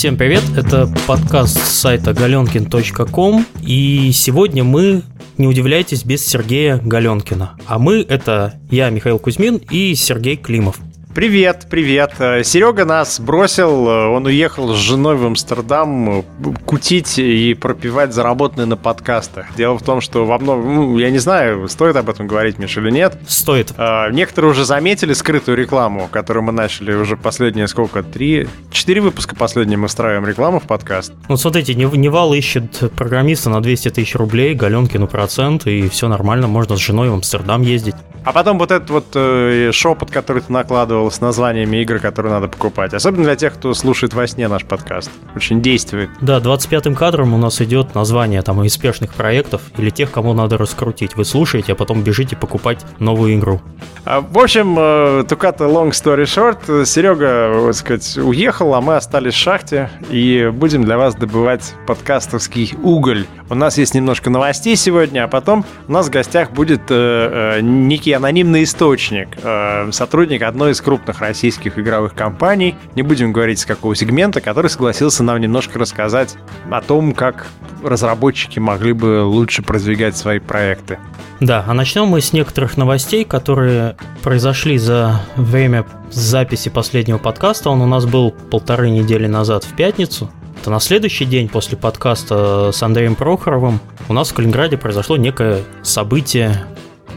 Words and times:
Всем 0.00 0.16
привет, 0.16 0.42
это 0.56 0.88
подкаст 1.06 1.58
с 1.58 1.72
сайта 1.72 2.12
galenkin.com 2.12 3.44
и 3.60 4.10
сегодня 4.14 4.64
мы, 4.64 5.02
не 5.36 5.46
удивляйтесь, 5.46 6.04
без 6.04 6.26
Сергея 6.26 6.78
Галенкина. 6.78 7.58
А 7.66 7.78
мы— 7.78 8.00
это 8.08 8.54
я, 8.70 8.88
Михаил 8.88 9.18
Кузьмин 9.18 9.60
и 9.70 9.94
Сергей 9.94 10.38
Климов. 10.38 10.80
Привет, 11.12 11.66
привет. 11.68 12.12
Э, 12.20 12.44
Серега 12.44 12.84
нас 12.84 13.18
бросил, 13.18 13.88
э, 13.88 14.06
он 14.06 14.26
уехал 14.26 14.72
с 14.72 14.76
женой 14.76 15.16
в 15.16 15.26
Амстердам 15.26 16.20
э, 16.20 16.22
кутить 16.64 17.18
и 17.18 17.52
пропивать 17.54 18.14
заработанные 18.14 18.66
на 18.66 18.76
подкастах. 18.76 19.46
Дело 19.56 19.76
в 19.76 19.82
том, 19.82 20.00
что 20.00 20.24
во 20.24 20.38
многом, 20.38 20.72
ну, 20.72 20.98
я 20.98 21.10
не 21.10 21.18
знаю, 21.18 21.66
стоит 21.68 21.96
об 21.96 22.10
этом 22.10 22.28
говорить, 22.28 22.58
Миша, 22.58 22.80
или 22.80 22.92
нет. 22.92 23.18
Стоит. 23.26 23.74
Некоторые 24.12 24.52
уже 24.52 24.64
заметили 24.64 25.12
скрытую 25.12 25.56
рекламу, 25.56 26.08
которую 26.12 26.44
мы 26.44 26.52
начали 26.52 26.94
уже 26.94 27.16
последние 27.16 27.66
сколько, 27.66 28.04
три, 28.04 28.46
четыре 28.70 29.00
выпуска 29.00 29.34
последние 29.34 29.78
мы 29.78 29.88
встраиваем 29.88 30.24
рекламу 30.26 30.60
в 30.60 30.64
подкаст. 30.68 31.12
Ну, 31.28 31.36
смотрите, 31.36 31.74
Невал 31.74 32.34
ищет 32.34 32.92
программиста 32.94 33.50
на 33.50 33.60
200 33.60 33.90
тысяч 33.90 34.14
рублей, 34.14 34.54
Галенкину 34.54 35.08
процент, 35.08 35.66
и 35.66 35.88
все 35.88 36.06
нормально, 36.06 36.46
можно 36.46 36.76
с 36.76 36.78
женой 36.78 37.10
в 37.10 37.14
Амстердам 37.14 37.62
ездить. 37.62 37.96
А 38.22 38.32
потом 38.32 38.58
вот 38.58 38.70
этот 38.70 38.90
вот 38.90 39.06
э, 39.14 39.70
шепот, 39.72 40.10
который 40.10 40.42
ты 40.42 40.52
накладывал 40.52 40.99
с 41.08 41.20
названиями 41.20 41.78
игр, 41.78 41.98
которые 41.98 42.32
надо 42.32 42.48
покупать. 42.48 42.92
Особенно 42.92 43.24
для 43.24 43.36
тех, 43.36 43.54
кто 43.54 43.72
слушает 43.72 44.12
во 44.12 44.26
сне 44.26 44.48
наш 44.48 44.64
подкаст. 44.64 45.10
Очень 45.34 45.62
действует. 45.62 46.10
Да, 46.20 46.38
25-м 46.38 46.94
кадром 46.94 47.32
у 47.32 47.38
нас 47.38 47.60
идет 47.62 47.94
название 47.94 48.42
там 48.42 48.58
успешных 48.58 49.14
проектов 49.14 49.62
или 49.78 49.88
тех, 49.88 50.10
кому 50.10 50.34
надо 50.34 50.58
раскрутить. 50.58 51.16
Вы 51.16 51.24
слушаете, 51.24 51.72
а 51.72 51.74
потом 51.74 52.02
бежите 52.02 52.36
покупать 52.36 52.84
новую 52.98 53.36
игру. 53.36 53.62
А, 54.04 54.20
в 54.20 54.38
общем, 54.38 54.76
э, 54.78 55.22
cut 55.22 55.62
a 55.62 55.68
long 55.68 55.90
story 55.90 56.24
short, 56.24 56.84
Серега, 56.84 57.52
вот 57.54 57.76
сказать, 57.76 58.18
уехал, 58.18 58.74
а 58.74 58.80
мы 58.80 58.96
остались 58.96 59.34
в 59.34 59.38
шахте 59.38 59.88
и 60.10 60.50
будем 60.52 60.84
для 60.84 60.98
вас 60.98 61.14
добывать 61.14 61.74
подкастовский 61.86 62.74
уголь. 62.82 63.26
У 63.48 63.54
нас 63.54 63.78
есть 63.78 63.94
немножко 63.94 64.28
новостей 64.28 64.76
сегодня, 64.76 65.24
а 65.24 65.28
потом 65.28 65.64
у 65.88 65.92
нас 65.92 66.08
в 66.08 66.10
гостях 66.10 66.50
будет 66.50 66.82
э, 66.90 67.56
э, 67.56 67.60
некий 67.60 68.10
некий 68.10 68.12
анонимный 68.16 68.64
источник, 68.64 69.28
э, 69.42 69.90
сотрудник 69.92 70.42
одной 70.42 70.72
из 70.72 70.80
крупных 70.90 71.20
российских 71.20 71.78
игровых 71.78 72.16
компаний, 72.16 72.74
не 72.96 73.02
будем 73.02 73.32
говорить 73.32 73.60
с 73.60 73.64
какого 73.64 73.94
сегмента, 73.94 74.40
который 74.40 74.68
согласился 74.68 75.22
нам 75.22 75.40
немножко 75.40 75.78
рассказать 75.78 76.34
о 76.68 76.80
том, 76.80 77.14
как 77.14 77.46
разработчики 77.84 78.58
могли 78.58 78.92
бы 78.92 79.22
лучше 79.22 79.62
продвигать 79.62 80.16
свои 80.16 80.40
проекты. 80.40 80.98
Да, 81.38 81.64
а 81.68 81.74
начнем 81.74 82.06
мы 82.06 82.20
с 82.20 82.32
некоторых 82.32 82.76
новостей, 82.76 83.24
которые 83.24 83.94
произошли 84.22 84.78
за 84.78 85.20
время 85.36 85.86
записи 86.10 86.70
последнего 86.70 87.18
подкаста. 87.18 87.70
Он 87.70 87.82
у 87.82 87.86
нас 87.86 88.04
был 88.04 88.32
полторы 88.32 88.90
недели 88.90 89.28
назад 89.28 89.62
в 89.62 89.76
пятницу. 89.76 90.28
Это 90.60 90.70
на 90.70 90.80
следующий 90.80 91.24
день 91.24 91.48
после 91.48 91.78
подкаста 91.78 92.72
с 92.72 92.82
Андреем 92.82 93.14
Прохоровым 93.14 93.78
у 94.08 94.12
нас 94.12 94.30
в 94.30 94.34
Калининграде 94.34 94.76
произошло 94.76 95.16
некое 95.16 95.60
событие, 95.84 96.64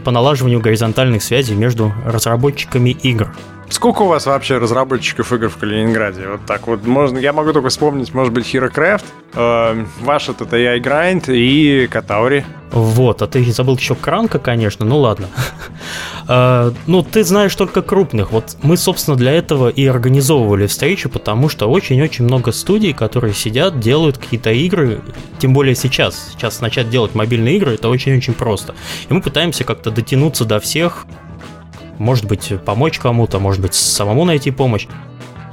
по 0.04 0.10
налаживанию 0.10 0.60
горизонтальных 0.60 1.22
связей 1.22 1.54
между 1.54 1.92
разработчиками 2.04 2.90
игр. 2.90 3.34
Сколько 3.68 4.02
у 4.02 4.06
вас 4.06 4.26
вообще 4.26 4.58
разработчиков 4.58 5.32
игр 5.32 5.48
в 5.48 5.56
Калининграде? 5.56 6.28
Вот 6.28 6.46
так 6.46 6.66
вот. 6.66 6.86
Можно, 6.86 7.18
я 7.18 7.32
могу 7.32 7.52
только 7.52 7.68
вспомнить, 7.70 8.12
может 8.14 8.32
быть, 8.32 8.52
HeroCraft, 8.54 9.04
э, 9.34 9.84
ваш 10.00 10.28
этот 10.28 10.52
AI 10.52 10.80
Grind 10.80 11.34
и 11.34 11.86
Катаури. 11.86 12.44
Вот, 12.70 13.22
а 13.22 13.28
ты 13.28 13.44
забыл 13.52 13.76
еще 13.76 13.94
Кранка, 13.94 14.40
конечно, 14.40 14.84
ну 14.84 14.98
ладно. 14.98 15.28
а, 16.26 16.72
ну, 16.86 17.02
ты 17.02 17.22
знаешь 17.22 17.54
только 17.54 17.82
крупных. 17.82 18.32
Вот 18.32 18.56
мы, 18.62 18.76
собственно, 18.76 19.16
для 19.16 19.32
этого 19.32 19.68
и 19.68 19.86
организовывали 19.86 20.66
встречу, 20.66 21.08
потому 21.08 21.48
что 21.48 21.70
очень-очень 21.70 22.24
много 22.24 22.50
студий, 22.52 22.92
которые 22.92 23.32
сидят, 23.32 23.78
делают 23.78 24.18
какие-то 24.18 24.50
игры, 24.50 25.00
тем 25.38 25.52
более 25.52 25.76
сейчас. 25.76 26.32
Сейчас 26.32 26.60
начать 26.60 26.90
делать 26.90 27.14
мобильные 27.14 27.56
игры, 27.56 27.74
это 27.74 27.88
очень-очень 27.88 28.34
просто. 28.34 28.74
И 29.08 29.14
мы 29.14 29.22
пытаемся 29.22 29.62
как-то 29.64 29.90
дотянуться 29.90 30.44
до 30.44 30.58
всех, 30.58 31.06
может 31.98 32.26
быть, 32.26 32.52
помочь 32.64 32.98
кому-то, 32.98 33.38
может 33.38 33.60
быть, 33.60 33.74
самому 33.74 34.24
найти 34.24 34.50
помощь. 34.50 34.86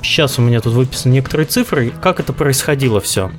Сейчас 0.02 0.40
у 0.40 0.42
меня 0.42 0.62
тут 0.62 0.74
выписаны 0.74 1.14
некоторые 1.14 1.46
цифры, 1.46 1.92
как 2.02 2.20
это 2.20 2.34
происходило 2.34 3.00
все. 3.00 3.32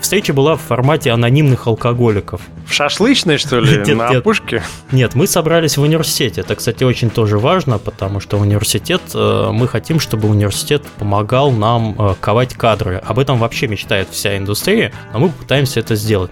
Встреча 0.00 0.32
была 0.32 0.56
в 0.56 0.60
формате 0.60 1.10
анонимных 1.10 1.66
алкоголиков. 1.66 2.40
В 2.66 2.72
шашлычной, 2.72 3.38
что 3.38 3.60
ли, 3.60 3.78
нет, 3.86 3.96
на 3.96 4.08
нет. 4.10 4.18
опушке? 4.18 4.62
Нет, 4.92 5.14
мы 5.14 5.26
собрались 5.26 5.76
в 5.76 5.82
университете. 5.82 6.42
Это, 6.42 6.54
кстати, 6.54 6.84
очень 6.84 7.10
тоже 7.10 7.38
важно, 7.38 7.78
потому 7.78 8.20
что 8.20 8.38
университет, 8.38 9.02
э, 9.14 9.50
мы 9.52 9.66
хотим, 9.68 9.98
чтобы 9.98 10.28
университет 10.28 10.84
помогал 10.98 11.50
нам 11.50 11.94
э, 11.98 12.14
ковать 12.20 12.54
кадры. 12.54 13.02
Об 13.04 13.18
этом 13.18 13.38
вообще 13.38 13.68
мечтает 13.68 14.08
вся 14.10 14.36
индустрия, 14.36 14.92
но 15.12 15.18
мы 15.18 15.30
пытаемся 15.30 15.80
это 15.80 15.96
сделать 15.96 16.30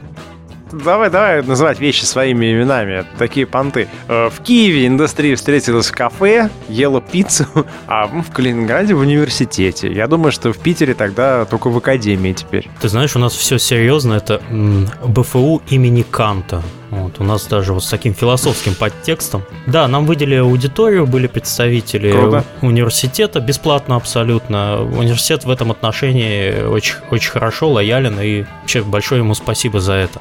давай, 0.82 1.10
давай 1.10 1.42
называть 1.42 1.80
вещи 1.80 2.04
своими 2.04 2.52
именами. 2.52 3.04
Такие 3.18 3.46
понты. 3.46 3.88
Э, 4.08 4.28
в 4.30 4.40
Киеве 4.42 4.86
индустрия 4.86 5.36
встретилась 5.36 5.86
в 5.86 5.92
кафе, 5.92 6.50
ела 6.68 7.00
пиццу, 7.00 7.46
а 7.86 8.06
в 8.06 8.30
Калининграде 8.32 8.94
в 8.94 9.00
университете. 9.00 9.92
Я 9.92 10.06
думаю, 10.06 10.32
что 10.32 10.52
в 10.52 10.58
Питере 10.58 10.94
тогда 10.94 11.44
только 11.44 11.68
в 11.68 11.76
академии 11.76 12.32
теперь. 12.32 12.68
Ты 12.80 12.88
знаешь, 12.88 13.14
у 13.16 13.18
нас 13.18 13.32
все 13.32 13.58
серьезно. 13.58 14.14
Это 14.14 14.40
БФУ 15.06 15.62
имени 15.68 16.02
Канта. 16.02 16.62
Вот, 16.90 17.18
у 17.18 17.24
нас 17.24 17.46
даже 17.46 17.72
вот 17.72 17.82
с 17.82 17.88
таким 17.88 18.14
философским 18.14 18.74
подтекстом. 18.74 19.42
Да, 19.66 19.88
нам 19.88 20.06
выделили 20.06 20.36
аудиторию, 20.36 21.06
были 21.06 21.26
представители 21.26 22.12
Круто. 22.12 22.44
университета, 22.62 23.40
бесплатно 23.40 23.96
абсолютно. 23.96 24.80
Университет 24.82 25.44
в 25.44 25.50
этом 25.50 25.72
отношении 25.72 26.62
очень, 26.62 26.96
очень 27.10 27.30
хорошо, 27.32 27.68
лоялен, 27.70 28.20
и 28.20 28.44
вообще 28.60 28.82
большое 28.82 29.22
ему 29.22 29.34
спасибо 29.34 29.80
за 29.80 29.94
это 29.94 30.20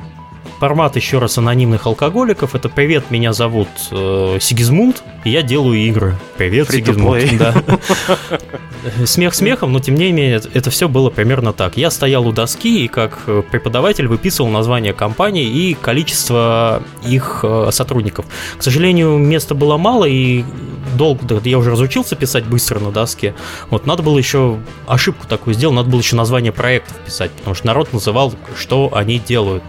формат 0.64 0.96
еще 0.96 1.20
раз 1.20 1.38
анонимных 1.38 1.88
алкоголиков. 1.88 2.56
Это 2.56 2.70
«Привет, 2.70 3.12
меня 3.12 3.34
зовут 3.34 3.68
э, 3.92 4.38
Сигизмунд, 4.40 5.04
и 5.26 5.30
я 5.30 5.42
делаю 5.42 5.78
игры». 5.78 6.16
«Привет, 6.38 6.70
Free 6.70 6.78
Сигизмунд». 6.78 7.38
Да. 7.38 7.54
Смех 9.06 9.36
смехом, 9.36 9.74
но 9.74 9.82
тем 9.82 9.96
не 9.96 10.14
менее 10.14 10.42
это 10.54 10.70
все 10.70 10.88
было 10.88 11.10
примерно 11.10 11.52
так. 11.52 11.76
Я 11.76 11.92
стоял 11.92 12.26
у 12.26 12.32
доски 12.32 12.86
и 12.86 12.88
как 12.88 13.20
э, 13.28 13.44
преподаватель 13.52 14.08
выписывал 14.08 14.50
название 14.52 14.94
компании 14.94 15.46
и 15.46 15.74
количество 15.74 16.82
их 17.06 17.42
э, 17.44 17.68
сотрудников. 17.74 18.26
К 18.58 18.64
сожалению, 18.64 19.18
места 19.18 19.56
было 19.56 19.76
мало 19.76 20.06
и 20.06 20.46
долго, 20.98 21.42
я 21.44 21.58
уже 21.58 21.72
разучился 21.72 22.16
писать 22.16 22.46
быстро 22.46 22.80
на 22.80 22.92
доске. 22.92 23.36
Вот 23.70 23.86
надо 23.86 24.02
было 24.02 24.18
еще 24.18 24.60
ошибку 24.88 25.28
такую 25.28 25.56
сделать, 25.56 25.76
надо 25.76 25.90
было 25.90 26.00
еще 26.00 26.16
название 26.16 26.54
проектов 26.54 26.96
писать, 27.06 27.32
потому 27.32 27.54
что 27.54 27.68
народ 27.68 27.92
называл, 27.92 28.34
что 28.58 28.92
они 28.94 29.20
делают. 29.20 29.64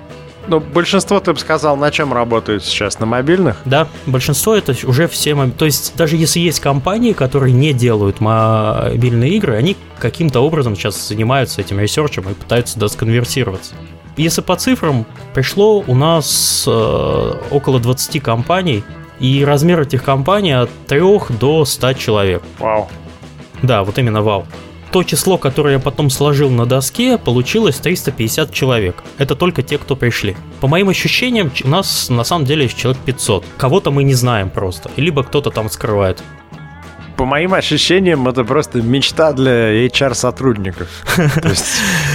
Ну, 0.47 0.61
большинство, 0.61 1.21
ты 1.21 1.33
бы 1.33 1.39
сказал, 1.39 1.77
на 1.77 1.91
чем 1.91 2.13
работают 2.13 2.65
сейчас? 2.65 2.99
На 2.99 3.07
мобильных? 3.07 3.57
Да, 3.65 3.89
большинство 4.07 4.55
это 4.55 4.75
уже 4.87 5.09
все... 5.09 5.35
То 5.57 5.65
есть, 5.65 5.97
даже 5.97 6.17
если 6.17 6.41
есть 6.41 6.61
компании, 6.61 7.13
которые 7.13 7.53
не 7.53 7.73
делают 7.73 8.21
мобильные 8.21 9.33
игры, 9.33 9.57
они 9.57 9.77
каким-то 9.99 10.41
образом 10.41 10.77
сейчас 10.77 11.09
занимаются 11.09 11.61
этим 11.61 11.81
ресерчем 11.81 12.29
и 12.29 12.35
пытаются 12.35 12.79
досконвертироваться. 12.79 13.75
Если 14.17 14.43
по 14.43 14.57
цифрам, 14.57 15.07
пришло 15.33 15.83
у 15.87 15.95
нас 15.95 16.65
э, 16.67 17.33
около 17.51 17.81
20 17.81 18.23
компаний, 18.23 18.85
и 19.21 19.45
размер 19.45 19.81
этих 19.81 20.05
компаний 20.05 20.53
от 20.53 20.71
3 20.87 21.01
до 21.41 21.65
100 21.65 21.93
человек. 21.95 22.43
Вау. 22.59 22.89
Да, 23.63 23.83
вот 23.85 23.99
именно 23.99 24.23
вау 24.23 24.47
то 24.95 25.03
число, 25.03 25.39
которое 25.39 25.73
я 25.73 25.81
потом 25.81 26.09
сложил 26.09 26.51
на 26.51 26.67
доске, 26.67 27.19
получилось 27.19 27.79
350 27.79 28.53
человек. 28.53 29.03
Это 29.19 29.35
только 29.35 29.65
те, 29.65 29.77
кто 29.77 29.97
пришли. 29.97 30.37
По 30.61 30.69
моим 30.69 30.89
ощущениям, 30.89 31.51
у 31.65 31.69
нас 31.69 32.11
на 32.11 32.23
самом 32.23 32.45
деле 32.45 32.69
человек 32.69 33.03
500. 33.05 33.45
Кого-то 33.57 33.91
мы 33.91 34.05
не 34.05 34.15
знаем 34.15 34.51
просто. 34.51 34.93
Либо 34.97 35.25
кто-то 35.25 35.51
там 35.51 35.69
скрывает 35.69 36.23
по 37.17 37.25
моим 37.25 37.55
ощущениям, 37.55 38.27
это 38.29 38.45
просто 38.45 38.83
мечта 38.83 39.33
для 39.33 39.87
HR-сотрудников. 39.87 40.89
То 41.17 41.49
есть 41.49 41.67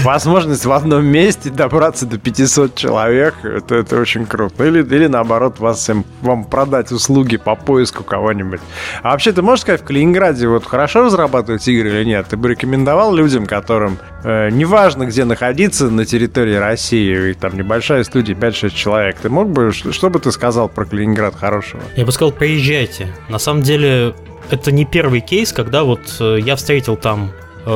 возможность 0.03 0.65
в 0.65 0.71
одном 0.71 1.05
месте 1.05 1.49
добраться 1.49 2.05
до 2.05 2.17
500 2.17 2.75
человек, 2.75 3.35
это, 3.43 3.75
это 3.75 3.99
очень 3.99 4.25
круто. 4.25 4.65
Или, 4.65 4.83
или 4.83 5.07
наоборот, 5.07 5.59
вас, 5.59 5.89
вам 6.21 6.43
продать 6.43 6.91
услуги 6.91 7.37
по 7.37 7.55
поиску 7.55 8.03
кого-нибудь. 8.03 8.59
А 9.01 9.11
вообще, 9.11 9.31
ты 9.31 9.41
можешь 9.41 9.61
сказать, 9.61 9.81
в 9.81 9.85
Калининграде 9.85 10.47
вот 10.47 10.65
хорошо 10.65 11.03
разрабатывать 11.03 11.67
игры 11.67 11.89
или 11.89 12.03
нет? 12.03 12.27
Ты 12.29 12.37
бы 12.37 12.49
рекомендовал 12.49 13.13
людям, 13.13 13.45
которым 13.45 13.97
э, 14.23 14.49
неважно, 14.49 15.05
где 15.05 15.25
находиться 15.25 15.89
на 15.89 16.05
территории 16.05 16.55
России, 16.55 17.31
и 17.31 17.33
там 17.33 17.55
небольшая 17.55 18.03
студия, 18.03 18.35
5-6 18.35 18.69
человек, 18.71 19.17
ты 19.21 19.29
мог 19.29 19.49
бы, 19.49 19.71
что, 19.71 19.93
что 19.93 20.09
бы 20.09 20.19
ты 20.19 20.31
сказал 20.31 20.69
про 20.69 20.85
Калининград 20.85 21.35
хорошего? 21.35 21.81
Я 21.95 22.05
бы 22.05 22.11
сказал, 22.11 22.31
приезжайте. 22.31 23.13
На 23.29 23.39
самом 23.39 23.61
деле, 23.61 24.13
это 24.51 24.71
не 24.71 24.85
первый 24.85 25.21
кейс, 25.21 25.51
когда 25.51 25.83
вот 25.83 26.01
э, 26.19 26.39
я 26.41 26.55
встретил 26.55 26.95
там 26.95 27.31
э, 27.65 27.69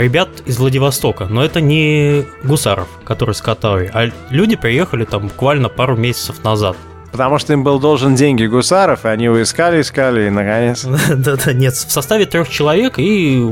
ребят 0.00 0.28
из 0.46 0.58
Владивостока, 0.58 1.26
но 1.26 1.44
это 1.44 1.60
не 1.60 2.24
гусаров, 2.42 2.88
которые 3.04 3.34
с 3.34 3.40
Катары, 3.40 3.90
а 3.92 4.10
люди 4.30 4.56
приехали 4.56 5.04
там 5.04 5.28
буквально 5.28 5.68
пару 5.68 5.96
месяцев 5.96 6.42
назад. 6.44 6.76
Потому 7.12 7.38
что 7.38 7.52
им 7.54 7.64
был 7.64 7.80
должен 7.80 8.14
деньги 8.14 8.44
гусаров, 8.44 9.06
и 9.06 9.08
они 9.08 9.24
его 9.24 9.42
искали, 9.42 9.80
искали, 9.80 10.26
и 10.26 10.30
наконец... 10.30 10.84
Да-да, 11.14 11.52
нет, 11.52 11.74
в 11.74 11.90
составе 11.90 12.26
трех 12.26 12.48
человек 12.48 12.98
и 12.98 13.42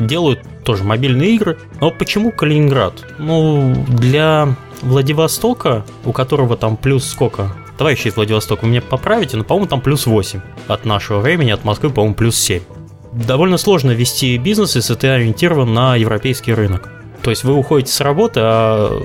делают 0.00 0.40
тоже 0.64 0.82
мобильные 0.82 1.30
игры. 1.36 1.58
Но 1.80 1.90
почему 1.92 2.32
Калининград? 2.32 2.94
Ну, 3.18 3.72
для 3.88 4.48
Владивостока, 4.82 5.84
у 6.04 6.12
которого 6.12 6.56
там 6.56 6.76
плюс 6.76 7.08
сколько? 7.08 7.52
Товарищи 7.78 8.08
из 8.08 8.16
Владивостока, 8.16 8.64
вы 8.64 8.70
меня 8.70 8.82
поправите, 8.82 9.36
но, 9.36 9.44
по-моему, 9.44 9.68
там 9.68 9.80
плюс 9.80 10.06
8 10.06 10.40
от 10.68 10.84
нашего 10.84 11.20
времени, 11.20 11.50
от 11.50 11.64
Москвы, 11.64 11.90
по-моему, 11.90 12.14
плюс 12.14 12.36
7. 12.36 12.62
Довольно 13.12 13.58
сложно 13.58 13.92
вести 13.92 14.36
бизнес, 14.38 14.76
если 14.76 14.94
ты 14.94 15.08
ориентирован 15.08 15.72
на 15.72 15.96
европейский 15.96 16.52
рынок. 16.54 16.90
То 17.22 17.30
есть 17.30 17.44
вы 17.44 17.54
уходите 17.54 17.92
с 17.92 18.00
работы, 18.00 18.40
а 18.42 19.02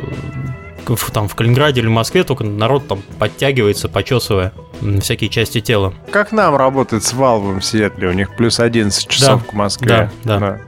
там 1.14 1.28
в 1.28 1.36
Калининграде 1.36 1.82
или 1.82 1.88
Москве 1.88 2.24
только 2.24 2.44
народ 2.44 2.88
там 2.88 3.02
подтягивается, 3.20 3.88
почесывая 3.88 4.52
всякие 5.02 5.30
части 5.30 5.62
тела. 5.62 5.94
Как 6.12 6.32
нам 6.32 6.56
работать 6.56 7.04
с 7.04 7.14
Valve 7.14 7.60
в 7.60 7.64
Сиэтле? 7.64 8.10
У 8.10 8.14
них 8.14 8.36
плюс 8.36 8.60
11 8.60 9.08
часов 9.08 9.42
да, 9.42 9.50
к 9.50 9.54
Москве. 9.54 9.88
Да, 9.88 10.12
да. 10.24 10.40
да 10.40 10.62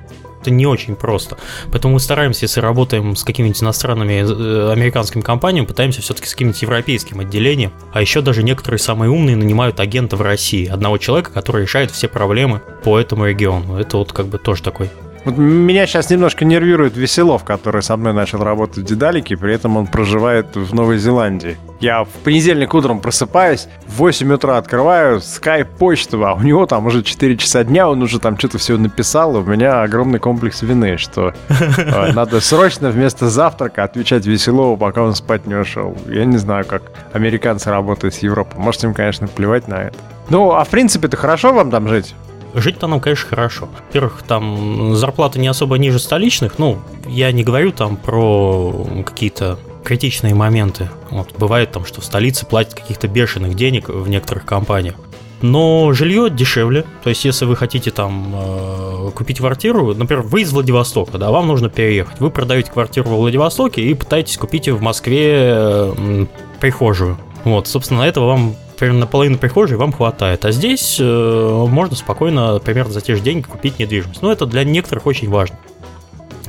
это 0.43 0.51
не 0.51 0.65
очень 0.65 0.95
просто. 0.95 1.37
Поэтому 1.71 1.95
мы 1.95 1.99
стараемся, 1.99 2.43
если 2.43 2.59
работаем 2.59 3.15
с 3.15 3.23
какими-нибудь 3.23 3.63
иностранными 3.63 4.13
э, 4.13 4.71
американскими 4.71 5.21
компаниями, 5.21 5.65
пытаемся 5.65 6.01
все-таки 6.01 6.27
с 6.27 6.33
каким-нибудь 6.33 6.61
европейским 6.61 7.19
отделением. 7.21 7.71
А 7.91 8.01
еще 8.01 8.21
даже 8.21 8.43
некоторые 8.43 8.79
самые 8.79 9.09
умные 9.09 9.35
нанимают 9.35 9.79
агента 9.79 10.15
в 10.17 10.21
России, 10.21 10.67
одного 10.67 10.97
человека, 10.97 11.31
который 11.31 11.63
решает 11.63 11.91
все 11.91 12.07
проблемы 12.07 12.61
по 12.83 12.99
этому 12.99 13.25
региону. 13.25 13.77
Это 13.77 13.97
вот 13.97 14.11
как 14.11 14.27
бы 14.27 14.37
тоже 14.37 14.61
такой 14.61 14.89
вот 15.25 15.37
меня 15.37 15.85
сейчас 15.87 16.09
немножко 16.09 16.45
нервирует 16.45 16.97
Веселов, 16.97 17.43
который 17.43 17.81
со 17.81 17.95
мной 17.97 18.13
начал 18.13 18.43
работать 18.43 18.79
в 18.79 18.83
Дедалике, 18.83 19.37
при 19.37 19.53
этом 19.53 19.77
он 19.77 19.87
проживает 19.87 20.55
в 20.55 20.73
Новой 20.73 20.97
Зеландии. 20.97 21.57
Я 21.79 22.03
в 22.03 22.09
понедельник 22.23 22.73
утром 22.73 22.99
просыпаюсь, 22.99 23.67
в 23.87 23.97
8 23.97 24.33
утра 24.33 24.57
открываю 24.57 25.21
скайп 25.21 25.69
почту, 25.69 26.25
а 26.25 26.33
у 26.33 26.41
него 26.41 26.65
там 26.65 26.85
уже 26.85 27.03
4 27.03 27.37
часа 27.37 27.63
дня, 27.63 27.89
он 27.89 28.01
уже 28.01 28.19
там 28.19 28.37
что-то 28.37 28.57
все 28.57 28.77
написал, 28.77 29.35
и 29.37 29.39
у 29.39 29.43
меня 29.43 29.81
огромный 29.81 30.19
комплекс 30.19 30.61
вины, 30.61 30.97
что 30.97 31.33
э, 31.49 32.11
надо 32.13 32.41
срочно 32.41 32.89
вместо 32.89 33.29
завтрака 33.29 33.83
отвечать 33.83 34.25
Веселову, 34.25 34.77
пока 34.77 35.03
он 35.03 35.15
спать 35.15 35.45
не 35.45 35.55
ушел. 35.55 35.97
Я 36.07 36.25
не 36.25 36.37
знаю, 36.37 36.65
как 36.65 36.83
американцы 37.13 37.69
работают 37.69 38.13
с 38.15 38.19
Европой. 38.19 38.59
Может, 38.59 38.83
им, 38.83 38.93
конечно, 38.93 39.27
плевать 39.27 39.67
на 39.67 39.83
это. 39.83 39.97
Ну, 40.29 40.51
а 40.51 40.63
в 40.63 40.69
принципе, 40.69 41.07
это 41.07 41.17
хорошо 41.17 41.53
вам 41.53 41.69
там 41.69 41.87
жить? 41.87 42.15
Жить-то 42.53 42.87
нам, 42.87 42.99
конечно, 42.99 43.29
хорошо. 43.29 43.67
Во-первых, 43.87 44.23
там 44.27 44.95
зарплаты 44.95 45.39
не 45.39 45.47
особо 45.47 45.77
ниже 45.77 45.99
столичных. 45.99 46.59
Ну, 46.59 46.79
я 47.07 47.31
не 47.31 47.43
говорю 47.43 47.71
там 47.71 47.97
про 47.97 48.87
какие-то 49.05 49.57
критичные 49.83 50.35
моменты. 50.35 50.89
Вот, 51.09 51.33
бывает 51.37 51.71
там, 51.71 51.85
что 51.85 52.01
в 52.01 52.05
столице 52.05 52.45
платят 52.45 52.73
каких-то 52.73 53.07
бешеных 53.07 53.55
денег 53.55 53.89
в 53.89 54.07
некоторых 54.07 54.45
компаниях. 54.45 54.95
Но 55.41 55.91
жилье 55.91 56.29
дешевле. 56.29 56.85
То 57.03 57.09
есть, 57.09 57.25
если 57.25 57.43
вы 57.43 57.57
хотите 57.57 57.91
там 57.91 58.33
э, 58.33 59.11
купить 59.13 59.39
квартиру, 59.39 59.93
например, 59.93 60.23
вы 60.23 60.41
из 60.41 60.53
Владивостока, 60.53 61.17
да, 61.17 61.31
вам 61.31 61.47
нужно 61.47 61.69
переехать. 61.69 62.17
Вы 62.21 62.31
продаете 62.31 62.71
квартиру 62.71 63.09
в 63.09 63.15
Владивостоке 63.15 63.81
и 63.81 63.93
пытаетесь 63.93 64.37
купить 64.37 64.69
в 64.69 64.81
Москве 64.81 65.33
э, 65.35 66.25
прихожую. 66.61 67.17
Вот, 67.43 67.67
собственно, 67.67 68.03
этого 68.03 68.27
вам 68.27 68.55
примерно 68.77 69.01
на 69.01 69.07
половину 69.07 69.37
прихожей 69.37 69.77
вам 69.77 69.91
хватает. 69.91 70.45
А 70.45 70.51
здесь 70.51 70.97
э, 70.99 71.65
можно 71.69 71.95
спокойно, 71.95 72.59
примерно 72.59 72.91
за 72.91 73.01
те 73.01 73.15
же 73.15 73.21
деньги 73.21 73.43
купить 73.43 73.79
недвижимость. 73.79 74.21
Но 74.21 74.31
это 74.31 74.45
для 74.45 74.63
некоторых 74.63 75.05
очень 75.05 75.29
важно. 75.29 75.57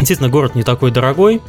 Естественно, 0.00 0.30
город 0.30 0.54
не 0.54 0.62
такой 0.62 0.90
дорогой. 0.90 1.40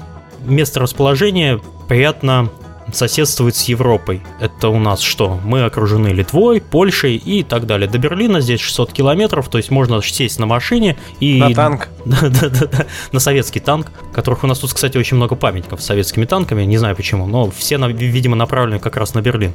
Место 0.41 0.79
расположения 0.79 1.59
приятно 1.87 2.49
соседствует 2.93 3.55
с 3.55 3.63
Европой. 3.65 4.21
Это 4.39 4.69
у 4.69 4.79
нас 4.79 5.01
что? 5.01 5.39
Мы 5.43 5.63
окружены 5.63 6.09
Литвой, 6.09 6.61
Польшей 6.61 7.15
и 7.15 7.43
так 7.43 7.65
далее. 7.65 7.89
До 7.89 7.97
Берлина 7.97 8.41
здесь 8.41 8.59
600 8.61 8.93
километров, 8.93 9.49
то 9.49 9.57
есть 9.57 9.71
можно 9.71 10.01
сесть 10.01 10.39
на 10.39 10.45
машине 10.45 10.97
и... 11.19 11.39
На 11.39 11.53
танк. 11.53 11.89
Да-да-да, 12.05 12.85
на 13.11 13.19
советский 13.19 13.59
танк, 13.59 13.91
которых 14.13 14.43
у 14.43 14.47
нас 14.47 14.59
тут, 14.59 14.73
кстати, 14.73 14.97
очень 14.97 15.17
много 15.17 15.35
памятников 15.35 15.81
с 15.81 15.85
советскими 15.85 16.25
танками, 16.25 16.63
не 16.63 16.77
знаю 16.77 16.95
почему, 16.95 17.25
но 17.25 17.49
все, 17.49 17.77
видимо, 17.77 18.35
направлены 18.35 18.79
как 18.79 18.97
раз 18.97 19.13
на 19.13 19.21
Берлин. 19.21 19.53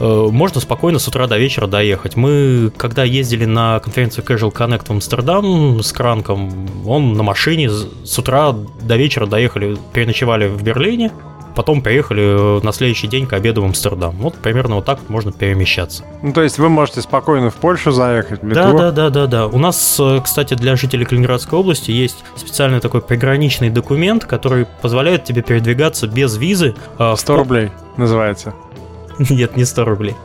Э, 0.00 0.28
можно 0.30 0.60
спокойно 0.60 0.98
с 0.98 1.06
утра 1.08 1.26
до 1.26 1.36
вечера 1.36 1.66
доехать. 1.66 2.16
Мы, 2.16 2.72
когда 2.76 3.04
ездили 3.04 3.44
на 3.44 3.78
конференцию 3.80 4.24
Casual 4.24 4.52
Connect 4.52 4.86
в 4.86 4.90
Амстердам 4.90 5.82
с 5.82 5.92
Кранком, 5.92 6.68
он 6.86 7.12
на 7.12 7.22
машине 7.22 7.70
с 7.70 8.18
утра 8.18 8.52
до 8.52 8.96
вечера 8.96 9.26
доехали, 9.26 9.76
переночевали 9.92 10.48
в 10.48 10.62
Берлине, 10.62 11.10
потом 11.54 11.82
приехали 11.82 12.58
э, 12.58 12.60
на 12.62 12.72
следующий 12.72 13.06
день 13.06 13.26
к 13.26 13.32
обеду 13.32 13.62
в 13.62 13.64
Амстердам. 13.64 14.16
Вот 14.16 14.34
примерно 14.34 14.76
вот 14.76 14.84
так 14.84 14.98
можно 15.08 15.32
перемещаться. 15.32 16.04
Ну, 16.22 16.32
то 16.32 16.42
есть 16.42 16.58
вы 16.58 16.68
можете 16.68 17.00
спокойно 17.02 17.50
в 17.50 17.54
Польшу 17.54 17.92
заехать, 17.92 18.42
в 18.42 18.46
Литву? 18.46 18.62
Да, 18.72 18.72
да, 18.72 18.90
да, 18.90 19.10
да, 19.10 19.26
да. 19.26 19.46
У 19.46 19.58
нас, 19.58 19.96
э, 20.00 20.20
кстати, 20.22 20.54
для 20.54 20.76
жителей 20.76 21.04
Калининградской 21.04 21.58
области 21.58 21.90
есть 21.90 22.24
специальный 22.36 22.80
такой 22.80 23.02
приграничный 23.02 23.70
документ, 23.70 24.24
который 24.24 24.66
позволяет 24.80 25.24
тебе 25.24 25.42
передвигаться 25.42 26.06
без 26.06 26.36
визы. 26.36 26.74
100 26.96 27.16
э, 27.32 27.36
рублей 27.36 27.70
называется. 27.96 28.54
Нет, 29.18 29.56
не 29.56 29.64
100 29.64 29.84
рублей 29.84 30.16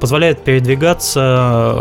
позволяет 0.00 0.42
передвигаться 0.42 1.74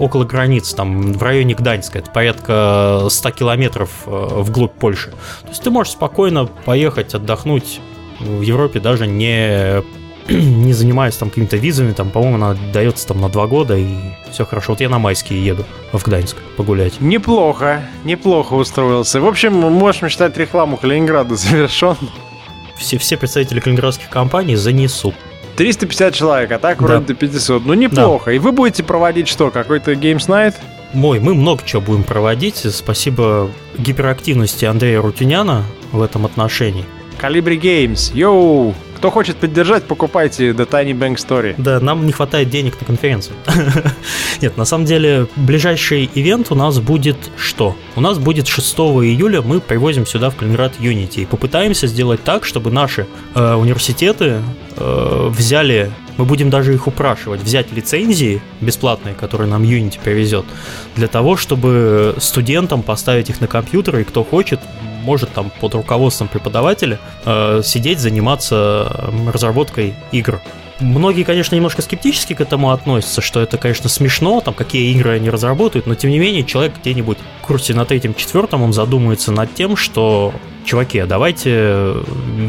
около 0.00 0.24
границ, 0.24 0.74
там 0.74 1.12
в 1.12 1.22
районе 1.22 1.54
Гданьска, 1.54 2.00
это 2.00 2.10
порядка 2.10 3.06
100 3.08 3.30
километров 3.30 3.90
вглубь 4.06 4.72
Польши. 4.72 5.10
То 5.42 5.48
есть 5.50 5.62
ты 5.62 5.70
можешь 5.70 5.92
спокойно 5.92 6.46
поехать 6.46 7.14
отдохнуть 7.14 7.80
в 8.20 8.40
Европе 8.42 8.80
даже 8.80 9.06
не 9.06 9.82
не 10.28 10.72
занимаюсь 10.72 11.16
там 11.16 11.28
какими-то 11.28 11.56
визами, 11.56 11.92
там, 11.92 12.10
по-моему, 12.10 12.36
она 12.36 12.56
дается 12.72 13.06
там 13.06 13.20
на 13.20 13.28
два 13.28 13.46
года, 13.46 13.76
и 13.76 13.88
все 14.30 14.44
хорошо. 14.44 14.72
Вот 14.72 14.80
я 14.80 14.88
на 14.88 14.98
майские 14.98 15.44
еду 15.44 15.64
в 15.92 16.02
Гданьск 16.02 16.36
погулять. 16.56 17.00
Неплохо, 17.00 17.82
неплохо 18.04 18.54
устроился. 18.54 19.20
В 19.20 19.26
общем, 19.26 19.54
можем 19.54 20.08
считать 20.08 20.36
рекламу 20.36 20.76
Калининграда 20.76 21.34
завершен. 21.36 21.96
Все, 22.76 22.96
все 22.98 23.16
представители 23.16 23.60
калининградских 23.60 24.08
компаний 24.08 24.56
занесут. 24.56 25.14
350 25.56 26.14
человек, 26.14 26.52
а 26.52 26.58
так 26.58 26.80
вроде 26.80 27.04
до 27.06 27.14
500. 27.14 27.66
Ну, 27.66 27.74
неплохо. 27.74 28.26
Да. 28.26 28.32
И 28.32 28.38
вы 28.38 28.52
будете 28.52 28.82
проводить 28.82 29.28
что, 29.28 29.50
какой-то 29.50 29.92
Games 29.92 30.26
Night? 30.28 30.54
Мой, 30.94 31.20
мы 31.20 31.34
много 31.34 31.62
чего 31.66 31.82
будем 31.82 32.04
проводить. 32.04 32.64
Спасибо 32.74 33.50
гиперактивности 33.76 34.64
Андрея 34.64 35.02
Рутюняна 35.02 35.64
в 35.92 36.00
этом 36.00 36.24
отношении. 36.24 36.86
Калибри 37.20 37.58
Games. 37.58 38.16
Йоу! 38.16 38.74
Кто 38.96 39.10
хочет 39.10 39.36
поддержать, 39.36 39.84
покупайте 39.84 40.50
The 40.50 40.66
Tiny 40.66 40.92
Bank 40.92 41.16
Story. 41.16 41.54
Да, 41.58 41.78
нам 41.78 42.06
не 42.06 42.12
хватает 42.12 42.48
денег 42.48 42.80
на 42.80 42.86
конференцию. 42.86 43.36
Нет, 44.40 44.56
на 44.56 44.64
самом 44.64 44.86
деле, 44.86 45.26
ближайший 45.36 46.08
ивент 46.14 46.50
у 46.50 46.54
нас 46.54 46.78
будет 46.80 47.16
что? 47.36 47.76
У 47.94 48.00
нас 48.00 48.18
будет 48.18 48.46
6 48.46 48.74
июля, 48.78 49.42
мы 49.42 49.60
привозим 49.60 50.06
сюда 50.06 50.30
в 50.30 50.36
Калининград 50.36 50.72
Unity 50.80 51.22
и 51.22 51.26
попытаемся 51.26 51.86
сделать 51.86 52.24
так, 52.24 52.46
чтобы 52.46 52.70
наши 52.70 53.06
э, 53.34 53.54
университеты 53.54 54.40
э, 54.76 55.28
взяли 55.30 55.90
мы 56.16 56.26
будем 56.26 56.50
даже 56.50 56.74
их 56.74 56.86
упрашивать 56.86 57.40
взять 57.40 57.72
лицензии 57.72 58.42
бесплатные, 58.60 59.14
которые 59.14 59.48
нам 59.48 59.62
Unity 59.62 59.98
привезет, 60.04 60.44
для 60.94 61.08
того, 61.08 61.36
чтобы 61.38 62.14
студентам 62.18 62.82
поставить 62.82 63.30
их 63.30 63.40
на 63.40 63.46
компьютеры, 63.46 64.02
и 64.02 64.04
кто 64.04 64.22
хочет, 64.22 64.60
может 65.00 65.32
там 65.32 65.50
под 65.60 65.74
руководством 65.74 66.28
преподавателя 66.28 66.98
э, 67.24 67.62
сидеть, 67.64 67.98
заниматься 67.98 69.10
разработкой 69.32 69.94
игр. 70.12 70.40
Многие, 70.80 71.24
конечно, 71.24 71.54
немножко 71.54 71.82
скептически 71.82 72.32
к 72.34 72.40
этому 72.40 72.70
относятся, 72.70 73.20
что 73.20 73.40
это, 73.40 73.58
конечно, 73.58 73.90
смешно, 73.90 74.40
там, 74.40 74.54
какие 74.54 74.92
игры 74.94 75.16
они 75.16 75.28
разработают, 75.28 75.86
но, 75.86 75.94
тем 75.94 76.10
не 76.10 76.18
менее, 76.18 76.42
человек 76.42 76.72
где-нибудь 76.80 77.18
в 77.42 77.46
курсе 77.46 77.74
на 77.74 77.84
третьем-четвертом, 77.84 78.62
он 78.62 78.72
задумается 78.72 79.30
над 79.30 79.54
тем, 79.54 79.76
что 79.76 80.32
чуваки, 80.70 81.00
а 81.00 81.06
давайте 81.06 81.96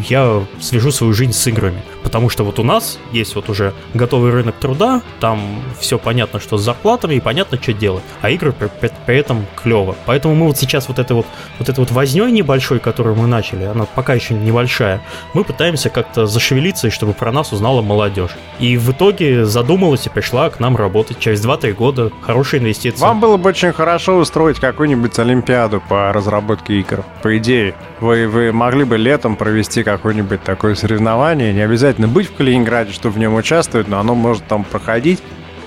я 0.08 0.44
свяжу 0.60 0.92
свою 0.92 1.14
жизнь 1.14 1.34
с 1.34 1.48
играми. 1.48 1.82
Потому 2.04 2.30
что 2.30 2.44
вот 2.44 2.60
у 2.60 2.64
нас 2.64 3.00
есть 3.12 3.36
вот 3.36 3.50
уже 3.50 3.74
готовый 3.94 4.32
рынок 4.32 4.56
труда, 4.60 5.02
там 5.20 5.42
все 5.80 5.98
понятно, 5.98 6.40
что 6.40 6.58
с 6.58 6.62
зарплатами, 6.62 7.16
и 7.16 7.20
понятно, 7.20 7.58
что 7.60 7.74
делать. 7.74 8.04
А 8.22 8.30
игры 8.30 8.52
при, 8.52 8.68
при, 8.68 8.92
при 9.06 9.18
этом 9.18 9.46
клево. 9.56 9.96
Поэтому 10.06 10.36
мы 10.36 10.48
вот 10.48 10.58
сейчас 10.58 10.88
вот 10.88 11.00
это 11.00 11.16
вот, 11.16 11.26
вот 11.58 11.70
это 11.70 11.82
вот 11.82 11.90
возней 11.92 12.32
небольшой, 12.32 12.80
которую 12.80 13.16
мы 13.16 13.28
начали, 13.28 13.64
она 13.64 13.86
пока 13.86 14.14
еще 14.14 14.36
небольшая, 14.36 15.02
мы 15.34 15.44
пытаемся 15.44 15.90
как-то 15.90 16.28
зашевелиться, 16.28 16.88
и 16.88 16.92
чтобы 16.92 17.14
про 17.14 17.32
нас 17.32 17.52
узнала 17.54 17.82
молодежь. 17.82 18.32
И 18.60 18.78
в 18.78 18.92
итоге 18.92 19.46
задумалась 19.46 20.06
и 20.06 20.10
пришла 20.10 20.50
к 20.50 20.60
нам 20.60 20.76
работать 20.76 21.18
через 21.18 21.44
2-3 21.44 21.74
года. 21.74 22.12
Хорошая 22.22 22.62
инвестиция. 22.62 23.08
Вам 23.08 23.20
было 23.20 23.38
бы 23.38 23.50
очень 23.50 23.74
хорошо 23.74 24.18
устроить 24.18 24.60
какую-нибудь 24.60 25.18
олимпиаду 25.18 25.82
по 25.90 26.14
разработке 26.14 26.80
игр. 26.80 27.04
По 27.24 27.38
идее, 27.38 27.74
вы, 28.00 28.11
вы 28.12 28.52
могли 28.52 28.84
бы 28.84 28.98
летом 28.98 29.36
провести 29.36 29.84
какое-нибудь 29.84 30.44
такое 30.44 30.76
соревнование, 30.76 31.54
не 31.54 31.62
обязательно 31.62 32.08
быть 32.08 32.28
в 32.28 32.34
Калининграде, 32.34 32.92
чтобы 32.92 33.16
в 33.16 33.20
нем 33.20 33.36
участвовать, 33.36 33.88
но 33.88 34.00
оно 34.00 34.16
может 34.16 34.46
там 34.46 34.64
проходить. 34.64 35.20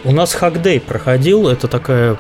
У 0.04 0.12
нас 0.12 0.34
Хакдей 0.34 0.80
проходил, 0.80 1.48
это 1.48 1.66
такая, 1.66 2.18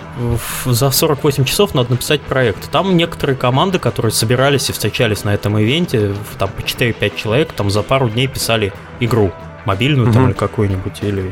за 0.64 0.90
48 0.90 1.44
часов 1.44 1.74
надо 1.74 1.90
написать 1.90 2.22
проект. 2.22 2.70
Там 2.70 2.96
некоторые 2.96 3.36
команды, 3.36 3.78
которые 3.78 4.10
собирались 4.10 4.70
и 4.70 4.72
встречались 4.72 5.24
на 5.24 5.34
этом 5.34 5.58
ивенте, 5.60 6.14
там 6.38 6.48
по 6.48 6.60
4-5 6.60 7.12
человек, 7.14 7.52
там 7.52 7.70
за 7.70 7.82
пару 7.82 8.08
дней 8.08 8.26
писали 8.26 8.72
игру. 9.00 9.32
мобильную 9.66 10.10
там 10.12 10.28
или 10.28 10.32
какую-нибудь, 10.32 11.02
или 11.02 11.30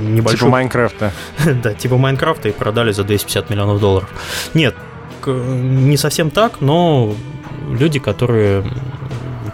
небольшую... 0.00 0.38
Типа 0.38 0.50
Майнкрафта. 0.50 1.12
да, 1.62 1.72
типа 1.72 1.96
Майнкрафта 1.96 2.50
и 2.50 2.52
продали 2.52 2.92
за 2.92 3.04
250 3.04 3.48
миллионов 3.48 3.80
долларов. 3.80 4.10
Нет, 4.52 4.74
не 5.26 5.96
совсем 5.96 6.30
так, 6.30 6.60
но 6.60 7.14
люди, 7.70 7.98
которые 7.98 8.64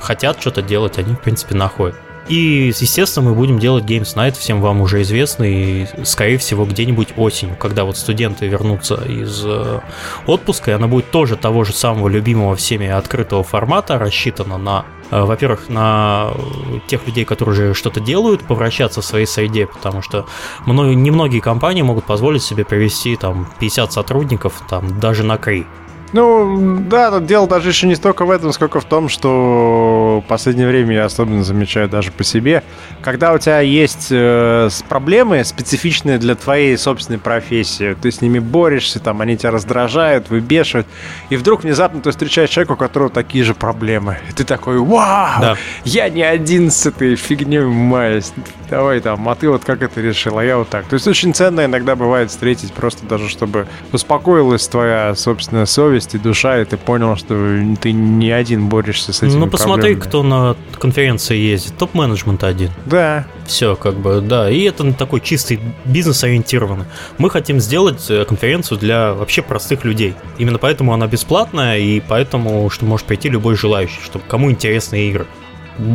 хотят 0.00 0.40
что-то 0.40 0.62
делать, 0.62 0.98
они, 0.98 1.14
в 1.14 1.20
принципе, 1.20 1.54
находят. 1.54 1.96
И, 2.30 2.68
естественно, 2.68 3.30
мы 3.30 3.34
будем 3.34 3.58
делать 3.58 3.84
Games 3.84 4.14
Night, 4.14 4.38
всем 4.38 4.60
вам 4.60 4.80
уже 4.82 5.02
известный, 5.02 5.88
скорее 6.04 6.38
всего, 6.38 6.64
где-нибудь 6.64 7.14
осенью, 7.16 7.56
когда 7.56 7.84
вот 7.84 7.96
студенты 7.96 8.46
вернутся 8.46 8.94
из 8.94 9.42
э, 9.44 9.80
отпуска, 10.26 10.70
и 10.70 10.74
она 10.74 10.86
будет 10.86 11.10
тоже 11.10 11.36
того 11.36 11.64
же 11.64 11.72
самого 11.72 12.06
любимого 12.06 12.54
всеми 12.54 12.86
открытого 12.86 13.42
формата, 13.42 13.98
рассчитана 13.98 14.58
на, 14.58 14.84
э, 15.10 15.20
во-первых, 15.20 15.68
на 15.68 16.30
тех 16.86 17.04
людей, 17.04 17.24
которые 17.24 17.52
уже 17.52 17.74
что-то 17.74 17.98
делают, 17.98 18.42
повращаться 18.42 19.00
в 19.00 19.04
своей 19.04 19.26
среде, 19.26 19.66
потому 19.66 20.00
что 20.00 20.26
немногие 20.66 21.40
компании 21.40 21.82
могут 21.82 22.04
позволить 22.04 22.44
себе 22.44 22.64
привести 22.64 23.16
там 23.16 23.48
50 23.58 23.92
сотрудников, 23.92 24.62
там 24.68 25.00
даже 25.00 25.24
на 25.24 25.36
Кри. 25.36 25.66
Ну, 26.12 26.78
да, 26.88 27.10
тут 27.10 27.26
дело 27.26 27.46
даже 27.46 27.68
еще 27.68 27.86
не 27.86 27.94
столько 27.94 28.24
в 28.24 28.30
этом, 28.30 28.52
сколько 28.52 28.80
в 28.80 28.84
том, 28.84 29.08
что 29.08 30.22
в 30.24 30.28
последнее 30.28 30.66
время 30.66 30.94
я 30.94 31.04
особенно 31.04 31.44
замечаю 31.44 31.88
даже 31.88 32.10
по 32.10 32.24
себе, 32.24 32.62
когда 33.02 33.32
у 33.32 33.38
тебя 33.38 33.60
есть 33.60 34.08
э, 34.10 34.68
проблемы, 34.88 35.44
специфичные 35.44 36.18
для 36.18 36.34
твоей 36.34 36.76
собственной 36.76 37.18
профессии, 37.18 37.96
ты 38.00 38.10
с 38.10 38.20
ними 38.20 38.38
борешься, 38.38 38.98
там, 38.98 39.20
они 39.20 39.36
тебя 39.36 39.52
раздражают, 39.52 40.30
выбешивают, 40.30 40.86
и 41.28 41.36
вдруг 41.36 41.62
внезапно 41.62 42.00
ты 42.00 42.10
встречаешь 42.10 42.50
человека, 42.50 42.72
у 42.72 42.76
которого 42.76 43.10
такие 43.10 43.44
же 43.44 43.54
проблемы, 43.54 44.18
и 44.28 44.32
ты 44.32 44.44
такой, 44.44 44.78
вау, 44.78 45.40
да. 45.40 45.56
я 45.84 46.08
не 46.08 46.22
один 46.22 46.70
с 46.70 46.86
этой 46.86 47.14
фигней 47.16 47.60
маюсь, 47.60 48.32
давай 48.70 49.00
там, 49.00 49.28
а 49.28 49.34
ты 49.34 49.48
вот 49.50 49.64
как 49.64 49.82
это 49.82 50.00
решил, 50.00 50.38
а 50.38 50.44
я 50.44 50.56
вот 50.56 50.68
так. 50.68 50.86
То 50.86 50.94
есть 50.94 51.06
очень 51.06 51.34
ценно 51.34 51.64
иногда 51.64 51.96
бывает 51.96 52.30
встретить 52.30 52.72
просто 52.72 53.04
даже, 53.04 53.28
чтобы 53.28 53.66
успокоилась 53.92 54.66
твоя 54.68 55.14
собственная 55.14 55.66
совесть, 55.66 55.99
совесть 56.00 56.14
и 56.14 56.18
душа, 56.18 56.60
и 56.60 56.64
ты 56.64 56.76
понял, 56.76 57.16
что 57.16 57.34
ты 57.80 57.92
не 57.92 58.30
один 58.30 58.68
борешься 58.68 59.12
с 59.12 59.22
этим. 59.22 59.40
Ну, 59.40 59.46
посмотри, 59.46 59.94
кто 59.94 60.22
на 60.22 60.56
конференции 60.78 61.36
ездит. 61.36 61.76
Топ-менеджмент 61.78 62.42
один. 62.44 62.70
Да. 62.86 63.26
Все, 63.46 63.76
как 63.76 63.94
бы, 63.94 64.20
да. 64.20 64.50
И 64.50 64.62
это 64.62 64.92
такой 64.92 65.20
чистый 65.20 65.60
бизнес-ориентированный. 65.84 66.86
Мы 67.18 67.30
хотим 67.30 67.60
сделать 67.60 68.06
э, 68.08 68.24
конференцию 68.24 68.78
для 68.78 69.12
вообще 69.12 69.42
простых 69.42 69.84
людей. 69.84 70.14
Именно 70.38 70.58
поэтому 70.58 70.92
она 70.92 71.06
бесплатная, 71.06 71.78
и 71.78 72.00
поэтому, 72.00 72.70
что 72.70 72.84
может 72.84 73.06
прийти 73.06 73.28
любой 73.28 73.56
желающий, 73.56 74.00
чтобы 74.04 74.24
кому 74.28 74.50
интересны 74.50 75.08
игры. 75.08 75.26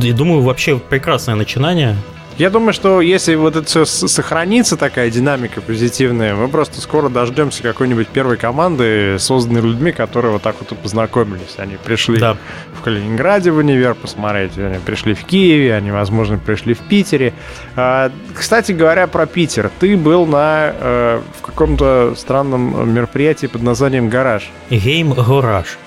И 0.03 0.11
думаю, 0.11 0.41
вообще 0.41 0.77
прекрасное 0.77 1.35
начинание. 1.35 1.95
Я 2.37 2.49
думаю, 2.49 2.73
что 2.73 2.99
если 2.99 3.35
вот 3.35 3.55
это 3.55 3.65
все 3.65 3.85
сохранится, 3.85 4.75
такая 4.75 5.09
динамика 5.09 5.61
позитивная, 5.61 6.35
мы 6.35 6.49
просто 6.49 6.81
скоро 6.81 7.07
дождемся 7.07 7.63
какой-нибудь 7.63 8.09
первой 8.09 8.35
команды, 8.35 9.15
созданной 9.19 9.61
людьми, 9.61 9.93
которые 9.93 10.33
вот 10.33 10.41
так 10.41 10.57
вот 10.59 10.77
познакомились. 10.77 11.55
Они 11.57 11.77
пришли 11.77 12.19
да. 12.19 12.35
в 12.73 12.81
Калининграде 12.81 13.51
в 13.51 13.57
универ 13.57 13.95
посмотреть, 13.95 14.57
они 14.57 14.79
пришли 14.79 15.13
в 15.13 15.23
Киеве, 15.23 15.75
они, 15.75 15.91
возможно, 15.91 16.37
пришли 16.37 16.73
в 16.73 16.79
Питере. 16.79 17.33
А, 17.77 18.11
кстати 18.33 18.73
говоря, 18.73 19.07
про 19.07 19.27
Питер. 19.27 19.71
Ты 19.79 19.95
был 19.95 20.25
на 20.25 20.73
э, 20.77 21.21
в 21.39 21.41
каком-то 21.41 22.15
странном 22.17 22.93
мероприятии 22.93 23.47
под 23.47 23.63
названием 23.63 24.09
«Гараж». 24.09 24.51
Гейм 24.69 25.13
«Гараж». 25.13 25.77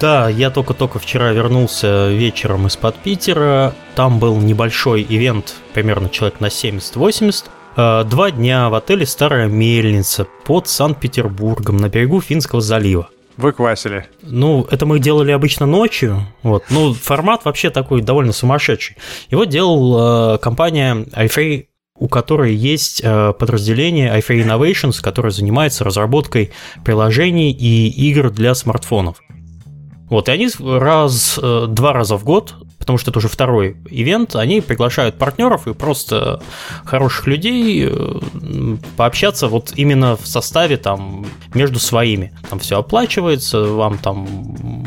Да, 0.00 0.28
я 0.28 0.50
только-только 0.50 0.98
вчера 0.98 1.30
вернулся 1.32 2.08
вечером 2.10 2.66
из-под 2.66 2.96
Питера. 2.96 3.74
Там 3.94 4.18
был 4.18 4.36
небольшой 4.38 5.06
ивент, 5.08 5.54
примерно 5.72 6.08
человек 6.08 6.40
на 6.40 6.46
70-80. 6.46 7.44
Э, 7.76 8.04
два 8.04 8.30
дня 8.30 8.68
в 8.68 8.74
отеле 8.74 9.06
«Старая 9.06 9.46
мельница» 9.46 10.26
под 10.44 10.68
Санкт-Петербургом 10.68 11.76
на 11.76 11.88
берегу 11.88 12.20
Финского 12.20 12.60
залива. 12.60 13.08
Вы 13.36 13.52
квасили. 13.52 14.06
Ну, 14.22 14.66
это 14.68 14.84
мы 14.84 14.98
делали 14.98 15.30
обычно 15.30 15.64
ночью. 15.64 16.26
Вот. 16.42 16.64
Ну, 16.70 16.92
формат 16.92 17.44
вообще 17.44 17.70
такой 17.70 18.02
довольно 18.02 18.32
сумасшедший. 18.32 18.96
Его 19.30 19.44
делал 19.44 20.34
э, 20.34 20.38
компания 20.38 21.06
iFree 21.12 21.66
у 22.00 22.06
которой 22.06 22.54
есть 22.54 23.00
э, 23.02 23.32
подразделение 23.32 24.16
iFree 24.18 24.44
Innovations, 24.44 25.02
которое 25.02 25.30
занимается 25.30 25.82
разработкой 25.82 26.52
приложений 26.84 27.52
и 27.52 27.88
игр 27.88 28.30
для 28.30 28.54
смартфонов. 28.54 29.20
Вот, 30.08 30.28
и 30.28 30.32
они 30.32 30.48
раз, 30.58 31.38
э, 31.42 31.66
два 31.68 31.92
раза 31.92 32.16
в 32.16 32.24
год 32.24 32.54
потому 32.88 32.96
что 32.96 33.10
это 33.10 33.18
уже 33.18 33.28
второй 33.28 33.76
ивент, 33.90 34.34
они 34.34 34.62
приглашают 34.62 35.18
партнеров 35.18 35.68
и 35.68 35.74
просто 35.74 36.40
хороших 36.86 37.26
людей 37.26 37.86
э, 37.86 38.76
пообщаться 38.96 39.46
вот 39.46 39.74
именно 39.76 40.16
в 40.16 40.26
составе 40.26 40.78
там 40.78 41.26
между 41.52 41.80
своими. 41.80 42.32
Там 42.48 42.60
все 42.60 42.78
оплачивается, 42.78 43.60
вам 43.60 43.98
там 43.98 44.26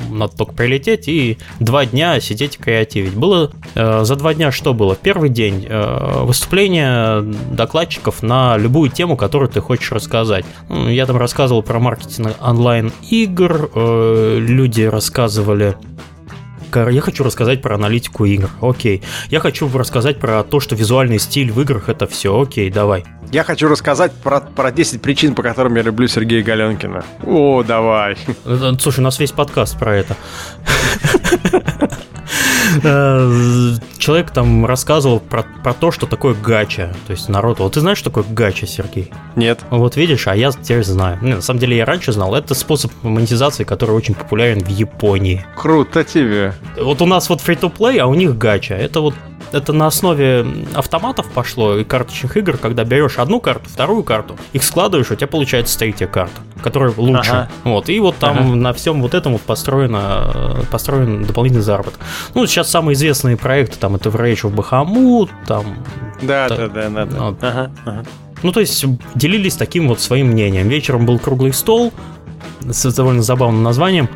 надо 0.10 0.36
только 0.36 0.54
прилететь 0.54 1.08
и 1.08 1.38
два 1.60 1.86
дня 1.86 2.20
сидеть 2.20 2.56
и 2.56 2.58
креативить. 2.58 3.14
Было 3.14 3.52
э, 3.76 4.04
за 4.04 4.16
два 4.16 4.34
дня 4.34 4.52
что 4.52 4.74
было? 4.74 4.96
Первый 4.96 5.30
день 5.30 5.68
э, 5.70 6.24
выступление 6.24 7.22
докладчиков 7.52 8.24
на 8.24 8.58
любую 8.58 8.90
тему, 8.90 9.16
которую 9.16 9.50
ты 9.50 9.62
хочешь 9.62 9.92
рассказать. 9.92 10.44
Ну, 10.70 10.90
я 10.90 11.06
там 11.06 11.18
рассказывал 11.18 11.62
про 11.62 11.80
маркетинг 11.80 12.36
онлайн 12.42 12.92
игр, 13.12 13.70
э, 13.76 14.38
люди 14.40 14.82
рассказывали 14.82 15.76
я 16.76 17.02
хочу 17.02 17.24
рассказать 17.24 17.62
про 17.62 17.76
аналитику 17.76 18.26
игр. 18.26 18.50
Окей. 18.62 19.04
Я 19.30 19.40
хочу 19.40 19.70
рассказать 19.72 20.20
про 20.20 20.44
то, 20.44 20.60
что 20.60 20.76
визуальный 20.76 21.20
стиль 21.20 21.52
в 21.52 21.62
играх 21.62 21.90
это 21.90 22.08
все. 22.08 22.40
Окей, 22.40 22.70
давай. 22.70 23.04
Я 23.32 23.44
хочу 23.44 23.68
рассказать 23.68 24.12
про, 24.12 24.42
про 24.42 24.72
10 24.72 25.02
причин, 25.02 25.36
по 25.36 25.44
которым 25.44 25.76
я 25.76 25.84
люблю 25.84 26.08
Сергея 26.08 26.44
Галенкина. 26.44 27.06
О, 27.26 27.64
давай. 27.64 28.18
Э, 28.46 28.74
слушай, 28.80 29.00
у 29.00 29.04
нас 29.04 29.20
весь 29.20 29.32
подкаст 29.32 29.80
про 29.80 29.96
это. 29.96 30.18
Э, 32.84 33.74
человек 33.98 34.32
там 34.32 34.66
рассказывал 34.66 35.20
про, 35.20 35.44
про 35.64 35.74
то, 35.74 35.92
что 35.92 36.06
такое 36.06 36.34
гача. 36.34 36.94
То 37.08 37.12
есть 37.12 37.30
народ... 37.30 37.60
Вот 37.60 37.74
ты 37.74 37.80
знаешь, 37.82 37.98
что 37.98 38.10
такое 38.10 38.24
гача, 38.24 38.66
Сергей? 38.66 39.12
Нет. 39.36 39.60
Вот 39.70 39.96
видишь, 39.96 40.28
а 40.28 40.36
я 40.36 40.52
теперь 40.52 40.84
знаю. 40.84 41.20
Ну, 41.22 41.36
на 41.36 41.42
самом 41.42 41.60
деле 41.60 41.78
я 41.78 41.86
раньше 41.86 42.12
знал. 42.12 42.36
Это 42.36 42.54
способ 42.56 42.92
монетизации, 43.04 43.64
который 43.64 43.92
очень 43.92 44.16
популярен 44.16 44.64
в 44.64 44.70
Японии. 44.70 45.46
Круто 45.56 46.04
тебе. 46.04 46.54
Вот 46.80 47.02
у 47.02 47.06
нас 47.06 47.30
вот 47.30 47.42
free-to-play, 47.42 48.00
а 48.00 48.08
у 48.08 48.14
них 48.14 48.38
гача. 48.38 48.76
Это 48.76 49.02
вот 49.02 49.16
это 49.52 49.74
на 49.74 49.88
основе 49.88 50.46
автоматов 50.74 51.28
пошло 51.32 51.78
и 51.78 51.84
карточных 51.84 52.38
игр, 52.38 52.58
когда 52.58 52.84
берешь 52.84 53.20
одну 53.20 53.40
карту, 53.40 53.70
вторую 53.70 54.04
карту, 54.04 54.38
их 54.54 54.64
складываешь, 54.64 55.12
у 55.12 55.16
тебя 55.16 55.28
получается 55.28 55.78
третья 55.78 56.08
карта, 56.08 56.42
которая 56.62 56.94
лучше. 56.96 57.32
Ага. 57.32 57.50
Вот, 57.64 57.90
и 57.90 58.00
вот 58.00 58.18
там 58.18 58.38
ага. 58.38 58.56
на 58.56 58.74
всем 58.74 59.02
вот 59.02 59.14
этом 59.14 59.34
вот 59.34 59.42
построено, 59.42 60.64
построен 60.72 61.24
дополнительный 61.24 61.64
заработок. 61.64 62.00
Ну, 62.34 62.46
сейчас 62.48 62.70
самые 62.70 62.96
известные 62.96 63.38
проекты, 63.38 63.78
там, 63.78 63.96
это 63.96 64.10
Rage 64.10 64.44
of 64.44 64.56
Bahamut, 64.56 65.30
там... 65.48 65.66
Да, 66.22 66.48
та, 66.48 66.56
да, 66.56 66.68
да, 66.68 66.90
да. 66.90 67.06
да. 67.06 67.18
Вот. 67.20 67.44
Ага, 67.44 67.72
ага. 67.86 68.06
Ну, 68.44 68.52
то 68.52 68.60
есть 68.60 68.86
делились 69.16 69.56
таким 69.56 69.88
вот 69.88 70.00
своим 70.00 70.28
мнением. 70.28 70.68
Вечером 70.68 71.06
был 71.06 71.20
круглый 71.20 71.54
стол 71.54 71.94
с 72.62 72.94
довольно 72.94 73.22
забавным 73.22 73.64
названием 73.64 74.10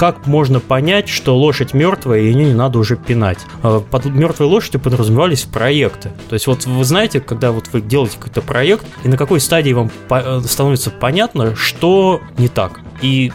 как 0.00 0.26
можно 0.26 0.60
понять, 0.60 1.10
что 1.10 1.36
лошадь 1.36 1.74
мертвая, 1.74 2.20
и 2.20 2.28
ее 2.28 2.46
не 2.46 2.54
надо 2.54 2.78
уже 2.78 2.96
пинать? 2.96 3.40
А, 3.62 3.80
под 3.80 4.06
мертвой 4.06 4.46
лошадью 4.46 4.80
подразумевались 4.80 5.42
проекты. 5.42 6.10
То 6.30 6.32
есть 6.32 6.46
вот 6.46 6.64
вы 6.64 6.82
знаете, 6.86 7.20
когда 7.20 7.52
вот 7.52 7.68
вы 7.70 7.82
делаете 7.82 8.16
какой-то 8.16 8.40
проект, 8.40 8.86
и 9.04 9.08
на 9.08 9.18
какой 9.18 9.40
стадии 9.40 9.74
вам 9.74 9.90
э, 10.08 10.40
становится 10.46 10.90
понятно, 10.90 11.54
что 11.54 12.22
не 12.38 12.48
так. 12.48 12.80
И 13.02 13.30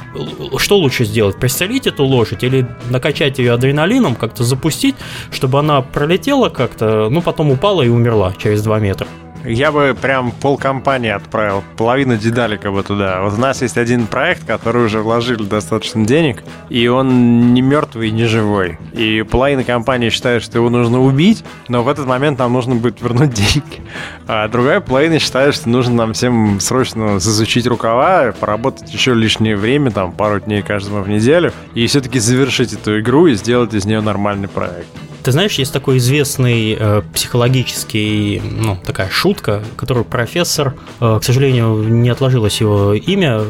что 0.57 0.79
лучше 0.79 1.05
сделать? 1.05 1.39
Пристрелить 1.39 1.85
эту 1.85 2.03
лошадь 2.03 2.43
или 2.43 2.67
накачать 2.89 3.37
ее 3.37 3.53
адреналином, 3.53 4.15
как-то 4.15 4.43
запустить, 4.43 4.95
чтобы 5.29 5.59
она 5.59 5.83
пролетела 5.83 6.49
как-то, 6.49 7.09
ну 7.11 7.21
потом 7.21 7.51
упала 7.51 7.83
и 7.83 7.89
умерла 7.89 8.33
через 8.41 8.63
2 8.63 8.79
метра? 8.79 9.07
Я 9.47 9.71
бы 9.71 9.95
прям 9.99 10.31
пол 10.31 10.57
компании 10.57 11.11
отправил, 11.11 11.63
половину 11.77 12.17
дедалика 12.17 12.71
бы 12.71 12.81
туда. 12.81 13.21
Вот 13.21 13.33
у 13.33 13.37
нас 13.37 13.61
есть 13.61 13.77
один 13.77 14.07
проект, 14.07 14.45
который 14.45 14.85
уже 14.85 15.01
вложили 15.01 15.43
достаточно 15.43 16.05
денег, 16.05 16.43
и 16.69 16.87
он 16.87 17.53
не 17.53 17.61
мертвый, 17.61 18.09
не 18.09 18.25
живой. 18.25 18.79
И 18.93 19.23
половина 19.23 19.63
компании 19.63 20.09
считает, 20.09 20.41
что 20.41 20.57
его 20.57 20.69
нужно 20.69 20.99
убить, 20.99 21.43
но 21.67 21.83
в 21.83 21.87
этот 21.87 22.07
момент 22.07 22.39
нам 22.39 22.53
нужно 22.53 22.75
будет 22.75 23.01
вернуть 23.01 23.33
деньги. 23.33 23.81
А 24.27 24.47
другая 24.47 24.79
половина 24.79 25.19
считает, 25.19 25.53
что 25.53 25.69
нужно 25.69 25.93
нам 25.93 26.13
всем 26.13 26.59
срочно 26.59 27.19
засучить 27.19 27.67
рукава, 27.67 28.33
поработать 28.39 28.91
еще 28.91 29.13
лишнее 29.13 29.55
время, 29.55 29.91
там 29.91 30.11
пару 30.11 30.39
дней 30.39 30.63
каждому 30.63 31.03
в 31.03 31.09
неделю, 31.09 31.51
и 31.75 31.85
все-таки 31.85 32.19
завершить 32.19 32.73
эту 32.73 32.99
игру 32.99 33.27
и 33.27 33.35
сделать 33.35 33.73
из 33.73 33.85
нее 33.85 34.01
нормальный 34.01 34.47
проект. 34.47 34.87
Ты 35.25 35.31
знаешь, 35.31 35.53
есть 35.55 35.73
такой 35.73 35.97
известный 35.97 36.77
э, 36.79 37.01
психологический, 37.11 38.39
ну, 38.39 38.77
такая 38.85 39.09
шутка, 39.09 39.63
которую 39.75 40.05
профессор, 40.05 40.75
э, 40.99 41.17
к 41.19 41.23
сожалению, 41.23 41.79
не 41.79 42.09
отложилось 42.09 42.61
его 42.61 42.93
имя, 42.93 43.41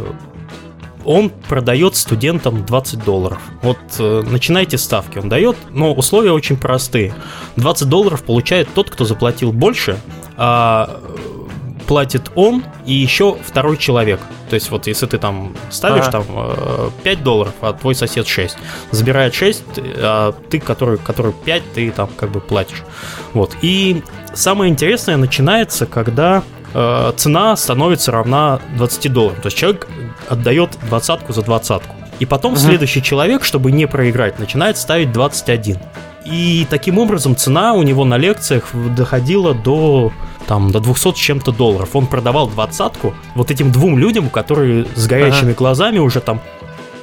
он 1.04 1.30
продает 1.30 1.98
студентам 1.98 2.66
20 2.66 3.04
долларов. 3.04 3.42
Вот 3.62 3.78
э, 4.00 4.24
начинайте 4.26 4.78
ставки, 4.78 5.18
он 5.18 5.28
дает, 5.28 5.58
но 5.70 5.94
условия 5.94 6.32
очень 6.32 6.56
простые. 6.56 7.14
20 7.58 7.90
долларов 7.90 8.24
получает 8.24 8.70
тот, 8.74 8.90
кто 8.90 9.04
заплатил 9.04 9.52
больше, 9.52 10.00
а 10.38 11.02
платит 11.88 12.32
он 12.36 12.64
и 12.86 12.94
еще 12.94 13.38
второй 13.44 13.78
человек. 13.78 14.20
То 14.50 14.56
есть 14.56 14.70
вот 14.72 14.88
если 14.88 15.06
ты 15.06 15.18
там 15.18 15.56
ставишь 15.70 16.06
ага. 16.08 16.24
там 16.24 16.92
5 17.04 17.20
э, 17.20 17.22
долларов, 17.22 17.54
а 17.62 17.74
твой 17.74 17.96
сосед 17.96 18.28
6, 18.28 18.58
забирает 18.92 19.34
6, 19.34 19.64
а 19.98 20.34
ты, 20.50 20.60
который, 20.60 20.98
который 20.98 21.34
5, 21.34 21.74
ты 21.74 21.92
там 21.92 22.10
как 22.16 22.32
бы 22.32 22.42
платишь. 22.42 22.84
Вот. 23.34 23.56
И 23.62 24.04
самое 24.34 24.72
интересное 24.72 25.18
начинается, 25.18 25.86
когда 25.86 26.44
э, 26.74 27.14
цена 27.16 27.56
становится 27.56 28.12
равна 28.12 28.60
20 28.78 29.14
долларам. 29.14 29.42
То 29.42 29.48
есть 29.48 29.58
человек 29.58 29.88
отдает 30.30 30.78
двадцатку 30.88 31.34
за 31.34 31.42
двадцатку. 31.42 31.96
И 32.20 32.26
потом 32.26 32.54
угу. 32.54 32.60
следующий 32.60 33.02
человек, 33.04 33.44
чтобы 33.44 33.72
не 33.72 33.88
проиграть, 33.88 34.40
начинает 34.40 34.78
ставить 34.78 35.12
21. 35.12 35.78
И 36.26 36.66
таким 36.70 36.98
образом 36.98 37.36
цена 37.36 37.74
у 37.74 37.84
него 37.84 38.04
на 38.04 38.18
лекциях 38.18 38.70
доходила 38.74 39.54
до 39.54 40.12
там 40.48 40.72
до 40.72 40.80
200 40.80 41.14
с 41.14 41.16
чем-то 41.16 41.52
долларов. 41.52 41.90
Он 41.94 42.08
продавал 42.08 42.48
двадцатку 42.48 43.14
вот 43.36 43.52
этим 43.52 43.72
двум 43.72 43.98
людям, 43.98 44.30
которые 44.30 44.86
с 44.96 45.08
горящими 45.08 45.52
ага. 45.52 45.58
глазами 45.58 46.00
уже 46.00 46.22
там 46.22 46.42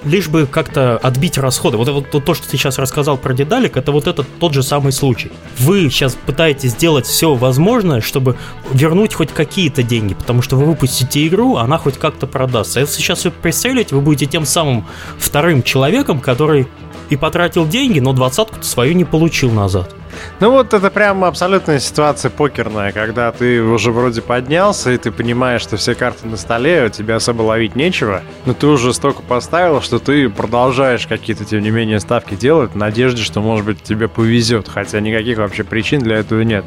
лишь 0.04 0.28
бы 0.28 0.46
как-то 0.46 0.98
отбить 0.98 1.38
расходы. 1.38 1.76
Вот, 1.76 1.88
вот 1.88 2.24
то, 2.24 2.34
что 2.34 2.48
ты 2.48 2.56
сейчас 2.56 2.78
рассказал 2.78 3.16
про 3.16 3.34
дедалик, 3.34 3.76
это 3.76 3.92
вот 3.92 4.06
этот 4.06 4.26
тот 4.38 4.52
же 4.52 4.62
самый 4.62 4.92
случай. 4.92 5.30
Вы 5.58 5.90
сейчас 5.90 6.14
пытаетесь 6.14 6.72
сделать 6.72 7.06
все 7.06 7.34
возможное, 7.34 8.00
чтобы 8.00 8.36
вернуть 8.72 9.14
хоть 9.14 9.30
какие-то 9.30 9.82
деньги, 9.82 10.14
потому 10.14 10.42
что 10.42 10.56
вы 10.56 10.66
выпустите 10.66 11.26
игру, 11.26 11.56
она 11.56 11.78
хоть 11.78 11.98
как-то 11.98 12.26
продастся. 12.26 12.80
Если 12.80 13.00
сейчас 13.00 13.24
вы 13.24 13.30
пристрелите, 13.30 13.94
вы 13.94 14.00
будете 14.00 14.26
тем 14.26 14.44
самым 14.44 14.86
вторым 15.18 15.62
человеком, 15.62 16.20
который 16.20 16.66
и 17.10 17.16
потратил 17.16 17.66
деньги, 17.66 18.00
но 18.00 18.12
двадцатку 18.12 18.62
свою 18.62 18.94
не 18.94 19.04
получил 19.04 19.50
назад. 19.50 19.94
Ну 20.40 20.50
вот 20.50 20.74
это 20.74 20.90
прям 20.90 21.24
абсолютная 21.24 21.78
ситуация 21.78 22.30
покерная, 22.30 22.92
когда 22.92 23.30
ты 23.32 23.62
уже 23.62 23.92
вроде 23.92 24.22
поднялся, 24.22 24.90
и 24.90 24.98
ты 24.98 25.10
понимаешь, 25.10 25.62
что 25.62 25.76
все 25.76 25.94
карты 25.94 26.26
на 26.26 26.36
столе, 26.36 26.86
у 26.86 26.88
тебя 26.88 27.16
особо 27.16 27.42
ловить 27.42 27.76
нечего, 27.76 28.22
но 28.44 28.54
ты 28.54 28.66
уже 28.66 28.92
столько 28.92 29.22
поставил, 29.22 29.80
что 29.80 29.98
ты 29.98 30.28
продолжаешь 30.28 31.06
какие-то, 31.06 31.44
тем 31.44 31.62
не 31.62 31.70
менее, 31.70 32.00
ставки 32.00 32.34
делать 32.34 32.72
в 32.72 32.76
надежде, 32.76 33.22
что, 33.22 33.40
может 33.40 33.64
быть, 33.64 33.82
тебе 33.82 34.08
повезет, 34.08 34.68
хотя 34.68 35.00
никаких 35.00 35.38
вообще 35.38 35.64
причин 35.64 36.00
для 36.00 36.16
этого 36.18 36.42
нет. 36.42 36.64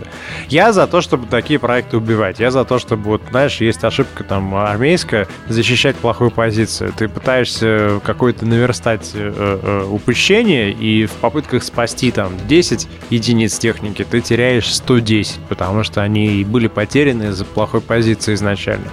Я 0.47 0.73
за 0.73 0.87
то, 0.87 1.01
чтобы 1.01 1.27
такие 1.27 1.59
проекты 1.59 1.97
убивать. 1.97 2.39
Я 2.39 2.51
за 2.51 2.65
то, 2.65 2.79
чтобы, 2.79 3.03
вот, 3.03 3.21
знаешь, 3.29 3.57
есть 3.61 3.83
ошибка 3.83 4.23
там 4.23 4.55
армейская, 4.55 5.27
защищать 5.47 5.95
плохую 5.95 6.31
позицию. 6.31 6.93
Ты 6.97 7.07
пытаешься 7.07 7.99
какое-то 8.03 8.45
наверстать 8.45 9.11
э, 9.13 9.59
э, 9.61 9.85
упущение, 9.89 10.71
и 10.71 11.05
в 11.05 11.11
попытках 11.13 11.63
спасти 11.63 12.11
там 12.11 12.33
10 12.47 12.87
единиц 13.09 13.44
единиц 13.45 13.59
техники, 13.59 14.05
ты 14.09 14.21
теряешь 14.21 14.73
110, 14.73 15.39
потому 15.49 15.83
что 15.83 16.01
они 16.01 16.43
были 16.43 16.67
потеряны 16.67 17.29
из-за 17.29 17.45
плохой 17.45 17.81
позиции 17.81 18.33
изначально. 18.33 18.87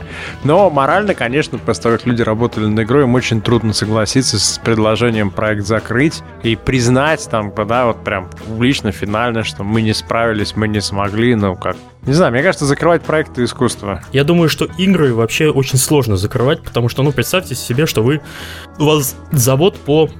Но 0.44 0.70
морально, 0.70 1.14
конечно, 1.14 1.58
после 1.58 1.82
того, 1.82 1.96
как 1.96 2.06
люди 2.06 2.22
работали 2.22 2.66
над 2.66 2.84
игрой, 2.84 3.04
им 3.04 3.14
очень 3.14 3.40
трудно 3.40 3.72
согласиться 3.72 4.38
с 4.38 4.58
предложением 4.58 5.30
проект 5.30 5.66
закрыть 5.66 6.22
и 6.42 6.56
признать 6.56 7.26
там, 7.30 7.52
да, 7.66 7.86
вот 7.86 8.04
прям 8.04 8.28
публично, 8.30 8.92
финально, 8.92 9.44
что 9.44 9.64
мы 9.64 9.82
не 9.82 9.94
справились, 9.94 10.54
мы 10.56 10.68
не 10.68 10.80
смогли, 10.80 11.34
ну 11.34 11.56
как, 11.56 11.76
не 12.06 12.12
знаю, 12.12 12.32
мне 12.32 12.42
кажется, 12.42 12.66
закрывать 12.66 13.02
проекты 13.02 13.44
искусства. 13.44 14.02
Я 14.12 14.24
думаю, 14.24 14.48
что 14.48 14.66
игры 14.76 15.14
вообще 15.14 15.50
очень 15.50 15.78
сложно 15.78 16.16
закрывать, 16.16 16.62
потому 16.62 16.88
что, 16.88 17.02
ну, 17.02 17.12
представьте 17.12 17.54
себе, 17.54 17.86
что 17.86 18.02
вы... 18.02 18.20
У 18.78 18.84
вас 18.86 19.16
завод 19.30 19.78
по 19.78 20.10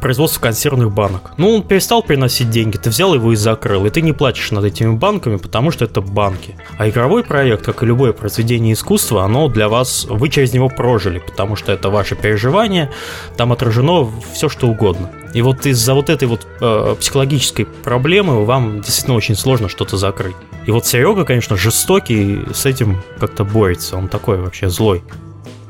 производство 0.00 0.40
консервных 0.40 0.92
банок. 0.92 1.32
Ну, 1.36 1.56
он 1.56 1.62
перестал 1.62 2.02
приносить 2.02 2.50
деньги, 2.50 2.76
ты 2.76 2.90
взял 2.90 3.14
его 3.14 3.32
и 3.32 3.36
закрыл, 3.36 3.86
и 3.86 3.90
ты 3.90 4.02
не 4.02 4.12
платишь 4.12 4.50
над 4.50 4.64
этими 4.64 4.94
банками, 4.94 5.36
потому 5.36 5.70
что 5.70 5.84
это 5.84 6.00
банки. 6.00 6.56
А 6.78 6.88
игровой 6.88 7.24
проект, 7.24 7.64
как 7.64 7.82
и 7.82 7.86
любое 7.86 8.12
произведение 8.12 8.74
искусства, 8.74 9.24
оно 9.24 9.48
для 9.48 9.68
вас, 9.68 10.06
вы 10.08 10.28
через 10.28 10.52
него 10.52 10.68
прожили, 10.68 11.18
потому 11.18 11.56
что 11.56 11.72
это 11.72 11.90
ваше 11.90 12.16
переживание, 12.16 12.90
там 13.36 13.52
отражено 13.52 14.08
все, 14.32 14.48
что 14.48 14.68
угодно. 14.68 15.10
И 15.34 15.42
вот 15.42 15.64
из-за 15.66 15.94
вот 15.94 16.10
этой 16.10 16.26
вот 16.26 16.46
э, 16.60 16.96
психологической 16.98 17.64
проблемы 17.66 18.44
вам 18.44 18.80
действительно 18.80 19.16
очень 19.16 19.36
сложно 19.36 19.68
что-то 19.68 19.96
закрыть. 19.96 20.34
И 20.66 20.70
вот 20.70 20.86
Серега, 20.86 21.24
конечно, 21.24 21.56
жестокий, 21.56 22.40
с 22.52 22.66
этим 22.66 23.00
как-то 23.18 23.44
борется, 23.44 23.96
он 23.96 24.08
такой 24.08 24.38
вообще 24.38 24.68
злой. 24.68 25.02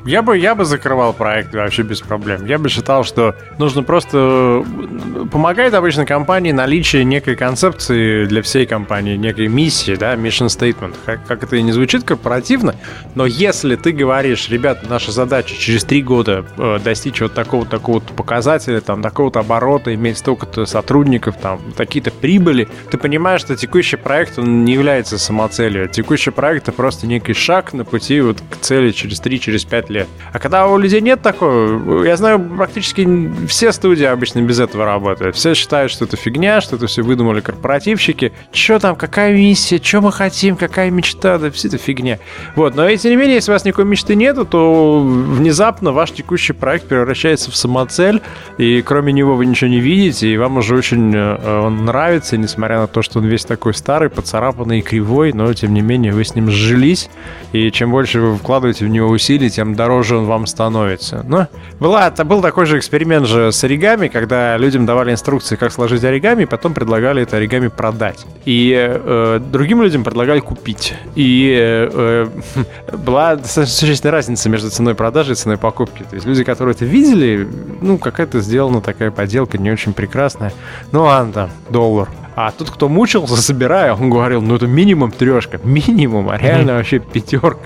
Я 0.05 0.23
бы, 0.23 0.39
я 0.39 0.55
бы 0.55 0.65
закрывал 0.65 1.13
проект 1.13 1.55
вообще 1.55 1.83
без 1.83 2.01
проблем. 2.01 2.47
Я 2.47 2.59
бы 2.59 2.69
считал, 2.69 3.05
что 3.05 3.35
нужно 3.59 3.83
просто... 3.83 4.65
Э, 4.65 5.27
помогает 5.31 5.75
обычно 5.75 6.07
компании 6.07 6.53
наличие 6.53 7.05
некой 7.05 7.37
концепции 7.37 8.25
для 8.25 8.43
всей 8.43 8.67
компании, 8.67 9.17
некой 9.17 9.49
миссии, 9.49 9.95
да, 9.97 10.15
mission 10.15 10.47
statement. 10.47 10.95
Как, 11.05 11.27
как 11.27 11.43
это 11.43 11.57
и 11.57 11.63
не 11.63 11.73
звучит 11.73 12.05
корпоративно, 12.05 12.77
но 13.15 13.27
если 13.27 13.77
ты 13.77 13.93
говоришь, 13.93 14.49
ребят, 14.49 14.89
наша 14.89 15.13
задача 15.13 15.55
через 15.55 15.85
три 15.85 16.03
года 16.03 16.45
э, 16.57 16.79
достичь 16.83 17.21
вот 17.21 17.35
такого-то 17.35 17.71
такого 17.71 18.01
показателя, 18.01 18.81
там, 18.81 19.03
такого-то 19.03 19.41
оборота, 19.41 19.95
иметь 19.95 20.19
столько-то 20.19 20.65
сотрудников, 20.65 21.37
там, 21.37 21.61
такие-то 21.77 22.11
прибыли, 22.11 22.69
ты 22.91 22.97
понимаешь, 22.97 23.43
что 23.43 23.57
текущий 23.57 23.97
проект, 23.97 24.39
он 24.39 24.65
не 24.65 24.73
является 24.73 25.19
самоцелью. 25.19 25.89
Текущий 25.89 26.31
проект— 26.31 26.63
это 26.69 26.73
просто 26.73 27.07
некий 27.07 27.35
шаг 27.35 27.75
на 27.75 27.85
пути 27.85 28.21
вот 28.21 28.39
к 28.51 28.57
цели 28.57 28.93
через 28.93 29.21
3-5 29.21 29.51
через 29.51 29.65
лет. 29.91 30.09
А 30.33 30.39
когда 30.39 30.67
у 30.67 30.79
людей 30.79 31.01
нет 31.01 31.21
такого, 31.21 32.05
я 32.05 32.17
знаю, 32.17 32.41
практически 32.41 33.07
все 33.47 33.73
студии 33.73 34.05
обычно 34.05 34.41
без 34.41 34.61
этого 34.61 34.85
работают. 34.85 35.37
Все 35.37 35.55
считают, 35.55 35.93
что 35.93 36.05
это 36.05 36.17
фигня, 36.17 36.61
что 36.61 36.77
это 36.77 36.87
все 36.87 37.03
выдумали 37.03 37.41
корпоративщики. 37.41 38.33
Че 38.53 38.79
там, 38.79 38.97
какая 38.97 39.35
миссия, 39.35 39.81
что 39.83 40.01
мы 40.01 40.13
хотим, 40.13 40.57
какая 40.57 40.91
мечта, 40.91 41.39
да 41.39 41.51
все 41.51 41.69
это 41.69 41.79
фигня. 41.79 42.19
Вот, 42.55 42.75
но 42.75 42.89
тем 42.97 43.11
не 43.11 43.17
менее, 43.17 43.37
если 43.37 43.51
у 43.51 43.55
вас 43.55 43.65
никакой 43.65 43.85
мечты 43.85 44.15
нету, 44.15 44.45
то 44.45 45.01
внезапно 45.01 45.93
ваш 45.93 46.13
текущий 46.13 46.53
проект 46.53 46.87
превращается 46.87 47.51
в 47.51 47.57
самоцель, 47.57 48.23
и 48.59 48.83
кроме 48.83 49.13
него 49.13 49.35
вы 49.35 49.47
ничего 49.47 49.71
не 49.71 49.81
видите, 49.81 50.29
и 50.29 50.37
вам 50.37 50.59
уже 50.59 50.77
очень 50.77 51.13
э, 51.15 51.61
он 51.67 51.85
нравится, 51.85 52.37
несмотря 52.37 52.81
на 52.81 52.87
то, 52.87 53.03
что 53.03 53.19
он 53.19 53.27
весь 53.27 53.45
такой 53.45 53.75
старый, 53.75 54.09
поцарапанный 54.09 54.81
и 54.81 54.83
кривой, 54.83 55.33
но 55.33 55.53
тем 55.55 55.75
не 55.75 55.83
менее 55.83 56.13
вы 56.13 56.25
с 56.25 56.35
ним 56.35 56.51
сжились, 56.51 57.11
и 57.53 57.71
чем 57.71 57.91
больше 57.91 58.21
вы 58.21 58.37
вкладываете 58.37 58.85
в 58.85 58.89
него 58.89 59.09
усилий, 59.09 59.51
тем 59.51 59.75
дороже 59.81 60.19
он 60.19 60.27
вам 60.27 60.47
становится. 60.47 61.25
Но 61.27 61.49
была, 61.79 62.09
это 62.09 62.27
был 62.27 62.43
такой 62.43 62.67
же 62.67 62.77
эксперимент 62.77 63.27
же 63.27 63.51
с 63.51 63.65
оригами, 63.65 64.09
когда 64.09 64.59
людям 64.59 64.85
давали 64.85 65.11
инструкции, 65.11 65.57
как 65.57 65.73
сложить 65.73 66.05
оригами, 66.05 66.43
и 66.43 66.47
потом 66.47 66.75
предлагали 66.75 67.23
это 67.23 67.39
оригами 67.39 67.69
продать. 67.69 68.27
И 68.45 68.77
э, 68.77 69.41
другим 69.51 69.81
людям 69.83 70.05
предлагали 70.05 70.41
купить. 70.41 70.93
И 71.15 71.57
э, 71.59 72.29
э, 72.57 72.97
была 72.99 73.39
существенная 73.39 74.13
разница 74.13 74.51
между 74.51 74.69
ценой 74.69 74.95
продажи 74.95 75.33
и 75.33 75.35
ценой 75.35 75.57
покупки. 75.57 76.03
То 76.03 76.15
есть 76.17 76.27
люди, 76.27 76.45
которые 76.45 76.75
это 76.75 76.85
видели, 76.85 77.49
ну, 77.81 77.97
какая-то 77.97 78.41
сделана 78.41 78.83
такая 78.83 79.11
поделка 79.11 79.57
не 79.57 79.71
очень 79.71 79.95
прекрасная. 79.95 80.53
Ну 80.93 81.05
ладно, 81.05 81.49
доллар. 81.71 82.11
А 82.37 82.51
тот, 82.51 82.71
кто 82.71 82.91
мучился, 82.91 83.37
собирая, 83.41 83.95
он 83.95 84.11
говорил, 84.11 84.43
ну 84.43 84.57
это 84.57 84.67
минимум 84.67 85.11
трешка, 85.11 85.59
минимум, 85.65 86.29
а 86.29 86.37
реально 86.37 86.75
вообще 86.75 86.99
пятерка 86.99 87.61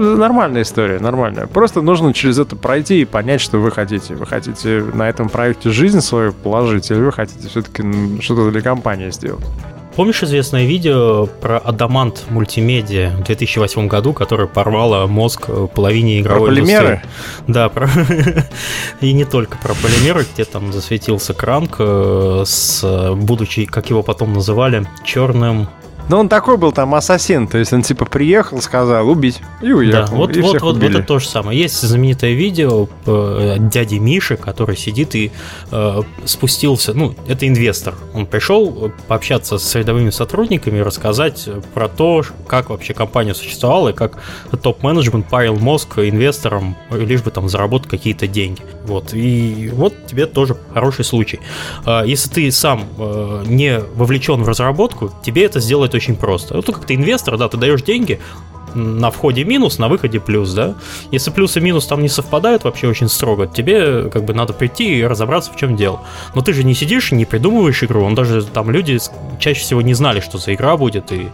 нормальная 0.00 0.62
история, 0.62 0.98
нормальная. 0.98 1.46
Просто 1.46 1.82
нужно 1.82 2.12
через 2.12 2.38
это 2.38 2.56
пройти 2.56 3.02
и 3.02 3.04
понять, 3.04 3.40
что 3.40 3.58
вы 3.58 3.70
хотите. 3.70 4.14
Вы 4.14 4.26
хотите 4.26 4.82
на 4.94 5.08
этом 5.08 5.28
проекте 5.28 5.70
жизнь 5.70 6.00
свою 6.00 6.32
положить, 6.32 6.90
или 6.90 7.00
вы 7.00 7.12
хотите 7.12 7.48
все-таки 7.48 7.82
что-то 8.20 8.50
для 8.50 8.62
компании 8.62 9.10
сделать. 9.10 9.44
Помнишь 9.96 10.22
известное 10.22 10.64
видео 10.64 11.26
про 11.26 11.58
Адамант 11.58 12.24
мультимедиа 12.30 13.10
в 13.10 13.24
2008 13.24 13.88
году, 13.88 14.12
которое 14.12 14.46
порвало 14.46 15.06
мозг 15.08 15.50
половине 15.74 16.20
игровой 16.20 16.48
Про 16.48 16.54
полимеры? 16.54 17.02
Да, 17.48 17.68
про... 17.68 17.88
и 19.00 19.12
не 19.12 19.24
только 19.24 19.58
про 19.58 19.74
полимеры, 19.74 20.24
где 20.32 20.44
там 20.44 20.72
засветился 20.72 21.34
Кранк 21.34 21.76
э, 21.80 22.44
с, 22.46 23.12
будучи, 23.16 23.64
как 23.66 23.90
его 23.90 24.02
потом 24.04 24.32
называли, 24.32 24.86
черным 25.04 25.68
но 26.10 26.18
он 26.18 26.28
такой 26.28 26.56
был 26.56 26.72
там 26.72 26.92
ассасин, 26.96 27.46
то 27.46 27.56
есть 27.56 27.72
он 27.72 27.82
типа 27.82 28.04
приехал, 28.04 28.60
сказал 28.60 29.08
убить 29.08 29.40
и 29.62 29.70
уехал. 29.70 30.06
Да, 30.06 30.16
вот, 30.16 30.36
и 30.36 30.40
вот, 30.40 30.60
вот, 30.60 30.74
вот 30.74 30.82
это 30.82 31.04
то 31.04 31.20
же 31.20 31.28
самое. 31.28 31.56
Есть 31.56 31.80
знаменитое 31.80 32.32
видео 32.32 32.88
э, 33.06 33.58
дяди 33.60 33.94
Миши, 33.94 34.36
который 34.36 34.76
сидит 34.76 35.14
и 35.14 35.30
э, 35.70 36.02
спустился, 36.24 36.94
ну, 36.94 37.14
это 37.28 37.46
инвестор. 37.46 37.94
Он 38.12 38.26
пришел 38.26 38.90
пообщаться 39.06 39.58
с 39.58 39.74
рядовыми 39.76 40.10
сотрудниками, 40.10 40.80
рассказать 40.80 41.48
про 41.74 41.86
то, 41.86 42.24
как 42.48 42.70
вообще 42.70 42.92
компания 42.92 43.32
существовала 43.32 43.90
и 43.90 43.92
как 43.92 44.18
топ-менеджмент 44.62 45.28
парил 45.28 45.54
мозг 45.54 46.00
инвесторам, 46.00 46.76
лишь 46.90 47.22
бы 47.22 47.30
там 47.30 47.48
заработать 47.48 47.88
какие-то 47.88 48.26
деньги. 48.26 48.62
Вот, 48.90 49.14
и 49.14 49.70
вот 49.72 49.94
тебе 50.08 50.26
тоже 50.26 50.56
хороший 50.74 51.04
случай. 51.04 51.38
Э, 51.86 52.02
если 52.04 52.28
ты 52.28 52.50
сам 52.50 52.88
э, 52.98 53.44
не 53.46 53.78
вовлечен 53.94 54.42
в 54.42 54.48
разработку, 54.48 55.12
тебе 55.24 55.44
это 55.44 55.60
сделать 55.60 55.94
очень 55.94 56.16
просто. 56.16 56.56
Вот 56.56 56.66
как 56.66 56.86
ты 56.86 56.96
инвестор, 56.96 57.36
да, 57.36 57.48
ты 57.48 57.56
даешь 57.56 57.82
деньги, 57.82 58.18
на 58.74 59.10
входе 59.10 59.44
минус, 59.44 59.78
на 59.78 59.88
выходе 59.88 60.20
плюс, 60.20 60.52
да? 60.52 60.74
Если 61.10 61.30
плюс 61.30 61.56
и 61.56 61.60
минус 61.60 61.86
там 61.86 62.02
не 62.02 62.08
совпадают 62.08 62.64
вообще 62.64 62.88
очень 62.88 63.08
строго, 63.08 63.46
тебе 63.46 64.10
как 64.10 64.24
бы 64.24 64.34
надо 64.34 64.52
прийти 64.52 64.98
и 64.98 65.04
разобраться, 65.04 65.52
в 65.52 65.56
чем 65.56 65.76
дело. 65.76 66.00
Но 66.34 66.42
ты 66.42 66.52
же 66.52 66.64
не 66.64 66.74
сидишь, 66.74 67.12
не 67.12 67.24
придумываешь 67.24 67.82
игру, 67.82 68.02
он 68.02 68.14
даже 68.14 68.44
там 68.44 68.70
люди 68.70 68.98
чаще 69.38 69.60
всего 69.60 69.82
не 69.82 69.94
знали, 69.94 70.20
что 70.20 70.38
за 70.38 70.54
игра 70.54 70.76
будет, 70.76 71.12
и 71.12 71.28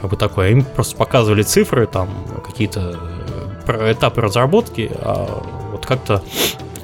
как 0.00 0.10
бы 0.10 0.16
такое. 0.16 0.50
Им 0.50 0.64
просто 0.64 0.96
показывали 0.96 1.42
цифры, 1.42 1.86
там 1.86 2.08
какие-то 2.44 2.98
э, 3.66 3.92
этапы 3.92 4.20
разработки, 4.20 4.90
а 4.94 5.42
вот 5.72 5.86
как-то 5.86 6.22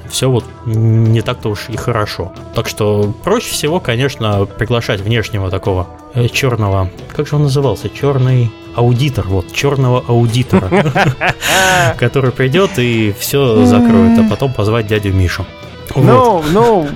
все 0.09 0.29
вот 0.29 0.45
не 0.65 1.21
так-то 1.21 1.49
уж 1.49 1.69
и 1.69 1.77
хорошо. 1.77 2.31
Так 2.53 2.67
что 2.67 3.13
проще 3.23 3.51
всего, 3.51 3.79
конечно, 3.79 4.45
приглашать 4.45 5.01
внешнего 5.01 5.49
такого 5.49 5.87
э, 6.13 6.27
черного, 6.27 6.89
как 7.15 7.27
же 7.27 7.35
он 7.35 7.43
назывался, 7.43 7.89
черный 7.89 8.51
аудитор, 8.75 9.27
вот, 9.27 9.51
черного 9.53 10.03
аудитора, 10.07 10.69
который 11.97 12.31
придет 12.31 12.77
и 12.77 13.13
все 13.17 13.65
закроет, 13.65 14.19
а 14.19 14.29
потом 14.29 14.53
позвать 14.53 14.87
дядю 14.87 15.13
Мишу. 15.13 15.45
Ну, 15.95 16.43
ну, 16.51 16.87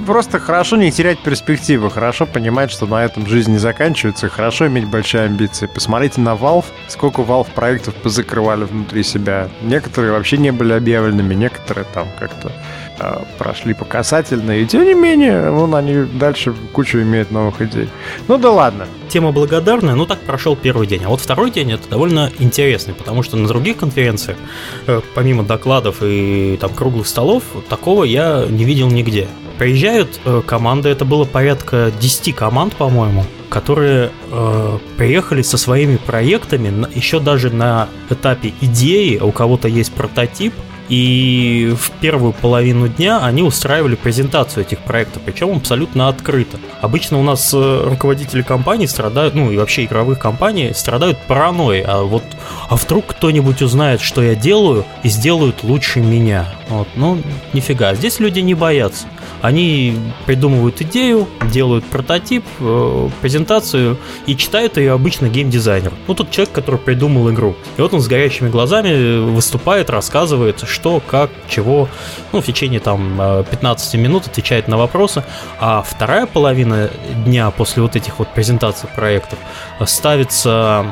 просто 0.00 0.38
хорошо 0.38 0.76
не 0.76 0.90
терять 0.90 1.20
перспективы, 1.20 1.90
хорошо 1.90 2.26
понимать, 2.26 2.70
что 2.70 2.86
на 2.86 3.04
этом 3.04 3.26
жизнь 3.26 3.52
не 3.52 3.58
заканчивается, 3.58 4.28
хорошо 4.28 4.66
иметь 4.66 4.86
большие 4.86 5.24
амбиции. 5.24 5.66
Посмотрите 5.66 6.20
на 6.20 6.34
Valve, 6.34 6.64
сколько 6.88 7.22
Valve 7.22 7.52
проектов 7.54 7.94
позакрывали 7.94 8.64
внутри 8.64 9.02
себя. 9.02 9.48
Некоторые 9.62 10.12
вообще 10.12 10.38
не 10.38 10.50
были 10.50 10.72
объявленными, 10.72 11.34
некоторые 11.34 11.86
там 11.92 12.08
как-то 12.18 12.52
э, 12.98 13.22
прошли 13.38 13.74
по 13.74 13.84
касательной. 13.84 14.62
И 14.62 14.66
тем 14.66 14.84
не 14.84 14.94
менее, 14.94 15.50
вон 15.50 15.74
они 15.74 16.04
дальше 16.04 16.54
кучу 16.72 16.98
имеют 16.98 17.30
новых 17.30 17.60
идей. 17.60 17.88
Ну 18.28 18.38
да 18.38 18.50
ладно. 18.50 18.86
Тема 19.08 19.32
благодарная, 19.32 19.94
ну 19.94 20.06
так 20.06 20.20
прошел 20.20 20.56
первый 20.56 20.86
день. 20.86 21.04
А 21.04 21.08
вот 21.08 21.20
второй 21.20 21.50
день 21.50 21.72
это 21.72 21.88
довольно 21.88 22.30
интересный, 22.38 22.94
потому 22.94 23.22
что 23.22 23.36
на 23.36 23.48
других 23.48 23.76
конференциях, 23.76 24.38
э, 24.86 25.00
помимо 25.14 25.42
докладов 25.42 25.98
и 26.02 26.56
там 26.60 26.72
круглых 26.74 27.06
столов, 27.06 27.42
такого 27.68 28.04
я 28.04 28.46
не 28.48 28.64
видел 28.64 28.88
нигде 28.88 29.28
приезжают 29.60 30.18
э, 30.24 30.40
команды, 30.46 30.88
это 30.88 31.04
было 31.04 31.26
порядка 31.26 31.92
10 32.00 32.34
команд, 32.34 32.74
по-моему, 32.76 33.26
которые 33.50 34.10
э, 34.30 34.78
приехали 34.96 35.42
со 35.42 35.58
своими 35.58 35.98
проектами, 35.98 36.88
еще 36.94 37.20
даже 37.20 37.50
на 37.50 37.90
этапе 38.08 38.54
идеи, 38.62 39.18
у 39.18 39.32
кого-то 39.32 39.68
есть 39.68 39.92
прототип, 39.92 40.54
и 40.88 41.74
в 41.78 41.90
первую 42.00 42.32
половину 42.32 42.88
дня 42.88 43.22
они 43.22 43.42
устраивали 43.42 43.96
презентацию 43.96 44.64
этих 44.64 44.78
проектов, 44.78 45.20
причем 45.26 45.54
абсолютно 45.54 46.08
открыто. 46.08 46.58
Обычно 46.80 47.20
у 47.20 47.22
нас 47.22 47.52
э, 47.52 47.82
руководители 47.86 48.40
компаний 48.40 48.86
страдают, 48.86 49.34
ну 49.34 49.52
и 49.52 49.58
вообще 49.58 49.84
игровых 49.84 50.18
компаний 50.18 50.72
страдают 50.74 51.18
паранойей, 51.28 51.84
а 51.86 52.02
вот 52.02 52.24
а 52.70 52.76
вдруг 52.76 53.08
кто-нибудь 53.08 53.60
узнает, 53.60 54.00
что 54.00 54.22
я 54.22 54.34
делаю, 54.34 54.86
и 55.02 55.10
сделают 55.10 55.64
лучше 55.64 56.00
меня. 56.00 56.48
Вот, 56.70 56.88
ну, 56.96 57.20
нифига, 57.52 57.94
здесь 57.94 58.20
люди 58.20 58.40
не 58.40 58.54
боятся. 58.54 59.06
Они 59.42 59.96
придумывают 60.26 60.80
идею, 60.82 61.28
делают 61.50 61.84
прототип, 61.84 62.44
э, 62.60 63.08
презентацию 63.20 63.96
и 64.26 64.36
читают 64.36 64.76
ее 64.76 64.92
обычно 64.92 65.28
геймдизайнер. 65.28 65.92
Ну, 66.06 66.14
тут 66.14 66.30
человек, 66.30 66.54
который 66.54 66.78
придумал 66.78 67.30
игру. 67.30 67.54
И 67.76 67.80
вот 67.80 67.94
он 67.94 68.00
с 68.00 68.08
горящими 68.08 68.48
глазами 68.48 69.18
выступает, 69.32 69.90
рассказывает, 69.90 70.64
что, 70.66 71.00
как, 71.00 71.30
чего. 71.48 71.88
Ну, 72.32 72.40
в 72.40 72.46
течение 72.46 72.80
там 72.80 73.44
15 73.50 73.94
минут 73.94 74.26
отвечает 74.26 74.68
на 74.68 74.76
вопросы. 74.76 75.24
А 75.58 75.82
вторая 75.82 76.26
половина 76.26 76.90
дня 77.24 77.50
после 77.50 77.82
вот 77.82 77.96
этих 77.96 78.18
вот 78.18 78.28
презентаций 78.34 78.88
проектов 78.94 79.38
ставится 79.86 80.86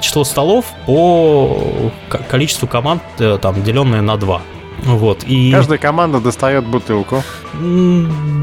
число 0.00 0.24
столов 0.24 0.66
по 0.86 1.92
количеству 2.28 2.66
команд, 2.66 3.02
э, 3.18 3.38
там, 3.40 3.62
деленное 3.62 4.02
на 4.02 4.16
2. 4.16 4.42
Вот, 4.84 5.24
и... 5.24 5.50
Каждая 5.50 5.78
команда 5.78 6.20
достает 6.20 6.64
бутылку. 6.66 7.22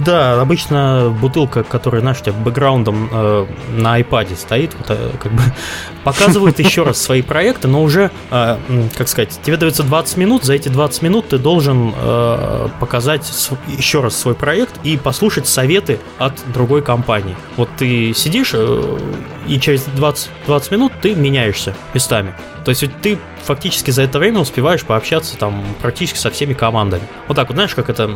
Да, 0.06 0.42
обычно 0.42 1.16
бутылка, 1.22 1.64
которая, 1.64 2.02
знаешь, 2.02 2.20
у 2.22 2.24
тебя 2.26 2.34
бэкграундом 2.34 3.10
э, 3.12 3.46
на 3.78 4.00
iPad 4.00 4.36
стоит, 4.38 4.76
вот, 4.78 4.88
э, 4.90 5.12
как 5.20 5.32
бы 5.32 5.42
показывает 6.04 6.60
еще 6.60 6.84
раз 6.84 7.02
свои 7.02 7.22
проекты, 7.22 7.68
но 7.68 7.82
уже, 7.82 8.12
э, 8.32 8.58
как 8.98 9.08
сказать, 9.08 9.40
тебе 9.44 9.58
дается 9.58 9.84
20 9.84 10.18
минут, 10.18 10.44
за 10.44 10.54
эти 10.54 10.70
20 10.70 11.02
минут 11.02 11.30
ты 11.30 11.38
должен 11.38 11.94
э, 11.96 12.68
показать 12.80 13.32
еще 13.78 14.02
раз 14.02 14.16
свой 14.16 14.36
проект 14.36 14.74
и 14.84 14.98
послушать 14.98 15.48
советы 15.48 16.00
от 16.18 16.34
другой 16.54 16.82
компании. 16.82 17.36
Вот 17.58 17.70
ты 17.78 18.14
сидишь, 18.14 18.52
э, 18.54 19.00
и 19.48 19.60
через 19.60 19.84
20, 19.84 20.30
20 20.48 20.72
минут 20.72 20.94
ты 21.02 21.16
меняешься 21.16 21.76
местами. 21.94 22.34
То 22.66 22.70
есть 22.70 22.84
ты 23.02 23.20
фактически 23.44 23.92
за 23.92 24.02
это 24.02 24.18
время 24.18 24.40
успеваешь 24.40 24.84
пообщаться 24.84 25.38
там 25.38 25.64
практически 25.82 26.18
со 26.18 26.32
всеми 26.32 26.54
командами. 26.54 27.04
Вот 27.28 27.36
так 27.36 27.48
вот, 27.48 27.54
знаешь, 27.54 27.76
как 27.76 27.90
это, 27.90 28.10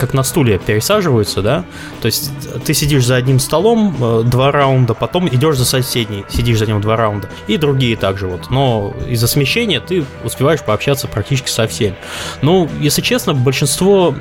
как 0.00 0.14
на 0.14 0.22
стуле 0.22 0.58
пересаживаются, 0.58 1.42
да? 1.42 1.64
То 2.00 2.06
есть 2.06 2.32
ты 2.64 2.72
сидишь 2.72 3.04
за 3.04 3.16
одним 3.16 3.38
столом 3.38 3.94
э, 4.00 4.22
два 4.24 4.50
раунда, 4.50 4.94
потом 4.94 5.28
идешь 5.28 5.56
за 5.56 5.66
соседний, 5.66 6.24
сидишь 6.28 6.58
за 6.58 6.66
ним 6.66 6.80
два 6.80 6.96
раунда, 6.96 7.28
и 7.46 7.58
другие 7.58 7.96
также 7.96 8.26
вот. 8.26 8.50
Но 8.50 8.94
из-за 9.06 9.28
смещения 9.28 9.80
ты 9.80 10.04
успеваешь 10.24 10.62
пообщаться 10.62 11.06
практически 11.06 11.50
со 11.50 11.68
всеми. 11.68 11.96
Ну, 12.40 12.68
если 12.80 13.02
честно, 13.02 13.34
большинство 13.34 14.14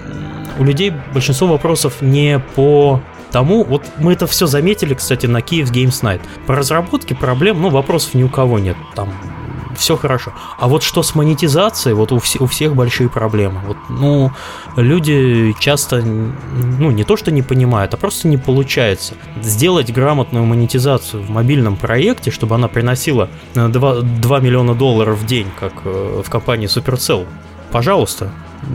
у 0.59 0.63
людей 0.63 0.91
большинство 1.13 1.47
вопросов 1.47 2.01
не 2.01 2.39
по 2.55 3.01
тому, 3.31 3.63
вот 3.63 3.85
мы 3.97 4.13
это 4.13 4.27
все 4.27 4.47
заметили, 4.47 4.93
кстати, 4.93 5.25
на 5.25 5.41
Киев 5.41 5.71
Games 5.71 6.01
Night. 6.01 6.21
По 6.45 6.55
разработке 6.55 7.15
проблем, 7.15 7.61
ну, 7.61 7.69
вопросов 7.69 8.13
ни 8.13 8.23
у 8.23 8.29
кого 8.29 8.59
нет. 8.59 8.77
Там 8.95 9.13
все 9.77 9.95
хорошо. 9.97 10.33
А 10.59 10.67
вот 10.67 10.83
что 10.83 11.03
с 11.03 11.15
монетизацией, 11.15 11.93
вот 11.95 12.11
у, 12.11 12.17
вс- 12.17 12.41
у 12.41 12.45
всех 12.47 12.75
большие 12.75 13.09
проблемы. 13.09 13.61
Вот, 13.65 13.77
ну, 13.89 14.31
люди 14.75 15.55
часто, 15.59 16.01
ну, 16.01 16.91
не 16.91 17.03
то 17.03 17.17
что 17.17 17.31
не 17.31 17.41
понимают, 17.41 17.93
а 17.93 17.97
просто 17.97 18.27
не 18.27 18.37
получается. 18.37 19.13
Сделать 19.41 19.91
грамотную 19.93 20.45
монетизацию 20.45 21.23
в 21.23 21.29
мобильном 21.29 21.75
проекте, 21.77 22.31
чтобы 22.31 22.55
она 22.55 22.67
приносила 22.67 23.29
2, 23.53 23.95
э, 23.95 24.01
2 24.01 24.39
миллиона 24.39 24.73
долларов 24.75 25.19
в 25.19 25.25
день, 25.25 25.47
как 25.59 25.73
э, 25.85 26.21
в 26.25 26.29
компании 26.29 26.67
Supercell, 26.67 27.25
пожалуйста. 27.71 28.31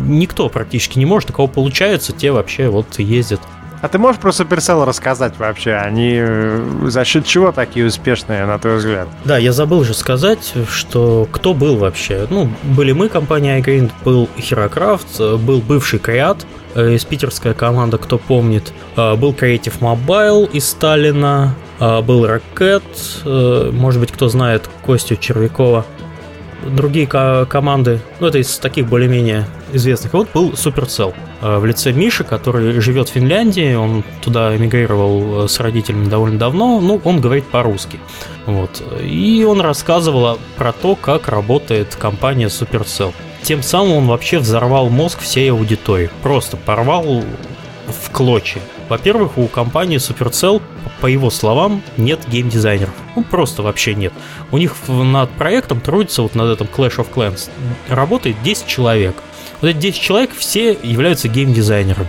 Никто 0.06 0.48
практически 0.48 0.98
не 0.98 1.06
может, 1.06 1.30
у 1.30 1.32
кого 1.32 1.48
получается, 1.48 2.12
те 2.12 2.30
вообще 2.30 2.68
вот 2.68 2.98
ездят 2.98 3.40
а 3.82 3.88
ты 3.88 3.98
можешь 3.98 4.20
про 4.20 4.30
Supercell 4.30 4.84
рассказать 4.84 5.36
вообще? 5.38 5.74
Они 5.74 6.14
э, 6.14 6.86
за 6.86 7.04
счет 7.04 7.26
чего 7.26 7.50
такие 7.50 7.84
успешные, 7.84 8.46
на 8.46 8.58
твой 8.60 8.76
взгляд? 8.76 9.08
Да, 9.24 9.38
я 9.38 9.52
забыл 9.52 9.82
же 9.82 9.92
сказать, 9.92 10.54
что 10.70 11.26
кто 11.32 11.52
был 11.52 11.76
вообще. 11.76 12.28
Ну, 12.30 12.48
были 12.62 12.92
мы, 12.92 13.08
компания 13.08 13.60
iGreen, 13.60 13.90
был 14.04 14.28
Herocraft, 14.36 15.36
был 15.38 15.60
бывший 15.60 15.98
Креат, 15.98 16.46
э, 16.76 16.92
из 16.92 17.04
питерская 17.04 17.54
команда, 17.54 17.98
кто 17.98 18.18
помнит. 18.18 18.72
Э, 18.96 19.16
был 19.16 19.32
Creative 19.32 19.74
Mobile 19.80 20.48
из 20.52 20.68
Сталина, 20.68 21.54
был 21.80 22.24
Rocket, 22.24 23.72
может 23.72 23.98
быть, 23.98 24.12
кто 24.12 24.28
знает 24.28 24.70
Костю 24.86 25.16
Червякова 25.16 25.84
другие 26.64 27.06
команды, 27.06 28.00
ну 28.20 28.28
это 28.28 28.38
из 28.38 28.58
таких 28.58 28.86
более-менее 28.86 29.46
известных. 29.72 30.12
вот 30.12 30.28
был 30.32 30.52
Supercell 30.52 31.14
э, 31.40 31.58
в 31.58 31.64
лице 31.66 31.92
Миши, 31.92 32.24
который 32.24 32.80
живет 32.80 33.08
в 33.08 33.12
Финляндии, 33.12 33.74
он 33.74 34.04
туда 34.20 34.56
эмигрировал 34.56 35.44
э, 35.44 35.48
с 35.48 35.60
родителями 35.60 36.08
довольно 36.08 36.38
давно, 36.38 36.80
ну 36.80 37.00
он 37.04 37.20
говорит 37.20 37.46
по-русски. 37.46 37.98
Вот. 38.46 38.82
И 39.02 39.44
он 39.48 39.60
рассказывал 39.60 40.38
про 40.56 40.72
то, 40.72 40.96
как 40.96 41.28
работает 41.28 41.94
компания 41.94 42.46
Supercell. 42.46 43.14
Тем 43.42 43.62
самым 43.62 43.92
он 43.92 44.06
вообще 44.06 44.38
взорвал 44.38 44.88
мозг 44.88 45.20
всей 45.20 45.50
аудитории. 45.50 46.10
Просто 46.22 46.56
порвал 46.56 47.22
в 47.86 48.10
клочья. 48.12 48.60
Во-первых, 48.88 49.38
у 49.38 49.46
компании 49.48 49.98
Supercell, 49.98 50.60
по 51.00 51.06
его 51.06 51.30
словам, 51.30 51.82
нет 51.96 52.20
геймдизайнеров. 52.28 52.92
Ну, 53.16 53.24
просто 53.24 53.62
вообще 53.62 53.94
нет. 53.94 54.12
У 54.50 54.58
них 54.58 54.74
над 54.86 55.30
проектом 55.30 55.80
трудится, 55.80 56.22
вот 56.22 56.34
над 56.34 56.60
этим 56.60 56.70
Clash 56.70 56.96
of 56.96 57.08
Clans, 57.12 57.48
работает 57.88 58.36
10 58.42 58.66
человек. 58.66 59.16
Вот 59.62 59.68
эти 59.68 59.78
10 59.78 60.00
человек 60.00 60.30
все 60.36 60.76
являются 60.82 61.28
геймдизайнерами 61.28 62.08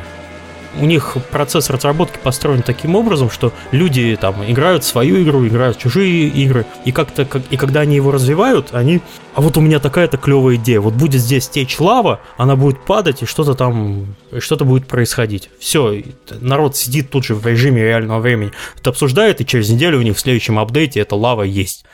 у 0.80 0.86
них 0.86 1.18
процесс 1.32 1.70
разработки 1.70 2.18
построен 2.22 2.62
таким 2.62 2.96
образом, 2.96 3.30
что 3.30 3.54
люди 3.72 4.18
там 4.20 4.44
играют 4.50 4.84
свою 4.84 5.22
игру, 5.24 5.46
играют 5.48 5.78
чужие 5.78 6.28
игры, 6.28 6.66
и 6.86 6.92
как-то, 6.92 7.26
как, 7.26 7.44
и 7.50 7.58
когда 7.58 7.82
они 7.82 7.96
его 7.96 8.12
развивают, 8.12 8.70
они, 8.72 9.02
а 9.36 9.42
вот 9.42 9.58
у 9.58 9.62
меня 9.62 9.80
такая-то 9.80 10.18
клевая 10.18 10.56
идея, 10.56 10.80
вот 10.80 10.94
будет 10.94 11.22
здесь 11.22 11.48
течь 11.48 11.80
лава, 11.80 12.22
она 12.38 12.56
будет 12.56 12.84
падать, 12.84 13.22
и 13.22 13.26
что-то 13.26 13.54
там, 13.54 14.16
что-то 14.40 14.66
будет 14.66 14.88
происходить. 14.88 15.50
Все, 15.60 16.04
народ 16.40 16.76
сидит 16.76 17.12
тут 17.12 17.26
же 17.26 17.36
в 17.36 17.46
режиме 17.46 17.84
реального 17.84 18.20
времени, 18.20 18.52
это 18.80 18.90
обсуждает, 18.90 19.42
и 19.42 19.46
через 19.46 19.70
неделю 19.70 20.00
у 20.00 20.04
них 20.04 20.18
в 20.18 20.20
следующем 20.20 20.60
апдейте 20.60 21.00
эта 21.00 21.16
лава 21.16 21.44
есть. 21.44 21.86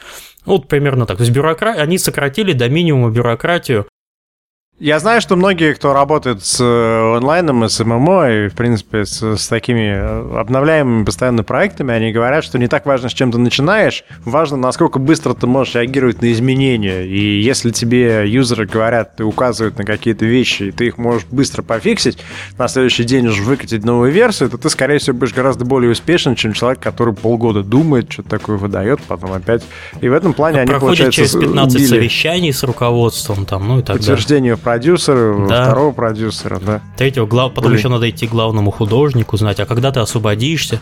Вот 0.45 0.67
примерно 0.67 1.05
так. 1.05 1.17
То 1.17 1.23
есть 1.23 1.35
бюрокра... 1.35 1.71
они 1.71 1.97
сократили 1.97 2.53
до 2.53 2.69
минимума 2.69 3.11
бюрократию 3.11 3.85
Я 4.79 4.97
знаю, 4.99 5.19
что 5.19 5.35
многие, 5.35 5.73
кто 5.73 5.91
работает 5.91 6.45
с 6.45 6.57
э, 6.61 7.17
онлайном 7.17 7.65
и 7.65 7.67
с 7.67 7.83
ММО, 7.83 8.31
и, 8.31 8.47
в 8.47 8.53
принципе, 8.53 9.03
с, 9.03 9.21
с 9.21 9.47
такими 9.49 9.91
э, 9.93 10.39
обновляемыми 10.39 11.03
постоянно 11.03 11.43
проектами, 11.43 11.93
они 11.93 12.13
говорят, 12.13 12.45
что 12.45 12.57
не 12.57 12.69
так 12.69 12.85
важно, 12.85 13.09
с 13.09 13.13
чем 13.13 13.29
ты 13.29 13.39
начинаешь, 13.39 14.05
важно, 14.23 14.55
насколько 14.55 14.97
быстро 14.97 15.33
ты 15.33 15.47
можешь 15.47 15.75
реагировать 15.75 16.21
на 16.21 16.31
изменения. 16.31 17.05
И 17.05 17.41
если 17.41 17.71
тебе 17.71 18.23
юзеры 18.25 18.67
говорят, 18.67 19.17
ты 19.17 19.25
указывают 19.25 19.77
на 19.77 19.83
какие-то 19.83 20.23
вещи, 20.23 20.63
и 20.63 20.71
ты 20.71 20.87
их 20.87 20.97
можешь 20.97 21.27
быстро 21.29 21.61
пофиксить, 21.61 22.17
на 22.57 22.69
следующий 22.69 23.03
день 23.03 23.27
уже 23.27 23.43
выкатить 23.43 23.83
новую 23.83 24.13
версию, 24.13 24.49
то 24.49 24.57
ты, 24.57 24.69
скорее 24.69 24.99
всего, 24.99 25.17
будешь 25.17 25.33
гораздо 25.33 25.65
более 25.65 25.91
успешен, 25.91 26.35
чем 26.35 26.53
человек, 26.53 26.79
который 26.79 27.13
полгода 27.13 27.63
думает, 27.63 28.13
что-то 28.13 28.29
такое 28.29 28.55
выдает, 28.55 29.01
потом 29.01 29.33
опять. 29.33 29.61
И 29.99 30.07
в 30.07 30.13
этом 30.13 30.31
плане 30.33 30.61
они, 30.61 30.69
Проходит 30.69 30.99
получается, 31.03 31.31
через 31.31 31.31
15 31.33 31.75
убили. 31.75 31.85
совещаний 31.85 32.53
с 32.53 32.63
руководством, 32.63 33.45
там, 33.45 33.67
ну 33.67 33.79
и 33.79 33.83
так 33.83 33.97
далее 33.99 34.68
продюсера, 34.69 35.47
да. 35.47 35.63
второго 35.65 35.91
продюсера, 35.93 36.59
да. 36.59 36.81
Третьего, 36.95 37.25
глав... 37.25 37.53
потом 37.55 37.71
Блин. 37.71 37.79
еще 37.79 37.89
надо 37.89 38.07
идти 38.07 38.27
к 38.27 38.29
главному 38.29 38.69
художнику, 38.69 39.35
знать, 39.35 39.59
а 39.59 39.65
когда 39.65 39.91
ты 39.91 39.99
освободишься. 39.99 40.79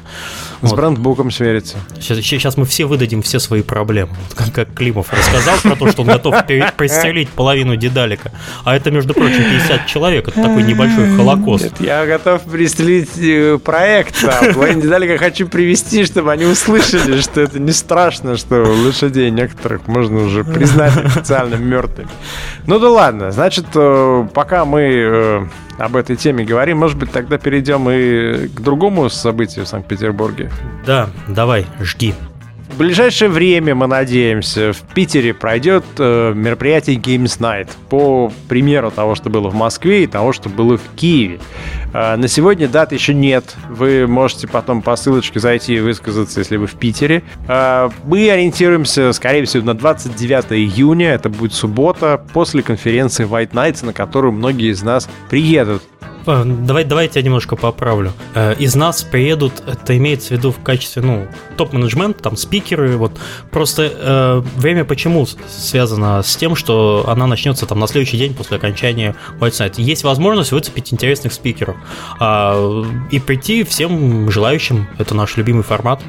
С 0.62 0.70
вот. 0.70 0.76
брендбуком 0.76 1.32
свериться. 1.32 1.78
Сейчас, 1.96 2.18
сейчас 2.18 2.58
мы 2.58 2.66
все 2.66 2.84
выдадим 2.84 3.22
все 3.22 3.40
свои 3.40 3.62
проблемы. 3.62 4.12
Вот 4.28 4.38
как, 4.38 4.54
как 4.54 4.74
Климов 4.74 5.14
рассказал 5.14 5.58
про 5.64 5.78
то, 5.78 5.90
что 5.90 6.02
он 6.02 6.10
готов 6.10 6.36
пристрелить 6.46 7.30
половину 7.30 7.78
дедалика. 7.78 8.34
А 8.66 8.76
это, 8.76 8.92
между 8.92 9.14
прочим, 9.14 9.44
50 9.44 9.86
человек. 9.86 10.28
Это 10.28 10.42
такой 10.42 10.64
небольшой 10.64 11.16
холокост. 11.16 11.64
Нет, 11.64 11.74
я 11.80 12.06
готов 12.06 12.42
пристрелить 12.42 13.18
э, 13.18 13.58
проект. 13.58 14.22
А 14.26 14.52
половину 14.54 14.82
дедалика 14.82 15.18
хочу 15.18 15.48
привести, 15.48 16.04
чтобы 16.04 16.34
они 16.34 16.44
услышали, 16.44 17.22
что 17.22 17.40
это 17.40 17.58
не 17.58 17.72
страшно, 17.72 18.36
что 18.36 18.64
лошадей 18.64 19.32
некоторых 19.32 19.88
можно 19.88 20.24
уже 20.24 20.44
признать 20.44 20.98
официально 20.98 21.56
мертвыми. 21.56 22.10
Ну 22.66 22.80
да 22.80 22.90
ладно, 22.90 23.32
значит, 23.32 23.77
пока 24.34 24.66
мы 24.66 24.82
э, 24.82 25.46
об 25.78 25.96
этой 25.96 26.16
теме 26.16 26.46
говорим, 26.46 26.78
может 26.78 26.98
быть, 26.98 27.12
тогда 27.12 27.38
перейдем 27.38 27.90
и 27.90 28.48
к 28.48 28.62
другому 28.62 29.10
событию 29.10 29.66
в 29.66 29.68
Санкт-Петербурге. 29.68 30.52
Да, 30.86 31.10
давай, 31.28 31.66
жги. 31.80 32.14
В 32.78 32.80
ближайшее 32.80 33.30
время, 33.30 33.74
мы 33.74 33.88
надеемся, 33.88 34.72
в 34.72 34.82
Питере 34.94 35.34
пройдет 35.34 35.84
э, 35.98 36.34
мероприятие 36.36 36.98
Games 36.98 37.40
Night 37.40 37.70
по 37.90 38.32
примеру 38.48 38.92
того, 38.92 39.16
что 39.16 39.32
было 39.32 39.50
в 39.50 39.56
Москве 39.56 40.04
и 40.04 40.08
того, 40.08 40.32
что 40.32 40.48
было 40.48 40.78
в 40.78 40.84
Киеве. 40.96 41.40
Э, 41.92 42.16
на 42.18 42.28
сегодня 42.28 42.68
дат 42.68 42.92
еще 42.92 43.16
нет. 43.16 43.56
Вы 43.68 44.06
можете 44.06 44.48
потом 44.48 44.84
по 44.84 44.96
ссылочке 44.96 45.40
зайти 45.40 45.78
и 45.78 45.80
высказаться, 45.80 46.40
если 46.40 46.58
вы 46.58 46.68
в 46.68 46.76
Питере. 46.76 47.24
Э, 47.48 47.90
мы 48.04 48.30
ориентируемся, 48.30 49.12
скорее 49.12 49.44
всего, 49.46 49.66
на 49.66 49.74
29 49.74 50.52
июня. 50.52 51.16
Это 51.16 51.30
будет 51.30 51.54
суббота 51.54 52.24
после 52.32 52.62
конференции 52.62 53.28
White 53.28 53.54
Nights, 53.54 53.84
на 53.88 53.94
которую 53.94 54.34
многие 54.34 54.70
из 54.70 54.84
нас 54.84 55.10
приедут. 55.32 55.82
Давай, 56.28 56.84
давайте 56.84 57.20
я 57.20 57.26
немножко 57.26 57.56
поправлю. 57.56 58.12
Э, 58.36 58.54
из 58.60 58.76
нас 58.76 59.02
приедут, 59.04 59.54
это 59.66 59.96
имеется 59.96 60.30
в 60.30 60.32
виду 60.32 60.52
в 60.52 60.62
качестве, 60.62 61.02
ну, 61.02 61.28
топ-менеджмент, 61.56 62.22
там, 62.22 62.36
спикеры, 62.36 62.98
вот. 62.98 63.14
Просто 63.50 63.94
э, 63.94 64.44
время 64.58 64.84
почему 64.84 65.26
связано 65.48 66.22
с 66.22 66.36
тем, 66.36 66.56
что 66.56 67.06
она 67.08 67.28
начнется 67.28 67.66
там 67.66 67.80
на 67.80 67.88
следующий 67.88 68.18
день 68.18 68.34
после 68.34 68.58
окончания 68.58 69.16
White 69.40 69.52
Night. 69.52 69.74
Есть 69.78 70.04
возможность 70.04 70.52
выцепить 70.52 70.92
интересных 70.92 71.32
спикеров 71.32 71.78
э, 72.20 72.84
и 73.12 73.20
прийти 73.20 73.64
всем 73.64 74.30
желающим. 74.30 74.88
Это 74.98 75.16
наш 75.16 75.38
любимый 75.38 75.64
формат. 75.64 76.02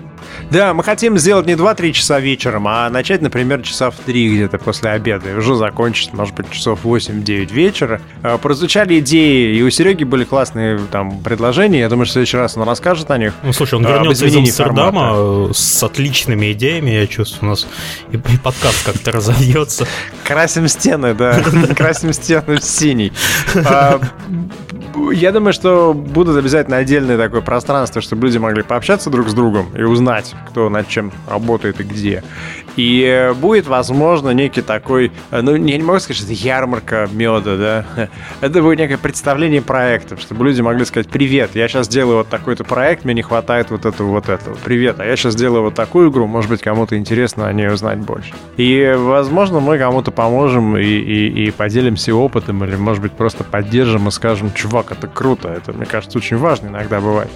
Да, 0.51 0.75
мы 0.75 0.83
хотим 0.83 1.19
сделать 1.19 1.47
не 1.47 1.55
2-3 1.55 1.93
часа 1.93 2.21
вечером, 2.21 2.69
а 2.69 2.89
начать, 2.91 3.23
например, 3.23 3.63
часа 3.63 3.91
в 3.91 3.97
3 3.97 4.35
где-то 4.35 4.59
после 4.59 4.91
обеда 4.91 5.31
и 5.31 5.35
уже 5.35 5.55
закончить, 5.57 6.13
может 6.13 6.35
быть, 6.35 6.51
часов 6.51 6.81
8-9 6.85 7.53
вечера. 7.53 8.01
Э, 8.23 8.39
прозвучали 8.39 8.99
идеи, 9.01 9.57
и 9.57 9.63
у 9.63 9.71
Сереги 9.71 10.05
были 10.05 10.25
классные 10.25 10.79
там 10.91 11.21
предложения. 11.21 11.81
Я 11.81 11.89
думаю, 11.89 12.07
что 12.07 12.13
в 12.13 12.15
следующий 12.15 12.37
раз 12.37 12.57
он 12.57 12.63
расскажет 12.63 13.11
о 13.11 13.19
них. 13.19 13.35
Ну, 13.43 13.53
слушай, 13.53 13.75
он 13.75 13.85
вернется 13.85 14.27
из 14.27 14.37
Амстердама 14.37 15.11
формата. 15.11 15.55
с 15.55 15.83
отличными 15.83 16.53
идеями. 16.53 16.91
Я 16.91 17.07
чувствую, 17.07 17.49
у 17.49 17.51
нас 17.51 17.67
и, 18.11 18.17
и 18.17 18.39
подкаст 18.39 18.85
как-то 18.85 19.13
разовьется. 19.13 19.87
Красим 20.25 20.69
стены, 20.69 21.15
да. 21.15 21.41
Красим 21.77 22.13
стены 22.13 22.57
в 22.57 22.65
синий. 22.65 23.13
Я 25.13 25.33
думаю, 25.33 25.53
что 25.53 25.95
будут 25.95 26.37
обязательно 26.37 26.77
отдельное 26.77 27.17
такое 27.17 27.41
пространство, 27.41 28.01
чтобы 28.01 28.27
люди 28.27 28.39
могли 28.39 28.63
пообщаться 28.63 29.11
друг 29.11 29.29
с 29.29 29.35
другом 29.35 29.67
и 29.77 29.83
узнать, 29.83 30.35
кто 30.49 30.69
над 30.69 30.89
чем 30.89 31.13
работает 31.29 31.81
и 31.81 31.85
где. 31.85 32.23
И 32.77 33.33
будет, 33.41 33.67
возможно, 33.67 34.31
некий 34.31 34.63
такой, 34.63 35.11
ну, 35.31 35.55
я 35.55 35.77
не 35.77 35.83
могу 35.83 35.99
сказать, 35.99 36.17
что 36.19 36.27
это 36.27 36.35
ярмарка 36.35 37.09
меда, 37.13 37.57
да. 37.57 38.09
Это 38.41 38.63
будет 38.63 38.79
некое 38.79 38.99
представление 38.99 39.63
проектов, 39.63 40.21
чтобы 40.21 40.45
люди 40.45 40.61
могли 40.61 40.85
сказать, 40.85 41.09
привет, 41.09 41.51
я 41.55 41.67
сейчас 41.67 41.89
делаю 41.89 42.19
вот 42.19 42.29
такой-то 42.29 42.65
проект, 42.65 43.05
мне 43.05 43.15
не 43.15 43.23
хватает 43.23 43.71
вот 43.71 43.85
этого, 43.85 44.09
вот 44.09 44.29
этого. 44.29 44.57
Привет, 44.65 45.01
а 45.01 45.05
я 45.05 45.17
сейчас 45.17 45.35
делаю 45.35 45.63
вот 45.65 45.75
такую 45.75 46.11
игру, 46.11 46.27
может 46.27 46.51
быть, 46.51 46.61
кому-то 46.61 46.97
интересно 46.97 47.49
о 47.49 47.53
ней 47.53 47.69
узнать 47.69 47.99
больше. 47.99 48.33
И, 48.57 48.95
возможно, 48.97 49.61
мы 49.61 49.79
кому-то 49.79 50.11
поможем 50.11 50.77
и, 50.77 50.85
и, 50.85 51.47
и 51.47 51.51
поделимся 51.51 52.15
опытом, 52.15 52.63
или, 52.65 52.77
может 52.77 53.03
быть, 53.03 53.13
просто 53.13 53.45
поддержим 53.45 54.09
и 54.09 54.11
скажем, 54.11 54.53
чувак, 54.53 54.88
это 54.93 55.07
круто, 55.07 55.49
это, 55.49 55.73
мне 55.73 55.87
кажется, 55.87 56.19
очень 56.19 56.37
важно 56.37 56.69
иногда 56.69 57.01
бывает. 57.01 57.31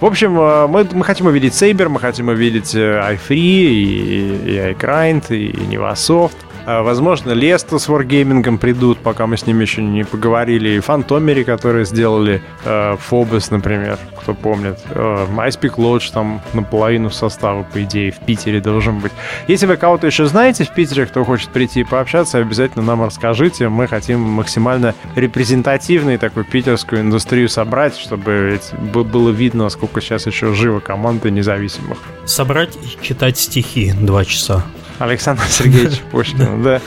В 0.00 0.06
общем, 0.06 0.38
э, 0.38 0.66
мы, 0.66 0.86
мы 0.92 1.04
хотим 1.04 1.26
увидеть 1.26 1.52
Saber, 1.52 1.88
мы 1.88 2.00
хотим 2.00 2.28
увидеть 2.28 2.74
э, 2.74 3.00
iFree 3.14 3.34
и, 3.36 4.38
и 4.44 4.72
Grind 4.72 5.34
и 5.34 5.50
Nevasoft. 5.52 6.36
А, 6.66 6.82
возможно, 6.82 7.32
Леста 7.32 7.78
с 7.78 7.88
Wargaming 7.88 8.58
придут, 8.58 8.98
пока 8.98 9.26
мы 9.26 9.36
с 9.36 9.46
ними 9.46 9.62
еще 9.62 9.82
не 9.82 10.04
поговорили. 10.04 10.70
И 10.70 10.80
Фантомери, 10.80 11.42
которые 11.42 11.84
сделали 11.84 12.42
э, 12.64 12.96
Phobos, 13.10 13.48
например, 13.50 13.98
кто 14.20 14.34
помнит. 14.34 14.78
Э, 14.90 15.26
MySpeak 15.30 15.76
Lodge 15.76 16.12
там 16.12 16.40
наполовину 16.52 17.10
состава, 17.10 17.62
по 17.62 17.82
идее, 17.82 18.12
в 18.12 18.18
Питере 18.20 18.60
должен 18.60 19.00
быть. 19.00 19.12
Если 19.48 19.66
вы 19.66 19.76
кого-то 19.76 20.06
еще 20.06 20.26
знаете 20.26 20.64
в 20.64 20.74
Питере, 20.74 21.06
кто 21.06 21.24
хочет 21.24 21.50
прийти 21.50 21.80
и 21.80 21.84
пообщаться, 21.84 22.38
обязательно 22.38 22.84
нам 22.84 23.04
расскажите. 23.04 23.68
Мы 23.68 23.86
хотим 23.86 24.20
максимально 24.20 24.94
репрезентативной 25.16 26.18
такой 26.18 26.44
питерскую 26.44 27.00
индустрию 27.02 27.48
собрать, 27.48 27.96
чтобы 27.96 28.60
было 28.80 29.30
видно, 29.30 29.68
сколько 29.70 30.00
сейчас 30.00 30.26
еще 30.26 30.52
живо 30.54 30.80
команды 30.80 31.30
независимых. 31.30 31.98
Собрать 32.26 32.76
и 32.76 33.04
читать 33.04 33.38
стихи 33.38 33.92
два 33.92 34.24
часа. 34.24 34.64
Александр 35.00 35.42
Сергеевич 35.48 36.00
Пушкин, 36.12 36.62
да. 36.62 36.80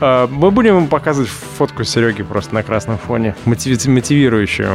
А, 0.00 0.26
мы 0.26 0.50
будем 0.50 0.76
ему 0.76 0.88
показывать 0.88 1.30
фотку 1.30 1.84
Сереги 1.84 2.22
просто 2.22 2.54
на 2.54 2.62
красном 2.62 2.98
фоне, 2.98 3.34
мотивирующую. 3.44 4.68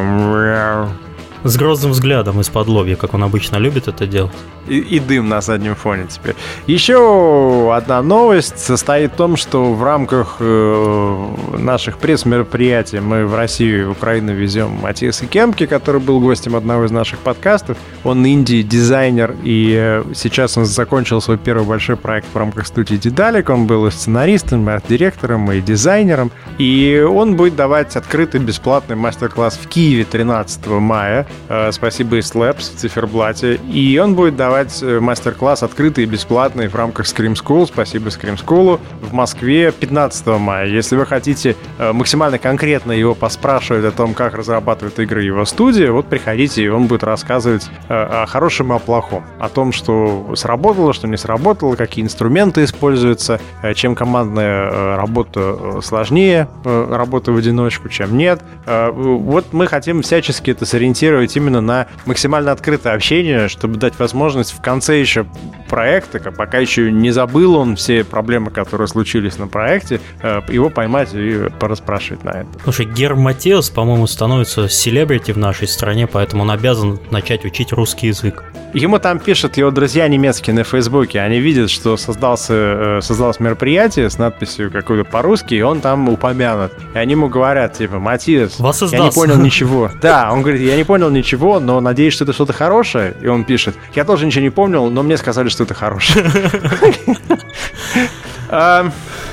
С 1.45 1.57
грозным 1.57 1.91
взглядом 1.91 2.41
из-под 2.41 2.67
лобья, 2.67 2.95
как 2.95 3.13
он 3.13 3.23
обычно 3.23 3.57
любит 3.57 3.87
это 3.87 4.07
делать 4.07 4.33
и, 4.67 4.79
и 4.79 4.99
дым 4.99 5.29
на 5.29 5.41
заднем 5.41 5.75
фоне 5.75 6.07
теперь. 6.09 6.35
Еще 6.67 7.73
одна 7.75 8.01
новость 8.01 8.59
состоит 8.59 9.13
в 9.13 9.15
том, 9.15 9.37
что 9.37 9.73
в 9.73 9.83
рамках 9.83 10.37
э, 10.39 11.27
наших 11.57 11.97
пресс-мероприятий 11.97 12.99
мы 12.99 13.25
в 13.25 13.35
Россию 13.35 13.81
и 13.81 13.85
Украину 13.85 14.33
везем 14.33 14.71
Матиаса 14.81 15.25
Кемки, 15.25 15.65
который 15.65 16.01
был 16.01 16.19
гостем 16.19 16.55
одного 16.55 16.85
из 16.85 16.91
наших 16.91 17.19
подкастов. 17.19 17.77
Он 18.03 18.25
инди-дизайнер, 18.25 19.35
и 19.43 19.75
э, 19.77 20.03
сейчас 20.15 20.57
он 20.57 20.65
закончил 20.65 21.21
свой 21.21 21.37
первый 21.37 21.65
большой 21.65 21.95
проект 21.95 22.27
в 22.33 22.37
рамках 22.37 22.67
студии 22.67 22.95
Дедалик. 22.95 23.49
Он 23.49 23.67
был 23.67 23.85
и 23.87 23.91
сценаристом, 23.91 24.67
и 24.69 24.73
арт-директором, 24.73 25.51
и 25.51 25.61
дизайнером. 25.61 26.31
И 26.57 27.05
он 27.07 27.35
будет 27.35 27.55
давать 27.55 27.95
открытый 27.95 28.41
бесплатный 28.41 28.95
мастер-класс 28.95 29.59
в 29.61 29.67
Киеве 29.67 30.05
13 30.05 30.67
мая. 30.67 31.27
Э, 31.47 31.71
спасибо 31.71 32.17
и 32.17 32.19
Labs 32.19 32.75
в 32.75 32.77
циферблате. 32.77 33.55
И 33.71 33.97
он 33.99 34.15
будет 34.15 34.35
давать 34.35 34.81
э, 34.81 34.99
мастер-класс 34.99 35.63
открытый 35.63 36.03
и 36.03 36.07
бесплатный 36.07 36.67
в 36.67 36.75
рамках 36.75 37.05
Scream 37.05 37.33
School. 37.33 37.67
Спасибо 37.67 38.09
Scream 38.09 38.37
School. 38.43 38.79
В 39.01 39.13
Москве 39.13 39.71
15 39.71 40.27
мая. 40.39 40.67
Если 40.67 40.95
вы 40.95 41.05
хотите 41.05 41.55
э, 41.77 41.91
максимально 41.91 42.39
конкретно 42.39 42.91
его 42.91 43.13
поспрашивать 43.15 43.85
о 43.85 43.91
том, 43.91 44.13
как 44.13 44.35
разрабатывает 44.35 44.99
игры 44.99 45.23
его 45.23 45.45
студия, 45.45 45.91
вот 45.91 46.07
приходите, 46.07 46.63
и 46.63 46.67
он 46.67 46.87
будет 46.87 47.03
рассказывать 47.03 47.69
о 47.89 48.25
хорошем 48.27 48.73
и 48.73 48.75
о 48.75 48.79
плохом. 48.79 49.23
О 49.39 49.49
том, 49.49 49.71
что 49.71 50.33
сработало, 50.35 50.93
что 50.93 51.07
не 51.07 51.17
сработало, 51.17 51.75
какие 51.75 52.03
инструменты 52.03 52.63
используются, 52.63 53.39
чем 53.75 53.95
командная 53.95 54.97
работа 54.97 55.81
сложнее, 55.81 56.47
работа 56.63 57.31
в 57.31 57.37
одиночку, 57.37 57.89
чем 57.89 58.17
нет. 58.17 58.41
Вот 58.65 59.53
мы 59.53 59.67
хотим 59.67 60.01
всячески 60.01 60.51
это 60.51 60.65
сориентировать 60.65 61.24
настроить 61.25 61.35
именно 61.35 61.61
на 61.61 61.87
максимально 62.05 62.51
открытое 62.51 62.93
общение, 62.93 63.47
чтобы 63.47 63.77
дать 63.77 63.97
возможность 63.99 64.53
в 64.53 64.61
конце 64.61 64.99
еще 64.99 65.25
проекта, 65.67 66.19
пока 66.31 66.59
еще 66.59 66.91
не 66.91 67.11
забыл 67.11 67.55
он 67.55 67.75
все 67.75 68.03
проблемы, 68.03 68.51
которые 68.51 68.87
случились 68.87 69.37
на 69.37 69.47
проекте, 69.47 69.99
э, 70.21 70.41
его 70.49 70.69
поймать 70.69 71.09
и 71.13 71.49
порасспрашивать 71.59 72.23
на 72.23 72.29
это. 72.29 72.47
Слушай, 72.63 72.85
Гер 72.85 73.15
Матеус, 73.15 73.69
по-моему, 73.69 74.07
становится 74.07 74.69
селебрити 74.69 75.31
в 75.31 75.37
нашей 75.37 75.67
стране, 75.67 76.07
поэтому 76.07 76.43
он 76.43 76.51
обязан 76.51 76.99
начать 77.11 77.45
учить 77.45 77.71
русский 77.73 78.07
язык. 78.07 78.43
Ему 78.75 78.99
там 78.99 79.19
пишут 79.19 79.55
его 79.55 79.71
друзья 79.71 80.05
немецкие 80.09 80.53
на 80.53 80.65
Фейсбуке. 80.65 81.21
Они 81.21 81.39
видят, 81.39 81.69
что 81.69 81.95
создался, 81.95 82.53
э, 82.53 82.99
создалось 83.01 83.39
мероприятие 83.39 84.09
с 84.09 84.17
надписью 84.17 84.69
какой-то 84.69 85.09
по-русски, 85.09 85.53
и 85.53 85.61
он 85.61 85.79
там 85.79 86.09
упомянут. 86.09 86.73
И 86.93 86.97
они 86.97 87.11
ему 87.13 87.29
говорят, 87.29 87.73
типа, 87.73 87.99
Матиас, 87.99 88.59
я 88.91 88.99
не 88.99 89.11
понял 89.11 89.37
ничего. 89.41 89.89
Да, 90.01 90.29
он 90.31 90.41
говорит, 90.41 90.61
я 90.61 90.75
не 90.75 90.83
понял 90.83 91.04
ничего, 91.09 91.59
но 91.59 91.81
надеюсь, 91.81 92.13
что 92.13 92.23
это 92.23 92.33
что-то 92.33 92.53
хорошее. 92.53 93.15
И 93.21 93.27
он 93.27 93.43
пишет, 93.43 93.75
я 93.93 94.05
тоже 94.05 94.25
ничего 94.25 94.43
не 94.43 94.49
помнил, 94.49 94.89
но 94.89 95.03
мне 95.03 95.17
сказали, 95.17 95.49
что 95.49 95.63
это 95.63 95.73
хорошее. 95.73 96.25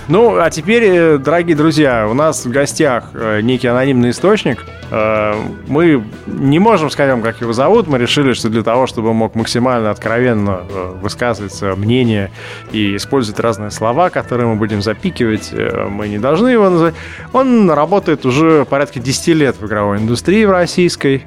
Ну, 0.08 0.36
а 0.36 0.50
теперь, 0.50 0.84
э, 0.84 1.18
дорогие 1.18 1.56
друзья, 1.56 2.08
у 2.08 2.14
нас 2.14 2.44
в 2.44 2.50
гостях 2.50 3.10
э, 3.14 3.40
некий 3.40 3.68
анонимный 3.68 4.10
источник. 4.10 4.64
Э, 4.90 5.34
мы 5.68 6.04
не 6.26 6.58
можем 6.58 6.90
сказать 6.90 7.12
вам, 7.12 7.22
как 7.22 7.40
его 7.40 7.52
зовут. 7.52 7.86
Мы 7.86 7.98
решили, 7.98 8.32
что 8.32 8.48
для 8.48 8.64
того, 8.64 8.88
чтобы 8.88 9.10
он 9.10 9.16
мог 9.16 9.36
максимально 9.36 9.90
откровенно 9.90 10.62
высказывать 11.00 11.54
свое 11.54 11.76
мнение 11.76 12.32
и 12.72 12.96
использовать 12.96 13.38
разные 13.38 13.70
слова, 13.70 14.10
которые 14.10 14.48
мы 14.48 14.56
будем 14.56 14.82
запикивать, 14.82 15.52
мы 15.88 16.08
не 16.08 16.18
должны 16.18 16.48
его 16.48 16.68
называть. 16.68 16.94
Он 17.32 17.70
работает 17.70 18.26
уже 18.26 18.64
порядка 18.64 18.98
10 18.98 19.28
лет 19.28 19.56
в 19.60 19.66
игровой 19.66 19.98
индустрии 19.98 20.44
в 20.44 20.50
российской. 20.50 21.24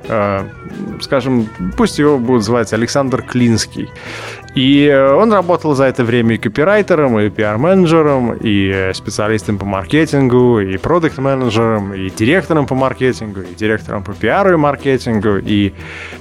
Скажем, 1.01 1.47
пусть 1.77 1.97
его 1.97 2.17
будут 2.17 2.43
звать 2.43 2.73
Александр 2.73 3.21
Клинский. 3.21 3.89
И 4.55 4.89
он 4.89 5.33
работал 5.33 5.75
за 5.75 5.83
это 5.83 6.05
время 6.05 6.35
и 6.35 6.37
копирайтером, 6.37 7.19
и 7.19 7.29
пиар-менеджером, 7.29 8.33
и 8.39 8.91
специалистом 8.93 9.57
по 9.57 9.65
маркетингу, 9.65 10.61
и 10.61 10.77
продукт-менеджером, 10.77 11.93
и 11.93 12.09
директором 12.09 12.65
по 12.65 12.73
маркетингу, 12.73 13.41
и 13.41 13.53
директором 13.53 14.03
по 14.03 14.13
пиару 14.13 14.53
и 14.53 14.55
маркетингу, 14.55 15.37
и 15.43 15.73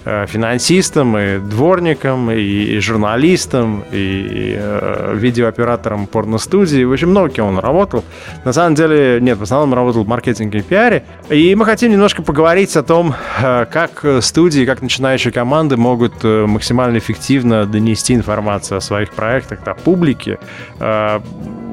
э, 0.04 0.26
финансистом, 0.26 1.16
и 1.16 1.38
дворником, 1.38 2.28
и, 2.32 2.40
и 2.74 2.80
журналистом, 2.80 3.84
и, 3.92 3.96
и 3.96 4.56
э, 4.58 5.14
видеооператором 5.14 6.08
порностудии. 6.08 6.82
В 6.82 6.92
общем, 6.92 7.10
много 7.10 7.28
кем 7.28 7.46
он 7.46 7.58
работал. 7.60 8.02
На 8.44 8.52
самом 8.52 8.74
деле, 8.74 9.20
нет, 9.20 9.38
в 9.38 9.42
основном 9.44 9.74
работал 9.74 10.02
в 10.02 10.08
маркетинге 10.08 10.58
и 10.58 10.62
пиаре. 10.62 11.04
И 11.30 11.54
мы 11.54 11.64
хотим 11.64 11.92
немножко 11.92 12.22
поговорить 12.22 12.76
о 12.76 12.82
том, 12.82 13.14
э, 13.40 13.66
как 13.70 14.04
студии, 14.22 14.64
как 14.64 14.82
начинающие 14.82 15.32
команды 15.32 15.76
могут 15.76 16.14
э, 16.24 16.46
максимально 16.46 16.98
эффективно 16.98 17.64
донести 17.64 18.23
информацию 18.24 18.78
о 18.78 18.80
своих 18.80 19.12
проектах 19.12 19.62
до 19.62 19.74
публики. 19.74 20.38
Э, 20.80 21.20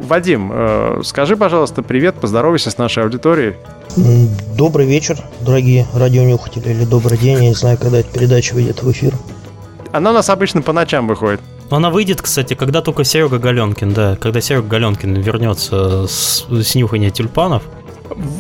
Вадим, 0.04 0.52
э, 0.54 1.02
скажи, 1.04 1.38
пожалуйста, 1.38 1.82
привет, 1.82 2.16
поздоровайся 2.16 2.70
с 2.70 2.78
нашей 2.78 3.04
аудиторией. 3.04 3.56
Добрый 4.58 4.86
вечер, 4.86 5.18
дорогие 5.42 5.88
радионюхатели, 5.94 6.70
или 6.70 6.86
добрый 6.86 7.18
день, 7.18 7.44
я 7.44 7.50
не 7.50 7.56
знаю, 7.56 7.78
когда 7.78 8.00
эта 8.00 8.12
передача 8.12 8.54
выйдет 8.54 8.84
в 8.84 8.92
эфир. 8.92 9.14
Она 9.94 10.12
у 10.12 10.14
нас 10.14 10.30
обычно 10.30 10.62
по 10.62 10.74
ночам 10.74 11.08
выходит. 11.08 11.42
Но 11.70 11.78
она 11.78 11.90
выйдет, 11.90 12.22
кстати, 12.22 12.54
когда 12.54 12.82
только 12.82 13.06
Серега 13.06 13.38
Галенкин, 13.38 13.94
да, 13.94 14.18
когда 14.18 14.42
Серега 14.42 14.68
Галенкин 14.68 15.14
вернется 15.16 16.06
с, 16.08 16.46
с 16.50 16.76
нюхания 16.76 17.12
тюльпанов. 17.12 17.64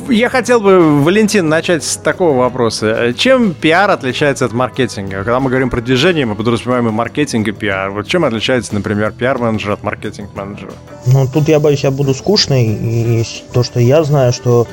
Я 0.10 0.30
хотел 0.30 0.60
бы, 0.60 1.02
Валентин, 1.04 1.48
начать 1.48 1.84
с 1.84 1.98
такого 1.98 2.38
вопроса. 2.38 3.14
Чем 3.18 3.54
пиар 3.54 3.90
отличается 3.90 4.46
от 4.46 4.54
маркетинга? 4.54 5.18
Когда 5.18 5.40
мы 5.40 5.50
говорим 5.50 5.70
про 5.70 5.82
движение, 5.82 6.26
мы 6.26 6.36
подразумеваем 6.36 6.88
и 6.90 6.92
маркетинг, 6.92 7.48
и 7.48 7.52
пиар. 7.52 7.92
Вот 7.92 8.08
чем 8.08 8.26
отличается, 8.26 8.74
например, 8.74 9.12
пиар-менеджер 9.12 9.72
от 9.72 9.84
маркетинг-менеджера? 9.84 10.74
Ну, 11.06 11.28
тут 11.28 11.48
я 11.48 11.60
боюсь, 11.60 11.84
я 11.84 11.92
буду 11.92 12.14
скучный. 12.14 12.66
И 12.66 13.26
то, 13.54 13.64
что 13.64 13.80
я 13.80 14.04
знаю, 14.04 14.34
что 14.34 14.68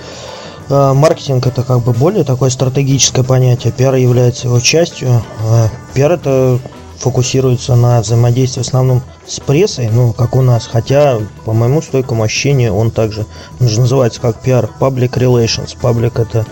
э, 0.68 0.92
маркетинг 0.94 1.46
это 1.46 1.62
как 1.62 1.80
бы 1.80 1.92
более 1.92 2.24
такое 2.24 2.50
стратегическое 2.50 3.22
понятие. 3.22 3.72
Пиар 3.72 3.94
является 3.94 4.48
его 4.48 4.58
частью. 4.60 5.08
Э, 5.08 5.68
пиар 5.94 6.12
это 6.12 6.58
фокусируется 6.98 7.76
на 7.76 8.00
взаимодействии 8.00 8.62
в 8.62 8.66
основном 8.66 9.02
с 9.28 9.40
прессой, 9.40 9.90
ну, 9.92 10.12
как 10.12 10.34
у 10.34 10.42
нас, 10.42 10.66
хотя, 10.66 11.18
по 11.44 11.52
моему 11.52 11.82
стойкому 11.82 12.22
ощущению, 12.22 12.74
он 12.74 12.90
также, 12.90 13.26
он 13.60 13.68
же 13.68 13.80
называется 13.80 14.20
как 14.20 14.44
PR, 14.44 14.68
Public 14.80 15.12
Relations. 15.12 15.76
Public 15.80 16.20
это 16.20 16.46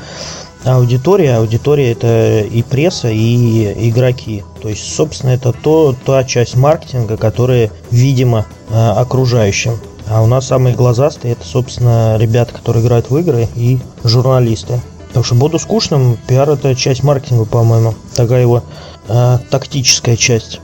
аудитория, 0.65 1.37
аудитория 1.37 1.93
это 1.93 2.41
и 2.41 2.63
пресса, 2.63 3.09
и 3.09 3.89
игроки. 3.89 4.45
То 4.61 4.69
есть, 4.69 4.95
собственно, 4.95 5.31
это 5.31 5.53
то, 5.53 5.95
та 6.05 6.25
часть 6.25 6.57
маркетинга, 6.57 7.17
которая 7.17 7.71
видимо 7.91 8.45
э, 8.69 8.75
окружающим. 8.75 9.79
А 10.09 10.23
у 10.23 10.27
нас 10.27 10.47
самые 10.47 10.75
глазастые 10.75 11.33
это, 11.33 11.47
собственно, 11.47 12.17
ребята, 12.19 12.53
которые 12.53 12.85
играют 12.85 13.11
в 13.11 13.17
игры 13.17 13.49
и 13.57 13.81
журналисты. 14.05 14.81
Так 15.13 15.25
что 15.25 15.35
буду 15.35 15.59
скучным, 15.59 16.19
пиар 16.29 16.51
это 16.51 16.75
часть 16.75 17.03
маркетинга, 17.03 17.47
по-моему. 17.47 17.95
Такая 18.15 18.43
его 18.43 18.63
э, 19.09 19.39
тактическая 19.51 20.17
часть. 20.17 20.61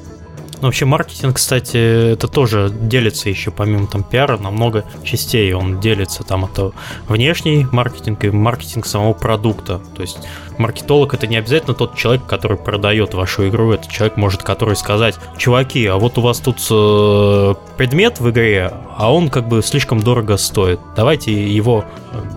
Ну, 0.63 0.69
вообще 0.69 0.85
маркетинг, 0.85 1.39
кстати, 1.39 2.13
это 2.13 2.29
тоже 2.29 2.71
делится 2.71 3.29
еще 3.29 3.51
помимо 3.51 3.89
там 3.89 4.05
пиара 4.05 4.39
на 4.39 4.53
много 4.53 4.85
частей. 5.03 5.53
Он 5.55 5.81
делится 5.81 6.23
там 6.23 6.45
это 6.45 6.71
внешний 7.09 7.67
маркетинг 7.73 8.23
и 8.25 8.31
маркетинг 8.31 8.87
самого 8.87 9.13
продукта. 9.13 9.81
То 9.97 10.03
есть 10.03 10.21
маркетолог 10.59 11.15
это 11.15 11.27
не 11.27 11.37
обязательно 11.37 11.75
тот 11.75 11.97
человек, 11.97 12.27
который 12.27 12.57
продает 12.57 13.13
вашу 13.13 13.49
игру. 13.49 13.73
Это 13.73 13.91
человек 13.91 14.17
может, 14.17 14.45
который 14.45 14.77
сказать, 14.77 15.17
чуваки, 15.37 15.85
а 15.87 15.97
вот 15.97 16.17
у 16.19 16.21
вас 16.21 16.39
тут 16.39 16.59
э, 16.71 17.55
предмет 17.77 18.21
в 18.21 18.31
игре, 18.31 18.73
а 18.97 19.13
он 19.13 19.31
как 19.31 19.49
бы 19.49 19.63
слишком 19.63 20.01
дорого 20.01 20.37
стоит. 20.37 20.79
Давайте 20.95 21.33
его... 21.33 21.85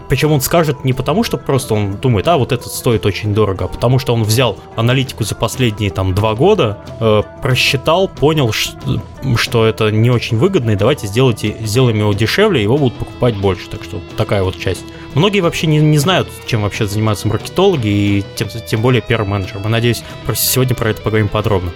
Причем 0.09 0.31
он 0.31 0.41
скажет 0.41 0.83
не 0.83 0.93
потому, 0.93 1.23
что 1.23 1.38
просто 1.38 1.73
он 1.73 1.97
думает, 1.97 2.27
а 2.27 2.38
вот 2.38 2.51
этот 2.51 2.71
стоит 2.71 3.05
очень 3.05 3.33
дорого, 3.33 3.65
а 3.65 3.67
потому 3.67 3.99
что 3.99 4.13
он 4.13 4.23
взял 4.23 4.57
аналитику 4.75 5.23
за 5.23 5.35
последние 5.35 5.91
там 5.91 6.15
два 6.15 6.33
года, 6.33 6.79
э, 6.99 7.21
просчитал, 7.43 8.07
понял, 8.19 8.51
что 8.51 9.65
это 9.65 9.91
не 9.91 10.10
очень 10.10 10.38
выгодно, 10.38 10.71
и 10.71 10.75
давайте 10.75 11.08
сделайте, 11.08 11.56
сделаем 11.62 11.99
его 11.99 12.13
дешевле, 12.13 12.62
его 12.62 12.78
будут 12.78 12.97
покупать 12.97 13.36
больше. 13.36 13.69
Так 13.69 13.84
что 13.84 14.01
такая 14.17 14.43
вот 14.43 14.60
часть. 14.60 14.84
Многие 15.13 15.39
вообще 15.39 15.67
не, 15.67 15.80
не 15.80 15.97
знают, 15.97 16.28
чем 16.45 16.63
вообще 16.63 16.88
занимаются 16.88 17.28
маркетологи, 17.28 17.88
и 17.88 18.23
тем, 18.36 18.47
тем 18.49 18.82
более 18.82 19.01
пиар-менеджер. 19.01 19.60
Мы, 19.63 19.69
надеюсь, 19.69 20.04
сегодня 20.34 20.75
про 20.75 20.89
это 20.89 21.01
поговорим 21.01 21.30
подробно. 21.30 21.71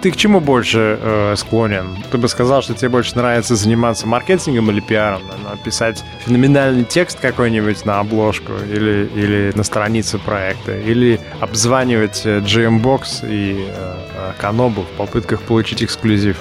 Ты 0.00 0.12
к 0.12 0.16
чему 0.16 0.40
больше 0.40 0.98
э, 1.00 1.34
склонен? 1.36 1.96
Ты 2.12 2.18
бы 2.18 2.28
сказал, 2.28 2.62
что 2.62 2.74
тебе 2.74 2.88
больше 2.88 3.16
нравится 3.16 3.56
заниматься 3.56 4.06
маркетингом 4.06 4.70
или 4.70 4.80
пиаром? 4.80 5.22
Написать 5.50 6.04
феноменальный 6.24 6.84
текст 6.84 7.18
какой-нибудь 7.18 7.84
на 7.84 7.98
обложку 7.98 8.52
или, 8.70 9.10
или 9.14 9.52
на 9.56 9.64
странице 9.64 10.18
проекта? 10.18 10.78
Или 10.78 11.20
обзванивать 11.40 12.22
э, 12.24 12.38
GMBox 12.38 13.28
и 13.28 13.66
э, 13.68 14.32
Канобу 14.38 14.82
в 14.82 14.96
попытках 14.96 15.42
получить 15.42 15.82
эксклюзив? 15.82 16.36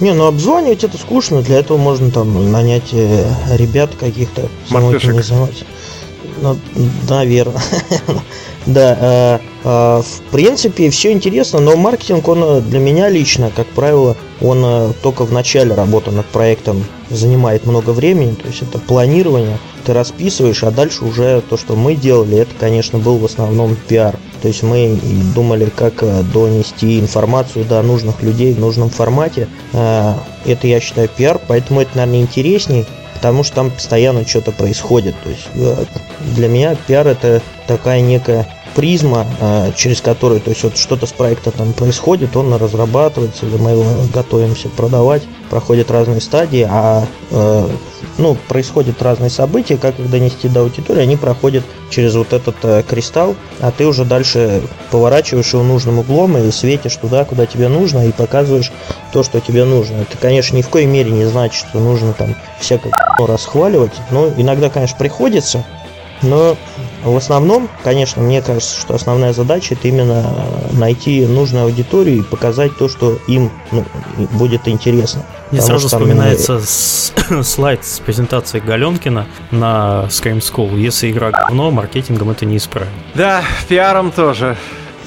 Не, 0.00 0.14
ну 0.14 0.26
обзванивать 0.26 0.82
это 0.82 0.96
скучно, 0.96 1.42
для 1.42 1.58
этого 1.58 1.76
можно 1.76 2.10
там 2.10 2.50
нанять 2.50 2.94
э, 2.94 3.24
ребят 3.56 3.90
каких-то, 3.94 4.48
самой 4.68 4.98
Ну, 6.40 6.56
наверное. 7.08 7.62
Да, 8.66 8.96
э, 9.00 9.38
э, 9.64 10.02
в 10.02 10.30
принципе, 10.30 10.88
все 10.90 11.12
интересно, 11.12 11.58
но 11.58 11.76
маркетинг, 11.76 12.28
он 12.28 12.44
э, 12.44 12.60
для 12.60 12.78
меня 12.78 13.08
лично, 13.08 13.50
как 13.54 13.66
правило, 13.66 14.16
он 14.40 14.94
только 15.02 15.24
в 15.24 15.32
начале 15.32 15.74
работы 15.74 16.10
над 16.10 16.26
проектом 16.26 16.84
занимает 17.10 17.66
много 17.66 17.90
времени, 17.90 18.34
то 18.34 18.46
есть 18.48 18.62
это 18.62 18.78
планирование, 18.78 19.58
ты 19.84 19.92
расписываешь, 19.92 20.62
а 20.64 20.70
дальше 20.70 21.04
уже 21.04 21.42
то, 21.48 21.56
что 21.56 21.74
мы 21.74 21.94
делали, 21.94 22.38
это, 22.38 22.52
конечно, 22.58 22.98
был 22.98 23.18
в 23.18 23.24
основном 23.24 23.76
пиар. 23.88 24.16
То 24.40 24.48
есть 24.48 24.62
мы 24.62 24.98
думали, 25.34 25.70
как 25.74 26.04
донести 26.32 26.98
информацию 26.98 27.64
до 27.64 27.82
нужных 27.82 28.22
людей 28.22 28.52
в 28.54 28.58
нужном 28.58 28.90
формате. 28.90 29.48
Это, 29.72 30.66
я 30.66 30.80
считаю, 30.80 31.08
пиар, 31.08 31.40
поэтому 31.46 31.80
это, 31.80 31.96
наверное, 31.96 32.22
интереснее, 32.22 32.84
потому 33.22 33.44
что 33.44 33.54
там 33.54 33.70
постоянно 33.70 34.26
что-то 34.26 34.50
происходит. 34.50 35.14
То 35.22 35.30
есть 35.30 35.46
э, 35.54 35.84
для 36.34 36.48
меня 36.48 36.74
пиар 36.74 37.06
это 37.06 37.40
такая 37.68 38.00
некая 38.00 38.48
призма, 38.74 39.26
э, 39.40 39.72
через 39.76 40.00
которую, 40.00 40.40
то 40.40 40.50
есть 40.50 40.62
вот 40.62 40.76
что-то 40.76 41.06
с 41.06 41.12
проекта 41.12 41.50
там 41.50 41.72
происходит, 41.72 42.36
он 42.36 42.52
разрабатывается, 42.54 43.46
или 43.46 43.56
мы 43.56 43.72
его 43.72 43.84
готовимся 44.12 44.68
продавать, 44.68 45.22
проходят 45.50 45.90
разные 45.90 46.20
стадии, 46.20 46.66
а 46.68 47.06
э, 47.30 47.68
ну, 48.18 48.36
происходят 48.48 49.02
разные 49.02 49.30
события, 49.30 49.76
как 49.76 49.98
их 49.98 50.10
донести 50.10 50.48
до 50.48 50.60
аудитории, 50.60 51.02
они 51.02 51.16
проходят 51.16 51.64
через 51.90 52.14
вот 52.14 52.32
этот 52.32 52.56
э, 52.62 52.82
кристалл, 52.88 53.36
а 53.60 53.70
ты 53.70 53.86
уже 53.86 54.04
дальше 54.04 54.62
поворачиваешь 54.90 55.52
его 55.52 55.62
нужным 55.62 55.98
углом 55.98 56.36
и 56.38 56.50
светишь 56.50 56.96
туда, 56.96 57.24
куда 57.24 57.46
тебе 57.46 57.68
нужно, 57.68 58.06
и 58.06 58.12
показываешь 58.12 58.72
то, 59.12 59.22
что 59.22 59.40
тебе 59.40 59.64
нужно. 59.64 59.96
Это, 59.96 60.16
конечно, 60.18 60.56
ни 60.56 60.62
в 60.62 60.68
коей 60.68 60.86
мере 60.86 61.10
не 61.10 61.24
значит, 61.24 61.66
что 61.68 61.80
нужно 61.80 62.12
там 62.12 62.34
всякое 62.60 62.92
расхваливать, 63.18 63.92
но 64.10 64.28
иногда, 64.36 64.70
конечно, 64.70 64.96
приходится, 64.98 65.64
но 66.22 66.56
в 67.10 67.16
основном, 67.16 67.68
конечно, 67.82 68.22
мне 68.22 68.40
кажется, 68.42 68.80
что 68.80 68.94
основная 68.94 69.32
задача 69.32 69.74
это 69.74 69.88
именно 69.88 70.24
найти 70.72 71.26
нужную 71.26 71.64
аудиторию 71.64 72.18
и 72.18 72.22
показать 72.22 72.76
то, 72.76 72.88
что 72.88 73.18
им 73.26 73.50
ну, 73.72 73.84
будет 74.32 74.68
интересно. 74.68 75.24
Мне 75.50 75.60
сразу 75.60 75.88
что 75.88 75.98
вспоминается 75.98 76.60
там... 77.28 77.42
слайд 77.44 77.84
с 77.84 77.98
презентацией 78.00 78.64
Галенкина 78.64 79.26
на 79.50 80.06
Scream 80.08 80.38
School. 80.38 80.78
Если 80.78 81.10
игра 81.10 81.30
говно, 81.30 81.70
маркетингом 81.70 82.30
это 82.30 82.46
не 82.46 82.56
исправить. 82.56 82.90
Да, 83.14 83.42
пиаром 83.68 84.12
тоже. 84.12 84.56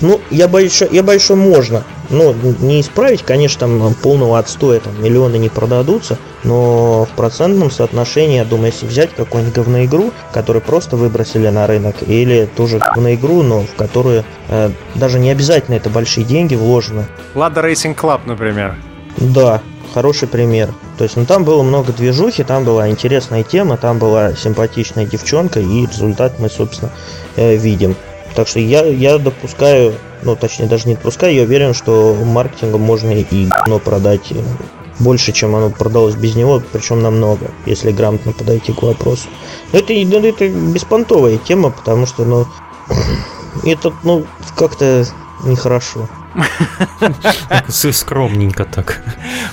Ну, 0.02 0.20
я 0.30 0.48
боюсь, 0.48 0.82
я 0.92 1.04
боюсь, 1.04 1.24
что 1.24 1.36
можно. 1.36 1.84
Ну, 2.10 2.36
не 2.60 2.82
исправить, 2.82 3.24
конечно, 3.24 3.62
там 3.62 3.94
полного 3.96 4.38
отстоя, 4.38 4.80
там 4.80 5.02
миллионы 5.04 5.38
не 5.38 5.50
продадутся, 5.50 6.18
но 6.44 7.06
в 7.06 7.16
процентном 7.16 7.72
соотношении, 7.72 8.38
я 8.38 8.46
думаю, 8.46 8.68
если 8.68 8.86
взять 8.86 9.16
какую-нибудь 9.16 9.56
говноигру, 9.56 10.12
которую 10.32 10.62
просто 10.62 10.98
выбросили 10.98 11.48
на 11.48 11.66
рынок, 11.66 11.96
или 12.06 12.48
ту 12.56 12.68
же 12.68 12.80
говноигру, 12.80 13.42
но 13.42 13.62
в 13.62 13.74
которую 13.76 14.24
э, 14.50 14.70
даже 14.94 15.20
не 15.20 15.32
обязательно 15.32 15.76
это 15.76 15.90
большие 15.90 16.26
деньги 16.26 16.56
вложены. 16.56 17.08
Лада 17.34 17.62
Racing 17.62 17.96
Club, 17.96 18.22
например. 18.26 18.76
Да, 19.18 19.62
хороший 19.94 20.28
пример. 20.28 20.70
То 20.98 21.06
есть, 21.06 21.18
ну 21.18 21.26
там 21.26 21.44
было 21.44 21.64
много 21.64 21.92
движухи, 21.92 22.44
там 22.44 22.66
была 22.66 22.90
интересная 22.90 23.44
тема, 23.44 23.78
там 23.78 23.98
была 23.98 24.36
симпатичная 24.36 25.06
девчонка, 25.06 25.60
и 25.60 25.86
результат 25.86 26.40
мы, 26.40 26.50
собственно, 26.50 26.92
э, 27.36 27.56
видим. 27.56 27.96
Так 28.36 28.48
что 28.48 28.60
я, 28.60 28.86
я 28.86 29.18
допускаю, 29.18 29.94
ну 30.24 30.36
точнее 30.36 30.68
даже 30.68 30.88
не 30.88 30.96
допускаю, 30.96 31.34
я 31.34 31.44
уверен, 31.44 31.74
что 31.74 32.14
маркетингом 32.14 32.82
можно 32.82 33.12
и 33.12 33.48
но 33.68 33.80
продать 33.80 34.34
больше, 35.00 35.32
чем 35.32 35.56
оно 35.56 35.70
продалось 35.70 36.16
без 36.16 36.36
него, 36.36 36.62
причем 36.72 37.02
намного, 37.02 37.52
если 37.66 37.92
грамотно 37.92 38.34
подойти 38.34 38.74
к 38.74 38.82
вопросу. 38.82 39.28
Но 39.72 39.80
это, 39.80 39.94
ну, 39.94 40.26
это 40.26 40.48
беспонтовая 40.48 41.38
тема, 41.38 41.72
потому 41.72 42.06
что, 42.06 42.24
ну, 42.26 42.46
это, 43.64 43.94
ну, 44.04 44.26
как-то 44.56 45.06
нехорошо. 45.44 46.08
Скромненько 47.68 48.66
так. 48.66 49.02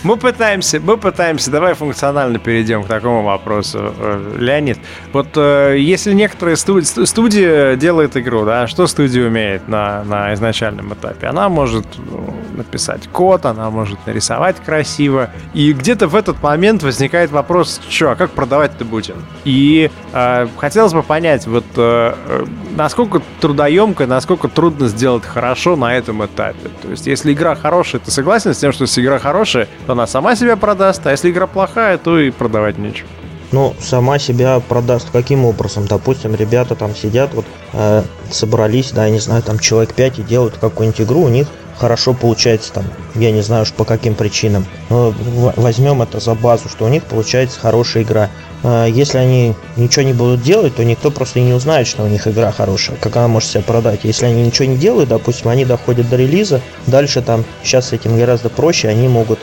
Мы 0.03 0.17
пытаемся, 0.17 0.81
мы 0.81 0.97
пытаемся, 0.97 1.51
давай 1.51 1.75
функционально 1.75 2.39
перейдем 2.39 2.85
к 2.85 2.87
такому 2.87 3.23
вопросу. 3.23 3.95
Э, 3.99 4.37
Леонид, 4.39 4.79
вот 5.13 5.29
э, 5.37 5.77
если 5.79 6.13
некоторые 6.13 6.57
студии, 6.57 7.05
студия 7.05 7.77
делает 7.77 8.17
игру, 8.17 8.45
да, 8.45 8.67
что 8.67 8.87
студия 8.87 9.27
умеет 9.27 9.69
на, 9.69 10.03
на 10.05 10.35
изначальном 10.35 10.93
этапе? 10.95 11.27
Она 11.29 11.49
может 11.49 11.87
ну, 11.99 12.35
написать 12.57 13.09
код, 13.09 13.47
она 13.47 13.71
может 13.71 14.05
нарисовать 14.07 14.57
красиво, 14.57 15.31
и 15.55 15.73
где-то 15.73 16.09
в 16.09 16.17
этот 16.17 16.43
момент 16.43 16.83
возникает 16.83 17.31
вопрос, 17.31 17.81
что, 17.89 18.11
а 18.11 18.17
как 18.17 18.31
продавать-то 18.31 18.85
будем? 18.85 19.17
И 19.45 19.91
э, 20.13 20.49
хотелось 20.57 20.93
бы 20.93 21.03
понять, 21.03 21.47
вот 21.47 21.65
э, 21.77 22.15
э 22.27 22.45
насколько 22.77 23.21
трудоемко, 23.41 24.07
насколько 24.07 24.49
трудно 24.49 24.89
сделать 24.89 25.25
хорошо 25.25 25.77
на 25.77 25.95
этом 25.95 26.25
этапе. 26.25 26.71
То 26.81 26.91
есть, 26.91 27.07
если 27.07 27.33
игра 27.33 27.55
хорошая, 27.55 28.01
ты 28.01 28.11
согласен 28.11 28.55
с 28.55 28.59
тем, 28.59 28.73
что 28.73 28.83
если 28.83 29.03
игра 29.03 29.19
хорошая, 29.19 29.69
то 29.87 29.93
она 29.93 30.07
сама 30.07 30.37
себя 30.37 30.57
продаст, 30.57 31.07
а 31.07 31.11
если 31.11 31.31
игра 31.31 31.47
плохая, 31.47 31.99
то 31.99 32.19
и 32.19 32.31
продавать 32.31 32.79
нечего. 32.79 33.09
Ну, 33.53 33.75
сама 33.79 34.19
себя 34.19 34.61
продаст 34.61 35.11
каким 35.13 35.45
образом? 35.45 35.87
Допустим, 35.87 36.35
ребята 36.35 36.75
там 36.75 36.97
сидят, 36.97 37.35
вот 37.35 37.45
э, 37.75 38.03
собрались, 38.31 38.93
да, 38.93 39.05
я 39.05 39.13
не 39.13 39.19
знаю, 39.19 39.43
там 39.43 39.59
человек 39.59 39.93
5 39.93 40.21
и 40.21 40.23
делают 40.23 40.57
какую-нибудь 40.59 41.03
игру, 41.03 41.23
у 41.23 41.29
них 41.29 41.49
хорошо 41.79 42.15
получается 42.15 42.73
там, 42.73 42.85
я 43.15 43.31
не 43.31 43.43
знаю 43.43 43.63
уж 43.63 43.73
по 43.73 43.85
каким 43.85 44.15
причинам. 44.15 44.67
Но 44.91 45.15
возьмем 45.57 46.03
это 46.03 46.21
за 46.21 46.35
базу, 46.35 46.69
что 46.69 46.85
у 46.85 46.89
них 46.89 47.05
получается 47.05 47.59
хорошая 47.61 48.03
игра. 48.03 48.31
А, 48.63 48.87
если 48.87 49.19
они 49.19 49.55
ничего 49.77 50.05
не 50.05 50.13
будут 50.13 50.43
делать, 50.43 50.77
то 50.77 50.85
никто 50.85 51.11
просто 51.11 51.41
и 51.41 51.43
не 51.43 51.53
узнает, 51.53 51.87
что 51.87 52.05
у 52.05 52.07
них 52.07 52.29
игра 52.29 52.53
хорошая, 52.53 52.97
как 53.01 53.17
она 53.17 53.29
может 53.29 53.51
себя 53.51 53.63
продать. 53.63 54.01
Если 54.05 54.27
они 54.27 54.43
ничего 54.43 54.69
не 54.69 54.77
делают, 54.77 55.09
допустим, 55.09 55.49
они 55.49 55.65
доходят 55.65 56.09
до 56.09 56.17
релиза, 56.17 56.61
дальше 56.87 57.23
там, 57.23 57.45
сейчас 57.63 57.89
с 57.89 57.93
этим 57.93 58.17
гораздо 58.17 58.49
проще, 58.51 58.89
они 58.89 59.09
могут 59.09 59.41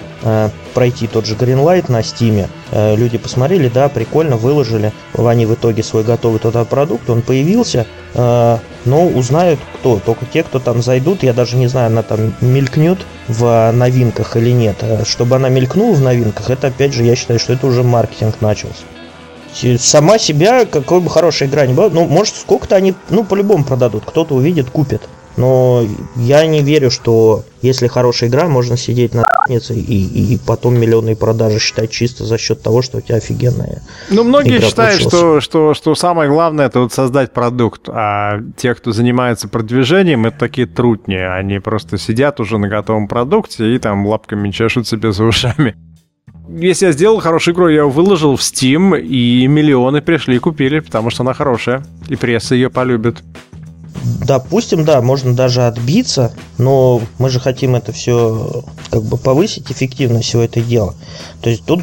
пройти 0.73 1.07
тот 1.07 1.25
же 1.25 1.35
Greenlight 1.35 1.91
на 1.91 2.01
Steam. 2.01 2.47
Э, 2.71 2.95
люди 2.95 3.17
посмотрели, 3.17 3.69
да, 3.69 3.89
прикольно, 3.89 4.37
выложили, 4.37 4.91
они 5.17 5.45
в 5.45 5.53
итоге 5.53 5.83
свой 5.83 6.03
готовый 6.03 6.39
туда 6.39 6.65
продукт, 6.65 7.09
он 7.09 7.21
появился, 7.21 7.85
э, 8.13 8.57
но 8.85 9.07
узнают 9.07 9.59
кто, 9.75 9.99
только 9.99 10.25
те, 10.25 10.43
кто 10.43 10.59
там 10.59 10.81
зайдут, 10.81 11.23
я 11.23 11.33
даже 11.33 11.55
не 11.57 11.67
знаю, 11.67 11.87
она 11.87 12.03
там 12.03 12.33
мелькнет 12.41 12.99
в 13.27 13.71
новинках 13.71 14.37
или 14.37 14.51
нет. 14.51 14.83
Чтобы 15.05 15.37
она 15.37 15.49
мелькнула 15.49 15.93
в 15.93 16.01
новинках, 16.01 16.49
это 16.49 16.67
опять 16.67 16.93
же, 16.93 17.03
я 17.03 17.15
считаю, 17.15 17.39
что 17.39 17.53
это 17.53 17.67
уже 17.67 17.83
маркетинг 17.83 18.41
начался 18.41 18.83
сама 19.77 20.19
себя, 20.19 20.65
какой 20.65 21.01
бы 21.01 21.09
хорошая 21.09 21.49
игра 21.49 21.65
ни 21.65 21.73
была, 21.73 21.89
ну, 21.89 22.05
может, 22.05 22.35
сколько-то 22.35 22.75
они, 22.75 22.93
ну, 23.09 23.23
по-любому 23.23 23.63
продадут, 23.63 24.03
кто-то 24.05 24.35
увидит, 24.35 24.69
купит. 24.69 25.01
Но 25.39 25.85
я 26.17 26.45
не 26.45 26.61
верю, 26.61 26.91
что 26.91 27.43
если 27.61 27.87
хорошая 27.87 28.29
игра, 28.29 28.49
можно 28.49 28.75
сидеть 28.75 29.13
на 29.13 29.23
и, 29.47 30.33
и 30.33 30.37
потом 30.45 30.77
миллионные 30.77 31.15
продажи 31.15 31.59
считать 31.59 31.91
чисто 31.91 32.25
за 32.25 32.37
счет 32.37 32.61
того, 32.61 32.81
что 32.81 32.97
у 32.97 33.01
тебя 33.01 33.15
офигенная. 33.15 33.81
Ну, 34.09 34.23
многие 34.23 34.59
считают, 34.59 35.01
что, 35.01 35.39
что, 35.39 35.73
что 35.73 35.95
самое 35.95 36.29
главное 36.29 36.65
это 36.65 36.81
вот 36.81 36.91
создать 36.91 37.31
продукт, 37.31 37.87
а 37.87 38.41
те, 38.57 38.75
кто 38.75 38.91
занимается 38.91 39.47
продвижением, 39.47 40.25
это 40.25 40.37
такие 40.37 40.67
трутни. 40.67 41.15
Они 41.15 41.59
просто 41.59 41.97
сидят 41.97 42.41
уже 42.41 42.57
на 42.57 42.67
готовом 42.67 43.07
продукте 43.07 43.73
и 43.73 43.79
там 43.79 44.05
лапками 44.05 44.51
чешут 44.51 44.87
себе 44.89 45.13
за 45.13 45.23
ушами 45.23 45.75
если 46.57 46.87
я 46.87 46.91
сделал 46.91 47.19
хорошую 47.19 47.53
игру, 47.53 47.67
я 47.67 47.81
ее 47.81 47.89
выложил 47.89 48.35
в 48.35 48.39
Steam, 48.39 48.99
и 48.99 49.45
миллионы 49.47 50.01
пришли 50.01 50.37
и 50.37 50.39
купили, 50.39 50.79
потому 50.79 51.09
что 51.09 51.23
она 51.23 51.33
хорошая, 51.33 51.85
и 52.07 52.15
пресса 52.15 52.55
ее 52.55 52.69
полюбит. 52.69 53.17
Допустим, 54.25 54.85
да, 54.85 55.01
можно 55.01 55.33
даже 55.33 55.65
отбиться, 55.65 56.31
но 56.57 57.01
мы 57.17 57.29
же 57.29 57.39
хотим 57.39 57.75
это 57.75 57.91
все 57.91 58.63
как 58.89 59.03
бы 59.03 59.17
повысить 59.17 59.71
эффективность 59.71 60.27
всего 60.27 60.43
этого 60.43 60.65
дела. 60.65 60.95
То 61.41 61.49
есть 61.49 61.65
тут 61.65 61.81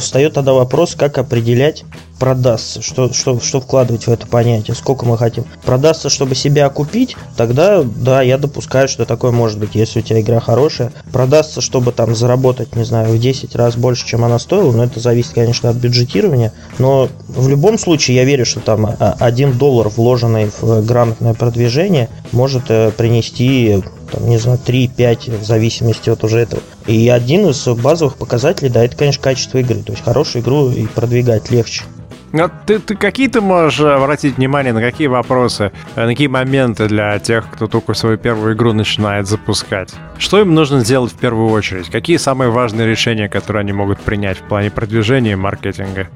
встает 0.00 0.34
тогда 0.34 0.52
вопрос, 0.52 0.94
как 0.94 1.18
определять 1.18 1.84
продастся, 2.18 2.82
что, 2.82 3.12
что, 3.12 3.40
что 3.40 3.60
вкладывать 3.60 4.06
в 4.06 4.10
это 4.10 4.26
понятие, 4.26 4.74
сколько 4.74 5.06
мы 5.06 5.16
хотим. 5.16 5.44
Продастся, 5.64 6.08
чтобы 6.08 6.34
себя 6.34 6.68
купить, 6.68 7.16
тогда, 7.36 7.82
да, 7.82 8.22
я 8.22 8.38
допускаю, 8.38 8.88
что 8.88 9.04
такое 9.04 9.30
может 9.30 9.58
быть, 9.58 9.74
если 9.74 10.00
у 10.00 10.02
тебя 10.02 10.20
игра 10.20 10.40
хорошая. 10.40 10.92
Продастся, 11.12 11.60
чтобы 11.60 11.92
там 11.92 12.14
заработать, 12.14 12.74
не 12.74 12.84
знаю, 12.84 13.14
в 13.14 13.18
10 13.18 13.54
раз 13.54 13.76
больше, 13.76 14.06
чем 14.06 14.24
она 14.24 14.38
стоила, 14.38 14.72
но 14.72 14.84
это 14.84 15.00
зависит, 15.00 15.32
конечно, 15.34 15.70
от 15.70 15.76
бюджетирования. 15.76 16.52
Но 16.78 17.08
в 17.28 17.48
любом 17.48 17.78
случае 17.78 18.16
я 18.16 18.24
верю, 18.24 18.44
что 18.44 18.60
там 18.60 18.96
1 18.98 19.58
доллар, 19.58 19.88
вложенный 19.88 20.50
в 20.60 20.84
грамотное 20.84 21.34
продвижение, 21.34 22.08
может 22.32 22.64
э, 22.68 22.90
принести 22.90 23.82
там, 24.10 24.28
не 24.28 24.38
знаю, 24.38 24.58
3-5 24.64 25.38
в 25.38 25.44
зависимости 25.44 26.10
от 26.10 26.24
уже 26.24 26.38
этого. 26.40 26.62
И 26.86 27.08
один 27.08 27.48
из 27.48 27.66
базовых 27.66 28.16
показателей, 28.16 28.70
да, 28.70 28.84
это, 28.84 28.96
конечно, 28.96 29.22
качество 29.22 29.58
игры. 29.58 29.82
То 29.82 29.92
есть 29.92 30.04
хорошую 30.04 30.42
игру 30.42 30.70
и 30.70 30.86
продвигать 30.86 31.50
легче. 31.50 31.84
А 32.32 32.48
ты, 32.66 32.78
ты 32.78 32.94
какие 32.94 33.28
ты 33.28 33.40
можешь 33.40 33.80
обратить 33.80 34.36
внимание 34.36 34.72
на 34.72 34.80
какие 34.80 35.06
вопросы, 35.06 35.72
на 35.96 36.06
какие 36.06 36.26
моменты 36.26 36.86
для 36.86 37.18
тех, 37.18 37.50
кто 37.50 37.66
только 37.66 37.94
свою 37.94 38.18
первую 38.18 38.54
игру 38.54 38.72
начинает 38.72 39.26
запускать? 39.26 39.94
Что 40.18 40.40
им 40.40 40.54
нужно 40.54 40.80
сделать 40.80 41.12
в 41.12 41.16
первую 41.16 41.50
очередь? 41.50 41.88
Какие 41.88 42.18
самые 42.18 42.50
важные 42.50 42.86
решения, 42.86 43.28
которые 43.28 43.60
они 43.60 43.72
могут 43.72 44.00
принять 44.00 44.38
в 44.38 44.42
плане 44.42 44.70
продвижения 44.70 45.32
и 45.32 45.36
маркетинга? 45.36 46.08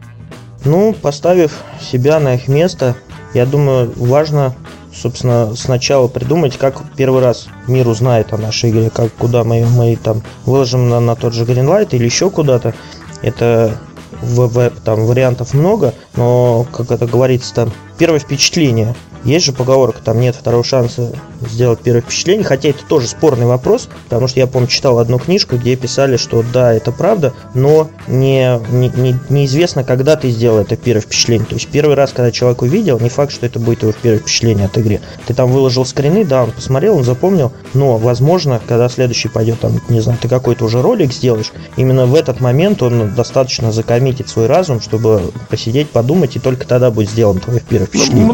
Ну, 0.65 0.93
поставив 0.93 1.53
себя 1.81 2.21
на 2.21 2.35
их 2.35 2.47
место, 2.47 2.95
я 3.33 3.47
думаю, 3.47 3.93
важно, 3.97 4.55
собственно, 4.95 5.57
сначала 5.57 6.09
придумать, 6.09 6.59
как 6.59 6.83
первый 6.95 7.23
раз 7.23 7.49
мир 7.67 7.89
узнает 7.89 8.33
о 8.35 8.39
нашей 8.39 8.71
игре, 8.71 8.91
как 8.91 9.13
куда 9.15 9.45
мы, 9.45 9.65
мы 9.65 9.97
там 9.97 10.23
выложим 10.45 10.91
на, 10.91 11.01
на 11.01 11.17
тот 11.17 11.33
же 11.33 11.45
Greenlight 11.45 11.89
или 11.93 12.05
еще 12.05 12.31
куда-то. 12.31 12.75
Это 13.23 13.79
в, 14.23 14.47
в, 14.49 14.71
там 14.85 15.05
вариантов 15.05 15.55
много, 15.55 15.95
но, 16.17 16.67
как 16.73 16.91
это 16.91 17.07
говорится, 17.07 17.55
там 17.55 17.73
первое 17.99 18.21
впечатление. 18.21 18.95
Есть 19.25 19.47
же 19.47 19.53
поговорка, 19.53 20.03
там 20.03 20.21
нет 20.21 20.35
второго 20.35 20.65
шанса 20.65 21.13
сделать 21.49 21.81
первое 21.81 22.03
впечатление, 22.03 22.45
хотя 22.45 22.71
это 22.71 22.85
тоже 22.87 23.09
спорный 23.09 23.47
вопрос, 23.47 23.89
потому 24.05 24.29
что 24.29 24.41
я, 24.41 24.47
помню, 24.47 24.69
читал 24.69 24.99
одну 24.99 25.19
книжку, 25.19 25.57
где 25.57 25.77
писали, 25.77 26.17
что 26.17 26.45
да, 26.53 26.73
это 26.73 26.93
правда, 26.93 27.33
но 27.55 27.89
не, 28.07 28.61
не, 28.71 28.89
не, 28.89 29.15
неизвестно, 29.29 29.85
когда 29.85 30.17
ты 30.17 30.31
сделал 30.31 30.59
это 30.59 30.77
первое 30.77 31.03
впечатление. 31.03 31.47
То 31.47 31.55
есть 31.55 31.69
первый 31.69 31.97
раз, 31.97 32.13
когда 32.13 32.31
человек 32.31 32.63
увидел, 32.63 32.99
не 33.01 33.09
факт, 33.09 33.33
что 33.33 33.47
это 33.47 33.59
будет 33.59 33.83
его 33.83 33.93
первое 33.93 34.21
впечатление 34.21 34.67
от 34.67 34.77
игры. 34.79 35.01
Ты 35.27 35.35
там 35.35 35.51
выложил 35.51 35.85
скрины, 35.85 36.25
да, 36.25 36.45
он 36.45 36.53
посмотрел, 36.53 36.97
он 36.97 37.05
запомнил, 37.05 37.53
но, 37.75 37.97
возможно, 37.97 38.61
когда 38.67 38.89
следующий 38.89 39.29
пойдет, 39.29 39.61
там, 39.61 39.81
не 39.89 40.01
знаю, 40.01 40.19
ты 40.21 40.29
какой-то 40.29 40.65
уже 40.65 40.83
ролик 40.83 41.13
сделаешь, 41.13 41.53
именно 41.77 42.07
в 42.07 42.15
этот 42.15 42.41
момент 42.41 42.83
он 42.83 43.15
достаточно 43.15 43.73
закоммитит 43.73 44.29
свой 44.29 44.47
разум, 44.47 44.81
чтобы 44.81 45.33
посидеть, 45.49 45.91
подумать, 45.91 46.37
и 46.37 46.39
только 46.39 46.67
тогда 46.67 46.91
будет 46.91 47.11
сделан 47.11 47.41
твое 47.41 47.61
первое 47.61 47.87
впечатление 47.87 48.33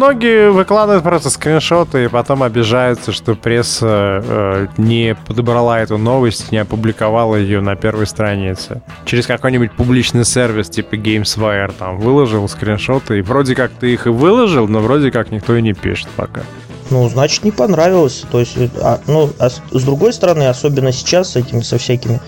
многие 0.00 0.50
выкладывают 0.50 1.04
просто 1.04 1.30
скриншоты 1.30 2.04
и 2.04 2.08
потом 2.08 2.29
потом 2.30 2.44
обижаются, 2.44 3.10
что 3.10 3.34
пресса 3.34 4.22
э, 4.24 4.66
не 4.76 5.16
подобрала 5.26 5.80
эту 5.80 5.98
новость, 5.98 6.52
не 6.52 6.58
опубликовала 6.58 7.34
ее 7.34 7.60
на 7.60 7.74
первой 7.74 8.06
странице. 8.06 8.82
Через 9.04 9.26
какой-нибудь 9.26 9.72
публичный 9.72 10.24
сервис 10.24 10.68
типа 10.68 10.94
GamesWire 10.94 11.74
там 11.76 11.98
выложил 11.98 12.48
скриншоты, 12.48 13.18
и 13.18 13.22
вроде 13.22 13.56
как 13.56 13.72
ты 13.72 13.92
их 13.92 14.06
и 14.06 14.10
выложил, 14.10 14.68
но 14.68 14.78
вроде 14.78 15.10
как 15.10 15.32
никто 15.32 15.56
и 15.56 15.62
не 15.62 15.72
пишет 15.72 16.06
пока. 16.14 16.42
Ну, 16.90 17.08
значит, 17.08 17.42
не 17.42 17.50
понравилось. 17.50 18.22
То 18.30 18.38
есть, 18.38 18.56
а, 18.80 19.00
ну, 19.08 19.30
а 19.40 19.50
с, 19.50 19.82
другой 19.82 20.12
стороны, 20.12 20.44
особенно 20.44 20.92
сейчас 20.92 21.32
с 21.32 21.36
этими, 21.36 21.62
со 21.62 21.78
всякими 21.78 22.20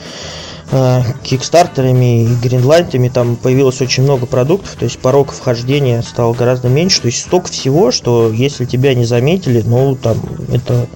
кикстартерами 1.23 2.25
и 2.25 2.35
гринлайтами. 2.35 3.09
Там 3.09 3.37
появилось 3.37 3.81
очень 3.81 4.05
много 4.05 4.27
продуктов, 4.27 4.75
то 4.77 4.85
есть 4.85 4.99
порог 4.99 5.33
вхождения 5.33 6.03
стал 6.03 6.33
гораздо 6.33 6.69
меньше, 6.69 7.03
то 7.03 7.07
есть 7.07 7.23
столько 7.23 7.49
всего, 7.49 7.91
что 7.91 8.31
если 8.33 8.65
тебя 8.65 8.95
не 8.95 9.05
заметили, 9.05 9.63
ну, 9.65 9.95
там, 9.97 10.17
это 10.51 10.87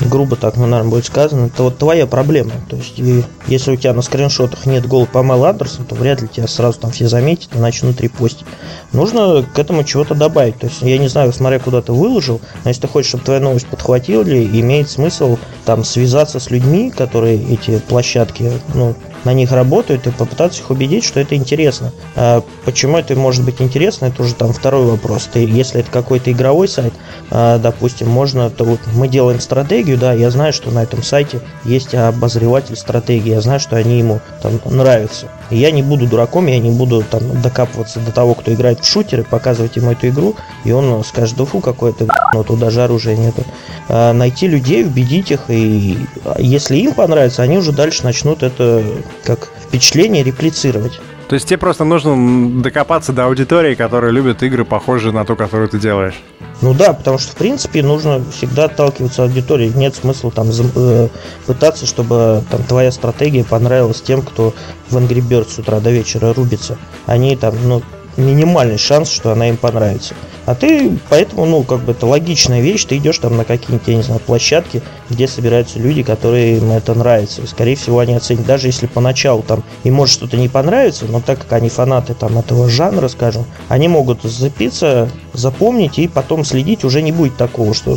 грубо 0.00 0.36
так, 0.36 0.56
ну, 0.56 0.66
наверное, 0.66 0.90
будет 0.90 1.06
сказано, 1.06 1.46
это 1.46 1.64
вот 1.64 1.78
твоя 1.78 2.06
проблема. 2.06 2.52
То 2.68 2.76
есть, 2.76 2.98
и, 2.98 3.24
если 3.46 3.72
у 3.72 3.76
тебя 3.76 3.92
на 3.92 4.02
скриншотах 4.02 4.66
нет 4.66 4.86
гол 4.86 5.06
Памела 5.06 5.50
Андерсон, 5.50 5.84
то 5.84 5.94
вряд 5.94 6.22
ли 6.22 6.28
тебя 6.28 6.46
сразу 6.46 6.78
там 6.78 6.90
все 6.90 7.08
заметят 7.08 7.54
и 7.54 7.58
начнут 7.58 8.00
репостить. 8.00 8.46
Нужно 8.92 9.42
к 9.42 9.58
этому 9.58 9.84
чего-то 9.84 10.14
добавить. 10.14 10.58
То 10.58 10.66
есть, 10.66 10.82
я 10.82 10.98
не 10.98 11.08
знаю, 11.08 11.32
смотря 11.32 11.58
куда 11.58 11.82
ты 11.82 11.92
выложил, 11.92 12.40
но 12.64 12.70
если 12.70 12.82
ты 12.82 12.88
хочешь, 12.88 13.08
чтобы 13.08 13.24
твоя 13.24 13.40
новость 13.40 13.66
подхватили, 13.66 14.44
имеет 14.60 14.88
смысл 14.88 15.38
там 15.64 15.84
связаться 15.84 16.40
с 16.40 16.50
людьми, 16.50 16.90
которые 16.90 17.42
эти 17.52 17.78
площадки, 17.78 18.52
ну, 18.74 18.94
на 19.24 19.32
них 19.32 19.52
работают 19.52 20.06
и 20.06 20.10
попытаться 20.10 20.60
их 20.60 20.70
убедить, 20.70 21.04
что 21.04 21.20
это 21.20 21.34
интересно. 21.34 21.92
А 22.16 22.42
почему 22.64 22.98
это 22.98 23.14
может 23.16 23.44
быть 23.44 23.60
интересно, 23.60 24.06
это 24.06 24.22
уже 24.22 24.34
там 24.34 24.52
второй 24.52 24.86
вопрос. 24.86 25.28
Ты, 25.32 25.40
если 25.44 25.80
это 25.80 25.90
какой-то 25.90 26.30
игровой 26.32 26.68
сайт, 26.68 26.92
а, 27.30 27.58
допустим, 27.58 28.08
можно, 28.08 28.50
то 28.50 28.64
вот 28.64 28.80
мы 28.94 29.08
делаем 29.08 29.40
стратегию, 29.40 29.98
да, 29.98 30.12
я 30.12 30.30
знаю, 30.30 30.52
что 30.52 30.70
на 30.70 30.82
этом 30.82 31.02
сайте 31.02 31.40
есть 31.64 31.94
обозреватель 31.94 32.76
стратегии, 32.76 33.30
я 33.30 33.40
знаю, 33.40 33.60
что 33.60 33.76
они 33.76 33.98
ему 33.98 34.20
там 34.42 34.60
нравятся. 34.64 35.28
Я 35.50 35.70
не 35.70 35.82
буду 35.82 36.06
дураком, 36.06 36.46
я 36.46 36.58
не 36.58 36.70
буду 36.70 37.02
там 37.02 37.40
докапываться 37.40 38.00
до 38.00 38.12
того, 38.12 38.34
кто 38.34 38.52
играет 38.52 38.80
в 38.80 38.86
шутеры, 38.86 39.24
показывать 39.24 39.76
ему 39.76 39.92
эту 39.92 40.08
игру, 40.08 40.36
и 40.64 40.72
он 40.72 41.02
скажет, 41.04 41.36
да 41.36 41.44
фу, 41.44 41.60
какое-то, 41.60 42.06
ну, 42.34 42.44
тут 42.44 42.58
даже 42.58 42.82
оружия 42.82 43.16
нету. 43.16 43.44
А, 43.88 44.12
найти 44.12 44.46
людей, 44.46 44.84
убедить 44.84 45.30
их, 45.30 45.48
и 45.48 45.98
если 46.38 46.76
им 46.76 46.92
понравится, 46.92 47.42
они 47.42 47.58
уже 47.58 47.72
дальше 47.72 48.04
начнут 48.04 48.42
это 48.42 48.84
как 49.24 49.50
впечатление 49.66 50.22
реплицировать. 50.22 51.00
То 51.28 51.34
есть 51.34 51.46
тебе 51.46 51.58
просто 51.58 51.84
нужно 51.84 52.62
докопаться 52.62 53.12
до 53.12 53.26
аудитории, 53.26 53.74
которая 53.74 54.10
любит 54.10 54.42
игры, 54.42 54.64
похожие 54.64 55.12
на 55.12 55.26
ту, 55.26 55.36
которую 55.36 55.68
ты 55.68 55.78
делаешь. 55.78 56.14
Ну 56.62 56.72
да, 56.72 56.94
потому 56.94 57.18
что, 57.18 57.32
в 57.32 57.36
принципе, 57.36 57.82
нужно 57.82 58.22
всегда 58.32 58.64
отталкиваться 58.64 59.24
от 59.24 59.30
аудитории. 59.30 59.70
Нет 59.74 59.94
смысла 59.94 60.30
там 60.30 60.48
э, 60.50 61.08
пытаться, 61.46 61.84
чтобы 61.84 62.42
там 62.50 62.62
твоя 62.62 62.90
стратегия 62.90 63.44
понравилась 63.44 64.00
тем, 64.00 64.22
кто 64.22 64.54
в 64.88 64.96
Angry 64.96 65.20
Birds 65.20 65.50
с 65.50 65.58
утра 65.58 65.80
до 65.80 65.90
вечера 65.90 66.32
рубится. 66.32 66.78
Они 67.04 67.36
там, 67.36 67.54
ну, 67.62 67.82
минимальный 68.16 68.78
шанс, 68.78 69.10
что 69.10 69.30
она 69.30 69.50
им 69.50 69.58
понравится. 69.58 70.14
А 70.48 70.54
ты, 70.54 70.98
поэтому, 71.10 71.44
ну, 71.44 71.62
как 71.62 71.80
бы 71.80 71.92
это 71.92 72.06
логичная 72.06 72.62
вещь, 72.62 72.86
ты 72.86 72.96
идешь 72.96 73.18
там 73.18 73.36
на 73.36 73.44
какие-нибудь, 73.44 73.86
я 73.86 73.96
не 73.96 74.02
знаю, 74.02 74.18
площадки, 74.18 74.80
где 75.10 75.28
собираются 75.28 75.78
люди, 75.78 76.02
которые 76.02 76.56
им 76.56 76.70
это 76.70 76.94
нравится. 76.94 77.42
И, 77.42 77.46
скорее 77.46 77.76
всего, 77.76 77.98
они 77.98 78.14
оценят, 78.14 78.46
даже 78.46 78.68
если 78.68 78.86
поначалу 78.86 79.42
там 79.42 79.62
им 79.84 79.92
может 79.92 80.14
что-то 80.14 80.38
не 80.38 80.48
понравится, 80.48 81.04
но 81.04 81.20
так 81.20 81.40
как 81.40 81.52
они 81.52 81.68
фанаты 81.68 82.14
там 82.14 82.38
этого 82.38 82.66
жанра, 82.70 83.08
скажем, 83.08 83.44
они 83.68 83.88
могут 83.88 84.22
запиться, 84.22 85.10
запомнить 85.34 85.98
и 85.98 86.08
потом 86.08 86.46
следить 86.46 86.82
уже 86.82 87.02
не 87.02 87.12
будет 87.12 87.36
такого, 87.36 87.74
что 87.74 87.94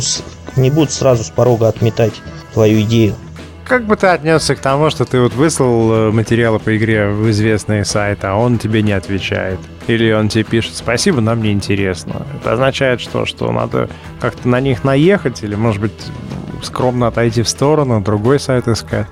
не 0.56 0.68
будут 0.68 0.92
сразу 0.92 1.24
с 1.24 1.30
порога 1.30 1.68
отметать 1.68 2.12
твою 2.52 2.82
идею. 2.82 3.14
Как 3.64 3.86
бы 3.86 3.96
ты 3.96 4.08
отнесся 4.08 4.54
к 4.54 4.60
тому, 4.60 4.90
что 4.90 5.04
ты 5.04 5.20
вот 5.20 5.34
выслал 5.34 5.92
э, 5.92 6.10
материалы 6.10 6.58
по 6.58 6.76
игре 6.76 7.08
в 7.08 7.30
известные 7.30 7.84
сайты, 7.84 8.26
а 8.26 8.34
он 8.34 8.58
тебе 8.58 8.82
не 8.82 8.92
отвечает? 8.92 9.58
Или 9.86 10.12
он 10.12 10.28
тебе 10.28 10.44
пишет 10.44 10.74
«Спасибо, 10.74 11.20
нам 11.20 11.42
не 11.42 11.52
интересно». 11.52 12.26
Это 12.40 12.52
означает 12.52 13.00
что? 13.00 13.24
Что 13.24 13.50
надо 13.52 13.88
как-то 14.20 14.48
на 14.48 14.60
них 14.60 14.84
наехать 14.84 15.42
или, 15.42 15.54
может 15.54 15.80
быть, 15.80 15.92
скромно 16.62 17.06
отойти 17.06 17.42
в 17.42 17.48
сторону, 17.48 18.00
другой 18.00 18.40
сайт 18.40 18.68
искать? 18.68 19.06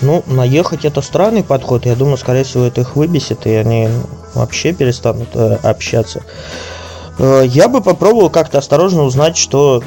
Ну, 0.00 0.24
наехать 0.26 0.84
это 0.84 1.00
странный 1.00 1.44
подход. 1.44 1.86
Я 1.86 1.94
думаю, 1.94 2.16
скорее 2.16 2.42
всего, 2.42 2.64
это 2.64 2.80
их 2.80 2.96
выбесит, 2.96 3.46
и 3.46 3.54
они 3.54 3.88
вообще 4.34 4.72
перестанут 4.72 5.28
э, 5.34 5.58
общаться. 5.62 6.22
Э, 7.18 7.44
я 7.46 7.68
бы 7.68 7.80
попробовал 7.80 8.30
как-то 8.30 8.58
осторожно 8.58 9.02
узнать, 9.02 9.36
что 9.36 9.82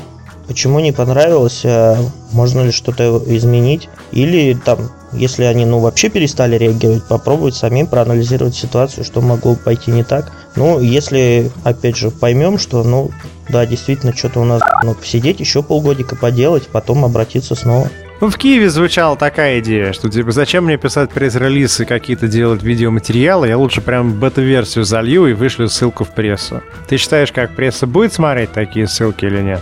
почему 0.48 0.80
не 0.80 0.92
понравилось, 0.92 1.62
э, 1.64 1.96
можно 2.32 2.62
ли 2.62 2.72
что-то 2.72 3.22
изменить, 3.28 3.90
или 4.12 4.54
там, 4.54 4.92
если 5.14 5.44
они 5.44 5.66
ну 5.66 5.80
вообще 5.80 6.10
перестали 6.10 6.58
реагировать, 6.58 7.08
попробовать 7.08 7.56
самим 7.56 7.88
проанализировать 7.88 8.56
ситуацию, 8.56 9.04
что 9.04 9.22
могло 9.22 9.56
пойти 9.56 9.92
не 9.92 10.04
так. 10.04 10.32
Ну, 10.56 10.80
если, 10.80 11.52
опять 11.64 11.98
же, 11.98 12.12
поймем, 12.12 12.58
что, 12.58 12.84
ну, 12.84 13.12
да, 13.50 13.66
действительно, 13.66 14.16
что-то 14.16 14.40
у 14.40 14.46
нас, 14.46 14.62
ну, 14.84 14.96
посидеть 14.96 15.40
еще 15.40 15.64
полгодика 15.64 16.16
поделать, 16.16 16.68
потом 16.68 17.04
обратиться 17.06 17.56
снова. 17.56 17.90
Ну, 18.22 18.30
в 18.30 18.38
Киеве 18.38 18.70
звучала 18.70 19.18
такая 19.18 19.60
идея, 19.60 19.92
что 19.92 20.10
типа 20.10 20.32
зачем 20.32 20.66
мне 20.66 20.78
писать 20.78 21.12
пресс-релизы 21.12 21.84
какие-то 21.86 22.30
делать 22.30 22.64
видеоматериалы, 22.64 23.50
я 23.50 23.58
лучше 23.58 23.82
прям 23.82 24.14
бета-версию 24.14 24.86
залью 24.86 25.28
и 25.28 25.34
вышлю 25.34 25.68
ссылку 25.68 26.06
в 26.06 26.12
прессу. 26.16 26.62
Ты 26.88 26.96
считаешь, 26.96 27.34
как 27.34 27.56
пресса 27.56 27.88
будет 27.88 28.14
смотреть 28.14 28.54
такие 28.54 28.88
ссылки 28.88 29.26
или 29.26 29.42
нет? 29.42 29.62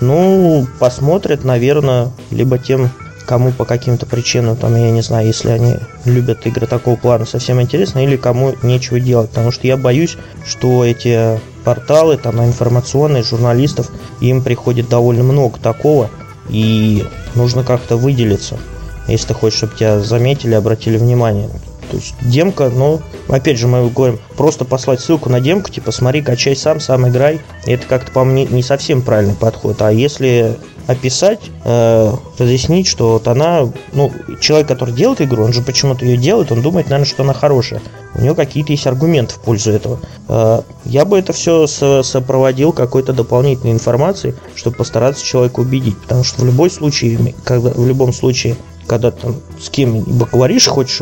Ну, 0.00 0.66
посмотрят, 0.78 1.44
наверное, 1.44 2.10
либо 2.30 2.58
тем, 2.58 2.90
кому 3.26 3.52
по 3.52 3.64
каким-то 3.64 4.06
причинам, 4.06 4.56
там, 4.56 4.74
я 4.74 4.90
не 4.90 5.02
знаю, 5.02 5.26
если 5.26 5.50
они 5.50 5.76
любят 6.06 6.46
игры 6.46 6.66
такого 6.66 6.96
плана, 6.96 7.26
совсем 7.26 7.60
интересно, 7.60 8.02
или 8.02 8.16
кому 8.16 8.54
нечего 8.62 8.98
делать, 8.98 9.28
потому 9.28 9.52
что 9.52 9.66
я 9.66 9.76
боюсь, 9.76 10.16
что 10.46 10.84
эти 10.84 11.38
порталы, 11.64 12.16
там, 12.16 12.42
информационные, 12.42 13.22
журналистов, 13.22 13.90
им 14.20 14.42
приходит 14.42 14.88
довольно 14.88 15.22
много 15.22 15.58
такого, 15.58 16.10
и 16.48 17.04
нужно 17.34 17.62
как-то 17.62 17.96
выделиться, 17.96 18.58
если 19.06 19.28
ты 19.28 19.34
хочешь, 19.34 19.58
чтобы 19.58 19.76
тебя 19.76 20.00
заметили, 20.00 20.54
обратили 20.54 20.96
внимание. 20.96 21.50
То 21.90 21.96
есть 21.96 22.14
демка, 22.22 22.70
ну, 22.70 23.00
опять 23.28 23.58
же, 23.58 23.66
мы 23.66 23.88
говорим, 23.90 24.18
просто 24.36 24.64
послать 24.64 25.00
ссылку 25.00 25.28
на 25.28 25.40
демку, 25.40 25.70
типа, 25.70 25.90
смотри, 25.90 26.22
качай 26.22 26.54
сам, 26.54 26.80
сам 26.80 27.08
играй. 27.08 27.40
Это 27.66 27.86
как-то, 27.86 28.12
по 28.12 28.24
мне, 28.24 28.46
не 28.46 28.62
совсем 28.62 29.02
правильный 29.02 29.34
подход. 29.34 29.82
А 29.82 29.90
если 29.90 30.56
описать, 30.86 31.40
э, 31.64 32.12
разъяснить, 32.38 32.86
что 32.86 33.12
вот 33.12 33.28
она, 33.28 33.68
ну, 33.92 34.12
человек, 34.40 34.68
который 34.68 34.94
делает 34.94 35.20
игру, 35.20 35.44
он 35.44 35.52
же 35.52 35.62
почему-то 35.62 36.04
ее 36.04 36.16
делает, 36.16 36.52
он 36.52 36.62
думает, 36.62 36.86
наверное, 36.86 37.08
что 37.08 37.22
она 37.22 37.32
хорошая. 37.32 37.80
У 38.14 38.22
него 38.22 38.34
какие-то 38.34 38.72
есть 38.72 38.86
аргументы 38.86 39.34
в 39.34 39.40
пользу 39.40 39.70
этого. 39.70 40.00
Э, 40.28 40.62
я 40.84 41.04
бы 41.04 41.18
это 41.18 41.32
все 41.32 41.66
сопроводил 41.66 42.72
какой-то 42.72 43.12
дополнительной 43.12 43.72
информацией, 43.72 44.34
чтобы 44.54 44.76
постараться 44.76 45.24
человека 45.24 45.60
убедить. 45.60 45.98
Потому 45.98 46.24
что 46.24 46.42
в 46.42 46.46
любом 46.46 46.70
случае, 46.70 47.34
когда, 47.44 47.70
в 47.70 47.86
любом 47.86 48.12
случае 48.12 48.56
когда 48.90 49.12
там 49.12 49.36
с 49.60 49.70
кем-либо 49.70 50.26
говоришь, 50.26 50.66
хочешь, 50.66 51.00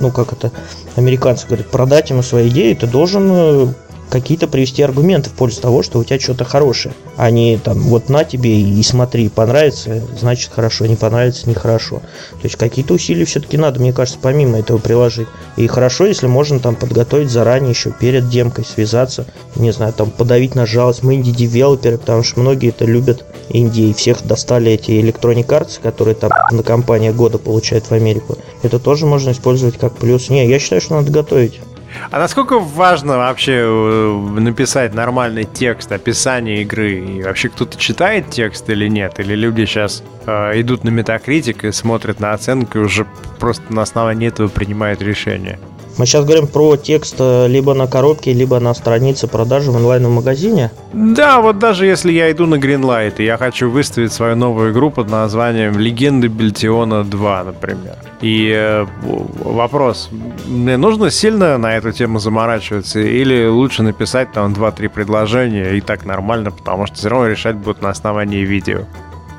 ну 0.00 0.12
как 0.12 0.32
это, 0.32 0.52
американцы 0.94 1.48
говорят, 1.48 1.66
продать 1.72 2.10
ему 2.10 2.22
свои 2.22 2.48
идеи, 2.50 2.72
ты 2.74 2.86
должен 2.86 3.28
э, 3.32 3.66
какие-то 4.10 4.46
привести 4.46 4.82
аргументы 4.82 5.30
в 5.30 5.34
пользу 5.34 5.60
того, 5.60 5.82
что 5.82 5.98
у 5.98 6.04
тебя 6.04 6.20
что-то 6.20 6.44
хорошее, 6.44 6.94
а 7.16 7.30
не 7.30 7.58
там 7.58 7.78
вот 7.80 8.08
на 8.08 8.24
тебе 8.24 8.60
и, 8.60 8.82
смотри, 8.82 9.28
понравится, 9.28 10.02
значит 10.18 10.52
хорошо, 10.52 10.86
не 10.86 10.96
понравится, 10.96 11.48
нехорошо. 11.48 12.00
То 12.32 12.44
есть 12.44 12.56
какие-то 12.56 12.94
усилия 12.94 13.24
все-таки 13.24 13.56
надо, 13.56 13.80
мне 13.80 13.92
кажется, 13.92 14.18
помимо 14.20 14.58
этого 14.58 14.78
приложить. 14.78 15.28
И 15.56 15.66
хорошо, 15.66 16.06
если 16.06 16.26
можно 16.26 16.60
там 16.60 16.76
подготовить 16.76 17.30
заранее 17.30 17.70
еще 17.70 17.90
перед 17.90 18.28
демкой, 18.28 18.64
связаться, 18.64 19.26
не 19.56 19.72
знаю, 19.72 19.92
там 19.92 20.10
подавить 20.10 20.54
на 20.54 20.66
жалость, 20.66 21.02
мы 21.02 21.14
инди-девелоперы, 21.14 21.98
потому 21.98 22.22
что 22.22 22.40
многие 22.40 22.68
это 22.70 22.84
любят 22.84 23.24
Индии, 23.48 23.92
всех 23.92 24.26
достали 24.26 24.72
эти 24.72 24.90
Electronic 24.90 25.46
которые 25.82 26.14
там 26.14 26.30
на 26.50 26.62
компания 26.62 27.12
года 27.12 27.38
получает 27.38 27.84
в 27.84 27.92
Америку. 27.92 28.36
Это 28.62 28.78
тоже 28.78 29.06
можно 29.06 29.30
использовать 29.30 29.78
как 29.78 29.96
плюс. 29.96 30.30
Не, 30.30 30.48
я 30.48 30.58
считаю, 30.58 30.80
что 30.80 30.96
надо 30.96 31.12
готовить. 31.12 31.60
А 32.10 32.18
насколько 32.18 32.58
важно 32.58 33.18
вообще 33.18 33.62
э, 33.64 34.40
написать 34.40 34.94
нормальный 34.94 35.44
текст, 35.44 35.92
описание 35.92 36.62
игры? 36.62 36.94
И 37.00 37.22
вообще 37.22 37.48
кто-то 37.48 37.78
читает 37.78 38.30
текст 38.30 38.68
или 38.70 38.88
нет? 38.88 39.18
Или 39.18 39.34
люди 39.34 39.64
сейчас 39.64 40.02
э, 40.26 40.60
идут 40.60 40.84
на 40.84 40.90
метакритик 40.90 41.64
и 41.64 41.72
смотрят 41.72 42.20
на 42.20 42.32
оценку 42.32 42.78
и 42.78 42.82
уже 42.82 43.06
просто 43.38 43.72
на 43.72 43.82
основании 43.82 44.28
этого 44.28 44.48
принимают 44.48 45.02
решение? 45.02 45.58
Мы 45.98 46.04
сейчас 46.04 46.24
говорим 46.24 46.46
про 46.46 46.76
текст 46.76 47.16
э, 47.18 47.48
либо 47.48 47.72
на 47.72 47.86
коробке, 47.86 48.34
либо 48.34 48.60
на 48.60 48.74
странице 48.74 49.28
продажи 49.28 49.70
в 49.70 49.76
онлайн-магазине. 49.76 50.70
Да, 50.92 51.40
вот 51.40 51.58
даже 51.58 51.86
если 51.86 52.12
я 52.12 52.30
иду 52.30 52.46
на 52.46 52.56
Greenlight, 52.56 53.14
и 53.18 53.24
я 53.24 53.38
хочу 53.38 53.70
выставить 53.70 54.12
свою 54.12 54.36
новую 54.36 54.72
игру 54.72 54.90
под 54.90 55.10
названием 55.10 55.78
«Легенды 55.78 56.28
Бельтиона 56.28 57.02
2», 57.02 57.44
например. 57.44 57.96
И 58.20 58.52
э, 58.54 58.86
вопрос, 59.02 60.10
мне 60.46 60.76
нужно 60.76 61.10
сильно 61.10 61.56
на 61.56 61.76
эту 61.76 61.92
тему 61.92 62.18
заморачиваться, 62.18 63.00
или 63.00 63.46
лучше 63.46 63.82
написать 63.82 64.32
там 64.32 64.52
2-3 64.52 64.90
предложения, 64.90 65.76
и 65.76 65.80
так 65.80 66.04
нормально, 66.04 66.50
потому 66.50 66.86
что 66.86 66.96
все 66.96 67.08
равно 67.08 67.28
решать 67.28 67.56
будут 67.56 67.80
на 67.80 67.88
основании 67.88 68.44
видео? 68.44 68.80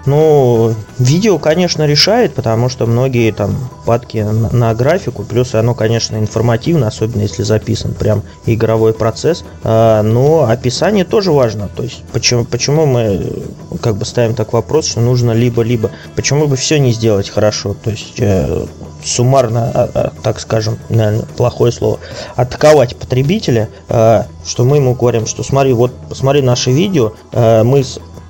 Ну, 0.07 0.73
видео, 0.99 1.37
конечно, 1.37 1.85
решает, 1.85 2.33
потому 2.33 2.69
что 2.69 2.85
многие 2.85 3.31
там 3.31 3.55
падки 3.85 4.19
на, 4.19 4.49
на 4.49 4.73
графику, 4.73 5.23
плюс 5.23 5.53
оно, 5.53 5.75
конечно, 5.75 6.15
информативно, 6.15 6.87
особенно 6.87 7.23
если 7.23 7.43
записан 7.43 7.93
прям 7.93 8.23
игровой 8.45 8.93
процесс. 8.93 9.43
А, 9.65 10.01
но 10.03 10.45
описание 10.49 11.03
тоже 11.03 11.33
важно. 11.33 11.69
То 11.75 11.83
есть, 11.83 12.03
почему, 12.13 12.45
почему 12.45 12.85
мы 12.85 13.33
как 13.81 13.97
бы 13.97 14.05
ставим 14.05 14.33
так 14.33 14.53
вопрос, 14.53 14.87
что 14.87 15.01
нужно 15.01 15.31
либо-либо. 15.33 15.91
Почему 16.15 16.47
бы 16.47 16.55
все 16.55 16.79
не 16.79 16.93
сделать 16.93 17.29
хорошо? 17.29 17.75
То 17.83 17.89
есть, 17.89 18.15
э, 18.19 18.65
суммарно, 19.03 19.71
а, 19.73 19.89
а, 19.93 20.11
так 20.23 20.39
скажем, 20.39 20.79
наверное, 20.87 21.25
плохое 21.35 21.73
слово, 21.73 21.99
атаковать 22.37 22.95
потребителя, 22.95 23.67
э, 23.89 24.23
что 24.45 24.63
мы 24.63 24.77
ему 24.77 24.95
говорим, 24.95 25.25
что 25.25 25.43
смотри, 25.43 25.73
вот 25.73 25.91
посмотри 26.07 26.41
наше 26.41 26.71
видео, 26.71 27.11
э, 27.33 27.63
мы 27.63 27.83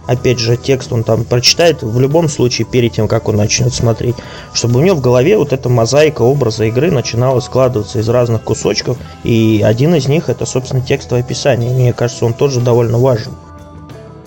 опять 0.08 0.39
же, 0.39 0.58
текст 0.58 0.91
он 0.91 1.03
там 1.03 1.24
прочитает 1.24 1.84
в 1.84 1.99
любом 1.99 2.30
случае 2.30 2.66
перед 2.66 2.93
тем, 2.93 3.08
как 3.08 3.28
он 3.28 3.36
начнет 3.36 3.74
смотреть, 3.74 4.16
чтобы 4.53 4.80
у 4.80 4.84
него 4.84 4.95
в 4.95 5.01
голове 5.01 5.38
вот 5.38 5.53
эта 5.53 5.70
мозаика 5.70 6.22
образа 6.22 6.66
игры 6.66 6.91
начинала 6.91 7.39
складываться 7.39 7.99
из 7.99 8.10
разных 8.10 8.41
кусочков, 8.43 8.97
и 9.24 9.62
один 9.64 9.93
из 9.95 10.08
них 10.08 10.30
это, 10.30 10.45
собственно, 10.45 10.82
текстовое 10.82 11.24
описание. 11.24 11.70
Мне 11.72 11.93
кажется, 11.93 12.26
он 12.26 12.34
тоже 12.34 12.62
довольно 12.62 12.97
важен. 12.97 13.34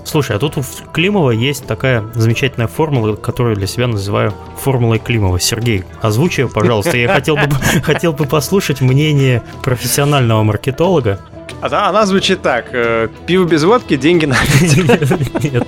Слушай, 0.05 0.37
а 0.37 0.39
тут 0.39 0.57
у 0.57 0.63
Климова 0.93 1.31
есть 1.31 1.67
такая 1.67 2.05
замечательная 2.15 2.67
формула, 2.67 3.15
которую 3.15 3.57
для 3.57 3.67
себя 3.67 3.87
называю 3.87 4.35
формулой 4.59 4.99
Климова. 4.99 5.39
Сергей, 5.39 5.85
озвучи 6.01 6.49
пожалуйста. 6.49 6.97
Я 6.97 7.09
хотел 7.15 7.37
бы, 7.37 7.49
хотел 7.83 8.13
бы 8.13 8.25
послушать 8.25 8.81
мнение 8.81 9.43
профессионального 9.63 10.43
маркетолога, 10.43 11.21
а 11.63 11.89
она 11.89 12.07
звучит 12.07 12.43
так. 12.43 12.67
Э, 12.73 13.09
пиво 13.27 13.45
без 13.45 13.65
водки, 13.65 13.97
деньги 13.97 14.27
на 14.27 14.37
Нет. 15.43 15.67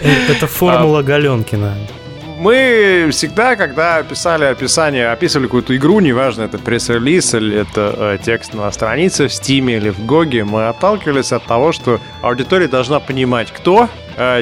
Это 0.00 0.46
формула 0.46 1.00
а, 1.00 1.02
Галенкина. 1.02 1.74
Мы 2.38 3.08
всегда, 3.10 3.54
когда 3.54 4.02
писали 4.02 4.44
описание, 4.44 5.10
описывали 5.10 5.46
какую-то 5.46 5.76
игру, 5.76 6.00
неважно, 6.00 6.42
это 6.42 6.58
пресс-релиз 6.58 7.34
или 7.34 7.54
это 7.54 7.94
э, 7.98 8.18
текст 8.24 8.54
на 8.54 8.70
странице 8.72 9.28
в 9.28 9.30
Steam 9.30 9.70
или 9.70 9.90
в 9.90 10.06
Гоге, 10.06 10.44
мы 10.44 10.68
отталкивались 10.68 11.32
от 11.32 11.44
того, 11.44 11.72
что 11.72 12.00
аудитория 12.22 12.66
должна 12.66 12.98
понимать, 12.98 13.52
кто 13.52 13.90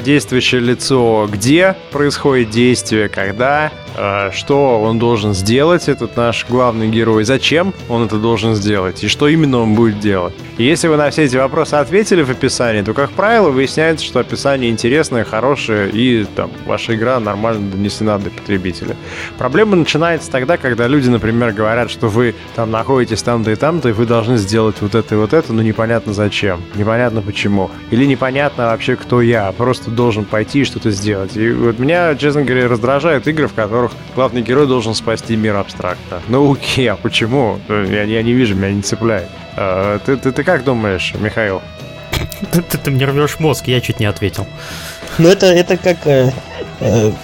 действующее 0.03 0.61
лицо, 0.61 1.29
где 1.31 1.76
происходит 1.93 2.51
действие, 2.51 3.09
когда, 3.09 3.70
э, 3.97 4.31
что 4.33 4.81
он 4.81 4.99
должен 4.99 5.35
сделать, 5.35 5.89
этот 5.89 6.16
наш 6.16 6.47
главный 6.49 6.89
герой, 6.89 7.22
зачем 7.22 7.72
он 7.89 8.05
это 8.05 8.16
должен 8.16 8.55
сделать 8.55 9.05
и 9.05 9.09
что 9.09 9.29
именно 9.29 9.59
он 9.59 9.74
будет 9.74 10.01
делать. 10.01 10.35
И 10.57 10.64
если 10.64 10.89
вы 10.89 10.97
на 10.97 11.11
все 11.11 11.24
эти 11.24 11.37
вопросы 11.37 11.74
ответили 11.74 12.22
в 12.22 12.31
описании, 12.31 12.83
то, 12.83 12.93
как 12.93 13.12
правило, 13.12 13.51
выясняется, 13.51 14.05
что 14.05 14.18
описание 14.18 14.70
интересное, 14.70 15.22
хорошее 15.22 15.91
и 15.93 16.26
там 16.35 16.51
ваша 16.66 16.97
игра 16.97 17.20
нормально 17.20 17.70
донесена 17.70 18.18
до 18.18 18.31
потребителя. 18.31 18.97
Проблема 19.39 19.76
начинается 19.76 20.29
тогда, 20.31 20.57
когда 20.57 20.89
люди, 20.89 21.09
например, 21.09 21.53
говорят, 21.53 21.91
что 21.91 22.09
вы 22.09 22.35
там 22.57 22.72
находитесь 22.72 23.22
там-то 23.22 23.53
и 23.53 23.55
там-то, 23.55 23.91
и 23.91 23.93
вы 23.93 24.07
должны 24.07 24.39
сделать 24.39 24.76
вот 24.81 24.97
это 24.97 25.14
и 25.14 25.18
вот 25.18 25.33
это, 25.33 25.53
но 25.53 25.62
непонятно 25.62 26.12
зачем, 26.12 26.61
непонятно 26.74 27.22
почему. 27.22 27.70
Или 27.93 28.05
непонятно 28.05 28.66
вообще, 28.66 28.97
кто 28.97 29.22
я, 29.22 29.53
просто 29.53 29.67
должен 29.74 30.24
пойти 30.24 30.60
и 30.60 30.64
что-то 30.64 30.90
сделать. 30.90 31.36
И 31.36 31.50
вот 31.50 31.78
меня, 31.78 32.14
честно 32.16 32.42
говоря, 32.42 32.68
раздражают 32.68 33.26
игры, 33.26 33.48
в 33.48 33.54
которых 33.54 33.92
главный 34.14 34.42
герой 34.42 34.66
должен 34.66 34.94
спасти 34.94 35.36
мир 35.36 35.56
абстрактно. 35.56 36.20
Ну 36.28 36.52
окей, 36.52 36.90
а 36.90 36.96
почему? 36.96 37.58
Я, 37.68 38.04
я 38.04 38.22
не 38.22 38.32
вижу, 38.32 38.54
меня 38.54 38.72
не 38.72 38.82
цепляет. 38.82 39.28
А, 39.56 39.98
ты, 39.98 40.16
ты, 40.16 40.32
ты 40.32 40.44
как 40.44 40.64
думаешь, 40.64 41.14
Михаил? 41.18 41.62
Ты, 42.52 42.62
ты, 42.62 42.78
ты 42.78 42.90
мне 42.90 43.04
рвешь 43.04 43.38
мозг, 43.38 43.68
я 43.68 43.80
чуть 43.80 44.00
не 44.00 44.06
ответил. 44.06 44.46
Ну 45.18 45.28
это, 45.28 45.46
это 45.46 45.76
как, 45.76 46.04
э, 46.06 46.32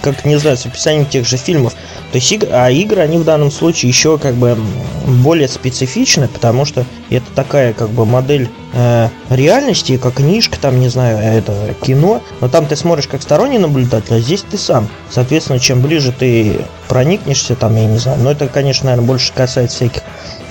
как, 0.01 0.25
не 0.25 0.37
знаю, 0.37 0.57
с 0.57 0.65
описанием 0.65 1.05
тех 1.05 1.25
же 1.25 1.37
фильмов. 1.37 1.73
То 2.11 2.17
есть, 2.17 2.33
а 2.51 2.69
игры, 2.69 3.01
они 3.01 3.17
в 3.17 3.23
данном 3.23 3.51
случае 3.51 3.89
еще 3.89 4.17
как 4.17 4.35
бы 4.35 4.57
более 5.05 5.47
специфичны, 5.47 6.27
потому 6.27 6.65
что 6.65 6.85
это 7.09 7.25
такая 7.35 7.73
как 7.73 7.89
бы 7.89 8.05
модель 8.05 8.49
э, 8.73 9.09
реальности, 9.29 9.97
как 9.97 10.15
книжка, 10.15 10.57
там, 10.59 10.79
не 10.79 10.89
знаю, 10.89 11.17
это 11.17 11.75
кино, 11.81 12.21
но 12.41 12.47
там 12.47 12.67
ты 12.67 12.75
смотришь 12.75 13.07
как 13.07 13.21
сторонний 13.21 13.57
наблюдатель, 13.57 14.15
а 14.15 14.19
здесь 14.19 14.43
ты 14.49 14.57
сам. 14.57 14.87
Соответственно, 15.09 15.59
чем 15.59 15.81
ближе 15.81 16.11
ты 16.11 16.61
проникнешься, 16.87 17.55
там, 17.55 17.75
я 17.75 17.85
не 17.85 17.97
знаю, 17.97 18.19
но 18.21 18.31
это, 18.31 18.47
конечно, 18.47 18.85
наверное, 18.85 19.07
больше 19.07 19.33
касается 19.33 19.77
всяких 19.77 20.01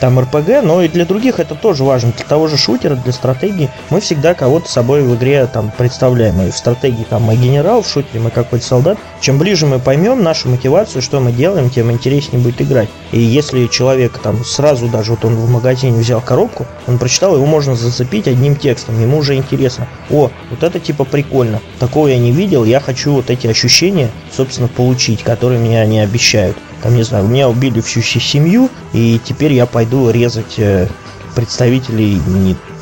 там 0.05 0.21
РПГ, 0.21 0.63
но 0.63 0.83
и 0.83 0.89
для 0.89 1.07
других 1.07 1.41
это 1.41 1.55
тоже 1.55 1.83
важно. 1.83 2.13
Для 2.15 2.27
того 2.27 2.47
же 2.47 2.59
шутера, 2.59 2.95
для 2.95 3.11
стратегии 3.11 3.71
мы 3.89 4.01
всегда 4.01 4.35
кого-то 4.35 4.69
с 4.69 4.73
собой 4.73 5.01
в 5.01 5.15
игре 5.15 5.47
там 5.47 5.73
представляем. 5.75 6.43
И 6.43 6.51
в 6.51 6.57
стратегии 6.59 7.07
там 7.09 7.23
мы 7.23 7.37
генерал, 7.37 7.81
в 7.81 7.89
шутере 7.89 8.21
мы 8.21 8.29
какой-то 8.29 8.67
солдат. 8.67 8.99
Чем 9.23 9.39
ближе 9.39 9.65
мы 9.65 9.79
поймем 9.79 10.23
нашу 10.23 10.51
мотивацию, 10.51 11.01
что 11.01 11.21
мы 11.21 11.33
делаем, 11.33 11.71
тем 11.71 11.91
интереснее 11.91 12.43
будет 12.43 12.61
играть. 12.61 12.91
И 13.13 13.19
если 13.19 13.67
человек 13.67 14.19
там 14.19 14.45
сразу 14.45 14.89
даже 14.89 15.13
вот 15.13 15.25
он 15.25 15.37
в 15.37 15.49
магазине 15.49 15.99
взял 15.99 16.21
коробку, 16.21 16.67
он 16.87 16.99
прочитал, 16.99 17.35
его 17.35 17.47
можно 17.47 17.75
зацепить 17.75 18.29
одним 18.29 18.57
текстом, 18.57 19.01
ему 19.01 19.17
уже 19.17 19.37
интересно. 19.37 19.89
О, 20.11 20.31
вот 20.51 20.63
это 20.63 20.81
типа 20.81 21.05
прикольно. 21.05 21.63
Такого 21.79 22.09
я 22.09 22.19
не 22.19 22.31
видел, 22.31 22.65
я 22.65 22.79
хочу 22.79 23.15
вот 23.15 23.31
эти 23.31 23.47
ощущения, 23.47 24.11
собственно, 24.31 24.69
получить, 24.69 25.23
которые 25.23 25.59
меня 25.59 25.87
не 25.87 26.01
обещают 26.01 26.59
там, 26.85 26.95
не 26.97 27.03
знаю, 27.03 27.27
меня 27.27 27.49
убили 27.49 27.81
всю 27.81 28.03
семью, 28.03 28.69
и 28.93 29.19
теперь 29.25 29.55
я 29.55 29.65
пойду 29.65 30.11
резать 30.11 30.59
э, 30.59 30.87
представителей 31.35 32.21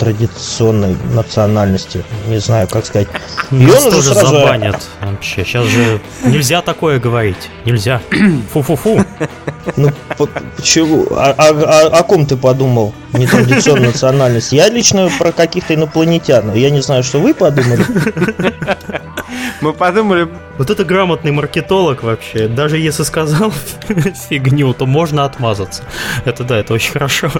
нетрадиционной 0.02 0.96
национальности. 1.14 2.04
Не 2.28 2.38
знаю, 2.38 2.68
как 2.68 2.84
сказать. 2.86 3.08
И 3.50 3.54
Нас 3.54 3.86
он 3.86 3.94
уже 3.94 4.14
сразу... 4.14 4.36
забанят 4.36 4.88
вообще. 5.00 5.44
Сейчас 5.44 5.66
же 5.66 6.00
нельзя 6.24 6.62
такое 6.62 6.98
говорить. 6.98 7.50
Нельзя. 7.64 8.00
Фу-фу-фу. 8.52 9.04
Ну, 9.76 9.90
почему? 10.56 11.06
О, 11.10 11.30
о, 11.30 11.50
о, 11.50 11.98
о 11.98 12.02
ком 12.02 12.26
ты 12.26 12.36
подумал? 12.36 12.94
Нетрадиционной 13.12 13.88
национальности. 13.88 14.54
Я 14.56 14.68
лично 14.68 15.10
про 15.18 15.32
каких-то 15.32 15.74
инопланетян. 15.74 16.52
Я 16.54 16.70
не 16.70 16.80
знаю, 16.80 17.04
что 17.04 17.20
вы 17.20 17.34
подумали. 17.34 17.84
Мы 19.60 19.72
подумали... 19.72 20.28
Вот 20.58 20.70
это 20.70 20.84
грамотный 20.84 21.30
маркетолог 21.30 22.02
вообще. 22.02 22.46
Даже 22.48 22.76
если 22.78 23.04
сказал 23.04 23.52
фигню, 24.28 24.74
то 24.74 24.86
можно 24.86 25.24
отмазаться. 25.24 25.84
Это 26.24 26.44
да, 26.44 26.58
это 26.58 26.74
очень 26.74 26.92
хорошо. 26.92 27.30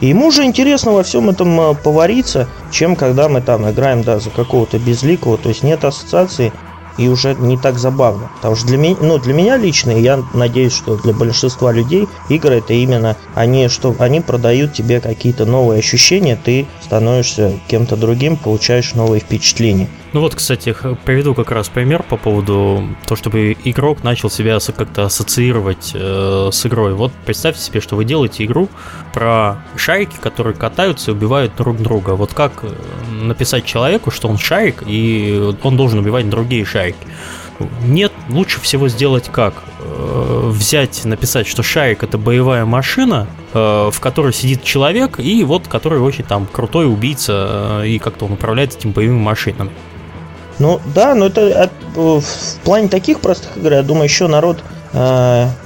И 0.00 0.08
ему 0.08 0.30
же 0.30 0.44
интересно 0.44 0.92
во 0.92 1.02
всем 1.02 1.28
этом 1.28 1.60
э, 1.60 1.74
повариться, 2.12 2.46
чем 2.70 2.94
когда 2.94 3.28
мы 3.28 3.40
там 3.40 3.68
играем, 3.70 4.02
да, 4.02 4.18
за 4.18 4.30
какого-то 4.30 4.78
безликого. 4.78 5.38
То 5.38 5.48
есть 5.48 5.62
нет 5.62 5.84
ассоциации 5.84 6.52
и 6.98 7.08
уже 7.08 7.34
не 7.34 7.56
так 7.56 7.78
забавно. 7.78 8.30
Потому 8.36 8.56
что 8.56 8.66
для 8.66 8.78
меня, 8.78 8.96
ну, 9.00 9.18
для 9.18 9.34
меня 9.34 9.56
лично, 9.56 9.90
и 9.90 10.02
я 10.02 10.22
надеюсь, 10.34 10.74
что 10.74 10.96
для 10.96 11.12
большинства 11.12 11.72
людей 11.72 12.08
игры 12.28 12.56
это 12.56 12.74
именно 12.74 13.16
они, 13.34 13.68
что 13.68 13.94
они 13.98 14.20
продают 14.20 14.72
тебе 14.72 15.00
какие-то 15.00 15.44
новые 15.44 15.78
ощущения, 15.78 16.38
ты 16.42 16.66
становишься 16.82 17.58
кем-то 17.68 17.96
другим, 17.96 18.36
получаешь 18.36 18.94
новые 18.94 19.20
впечатления. 19.20 19.88
Ну 20.12 20.20
вот, 20.20 20.34
кстати, 20.34 20.76
приведу 21.06 21.34
как 21.34 21.50
раз 21.50 21.70
пример 21.70 22.02
по 22.02 22.18
поводу 22.18 22.86
того, 23.06 23.16
чтобы 23.16 23.56
игрок 23.64 24.04
начал 24.04 24.28
себя 24.28 24.58
как-то 24.76 25.04
ассоциировать 25.04 25.92
э, 25.94 26.50
с 26.52 26.66
игрой. 26.66 26.92
Вот 26.92 27.12
представьте 27.24 27.62
себе, 27.62 27.80
что 27.80 27.96
вы 27.96 28.04
делаете 28.04 28.44
игру 28.44 28.68
про 29.14 29.64
шарики, 29.74 30.16
которые 30.20 30.54
катаются 30.54 31.10
и 31.10 31.14
убивают 31.14 31.56
друг 31.56 31.78
друга. 31.78 32.10
Вот 32.10 32.34
как 32.34 32.62
э, 32.62 32.68
написать 33.22 33.64
человеку, 33.64 34.10
что 34.10 34.28
он 34.28 34.36
шарик, 34.36 34.82
и 34.86 35.54
он 35.62 35.78
должен 35.78 36.00
убивать 36.00 36.28
другие 36.28 36.66
шарики. 36.66 36.81
Нет, 37.84 38.12
лучше 38.28 38.60
всего 38.60 38.88
сделать 38.88 39.28
как? 39.30 39.62
Э, 39.80 40.48
взять, 40.50 41.04
написать, 41.04 41.46
что 41.46 41.62
шарик 41.62 42.02
это 42.02 42.18
боевая 42.18 42.64
машина, 42.64 43.26
э, 43.52 43.90
в 43.92 44.00
которой 44.00 44.32
сидит 44.32 44.64
человек, 44.64 45.20
и 45.20 45.44
вот 45.44 45.68
который 45.68 46.00
очень 46.00 46.24
там 46.24 46.46
крутой 46.50 46.86
убийца, 46.86 47.82
и 47.84 47.98
как-то 47.98 48.24
он 48.26 48.32
управляет 48.32 48.74
этим 48.76 48.92
боевыми 48.92 49.20
машинами. 49.20 49.70
Ну 50.58 50.80
да, 50.94 51.14
но 51.14 51.26
это 51.26 51.70
в 51.94 52.22
плане 52.64 52.88
таких 52.88 53.20
простых 53.20 53.56
игр, 53.56 53.72
я 53.72 53.82
думаю, 53.82 54.04
еще 54.04 54.28
народ, 54.28 54.62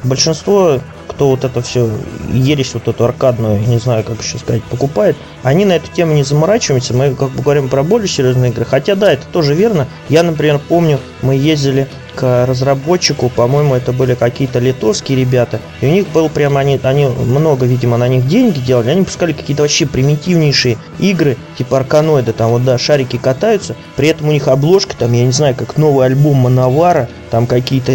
большинство 0.04 0.80
кто 1.06 1.28
вот 1.28 1.44
это 1.44 1.62
все 1.62 1.90
ересь, 2.32 2.74
вот 2.74 2.88
эту 2.88 3.04
аркадную, 3.04 3.60
не 3.60 3.78
знаю, 3.78 4.04
как 4.04 4.22
еще 4.22 4.38
сказать, 4.38 4.62
покупает, 4.64 5.16
они 5.42 5.64
на 5.64 5.72
эту 5.72 5.90
тему 5.92 6.14
не 6.14 6.22
заморачиваются. 6.22 6.94
Мы 6.94 7.14
как 7.14 7.30
бы 7.30 7.42
говорим 7.42 7.68
про 7.68 7.82
более 7.82 8.08
серьезные 8.08 8.50
игры. 8.50 8.64
Хотя 8.64 8.94
да, 8.94 9.12
это 9.12 9.26
тоже 9.32 9.54
верно. 9.54 9.86
Я, 10.08 10.22
например, 10.22 10.60
помню, 10.68 11.00
мы 11.22 11.34
ездили 11.36 11.88
к 12.16 12.46
разработчику, 12.46 13.28
по-моему, 13.28 13.74
это 13.74 13.92
были 13.92 14.14
какие-то 14.14 14.58
литовские 14.58 15.18
ребята, 15.18 15.60
и 15.80 15.86
у 15.86 15.90
них 15.90 16.08
был 16.08 16.28
прямо, 16.28 16.60
они, 16.60 16.80
они 16.82 17.06
много, 17.06 17.66
видимо, 17.66 17.98
на 17.98 18.08
них 18.08 18.26
деньги 18.26 18.58
делали, 18.58 18.90
они 18.90 19.04
пускали 19.04 19.32
какие-то 19.32 19.62
вообще 19.62 19.86
примитивнейшие 19.86 20.78
игры, 20.98 21.36
типа 21.58 21.78
арканоида, 21.78 22.32
там 22.32 22.50
вот, 22.50 22.64
да, 22.64 22.78
шарики 22.78 23.18
катаются, 23.18 23.76
при 23.96 24.08
этом 24.08 24.28
у 24.28 24.32
них 24.32 24.48
обложка, 24.48 24.96
там, 24.96 25.12
я 25.12 25.24
не 25.24 25.32
знаю, 25.32 25.54
как 25.54 25.76
новый 25.76 26.06
альбом 26.06 26.38
Мановара, 26.38 27.08
там 27.30 27.46
какие-то 27.46 27.92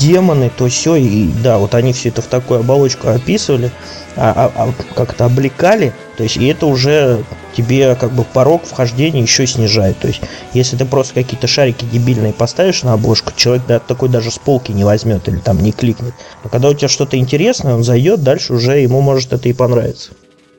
демоны, 0.00 0.50
то 0.56 0.68
все, 0.68 0.96
и 0.96 1.28
да, 1.42 1.58
вот 1.58 1.74
они 1.74 1.92
все 1.92 2.08
это 2.08 2.22
в 2.22 2.26
такую 2.26 2.60
оболочку 2.60 3.08
описывали, 3.08 3.70
а, 4.16 4.50
а, 4.56 4.68
а 4.68 4.94
как-то 4.94 5.26
облекали, 5.26 5.92
то 6.16 6.22
есть 6.22 6.38
и 6.38 6.46
это 6.46 6.66
уже 6.66 7.22
тебе 7.58 7.96
как 7.96 8.12
бы 8.12 8.22
порог 8.22 8.64
вхождения 8.64 9.20
еще 9.20 9.46
снижает. 9.46 9.98
То 9.98 10.06
есть, 10.06 10.20
если 10.54 10.76
ты 10.76 10.84
просто 10.84 11.14
какие-то 11.14 11.48
шарики 11.48 11.84
дебильные 11.84 12.32
поставишь 12.32 12.84
на 12.84 12.92
обложку, 12.92 13.32
человек 13.34 13.64
да, 13.66 13.80
такой 13.80 14.08
даже 14.08 14.30
с 14.30 14.38
полки 14.38 14.70
не 14.70 14.84
возьмет 14.84 15.28
или 15.28 15.38
там 15.38 15.58
не 15.58 15.72
кликнет. 15.72 16.14
А 16.44 16.48
когда 16.48 16.68
у 16.68 16.74
тебя 16.74 16.88
что-то 16.88 17.16
интересное, 17.16 17.74
он 17.74 17.82
зайдет, 17.82 18.22
дальше 18.22 18.54
уже 18.54 18.78
ему 18.78 19.00
может 19.00 19.32
это 19.32 19.48
и 19.48 19.52
понравиться. 19.52 20.12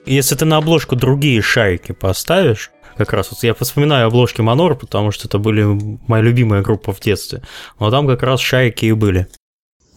Если 0.06 0.36
ты 0.36 0.44
на 0.44 0.58
обложку 0.58 0.98
другие 0.98 1.42
шарики 1.42 1.94
поставишь, 1.94 2.72
как 2.98 3.14
раз 3.14 3.32
вот 3.32 3.42
я 3.44 3.54
вспоминаю 3.54 4.08
обложки 4.08 4.42
Манор, 4.42 4.76
потому 4.76 5.12
что 5.12 5.28
это 5.28 5.38
были 5.38 5.64
моя 6.08 6.22
любимая 6.22 6.62
группа 6.62 6.92
в 6.92 7.00
детстве. 7.00 7.42
Но 7.80 7.92
там 7.92 8.08
как 8.08 8.24
раз 8.24 8.42
шарики 8.42 8.86
и 8.86 8.92
были. 8.92 9.28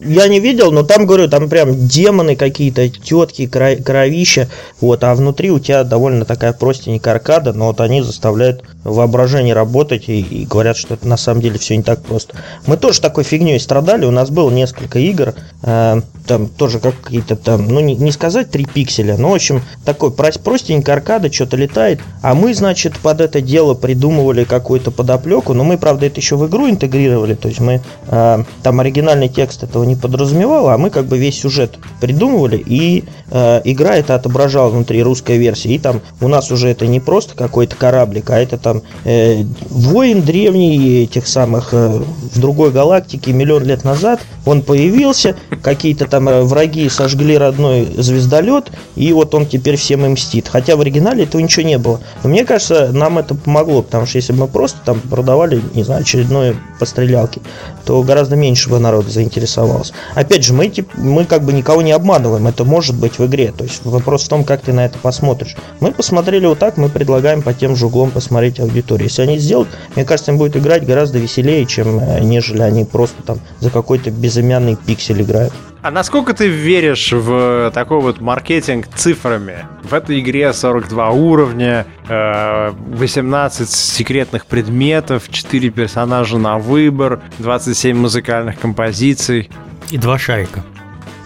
Я 0.05 0.27
не 0.27 0.39
видел, 0.39 0.71
но 0.71 0.83
там, 0.83 1.05
говорю, 1.05 1.27
там 1.29 1.49
прям 1.49 1.87
демоны 1.87 2.35
какие-то, 2.35 2.89
тетки, 2.89 3.47
кровища, 3.47 4.49
вот, 4.81 5.03
а 5.03 5.15
внутри 5.15 5.51
у 5.51 5.59
тебя 5.59 5.83
довольно 5.83 6.25
такая 6.25 6.53
простенькая 6.53 7.15
аркада, 7.15 7.53
но 7.53 7.67
вот 7.67 7.79
они 7.81 8.01
заставляют 8.01 8.63
воображение 8.83 9.53
работать 9.53 10.09
и, 10.09 10.19
и 10.19 10.45
говорят, 10.45 10.77
что 10.77 10.95
это 10.95 11.07
на 11.07 11.17
самом 11.17 11.41
деле 11.41 11.57
все 11.57 11.77
не 11.77 11.83
так 11.83 12.01
просто. 12.03 12.35
Мы 12.67 12.77
тоже 12.77 13.01
такой 13.01 13.23
фигней 13.23 13.59
страдали, 13.59 14.05
у 14.05 14.11
нас 14.11 14.29
было 14.29 14.49
несколько 14.49 14.99
игр, 14.99 15.33
э, 15.61 16.01
там 16.27 16.47
тоже 16.47 16.79
как 16.79 16.99
какие-то 17.01 17.35
там, 17.35 17.67
ну 17.67 17.79
не, 17.79 17.95
не 17.95 18.11
сказать 18.11 18.51
3 18.51 18.65
пикселя, 18.65 19.17
но 19.17 19.31
в 19.31 19.35
общем 19.35 19.61
такой 19.85 20.11
простенькая 20.11 20.97
аркада, 20.97 21.31
что-то 21.31 21.55
летает, 21.57 22.01
а 22.21 22.33
мы, 22.35 22.53
значит, 22.53 22.97
под 22.99 23.21
это 23.21 23.41
дело 23.41 23.73
придумывали 23.73 24.43
какую-то 24.43 24.91
подоплеку, 24.91 25.53
но 25.53 25.63
мы, 25.63 25.77
правда, 25.77 26.07
это 26.07 26.19
еще 26.19 26.35
в 26.35 26.47
игру 26.47 26.69
интегрировали, 26.69 27.35
то 27.35 27.47
есть 27.47 27.59
мы 27.59 27.81
э, 28.07 28.43
там 28.63 28.79
оригинальный 28.79 29.29
текст 29.29 29.63
этого 29.63 29.83
не 29.83 29.92
подразумевал, 29.95 30.69
а 30.69 30.77
мы 30.77 30.89
как 30.89 31.05
бы 31.05 31.17
весь 31.17 31.39
сюжет 31.39 31.77
придумывали, 31.99 32.57
и 32.57 33.03
э, 33.29 33.61
игра 33.63 33.95
это 33.95 34.15
отображала 34.15 34.69
внутри 34.69 35.03
русской 35.03 35.37
версии, 35.37 35.73
и 35.73 35.79
там 35.79 36.01
у 36.21 36.27
нас 36.27 36.51
уже 36.51 36.69
это 36.69 36.87
не 36.87 36.99
просто 36.99 37.35
какой-то 37.35 37.75
кораблик, 37.75 38.29
а 38.29 38.39
это 38.39 38.57
там 38.57 38.81
э, 39.05 39.43
воин 39.69 40.21
древний 40.21 41.03
этих 41.03 41.27
самых 41.27 41.73
э, 41.73 42.01
в 42.33 42.39
другой 42.39 42.71
галактике 42.71 43.33
миллион 43.33 43.63
лет 43.63 43.83
назад, 43.83 44.21
он 44.45 44.61
появился, 44.61 45.35
какие-то 45.61 46.05
там 46.07 46.27
э, 46.29 46.43
враги 46.43 46.89
сожгли 46.89 47.37
родной 47.37 47.87
звездолет, 47.97 48.71
и 48.95 49.11
вот 49.13 49.33
он 49.35 49.45
теперь 49.45 49.75
всем 49.75 50.05
им 50.05 50.13
мстит. 50.13 50.47
Хотя 50.47 50.75
в 50.75 50.81
оригинале 50.81 51.23
этого 51.23 51.41
ничего 51.41 51.65
не 51.65 51.77
было. 51.77 51.99
Но 52.23 52.29
мне 52.29 52.45
кажется, 52.45 52.91
нам 52.91 53.17
это 53.17 53.35
помогло, 53.35 53.81
потому 53.81 54.05
что 54.05 54.17
если 54.17 54.33
бы 54.33 54.39
мы 54.39 54.47
просто 54.47 54.79
там 54.85 54.99
продавали, 54.99 55.61
не 55.73 55.83
знаю, 55.83 56.01
очередное 56.01 56.55
пострелялки, 56.79 57.41
то 57.85 58.01
гораздо 58.03 58.35
меньше 58.35 58.69
бы 58.69 58.79
народ 58.79 59.07
заинтересовался. 59.07 59.93
Опять 60.15 60.43
же, 60.43 60.53
мы, 60.53 60.71
мы 60.95 61.25
как 61.25 61.43
бы 61.43 61.53
никого 61.53 61.81
не 61.81 61.91
обманываем, 61.91 62.47
это 62.47 62.63
может 62.63 62.95
быть 62.95 63.19
в 63.19 63.25
игре. 63.25 63.53
То 63.55 63.63
есть 63.63 63.81
вопрос 63.83 64.23
в 64.23 64.29
том, 64.29 64.43
как 64.43 64.61
ты 64.61 64.73
на 64.73 64.85
это 64.85 64.97
посмотришь. 64.97 65.55
Мы 65.79 65.91
посмотрели 65.91 66.45
вот 66.45 66.59
так, 66.59 66.77
мы 66.77 66.89
предлагаем 66.89 67.41
по 67.41 67.53
тем 67.53 67.75
же 67.75 67.87
углом 67.87 68.11
посмотреть 68.11 68.59
аудиторию. 68.59 69.07
Если 69.07 69.21
они 69.21 69.37
сделают, 69.37 69.69
мне 69.95 70.05
кажется, 70.05 70.31
им 70.31 70.37
будет 70.37 70.55
играть 70.57 70.85
гораздо 70.85 71.19
веселее, 71.19 71.65
чем 71.65 71.99
э, 71.99 72.19
нежели 72.21 72.61
они 72.61 72.85
просто 72.85 73.21
там 73.23 73.39
за 73.59 73.69
какой-то 73.69 74.11
безымянный 74.11 74.75
пиксель 74.75 75.21
играют. 75.21 75.53
А 75.83 75.91
насколько 75.91 76.33
ты 76.33 76.47
веришь 76.47 77.11
в 77.11 77.69
такой 77.73 77.99
вот 77.99 78.21
маркетинг 78.21 78.87
цифрами? 78.95 79.65
В 79.83 79.93
этой 79.93 80.21
игре 80.21 80.53
42 80.53 81.09
уровня, 81.09 81.85
18 82.07 83.61
э, 83.61 83.65
секретных 83.65 84.45
предметов, 84.45 85.23
4 85.29 85.69
персонажа 85.71 86.37
на 86.37 86.57
выбор, 86.57 87.21
27 87.39 87.97
музыкальных 87.97 88.57
композиций. 88.59 89.49
И 89.91 89.97
два 89.97 90.17
шарика. 90.17 90.63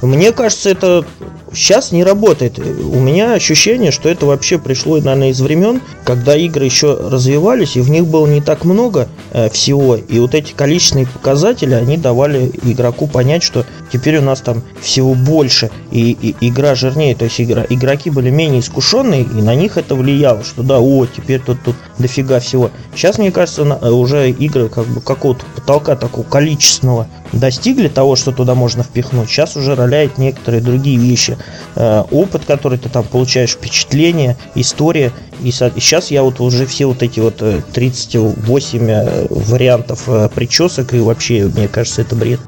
Мне 0.02 0.32
кажется, 0.32 0.72
это 0.72 1.06
сейчас 1.58 1.92
не 1.92 2.04
работает. 2.04 2.60
У 2.60 3.00
меня 3.00 3.34
ощущение, 3.34 3.92
что 3.92 4.10
это 4.10 4.26
вообще 4.26 4.58
пришло, 4.60 4.98
наверное, 4.98 5.32
из 5.32 5.42
времен, 5.42 5.82
когда 6.04 6.36
игры 6.36 6.66
еще 6.66 6.94
развивались, 6.96 7.76
и 7.76 7.82
в 7.82 7.90
них 7.90 8.06
было 8.06 8.28
не 8.28 8.42
так 8.42 8.64
много 8.64 9.10
э, 9.32 9.50
всего. 9.50 9.96
И 9.96 10.20
вот 10.20 10.36
эти 10.36 10.54
количественные 10.54 11.08
показатели, 11.08 11.74
они 11.74 11.98
давали 11.98 12.52
игроку 12.64 13.08
понять, 13.08 13.44
что 13.44 13.66
теперь 13.92 14.18
у 14.20 14.22
нас 14.22 14.42
там 14.42 14.64
всего 14.82 15.16
больше, 15.16 15.72
и, 15.92 16.12
и 16.22 16.36
игра 16.48 16.76
жирнее. 16.76 17.16
То 17.16 17.26
есть 17.26 17.42
игра, 17.42 17.66
игроки 17.70 18.10
были 18.10 18.30
менее 18.30 18.62
искушенные, 18.62 19.24
и 19.24 19.42
на 19.42 19.56
них 19.56 19.78
это 19.78 19.96
влияло, 19.96 20.44
что 20.44 20.64
да, 20.64 20.80
о, 20.80 21.06
теперь 21.06 21.42
тут, 21.42 21.62
тут 21.64 21.76
дофига 21.98 22.40
всего. 22.40 22.70
Сейчас, 22.96 23.18
мне 23.18 23.32
кажется, 23.32 23.64
уже 23.64 24.30
игры 24.30 24.70
как 24.70 24.86
бы 24.86 25.02
какого-то 25.02 25.46
потолка 25.56 25.96
такого 25.96 26.24
количественного 26.24 27.08
достигли 27.34 27.88
того, 27.88 28.16
что 28.16 28.32
туда 28.32 28.56
можно 28.56 28.84
впихнуть. 28.84 29.30
Сейчас 29.30 29.56
уже 29.56 29.76
роляет 29.76 30.18
некоторые 30.18 30.62
другие 30.62 30.98
вещи. 30.98 31.38
Э, 31.80 32.04
опыт, 32.10 32.46
который 32.46 32.80
ты 32.80 32.90
там 32.90 33.04
получаешь, 33.04 33.52
впечатление, 33.52 34.36
история. 34.56 35.12
И, 35.44 35.52
сейчас 35.52 36.10
я 36.10 36.24
вот 36.24 36.40
уже 36.40 36.66
все 36.66 36.88
вот 36.88 37.04
эти 37.04 37.20
вот 37.20 37.44
38 37.72 38.90
э, 38.90 38.94
э, 38.94 39.28
вариантов 39.30 40.10
причесок, 40.34 40.96
и 40.96 41.00
вообще, 41.00 41.46
мне 41.46 41.68
кажется, 41.68 42.02
это 42.02 42.16
бред. 42.16 42.40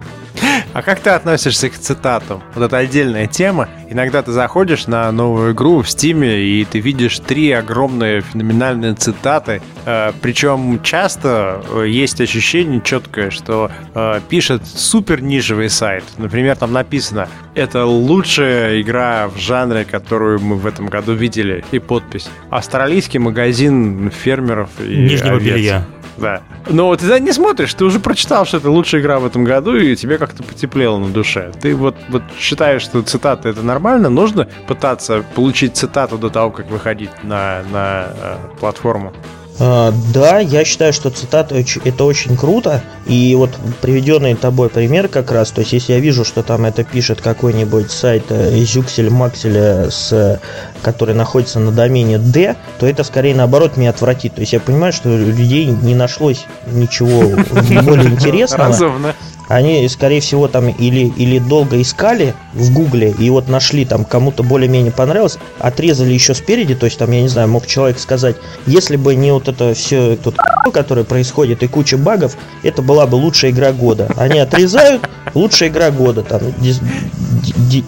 А 0.73 0.81
как 0.81 0.99
ты 0.99 1.09
относишься 1.09 1.69
к 1.69 1.73
цитатам? 1.73 2.43
Вот 2.53 2.63
это 2.63 2.77
отдельная 2.77 3.27
тема. 3.27 3.69
Иногда 3.89 4.21
ты 4.21 4.31
заходишь 4.31 4.85
на 4.87 5.11
новую 5.11 5.53
игру 5.53 5.81
в 5.81 5.89
Стиме, 5.89 6.39
и 6.39 6.63
ты 6.63 6.79
видишь 6.79 7.19
три 7.19 7.51
огромные 7.51 8.21
феноменальные 8.21 8.93
цитаты. 8.93 9.61
Э, 9.85 10.11
причем 10.21 10.81
часто 10.83 11.63
э, 11.71 11.87
есть 11.87 12.21
ощущение 12.21 12.81
четкое, 12.83 13.31
что 13.31 13.71
э, 13.95 14.21
пишет 14.29 14.65
супер 14.67 15.21
нишевый 15.21 15.69
сайт. 15.69 16.03
Например, 16.17 16.55
там 16.55 16.71
написано 16.71 17.27
«Это 17.55 17.85
лучшая 17.85 18.79
игра 18.81 19.27
в 19.27 19.39
жанре, 19.39 19.85
которую 19.85 20.39
мы 20.39 20.55
в 20.55 20.67
этом 20.67 20.87
году 20.87 21.13
видели». 21.13 21.63
И 21.71 21.79
подпись. 21.79 22.29
Австралийский 22.51 23.19
магазин 23.19 24.11
фермеров 24.11 24.69
и 24.79 24.95
Нижнего 24.95 25.37
овец. 25.37 25.55
белья. 25.55 25.85
Да. 26.19 26.41
Но 26.67 26.95
ты 26.95 27.19
не 27.19 27.31
смотришь, 27.31 27.73
ты 27.73 27.85
уже 27.85 27.99
прочитал, 27.99 28.45
что 28.45 28.57
это 28.57 28.69
лучшая 28.69 29.01
игра 29.01 29.19
в 29.19 29.25
этом 29.25 29.43
году, 29.43 29.75
и 29.75 29.95
тебе 29.95 30.17
как-то 30.17 30.43
потеплело 30.43 30.97
на 30.97 31.09
душе. 31.09 31.51
Ты 31.61 31.75
вот, 31.75 31.95
вот 32.09 32.23
считаешь, 32.37 32.81
что 32.81 33.01
цитаты 33.01 33.49
это 33.49 33.61
нормально? 33.61 34.09
Нужно 34.09 34.47
пытаться 34.67 35.23
получить 35.35 35.75
цитату 35.75 36.17
до 36.17 36.29
того, 36.29 36.51
как 36.51 36.69
выходить 36.69 37.11
на, 37.23 37.63
на 37.71 38.07
э, 38.07 38.37
платформу? 38.59 39.13
А, 39.59 39.93
да, 40.13 40.39
я 40.39 40.63
считаю, 40.63 40.93
что 40.93 41.09
цитата 41.09 41.55
это 41.83 42.03
очень 42.05 42.37
круто. 42.37 42.81
И 43.05 43.35
вот 43.35 43.51
приведенный 43.81 44.35
тобой 44.35 44.69
пример 44.69 45.07
как 45.09 45.31
раз, 45.31 45.51
то 45.51 45.61
есть 45.61 45.73
если 45.73 45.93
я 45.93 45.99
вижу, 45.99 46.23
что 46.23 46.43
там 46.43 46.65
это 46.65 46.83
пишет 46.83 47.21
какой-нибудь 47.21 47.91
сайт 47.91 48.25
Зюксель 48.29 49.07
э, 49.07 49.09
Макселя, 49.09 49.89
с, 49.89 50.39
который 50.81 51.13
находится 51.13 51.59
на 51.59 51.71
домене 51.71 52.17
D, 52.19 52.55
то 52.79 52.87
это 52.87 53.03
скорее 53.03 53.35
наоборот 53.35 53.75
меня 53.75 53.89
отвратит. 53.89 54.35
То 54.35 54.41
есть 54.41 54.53
я 54.53 54.59
понимаю, 54.59 54.93
что 54.93 55.09
у 55.09 55.17
людей 55.17 55.65
не 55.65 55.95
нашлось 55.95 56.45
ничего 56.67 57.35
более 57.83 58.07
интересного. 58.11 58.69
Разумно 58.69 59.15
они, 59.49 59.85
скорее 59.89 60.21
всего, 60.21 60.47
там 60.47 60.69
или, 60.69 61.11
или 61.17 61.39
долго 61.39 61.81
искали 61.81 62.35
в 62.53 62.71
Гугле 62.71 63.13
и 63.17 63.29
вот 63.29 63.49
нашли 63.49 63.83
там 63.83 64.05
кому-то 64.05 64.43
более-менее 64.43 64.91
понравилось, 64.91 65.39
отрезали 65.59 66.13
еще 66.13 66.33
спереди, 66.33 66.75
то 66.75 66.85
есть 66.85 66.97
там, 66.97 67.11
я 67.11 67.21
не 67.21 67.27
знаю, 67.27 67.49
мог 67.49 67.67
человек 67.67 67.99
сказать, 67.99 68.37
если 68.67 68.95
бы 68.95 69.15
не 69.15 69.33
вот 69.33 69.47
это 69.47 69.73
все 69.73 70.15
тут 70.15 70.37
которое 70.71 71.03
происходит 71.03 71.63
и 71.63 71.67
куча 71.67 71.97
багов, 71.97 72.37
это 72.63 72.81
была 72.81 73.07
бы 73.07 73.15
лучшая 73.15 73.51
игра 73.51 73.71
года. 73.71 74.07
Они 74.15 74.39
отрезают, 74.39 75.09
лучшая 75.33 75.69
игра 75.69 75.89
года, 75.91 76.21
там, 76.21 76.41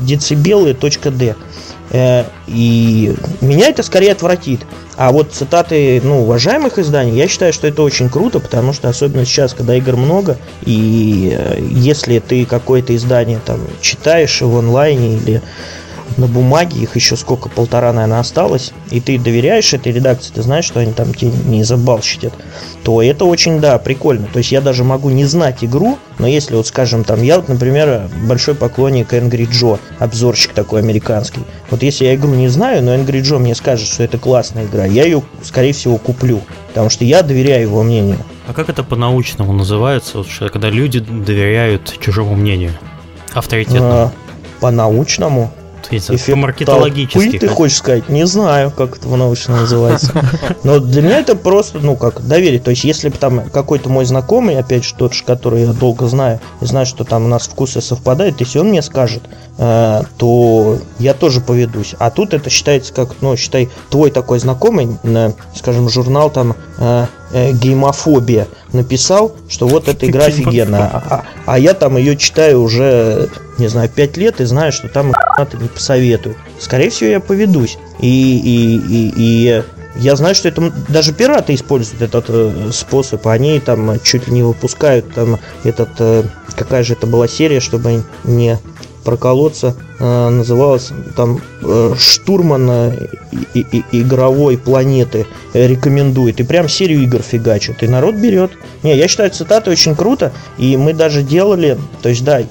децибелы.д. 0.01 1.35
Э, 1.91 2.23
и 2.47 3.13
меня 3.41 3.67
это 3.67 3.83
скорее 3.83 4.13
отвратит. 4.13 4.61
А 4.95 5.11
вот 5.11 5.31
цитаты, 5.33 6.01
ну, 6.03 6.21
уважаемых 6.21 6.79
изданий, 6.79 7.17
я 7.17 7.27
считаю, 7.27 7.53
что 7.53 7.67
это 7.67 7.81
очень 7.81 8.09
круто, 8.09 8.39
потому 8.39 8.73
что 8.73 8.89
особенно 8.89 9.25
сейчас, 9.25 9.53
когда 9.53 9.75
игр 9.75 9.97
много, 9.97 10.37
и 10.63 11.35
э, 11.37 11.59
если 11.69 12.19
ты 12.19 12.45
какое-то 12.45 12.95
издание 12.95 13.39
там 13.43 13.59
читаешь 13.81 14.41
в 14.41 14.57
онлайне 14.57 15.15
или 15.15 15.41
на 16.17 16.27
бумаге, 16.27 16.79
их 16.81 16.95
еще 16.95 17.15
сколько, 17.15 17.49
полтора, 17.49 17.93
наверное, 17.93 18.19
осталось, 18.19 18.73
и 18.89 18.99
ты 18.99 19.17
доверяешь 19.17 19.73
этой 19.73 19.91
редакции, 19.91 20.33
ты 20.33 20.41
знаешь, 20.41 20.65
что 20.65 20.79
они 20.79 20.93
там 20.93 21.13
тебе 21.13 21.31
не 21.45 21.63
забалщитят, 21.63 22.33
то 22.83 23.01
это 23.01 23.25
очень, 23.25 23.59
да, 23.59 23.77
прикольно. 23.77 24.27
То 24.31 24.39
есть 24.39 24.51
я 24.51 24.61
даже 24.61 24.83
могу 24.83 25.09
не 25.09 25.25
знать 25.25 25.63
игру, 25.63 25.97
но 26.19 26.27
если 26.27 26.55
вот, 26.55 26.67
скажем, 26.67 27.03
там, 27.03 27.21
я 27.21 27.37
вот, 27.37 27.49
например, 27.49 28.09
большой 28.27 28.55
поклонник 28.55 29.13
Angry 29.13 29.49
Joe, 29.49 29.79
обзорщик 29.99 30.53
такой 30.53 30.81
американский. 30.81 31.41
Вот 31.69 31.83
если 31.83 32.05
я 32.05 32.15
игру 32.15 32.33
не 32.33 32.47
знаю, 32.47 32.83
но 32.83 32.95
Angry 32.95 33.21
Joe 33.21 33.39
мне 33.39 33.55
скажет, 33.55 33.87
что 33.87 34.03
это 34.03 34.17
классная 34.17 34.65
игра, 34.65 34.85
я 34.85 35.03
ее, 35.03 35.23
скорее 35.43 35.73
всего, 35.73 35.97
куплю, 35.97 36.41
потому 36.67 36.89
что 36.89 37.05
я 37.05 37.21
доверяю 37.21 37.63
его 37.63 37.83
мнению. 37.83 38.17
А 38.47 38.53
как 38.53 38.69
это 38.69 38.83
по-научному 38.83 39.53
называется, 39.53 40.19
вот, 40.19 40.27
когда 40.51 40.69
люди 40.69 40.99
доверяют 40.99 41.97
чужому 41.99 42.35
мнению? 42.35 42.73
Авторитетному? 43.33 43.91
А, 43.91 44.11
по-научному? 44.59 45.51
Эффект 45.89 46.37
маркетологический. 46.37 47.39
ты 47.39 47.47
хочешь 47.47 47.77
сказать? 47.77 48.09
Не 48.09 48.25
знаю, 48.25 48.71
как 48.71 48.97
это 48.97 49.07
научно 49.07 49.61
называется. 49.61 50.11
Но 50.63 50.79
для 50.79 51.01
меня 51.01 51.19
это 51.19 51.35
просто, 51.35 51.79
ну, 51.79 51.95
как 51.95 52.25
доверие. 52.25 52.59
То 52.59 52.71
есть, 52.71 52.83
если 52.83 53.09
бы 53.09 53.17
там 53.17 53.49
какой-то 53.49 53.89
мой 53.89 54.05
знакомый, 54.05 54.57
опять 54.57 54.85
же, 54.85 54.93
тот 54.95 55.13
же, 55.13 55.23
который 55.23 55.61
я 55.61 55.73
долго 55.73 56.07
знаю, 56.07 56.39
и 56.61 56.65
знаю, 56.65 56.85
что 56.85 57.03
там 57.03 57.25
у 57.25 57.27
нас 57.27 57.47
вкусы 57.47 57.81
совпадают, 57.81 58.39
если 58.39 58.59
он 58.59 58.69
мне 58.69 58.81
скажет, 58.81 59.23
э, 59.57 60.01
то 60.17 60.77
я 60.99 61.13
тоже 61.13 61.41
поведусь. 61.41 61.95
А 61.99 62.09
тут 62.11 62.33
это 62.33 62.49
считается 62.49 62.93
как, 62.93 63.15
ну, 63.21 63.35
считай, 63.37 63.69
твой 63.89 64.11
такой 64.11 64.39
знакомый, 64.39 64.97
скажем, 65.55 65.89
журнал 65.89 66.29
там 66.29 66.55
э, 66.77 67.05
э, 67.33 67.51
геймофобия 67.53 68.47
написал, 68.73 69.35
что 69.49 69.67
вот 69.67 69.87
эта 69.87 70.07
игра 70.07 70.25
офигенная, 70.25 70.89
а, 70.91 71.03
а, 71.09 71.23
а 71.45 71.59
я 71.59 71.73
там 71.73 71.97
ее 71.97 72.17
читаю 72.17 72.61
уже, 72.61 73.29
не 73.57 73.67
знаю, 73.67 73.89
5 73.89 74.17
лет 74.17 74.41
и 74.41 74.45
знаю, 74.45 74.71
что 74.71 74.87
там 74.87 75.13
это 75.37 75.57
не 75.57 75.67
посоветуют. 75.67 76.37
Скорее 76.59 76.89
всего, 76.89 77.09
я 77.09 77.19
поведусь. 77.19 77.77
И, 77.99 78.07
и, 78.07 78.77
и, 78.77 79.13
и 79.15 79.63
я 79.97 80.15
знаю, 80.15 80.35
что 80.35 80.47
это 80.47 80.71
даже 80.87 81.13
пираты 81.13 81.53
используют 81.53 82.01
этот 82.01 82.25
э, 82.29 82.69
способ. 82.71 83.27
Они 83.27 83.59
там 83.59 83.99
чуть 84.01 84.27
ли 84.27 84.33
не 84.33 84.43
выпускают 84.43 85.13
там 85.13 85.39
этот 85.63 85.89
э, 85.99 86.23
какая 86.55 86.83
же 86.83 86.93
это 86.93 87.07
была 87.07 87.27
серия, 87.27 87.59
чтобы 87.59 88.03
не 88.23 88.57
проколоться, 89.03 89.75
э, 89.99 90.29
называлась 90.29 90.91
там 91.15 91.41
э, 91.61 91.93
штурман 91.97 92.69
э, 92.69 93.07
и, 93.53 93.65
и, 93.71 94.01
игровой 94.01 94.57
планеты 94.57 95.25
рекомендует. 95.53 96.39
И 96.39 96.43
прям 96.43 96.69
серию 96.69 97.03
игр 97.03 97.21
фигачат. 97.21 97.83
И 97.83 97.87
народ 97.87 98.15
берет. 98.15 98.51
Не, 98.83 98.95
я 98.95 99.07
считаю, 99.07 99.31
цитаты 99.31 99.71
очень 99.71 99.95
круто. 99.95 100.31
И 100.57 100.77
мы 100.77 100.93
даже 100.93 101.23
делали, 101.23 101.77
то 102.01 102.09
есть 102.09 102.23
да, 102.23 102.41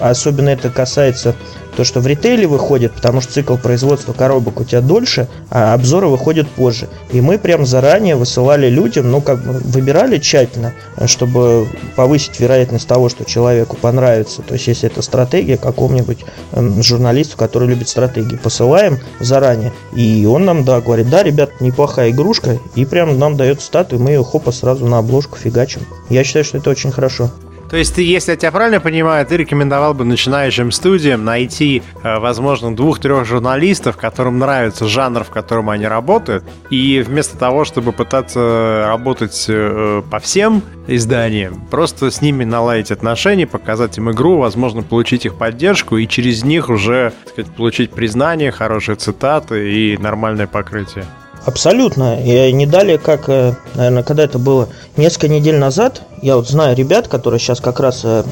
особенно 0.00 0.48
это 0.48 0.70
касается 0.70 1.34
то, 1.76 1.84
что 1.84 2.00
в 2.00 2.06
ритейле 2.06 2.46
выходит, 2.46 2.92
потому 2.92 3.20
что 3.20 3.32
цикл 3.32 3.56
производства 3.56 4.12
коробок 4.12 4.60
у 4.60 4.64
тебя 4.64 4.80
дольше, 4.80 5.28
а 5.50 5.74
обзоры 5.74 6.08
выходят 6.08 6.48
позже. 6.48 6.88
И 7.10 7.20
мы 7.20 7.38
прям 7.38 7.64
заранее 7.64 8.16
высылали 8.16 8.68
людям, 8.68 9.10
ну, 9.10 9.20
как 9.20 9.42
бы 9.42 9.52
выбирали 9.52 10.18
тщательно, 10.18 10.74
чтобы 11.06 11.68
повысить 11.96 12.38
вероятность 12.40 12.88
того, 12.88 13.08
что 13.08 13.24
человеку 13.24 13.76
понравится. 13.80 14.42
То 14.42 14.54
есть, 14.54 14.66
если 14.66 14.90
это 14.90 15.02
стратегия 15.02 15.56
какому-нибудь 15.56 16.24
эм, 16.52 16.82
журналисту, 16.82 17.36
который 17.36 17.68
любит 17.68 17.88
стратегии, 17.88 18.36
посылаем 18.36 18.98
заранее. 19.20 19.72
И 19.94 20.26
он 20.26 20.44
нам, 20.44 20.64
да, 20.64 20.80
говорит, 20.80 21.08
да, 21.08 21.22
ребят, 21.22 21.60
неплохая 21.60 22.10
игрушка, 22.10 22.58
и 22.74 22.84
прям 22.84 23.18
нам 23.18 23.36
дает 23.36 23.62
статую, 23.62 24.02
мы 24.02 24.10
ее 24.10 24.24
хопа 24.24 24.52
сразу 24.52 24.86
на 24.86 24.98
обложку 24.98 25.38
фигачим. 25.38 25.82
Я 26.08 26.24
считаю, 26.24 26.44
что 26.44 26.58
это 26.58 26.70
очень 26.70 26.90
хорошо. 26.90 27.30
То 27.70 27.76
есть 27.76 27.94
ты, 27.94 28.02
если 28.02 28.32
я 28.32 28.36
тебя 28.36 28.50
правильно 28.50 28.80
понимаю, 28.80 29.24
ты 29.24 29.36
рекомендовал 29.36 29.94
бы 29.94 30.04
начинающим 30.04 30.72
студиям 30.72 31.24
найти, 31.24 31.82
э, 32.02 32.18
возможно, 32.18 32.74
двух-трех 32.74 33.24
журналистов, 33.24 33.96
которым 33.96 34.40
нравится 34.40 34.86
жанр, 34.86 35.22
в 35.22 35.30
котором 35.30 35.70
они 35.70 35.86
работают, 35.86 36.44
и 36.68 37.00
вместо 37.06 37.38
того, 37.38 37.64
чтобы 37.64 37.92
пытаться 37.92 38.84
работать 38.86 39.46
э, 39.48 40.02
по 40.10 40.18
всем 40.18 40.62
изданиям, 40.88 41.64
просто 41.70 42.10
с 42.10 42.20
ними 42.20 42.42
наладить 42.42 42.90
отношения, 42.90 43.46
показать 43.46 43.96
им 43.98 44.10
игру, 44.10 44.38
возможно, 44.38 44.82
получить 44.82 45.24
их 45.24 45.36
поддержку, 45.36 45.96
и 45.96 46.08
через 46.08 46.42
них 46.42 46.70
уже, 46.70 47.12
так 47.24 47.32
сказать, 47.32 47.54
получить 47.54 47.92
признание, 47.92 48.50
хорошие 48.50 48.96
цитаты 48.96 49.72
и 49.72 49.96
нормальное 49.96 50.48
покрытие. 50.48 51.04
Абсолютно. 51.46 52.20
И 52.22 52.52
не 52.52 52.66
далее, 52.66 52.98
как, 52.98 53.28
э, 53.28 53.54
наверное, 53.74 54.02
когда 54.02 54.24
это 54.24 54.38
было 54.38 54.68
несколько 54.96 55.28
недель 55.28 55.56
назад, 55.56 56.02
я 56.22 56.36
вот 56.36 56.48
знаю 56.48 56.76
ребят, 56.76 57.08
которые 57.08 57.40
сейчас 57.40 57.60
как 57.60 57.80
раз 57.80 58.02
э, 58.04 58.22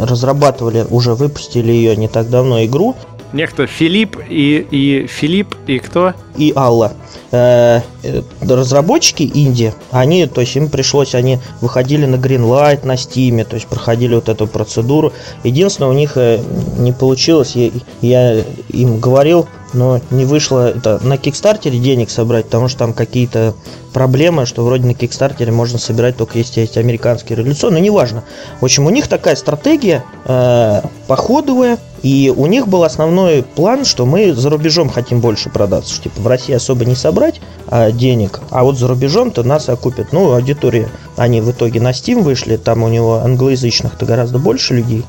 разрабатывали, 0.00 0.84
уже 0.90 1.14
выпустили 1.14 1.70
ее 1.70 1.96
не 1.96 2.08
так 2.08 2.28
давно 2.30 2.64
игру. 2.64 2.96
Некто 3.34 3.66
Филипп 3.66 4.16
и, 4.28 4.64
и 4.70 5.06
Филипп 5.08 5.56
и 5.66 5.80
кто? 5.80 6.14
И 6.36 6.52
Алла. 6.54 6.92
Э, 7.32 7.80
разработчики 8.40 9.24
Индии, 9.24 9.74
они, 9.90 10.26
то 10.26 10.40
есть 10.40 10.54
им 10.54 10.68
пришлось, 10.68 11.16
они 11.16 11.40
выходили 11.60 12.06
на 12.06 12.14
Greenlight, 12.14 12.86
на 12.86 12.94
Steam, 12.94 13.42
то 13.44 13.56
есть 13.56 13.66
проходили 13.66 14.14
вот 14.14 14.28
эту 14.28 14.46
процедуру. 14.46 15.12
Единственное, 15.42 15.90
у 15.90 15.94
них 15.94 16.16
не 16.78 16.92
получилось, 16.92 17.56
я, 17.56 17.70
я 18.02 18.44
им 18.68 19.00
говорил, 19.00 19.48
но 19.72 20.00
не 20.12 20.26
вышло 20.26 20.68
это 20.68 21.04
на 21.04 21.18
Кикстартере 21.18 21.80
денег 21.80 22.10
собрать, 22.10 22.44
потому 22.44 22.68
что 22.68 22.78
там 22.78 22.92
какие-то 22.92 23.54
проблемы, 23.92 24.46
что 24.46 24.64
вроде 24.64 24.86
на 24.86 24.94
Кикстартере 24.94 25.50
можно 25.50 25.80
собирать 25.80 26.16
только 26.16 26.38
если 26.38 26.60
есть 26.60 26.76
американские 26.76 27.36
революционные, 27.36 27.80
но 27.80 27.86
неважно. 27.86 28.22
В 28.60 28.64
общем, 28.64 28.86
у 28.86 28.90
них 28.90 29.08
такая 29.08 29.34
стратегия 29.34 30.04
э, 30.24 30.82
походовая, 31.08 31.78
и 32.04 32.30
у 32.36 32.44
них 32.44 32.68
был 32.68 32.84
основной 32.84 33.42
план, 33.42 33.86
что 33.86 34.04
мы 34.04 34.34
за 34.34 34.50
рубежом 34.50 34.90
хотим 34.90 35.20
больше 35.20 35.48
продаться, 35.48 35.94
что 35.94 36.04
типа 36.04 36.20
в 36.20 36.26
России 36.26 36.54
особо 36.54 36.84
не 36.84 36.94
собрать 36.94 37.40
а, 37.66 37.90
денег, 37.90 38.40
а 38.50 38.62
вот 38.62 38.78
за 38.78 38.88
рубежом-то 38.88 39.42
нас 39.42 39.70
окупят. 39.70 40.12
Ну, 40.12 40.34
аудитория, 40.34 40.90
они 41.16 41.40
в 41.40 41.50
итоге 41.50 41.80
на 41.80 41.92
Steam 41.92 42.20
вышли, 42.20 42.58
там 42.58 42.82
у 42.82 42.88
него 42.88 43.20
англоязычных-то 43.24 44.04
гораздо 44.04 44.38
больше 44.38 44.74
людей. 44.74 45.02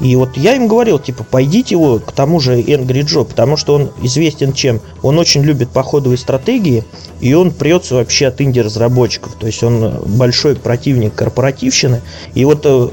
И 0.00 0.16
вот 0.16 0.38
я 0.38 0.56
им 0.56 0.66
говорил, 0.66 0.98
типа, 0.98 1.24
пойдите 1.24 1.74
его 1.74 1.98
к 1.98 2.12
тому 2.12 2.40
же 2.40 2.58
Angry 2.58 3.02
Joe, 3.02 3.26
потому 3.26 3.58
что 3.58 3.74
он 3.74 3.90
известен 4.00 4.54
чем? 4.54 4.80
Он 5.02 5.18
очень 5.18 5.42
любит 5.42 5.68
походовые 5.68 6.16
стратегии, 6.16 6.84
и 7.20 7.34
он 7.34 7.50
прется 7.50 7.96
вообще 7.96 8.28
от 8.28 8.40
инди-разработчиков. 8.40 9.34
То 9.34 9.46
есть 9.46 9.62
он 9.62 9.92
большой 10.06 10.56
противник 10.56 11.14
корпоративщины. 11.14 12.00
И 12.32 12.46
вот 12.46 12.62
э, 12.64 12.88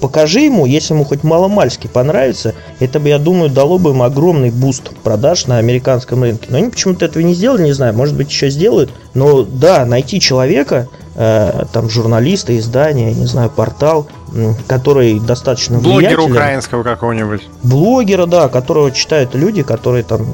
покажи 0.00 0.40
ему, 0.40 0.66
если 0.66 0.94
ему 0.94 1.04
хоть 1.04 1.24
маломальски 1.24 1.86
понравится, 1.86 2.54
это 2.80 3.00
бы, 3.00 3.08
я 3.08 3.18
думаю, 3.18 3.50
дало 3.50 3.78
бы 3.78 3.90
им 3.90 4.02
огромный 4.02 4.50
буст 4.50 4.90
продаж 5.02 5.46
на 5.46 5.58
американском 5.58 6.22
рынке. 6.22 6.46
Но 6.50 6.58
они 6.58 6.70
почему-то 6.70 7.04
этого 7.04 7.22
не 7.22 7.34
сделали, 7.34 7.64
не 7.64 7.72
знаю, 7.72 7.94
может 7.94 8.16
быть, 8.16 8.30
еще 8.30 8.50
сделают. 8.50 8.90
Но 9.14 9.42
да, 9.42 9.84
найти 9.84 10.20
человека, 10.20 10.88
там, 11.18 11.90
журналиста, 11.90 12.56
издания, 12.56 13.12
не 13.12 13.26
знаю, 13.26 13.50
портал, 13.50 14.06
который 14.66 15.18
достаточно 15.18 15.78
Блогера 15.78 16.22
украинского 16.22 16.82
какого-нибудь. 16.82 17.42
Блогера, 17.62 18.26
да, 18.26 18.48
которого 18.48 18.90
читают 18.90 19.34
люди, 19.34 19.62
которые 19.62 20.04
там 20.04 20.26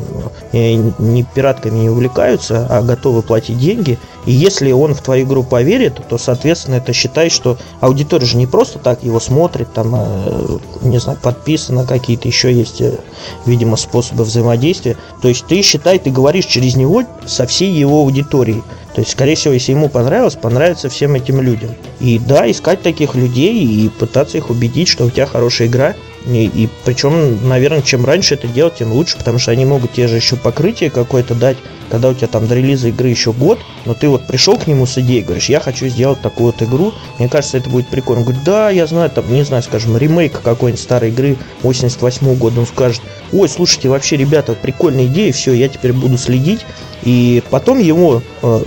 э, 0.52 0.74
не 0.98 1.22
пиратками 1.22 1.78
не 1.78 1.90
увлекаются, 1.90 2.66
а 2.68 2.82
готовы 2.82 3.22
платить 3.22 3.58
деньги. 3.58 3.98
И 4.26 4.32
если 4.32 4.72
он 4.72 4.94
в 4.94 5.02
твою 5.02 5.26
игру 5.26 5.42
поверит, 5.44 6.00
то, 6.08 6.18
соответственно, 6.18 6.76
это 6.76 6.92
считай, 6.92 7.30
что 7.30 7.58
аудитория 7.80 8.26
же 8.26 8.36
не 8.36 8.46
просто 8.46 8.78
так 8.78 9.02
его 9.02 9.20
смотрит, 9.20 9.72
там, 9.72 9.94
э, 9.94 10.58
не 10.82 10.98
знаю, 10.98 11.18
подписано, 11.22 11.86
какие-то 11.86 12.28
еще 12.28 12.52
есть, 12.52 12.80
э, 12.80 12.98
видимо, 13.46 13.76
способы 13.76 14.24
взаимодействия. 14.24 14.96
То 15.22 15.28
есть 15.28 15.46
ты 15.46 15.62
считай, 15.62 15.98
ты 15.98 16.10
говоришь 16.10 16.46
через 16.46 16.76
него 16.76 17.04
со 17.26 17.46
всей 17.46 17.72
его 17.72 18.00
аудиторией. 18.00 18.62
То 18.94 19.00
есть, 19.00 19.10
скорее 19.10 19.34
всего, 19.34 19.54
если 19.54 19.72
ему 19.72 19.88
понравилось, 19.88 20.36
понравится 20.36 20.88
всем 20.88 21.14
этим 21.14 21.40
людям. 21.40 21.70
И 21.98 22.18
да, 22.18 22.48
искать 22.48 22.80
таких 22.82 23.16
людей 23.16 23.64
и 23.64 23.88
пытаться 23.88 24.38
их 24.38 24.50
убедить, 24.50 24.88
что 24.88 25.04
у 25.04 25.10
тебя 25.10 25.26
хорошая 25.26 25.66
игра, 25.66 25.94
и, 26.26 26.46
и 26.46 26.68
причем, 26.84 27.46
наверное, 27.48 27.82
чем 27.82 28.04
раньше 28.04 28.34
это 28.34 28.48
делать, 28.48 28.76
тем 28.76 28.92
лучше, 28.92 29.18
потому 29.18 29.38
что 29.38 29.50
они 29.50 29.64
могут 29.64 29.92
тебе 29.92 30.08
же 30.08 30.16
еще 30.16 30.36
покрытие 30.36 30.90
какое-то 30.90 31.34
дать, 31.34 31.58
когда 31.90 32.08
у 32.08 32.14
тебя 32.14 32.28
там 32.28 32.46
до 32.46 32.54
релиза 32.54 32.88
игры 32.88 33.08
еще 33.08 33.32
год, 33.32 33.58
но 33.84 33.94
ты 33.94 34.08
вот 34.08 34.26
пришел 34.26 34.56
к 34.56 34.66
нему 34.66 34.86
с 34.86 34.96
идеей, 34.98 35.22
говоришь, 35.22 35.48
я 35.48 35.60
хочу 35.60 35.86
сделать 35.88 36.20
такую 36.22 36.52
вот 36.52 36.62
игру, 36.62 36.94
мне 37.18 37.28
кажется, 37.28 37.58
это 37.58 37.68
будет 37.68 37.88
прикольно. 37.88 38.20
Он 38.20 38.26
говорит, 38.26 38.44
да, 38.44 38.70
я 38.70 38.86
знаю, 38.86 39.10
там, 39.10 39.30
не 39.32 39.44
знаю, 39.44 39.62
скажем, 39.62 39.96
ремейк 39.96 40.40
какой-нибудь 40.40 40.82
старой 40.82 41.10
игры 41.10 41.36
88 41.62 42.34
года, 42.36 42.60
он 42.60 42.66
скажет, 42.66 43.02
ой, 43.32 43.48
слушайте, 43.48 43.88
вообще, 43.88 44.16
ребята, 44.16 44.54
прикольная 44.54 45.06
идея, 45.06 45.32
все, 45.32 45.52
я 45.52 45.68
теперь 45.68 45.92
буду 45.92 46.16
следить, 46.16 46.64
и 47.04 47.42
потом 47.50 47.78
его, 47.78 48.22
э, 48.42 48.62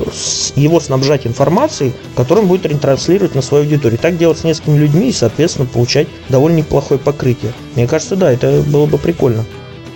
его 0.56 0.80
снабжать 0.80 1.26
информацией, 1.26 1.94
которую 2.16 2.44
он 2.44 2.50
будет 2.50 2.68
ретранслировать 2.68 3.34
на 3.34 3.42
свою 3.42 3.64
аудиторию. 3.64 4.00
Так 4.00 4.18
делать 4.18 4.38
с 4.38 4.44
несколькими 4.44 4.78
людьми 4.78 5.10
и, 5.10 5.14
соответственно, 5.14 5.68
получать 5.68 6.08
довольно 6.30 6.58
неплохое 6.58 7.00
покрытие. 7.00 7.47
Мне 7.76 7.88
кажется, 7.88 8.16
да, 8.16 8.32
это 8.32 8.64
было 8.68 8.86
бы 8.86 8.98
прикольно. 8.98 9.46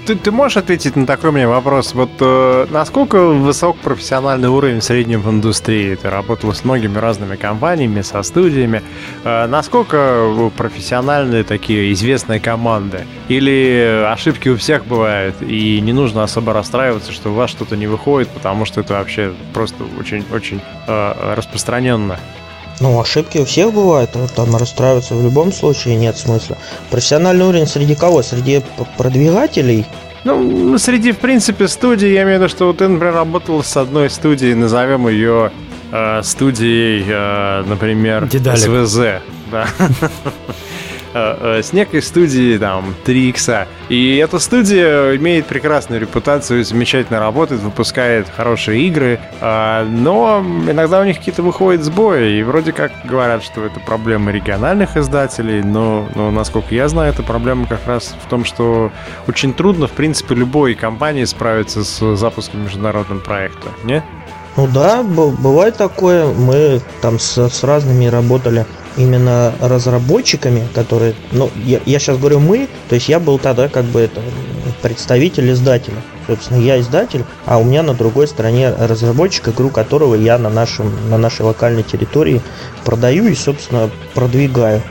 Ты, 0.05 0.15
ты 0.15 0.31
можешь 0.31 0.57
ответить 0.57 0.95
на 0.95 1.05
такой 1.05 1.31
мне 1.31 1.47
вопрос? 1.47 1.93
Вот 1.93 2.09
э, 2.19 2.65
насколько 2.71 3.23
высок 3.27 3.77
профессиональный 3.77 4.49
уровень 4.49 4.79
в 4.79 4.83
среднем 4.83 5.21
в 5.21 5.29
индустрии? 5.29 5.93
Ты 5.93 6.09
работал 6.09 6.53
с 6.53 6.65
многими 6.65 6.97
разными 6.97 7.35
компаниями, 7.35 8.01
со 8.01 8.23
студиями. 8.23 8.81
Э, 9.23 9.45
насколько 9.45 10.51
профессиональные 10.57 11.43
такие 11.43 11.93
известные 11.93 12.39
команды? 12.39 13.05
Или 13.27 14.03
ошибки 14.07 14.49
у 14.49 14.57
всех 14.57 14.87
бывают, 14.87 15.35
и 15.41 15.79
не 15.81 15.93
нужно 15.93 16.23
особо 16.23 16.51
расстраиваться, 16.51 17.11
что 17.11 17.29
у 17.29 17.33
вас 17.33 17.51
что-то 17.51 17.77
не 17.77 17.85
выходит, 17.85 18.29
потому 18.29 18.65
что 18.65 18.81
это 18.81 18.93
вообще 18.93 19.33
просто 19.53 19.83
очень-очень 19.99 20.61
э, 20.87 21.35
распространенно? 21.35 22.17
Ну, 22.81 22.99
ошибки 22.99 23.37
у 23.37 23.45
всех 23.45 23.71
бывают, 23.73 24.09
а 24.15 24.27
там 24.27 24.55
расстраиваться 24.55 25.13
в 25.13 25.23
любом 25.23 25.53
случае 25.53 25.95
нет 25.95 26.17
смысла. 26.17 26.57
Профессиональный 26.89 27.45
уровень 27.45 27.67
среди 27.67 27.93
кого? 27.93 28.23
Среди 28.23 28.63
продвигателей? 28.97 29.85
Ну, 30.23 30.77
среди, 30.79 31.11
в 31.11 31.19
принципе, 31.19 31.67
студий, 31.67 32.11
я 32.11 32.23
имею 32.23 32.39
в 32.39 32.41
виду, 32.41 32.49
что 32.49 32.65
вот 32.65 32.79
ты, 32.79 32.87
например, 32.87 33.13
работал 33.13 33.63
с 33.63 33.77
одной 33.77 34.09
студией, 34.09 34.55
назовем 34.55 35.07
ее 35.07 35.51
э, 35.91 36.21
студией, 36.23 37.05
э, 37.07 37.63
например, 37.67 38.27
Дедалик. 38.27 38.59
СВЗ. 38.59 38.99
Да. 39.51 39.67
э, 41.13 41.57
э, 41.59 41.63
с 41.63 41.73
некой 41.73 42.01
студии 42.01 42.57
там 42.57 42.95
3 43.05 43.29
икса. 43.29 43.67
И 43.89 44.17
эта 44.17 44.39
студия 44.39 45.15
имеет 45.15 45.47
прекрасную 45.47 46.01
репутацию, 46.01 46.63
замечательно 46.63 47.19
работает, 47.19 47.61
выпускает 47.61 48.27
хорошие 48.35 48.81
игры, 48.87 49.19
э, 49.39 49.85
но 49.85 50.43
иногда 50.69 51.01
у 51.01 51.03
них 51.03 51.17
какие-то 51.17 51.43
выходят 51.43 51.83
сбои, 51.83 52.39
и 52.39 52.43
вроде 52.43 52.71
как 52.73 52.91
говорят, 53.03 53.43
что 53.43 53.65
это 53.65 53.79
проблема 53.79 54.31
региональных 54.31 54.97
издателей, 54.97 55.61
но, 55.61 56.07
но 56.15 56.31
насколько 56.31 56.73
я 56.73 56.87
знаю, 56.87 57.13
это 57.13 57.23
проблема 57.23 57.67
как 57.67 57.85
раз 57.85 58.15
в 58.23 58.29
том, 58.29 58.45
что 58.45 58.91
очень 59.27 59.53
трудно, 59.53 59.87
в 59.87 59.91
принципе, 59.91 60.35
любой 60.35 60.75
компании 60.75 61.25
справиться 61.25 61.83
с 61.83 62.15
запуском 62.15 62.63
международного 62.63 63.19
проекта, 63.19 63.69
не? 63.83 64.03
Ну 64.57 64.67
да, 64.67 65.01
бывает 65.03 65.77
такое. 65.77 66.27
Мы 66.33 66.81
там 67.01 67.19
с, 67.19 67.49
с 67.49 67.63
разными 67.63 68.05
работали 68.07 68.65
именно 68.97 69.53
разработчиками, 69.59 70.67
которые, 70.73 71.13
ну, 71.31 71.49
я, 71.63 71.79
я 71.85 71.99
сейчас 71.99 72.17
говорю 72.17 72.39
мы, 72.39 72.67
то 72.89 72.95
есть 72.95 73.09
я 73.09 73.19
был 73.19 73.39
тогда 73.39 73.67
как 73.67 73.85
бы 73.85 74.01
это 74.01 74.21
представитель 74.81 75.51
издателя. 75.51 75.97
Собственно, 76.27 76.59
я 76.59 76.79
издатель, 76.79 77.25
а 77.45 77.57
у 77.57 77.63
меня 77.63 77.83
на 77.83 77.93
другой 77.93 78.27
стороне 78.27 78.69
разработчик, 78.71 79.49
игру 79.49 79.69
которого 79.69 80.15
я 80.15 80.37
на, 80.37 80.49
нашем, 80.49 80.91
на 81.09 81.17
нашей 81.17 81.41
локальной 81.41 81.83
территории 81.83 82.41
продаю 82.85 83.27
и, 83.27 83.35
собственно, 83.35 83.89
продвигаю. 84.13 84.81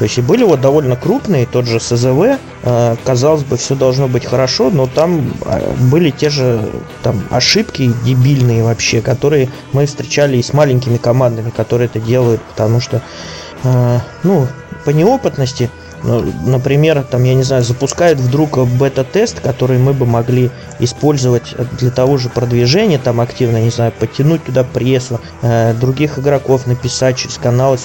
То 0.00 0.04
есть 0.04 0.16
и 0.16 0.22
были 0.22 0.44
вот 0.44 0.62
довольно 0.62 0.96
крупные, 0.96 1.44
тот 1.44 1.66
же 1.66 1.78
СЗВ, 1.78 2.38
э, 2.62 2.96
казалось 3.04 3.44
бы, 3.44 3.58
все 3.58 3.74
должно 3.74 4.08
быть 4.08 4.24
хорошо, 4.24 4.70
но 4.70 4.86
там 4.86 5.34
э, 5.44 5.74
были 5.90 6.08
те 6.08 6.30
же 6.30 6.70
там 7.02 7.22
ошибки 7.28 7.92
дебильные 8.02 8.64
вообще, 8.64 9.02
которые 9.02 9.50
мы 9.74 9.84
встречали 9.84 10.38
и 10.38 10.42
с 10.42 10.54
маленькими 10.54 10.96
командами, 10.96 11.50
которые 11.50 11.84
это 11.84 12.00
делают, 12.00 12.40
потому 12.40 12.80
что, 12.80 13.02
ну, 14.22 14.46
по 14.84 14.90
неопытности 14.90 15.70
например, 16.02 17.02
там, 17.02 17.24
я 17.24 17.34
не 17.34 17.42
знаю, 17.42 17.62
запускают 17.62 18.18
вдруг 18.18 18.58
бета-тест, 18.66 19.40
который 19.40 19.78
мы 19.78 19.92
бы 19.92 20.06
могли 20.06 20.50
использовать 20.78 21.54
для 21.78 21.90
того 21.90 22.16
же 22.16 22.28
продвижения, 22.28 22.98
там 22.98 23.20
активно, 23.20 23.58
не 23.62 23.70
знаю, 23.70 23.92
подтянуть 23.92 24.44
туда 24.44 24.64
прессу, 24.64 25.20
э, 25.42 25.74
других 25.74 26.18
игроков 26.18 26.66
написать 26.66 27.16
через 27.16 27.36
каналы. 27.36 27.78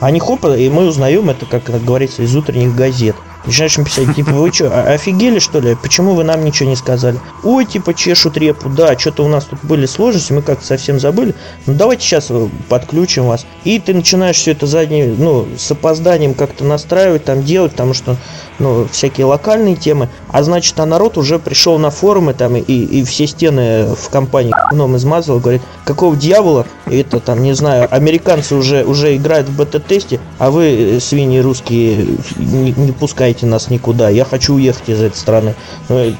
Они 0.00 0.20
хоп, 0.20 0.44
и 0.44 0.68
мы 0.68 0.86
узнаем 0.86 1.30
это, 1.30 1.46
как, 1.46 1.64
как 1.64 1.84
говорится, 1.84 2.22
из 2.22 2.34
утренних 2.34 2.74
газет. 2.74 3.16
Начинаешь 3.46 3.78
им 3.78 3.84
писать, 3.84 4.14
типа, 4.14 4.32
вы 4.32 4.52
что, 4.52 4.92
офигели 4.92 5.38
что 5.38 5.60
ли? 5.60 5.74
Почему 5.74 6.14
вы 6.14 6.24
нам 6.24 6.44
ничего 6.44 6.68
не 6.68 6.76
сказали? 6.76 7.18
Ой, 7.42 7.64
типа, 7.64 7.94
чешут 7.94 8.36
репу, 8.36 8.68
да, 8.68 8.98
что-то 8.98 9.24
у 9.24 9.28
нас 9.28 9.44
тут 9.44 9.60
были 9.62 9.86
сложности, 9.86 10.32
мы 10.32 10.42
как-то 10.42 10.66
совсем 10.66 11.00
забыли. 11.00 11.34
Ну, 11.64 11.72
давайте 11.74 12.04
сейчас 12.04 12.26
э, 12.30 12.48
подключим 12.68 13.24
вас. 13.24 13.46
И 13.64 13.78
ты 13.78 13.94
начинаешь 13.94 14.36
все 14.36 14.52
это 14.52 14.66
задним, 14.66 15.16
ну, 15.18 15.48
с 15.56 15.70
опозданием 15.70 16.34
как-то 16.34 16.64
настраивать, 16.64 17.24
там, 17.24 17.42
делать, 17.42 17.72
потому 17.72 17.94
что, 17.94 18.16
ну, 18.58 18.86
всякие 18.92 19.24
локальные 19.24 19.76
темы. 19.76 20.10
А 20.28 20.42
значит, 20.42 20.78
а 20.78 20.84
народ 20.84 21.16
уже 21.16 21.38
пришел 21.38 21.78
на 21.78 21.90
форумы, 21.90 22.34
там, 22.34 22.56
и, 22.56 22.60
и 22.60 23.04
все 23.04 23.26
стены 23.26 23.94
в 23.94 24.10
компании 24.10 24.52
гном 24.70 24.96
измазал, 24.96 25.40
говорит, 25.40 25.62
какого 25.84 26.14
дьявола, 26.14 26.66
это, 26.84 27.20
там, 27.20 27.42
не 27.42 27.54
знаю, 27.54 27.88
американцы 27.90 28.54
уже, 28.54 28.84
уже 28.84 29.16
играют 29.16 29.48
в 29.48 29.56
бета-тесте, 29.56 30.20
а 30.38 30.50
вы, 30.50 30.96
э, 30.96 31.00
свиньи 31.00 31.38
русские, 31.38 32.06
не, 32.36 32.72
не 32.72 32.92
пускаете 32.92 33.29
отправляйте 33.30 33.46
нас 33.46 33.70
никуда, 33.70 34.08
я 34.08 34.24
хочу 34.24 34.54
уехать 34.54 34.88
из 34.88 35.00
этой 35.00 35.16
страны. 35.16 35.54
Ну, 35.88 36.14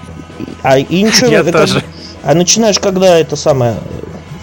а 0.63 0.79
и 0.79 1.03
ничего, 1.03 1.31
я 1.31 1.41
это, 1.41 1.53
тоже. 1.53 1.83
а 2.23 2.35
начинаешь, 2.35 2.79
когда 2.79 3.19
это 3.19 3.37
самое 3.37 3.75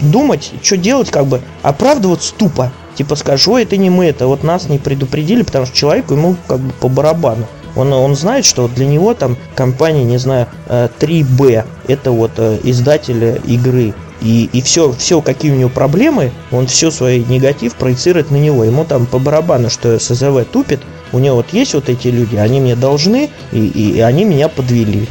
думать, 0.00 0.52
что 0.62 0.76
делать, 0.76 1.10
как 1.10 1.26
бы 1.26 1.40
оправдываться 1.62 2.34
тупо. 2.34 2.70
Типа 2.94 3.14
скажешь, 3.14 3.46
ой, 3.48 3.62
это 3.62 3.76
не 3.76 3.90
мы, 3.90 4.06
это 4.06 4.26
вот 4.26 4.42
нас 4.42 4.68
не 4.68 4.78
предупредили, 4.78 5.42
потому 5.42 5.66
что 5.66 5.76
человеку 5.76 6.14
ему 6.14 6.36
как 6.48 6.58
бы 6.58 6.72
по 6.72 6.88
барабану. 6.88 7.46
Он, 7.76 7.92
он 7.92 8.16
знает, 8.16 8.44
что 8.44 8.66
для 8.66 8.86
него 8.86 9.14
там 9.14 9.36
компания, 9.54 10.02
не 10.02 10.18
знаю, 10.18 10.48
3B, 10.68 11.50
э, 11.50 11.64
это 11.86 12.10
вот 12.10 12.32
э, 12.38 12.58
издатель 12.64 13.40
игры. 13.46 13.94
И, 14.20 14.50
и 14.52 14.62
все, 14.62 14.90
все, 14.92 15.20
какие 15.20 15.52
у 15.52 15.54
него 15.54 15.70
проблемы, 15.70 16.32
он 16.50 16.66
все 16.66 16.90
свой 16.90 17.24
негатив 17.28 17.74
проецирует 17.74 18.32
на 18.32 18.36
него. 18.36 18.64
Ему 18.64 18.84
там 18.84 19.06
по 19.06 19.20
барабану, 19.20 19.70
что 19.70 19.96
СЗВ 20.00 20.44
тупит, 20.50 20.80
у 21.12 21.18
него 21.18 21.36
вот 21.36 21.50
есть 21.52 21.74
вот 21.74 21.88
эти 21.88 22.08
люди, 22.08 22.36
они 22.36 22.60
мне 22.60 22.76
должны, 22.76 23.30
и, 23.52 23.66
и 23.66 24.00
они 24.00 24.24
меня 24.24 24.48
подвели. 24.48 25.08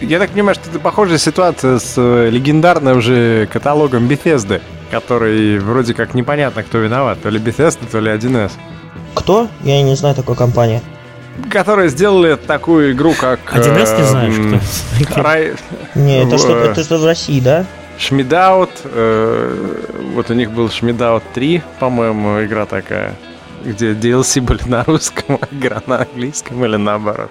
Я 0.00 0.18
так 0.18 0.30
понимаю, 0.30 0.54
что 0.54 0.68
это 0.70 0.78
похожая 0.78 1.18
ситуация 1.18 1.78
с 1.78 1.94
э, 1.96 2.28
легендарным 2.30 2.98
уже 2.98 3.48
каталогом 3.52 4.06
Bethesda, 4.08 4.60
который 4.90 5.58
вроде 5.58 5.94
как 5.94 6.14
непонятно, 6.14 6.62
кто 6.62 6.78
виноват, 6.78 7.22
то 7.22 7.30
ли 7.30 7.38
Bethesda, 7.38 7.80
то 7.90 8.00
ли 8.00 8.10
1С. 8.10 8.52
Кто? 9.14 9.48
Я 9.62 9.80
не 9.82 9.94
знаю 9.94 10.14
такой 10.14 10.34
компании. 10.34 10.82
Которые 11.50 11.88
сделали 11.88 12.36
такую 12.36 12.92
игру, 12.92 13.14
как... 13.18 13.40
1С 13.52 13.98
не 13.98 14.06
знаешь, 14.06 14.60
кто? 15.08 15.22
Рай... 15.22 15.54
Не, 15.94 16.24
это 16.24 16.38
что, 16.38 16.56
это 16.56 16.82
что 16.82 16.98
в 16.98 17.04
России, 17.04 17.40
да? 17.40 17.64
Шмидаут, 17.96 18.70
э, 18.84 19.84
вот 20.14 20.28
у 20.28 20.34
них 20.34 20.50
был 20.50 20.68
Шмидаут 20.68 21.22
3, 21.32 21.62
по-моему, 21.78 22.44
игра 22.44 22.66
такая 22.66 23.14
где 23.64 23.92
DLC 23.92 24.40
были 24.40 24.62
на 24.66 24.84
русском, 24.84 25.38
а 25.40 25.48
игра 25.50 25.82
на 25.86 26.02
английском 26.02 26.64
или 26.64 26.76
наоборот. 26.76 27.30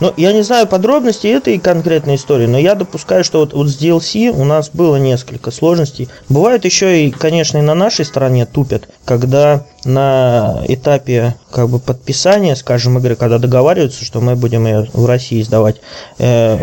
Ну, 0.00 0.12
я 0.16 0.32
не 0.32 0.42
знаю 0.42 0.66
подробностей 0.66 1.30
этой 1.30 1.58
конкретной 1.58 2.16
истории, 2.16 2.46
но 2.46 2.58
я 2.58 2.74
допускаю, 2.74 3.22
что 3.22 3.38
вот, 3.38 3.52
вот 3.52 3.68
с 3.68 3.80
DLC 3.80 4.30
у 4.30 4.44
нас 4.44 4.70
было 4.70 4.96
несколько 4.96 5.50
сложностей. 5.50 6.08
Бывает 6.28 6.64
еще 6.64 7.06
и, 7.06 7.10
конечно, 7.10 7.58
и 7.58 7.62
на 7.62 7.74
нашей 7.74 8.04
стороне 8.04 8.44
тупят, 8.44 8.88
когда 9.04 9.64
на 9.84 10.62
этапе 10.68 11.34
как 11.50 11.68
бы 11.68 11.78
подписания, 11.78 12.56
скажем, 12.56 12.98
игры, 12.98 13.16
когда 13.16 13.38
договариваются, 13.38 14.04
что 14.04 14.20
мы 14.20 14.36
будем 14.36 14.66
ее 14.66 14.88
в 14.92 15.06
России 15.06 15.40
издавать, 15.40 15.76
э, 16.18 16.56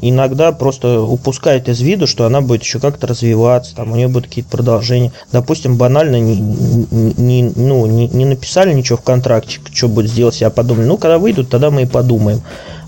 иногда 0.00 0.52
просто 0.52 1.00
упускают 1.00 1.68
из 1.68 1.80
виду, 1.80 2.06
что 2.06 2.26
она 2.26 2.40
будет 2.40 2.62
еще 2.62 2.78
как-то 2.78 3.06
развиваться, 3.06 3.74
там 3.74 3.92
у 3.92 3.96
нее 3.96 4.08
будут 4.08 4.28
какие-то 4.28 4.50
продолжения. 4.50 5.12
Допустим, 5.32 5.76
банально 5.76 6.20
не, 6.20 6.36
не, 6.40 7.42
ну, 7.54 7.86
не, 7.86 8.08
не 8.08 8.24
написали 8.24 8.72
ничего 8.72 8.98
в 8.98 9.02
контракте, 9.02 9.58
что 9.72 9.88
будет 9.88 10.10
сделать, 10.10 10.40
я 10.40 10.50
подумали, 10.50 10.86
ну, 10.86 10.96
когда 10.96 11.18
выйдут, 11.18 11.50
тогда 11.50 11.70
мы 11.70 11.82
и 11.82 11.86
подумаем. 11.86 12.42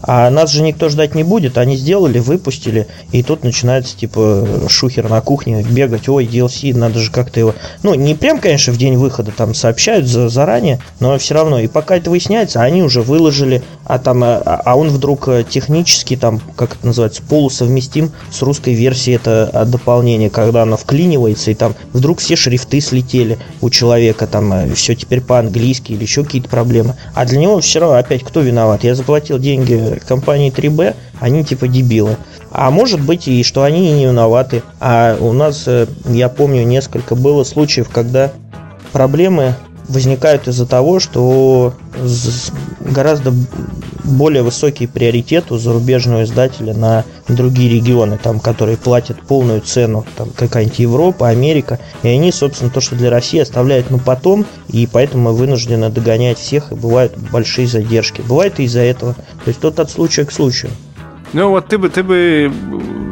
А 0.06 0.30
нас 0.30 0.50
же 0.50 0.62
никто 0.62 0.88
ждать 0.88 1.14
не 1.14 1.22
будет. 1.22 1.58
Они 1.58 1.76
сделали, 1.76 2.18
выпустили, 2.18 2.86
и 3.12 3.22
тут 3.22 3.44
начинается, 3.44 3.96
типа, 3.96 4.46
шухер 4.68 5.08
на 5.08 5.20
кухне 5.20 5.62
бегать. 5.62 6.08
Ой, 6.08 6.26
DLC, 6.26 6.76
надо 6.76 6.98
же 6.98 7.10
как-то 7.10 7.40
его... 7.40 7.54
Ну, 7.82 7.94
не 7.94 8.14
прям, 8.14 8.38
конечно, 8.38 8.72
в 8.72 8.76
день 8.76 8.96
выхода 8.96 9.32
там 9.32 9.54
сообщают 9.54 10.06
за, 10.06 10.28
заранее, 10.28 10.80
но 11.00 11.16
все 11.18 11.34
равно. 11.34 11.58
И 11.58 11.66
пока 11.66 11.96
это 11.96 12.10
выясняется, 12.10 12.62
они 12.62 12.82
уже 12.82 13.02
выложили, 13.02 13.62
а 13.84 13.98
там, 13.98 14.22
а, 14.24 14.38
а 14.38 14.76
он 14.76 14.88
вдруг 14.88 15.28
э, 15.28 15.44
технически 15.48 16.16
там, 16.16 16.40
как 16.56 16.76
это 16.76 16.86
называется, 16.86 17.22
полусовместим 17.22 18.12
с 18.30 18.42
русской 18.42 18.74
версией 18.74 19.16
это 19.16 19.50
а, 19.52 19.64
дополнение, 19.64 20.30
когда 20.30 20.62
оно 20.62 20.76
вклинивается, 20.76 21.50
и 21.50 21.54
там 21.54 21.74
вдруг 21.92 22.18
все 22.18 22.36
шрифты 22.36 22.80
слетели 22.80 23.38
у 23.60 23.70
человека, 23.70 24.26
там 24.26 24.52
э, 24.52 24.74
все 24.74 24.94
теперь 24.94 25.20
по-английски 25.20 25.92
или 25.92 26.02
еще 26.02 26.24
какие-то 26.24 26.48
проблемы. 26.48 26.96
А 27.14 27.24
для 27.24 27.38
него 27.38 27.60
все 27.60 27.80
равно 27.80 27.96
опять 27.96 28.22
кто 28.22 28.40
виноват? 28.40 28.84
Я 28.84 28.94
заплатил 28.94 29.38
деньги 29.38 29.93
компании 30.02 30.52
3B, 30.52 30.94
они 31.20 31.44
типа 31.44 31.68
дебилы. 31.68 32.16
А 32.50 32.70
может 32.70 33.00
быть 33.00 33.28
и 33.28 33.42
что 33.42 33.62
они 33.62 33.92
не 33.92 34.06
виноваты. 34.06 34.62
А 34.80 35.16
у 35.20 35.32
нас, 35.32 35.64
э, 35.66 35.86
я 36.06 36.28
помню, 36.28 36.64
несколько 36.64 37.14
было 37.14 37.44
случаев, 37.44 37.88
когда 37.90 38.32
проблемы 38.92 39.54
возникают 39.88 40.48
из-за 40.48 40.66
того, 40.66 41.00
что 41.00 41.74
гораздо 42.80 43.32
более 44.04 44.42
высокий 44.42 44.86
приоритет 44.86 45.50
у 45.50 45.58
зарубежного 45.58 46.24
издателя 46.24 46.74
на 46.74 47.04
другие 47.28 47.70
регионы, 47.70 48.18
там, 48.22 48.38
которые 48.38 48.76
платят 48.76 49.20
полную 49.22 49.60
цену, 49.60 50.04
там 50.16 50.30
какая-нибудь 50.30 50.78
Европа, 50.78 51.28
Америка, 51.28 51.80
и 52.02 52.08
они, 52.08 52.30
собственно, 52.32 52.70
то, 52.70 52.80
что 52.80 52.96
для 52.96 53.10
России 53.10 53.40
оставляют 53.40 53.90
на 53.90 53.98
потом, 53.98 54.44
и 54.68 54.86
поэтому 54.86 55.30
мы 55.30 55.36
вынуждены 55.36 55.88
догонять 55.90 56.38
всех, 56.38 56.72
и 56.72 56.74
бывают 56.74 57.16
большие 57.32 57.66
задержки. 57.66 58.22
Бывает 58.22 58.60
и 58.60 58.64
из-за 58.64 58.80
этого. 58.80 59.14
То 59.14 59.48
есть 59.48 59.60
тут 59.60 59.80
от 59.80 59.90
случая 59.90 60.24
к 60.24 60.32
случаю. 60.32 60.70
Ну 61.32 61.48
вот 61.48 61.68
ты 61.68 61.78
бы, 61.78 61.88
ты 61.88 62.02
бы 62.02 62.52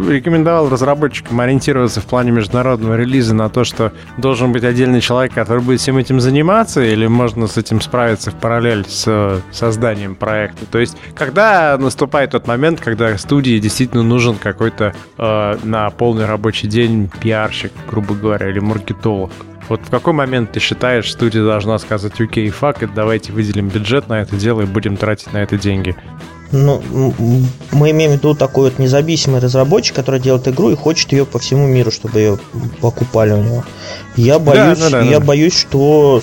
рекомендовал 0.09 0.69
разработчикам 0.69 1.41
ориентироваться 1.41 2.01
в 2.01 2.07
плане 2.07 2.31
международного 2.31 2.97
релиза 2.97 3.35
на 3.35 3.49
то, 3.49 3.65
что 3.65 3.93
должен 4.19 4.53
быть 4.53 4.65
отдельный 4.65 5.01
человек, 5.01 5.33
который 5.33 5.63
будет 5.63 5.81
всем 5.81 5.97
этим 5.99 6.21
заниматься, 6.21 6.83
или 6.83 7.07
можно 7.07 7.47
с 7.47 7.57
этим 7.57 7.81
справиться 7.81 8.31
в 8.31 8.35
параллель 8.35 8.85
с 8.87 9.43
созданием 9.51 10.15
проекта? 10.15 10.67
То 10.67 10.79
есть, 10.79 10.97
когда 11.15 11.77
наступает 11.79 12.31
тот 12.31 12.47
момент, 12.47 12.81
когда 12.81 13.17
студии 13.19 13.59
действительно 13.59 14.03
нужен 14.03 14.37
какой-то 14.37 14.95
э, 15.19 15.57
на 15.63 15.91
полный 15.91 16.27
рабочий 16.27 16.69
день 16.69 17.11
пиарщик, 17.21 17.73
грубо 17.91 18.15
говоря, 18.15 18.49
или 18.49 18.59
маркетолог? 18.59 19.31
Вот 19.69 19.81
в 19.87 19.91
какой 19.91 20.13
момент 20.13 20.53
ты 20.53 20.61
считаешь, 20.61 21.11
студия 21.11 21.43
должна 21.45 21.79
сказать, 21.79 22.21
окей, 22.21 22.51
фак, 22.51 22.83
давайте 22.95 23.33
выделим 23.33 23.69
бюджет 23.69 24.09
на 24.09 24.21
это 24.21 24.37
дело 24.37 24.63
и 24.63 24.67
будем 24.67 24.97
тратить 24.97 25.33
на 25.33 25.39
это 25.39 25.57
деньги? 25.57 25.97
Ну, 26.53 26.83
мы 27.73 27.91
имеем 27.91 28.13
в 28.13 28.15
виду 28.15 28.35
такой 28.35 28.71
вот 28.71 28.79
независимый 28.79 29.41
разработчик, 29.41 29.97
который 29.97 30.21
делает 30.21 30.47
игру 30.49 30.71
и 30.71 30.77
хочет 30.77 31.13
ее 31.13 31.25
по 31.25 31.39
всему 31.39 31.67
миру, 31.67 31.91
чтобы 31.91 32.19
ее 32.19 32.39
покупали 32.81 33.33
у 33.33 33.43
него. 33.43 33.65
Я 34.17 34.39
боюсь, 34.39 34.79
да, 34.79 34.91
да, 34.91 35.01
да, 35.01 35.03
я 35.03 35.19
да. 35.19 35.25
боюсь, 35.25 35.55
что 35.59 36.23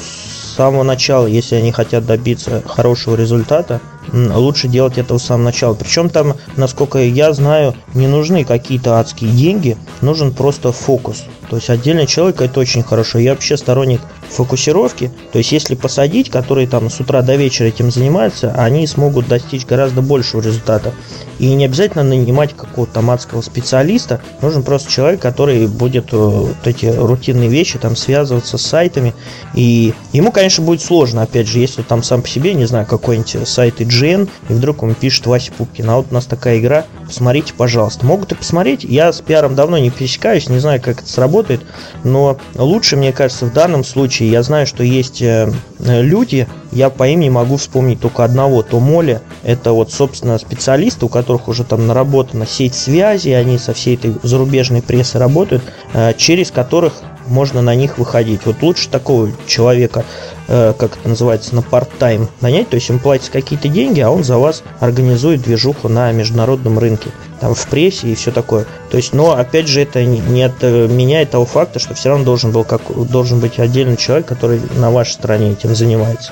самого 0.55 0.83
начала, 0.83 1.25
если 1.25 1.55
они 1.55 1.71
хотят 1.71 2.05
добиться 2.05 2.61
хорошего 2.65 3.15
результата, 3.15 3.81
лучше 4.13 4.67
делать 4.67 4.97
это 4.97 5.17
с 5.17 5.23
самого 5.23 5.45
начала. 5.45 5.73
Причем 5.73 6.09
там, 6.09 6.35
насколько 6.55 6.99
я 6.99 7.33
знаю, 7.33 7.75
не 7.93 8.07
нужны 8.07 8.43
какие-то 8.43 8.99
адские 8.99 9.31
деньги, 9.31 9.77
нужен 10.01 10.33
просто 10.33 10.71
фокус. 10.71 11.23
То 11.49 11.55
есть 11.55 11.69
отдельный 11.69 12.05
человек 12.05 12.41
это 12.41 12.59
очень 12.59 12.83
хорошо. 12.83 13.17
Я 13.17 13.31
вообще 13.31 13.57
сторонник 13.57 14.01
фокусировки. 14.29 15.11
То 15.31 15.39
есть 15.39 15.51
если 15.51 15.73
посадить, 15.73 16.29
которые 16.29 16.67
там 16.67 16.89
с 16.89 16.99
утра 16.99 17.21
до 17.23 17.35
вечера 17.35 17.65
этим 17.65 17.91
занимаются, 17.91 18.53
они 18.55 18.85
смогут 18.85 19.27
достичь 19.27 19.65
гораздо 19.65 20.01
большего 20.01 20.41
результата. 20.41 20.93
И 21.39 21.51
не 21.53 21.65
обязательно 21.65 22.03
нанимать 22.03 22.55
какого-то 22.55 22.93
там 22.93 23.09
адского 23.09 23.41
специалиста. 23.41 24.21
Нужен 24.41 24.61
просто 24.61 24.91
человек, 24.91 25.21
который 25.21 25.67
будет 25.67 26.13
э, 26.13 26.17
вот 26.17 26.57
эти 26.65 26.85
рутинные 26.85 27.49
вещи 27.49 27.79
там 27.79 27.95
связываться 27.95 28.57
с 28.57 28.61
сайтами. 28.61 29.15
И 29.55 29.93
ему, 30.13 30.31
конечно, 30.31 30.63
будет 30.63 30.81
сложно, 30.81 31.23
опять 31.23 31.47
же, 31.47 31.59
если 31.59 31.81
там 31.81 32.03
сам 32.03 32.21
по 32.21 32.27
себе, 32.27 32.53
не 32.53 32.65
знаю, 32.65 32.85
какой-нибудь 32.85 33.47
сайт 33.47 33.81
IGN, 33.99 34.29
и 34.49 34.53
вдруг 34.53 34.83
он 34.83 34.95
пишет 34.95 35.25
Вася 35.27 35.51
Пупкин. 35.51 35.89
А 35.89 35.97
вот 35.97 36.07
у 36.11 36.13
нас 36.13 36.25
такая 36.25 36.59
игра, 36.59 36.85
посмотрите, 37.05 37.53
пожалуйста. 37.53 38.05
Могут 38.05 38.31
и 38.31 38.35
посмотреть. 38.35 38.83
Я 38.83 39.11
с 39.11 39.21
пиаром 39.21 39.55
давно 39.55 39.77
не 39.77 39.89
пересекаюсь, 39.89 40.49
не 40.49 40.59
знаю, 40.59 40.81
как 40.81 41.01
это 41.01 41.09
сработает, 41.09 41.61
но 42.03 42.37
лучше, 42.55 42.95
мне 42.95 43.11
кажется, 43.11 43.45
в 43.45 43.53
данном 43.53 43.83
случае 43.83 44.31
я 44.31 44.43
знаю, 44.43 44.67
что 44.67 44.83
есть 44.83 45.21
э, 45.21 45.51
люди, 45.79 46.47
я 46.71 46.89
по 46.89 47.07
имени 47.07 47.29
могу 47.29 47.57
вспомнить 47.57 47.99
только 47.99 48.23
одного, 48.23 48.61
то 48.63 48.79
Моли, 48.79 49.21
это 49.43 49.71
вот, 49.71 49.91
собственно, 49.91 50.37
специалисты, 50.37 51.05
у 51.05 51.09
которых 51.09 51.47
уже 51.47 51.63
там 51.63 51.87
наработана 51.87 52.45
сеть 52.45 52.75
связи, 52.75 53.29
они 53.29 53.57
со 53.57 53.73
всей 53.73 53.95
этой 53.95 54.15
зарубежной 54.23 54.81
прессой 54.81 55.19
работают, 55.19 55.63
э, 55.93 56.13
через 56.17 56.51
которых 56.51 56.93
можно 57.29 57.61
на 57.61 57.75
них 57.75 57.97
выходить. 57.97 58.45
Вот 58.45 58.61
лучше 58.61 58.89
такого 58.89 59.29
человека, 59.47 60.05
э, 60.47 60.73
как 60.77 60.97
это 60.97 61.09
называется, 61.09 61.55
на 61.55 61.59
part-time 61.59 62.27
нанять, 62.41 62.69
то 62.69 62.75
есть 62.75 62.89
им 62.89 62.99
платят 62.99 63.29
какие-то 63.29 63.67
деньги, 63.67 63.99
а 63.99 64.09
он 64.09 64.23
за 64.23 64.37
вас 64.37 64.63
организует 64.79 65.41
движуху 65.41 65.89
на 65.89 66.11
международном 66.11 66.79
рынке, 66.79 67.09
там 67.39 67.55
в 67.55 67.67
прессе 67.67 68.09
и 68.09 68.15
все 68.15 68.31
такое. 68.31 68.65
То 68.89 68.97
есть, 68.97 69.13
но 69.13 69.33
опять 69.33 69.67
же 69.67 69.81
это 69.81 70.03
не 70.03 70.43
отменяет 70.43 71.31
того 71.31 71.45
факта, 71.45 71.79
что 71.79 71.93
все 71.93 72.09
равно 72.09 72.25
должен 72.25 72.51
был 72.51 72.63
как 72.63 72.81
должен 73.09 73.39
быть 73.39 73.59
отдельный 73.59 73.97
человек, 73.97 74.27
который 74.27 74.61
на 74.75 74.91
вашей 74.91 75.11
стороне 75.11 75.51
этим 75.51 75.75
занимается 75.75 76.31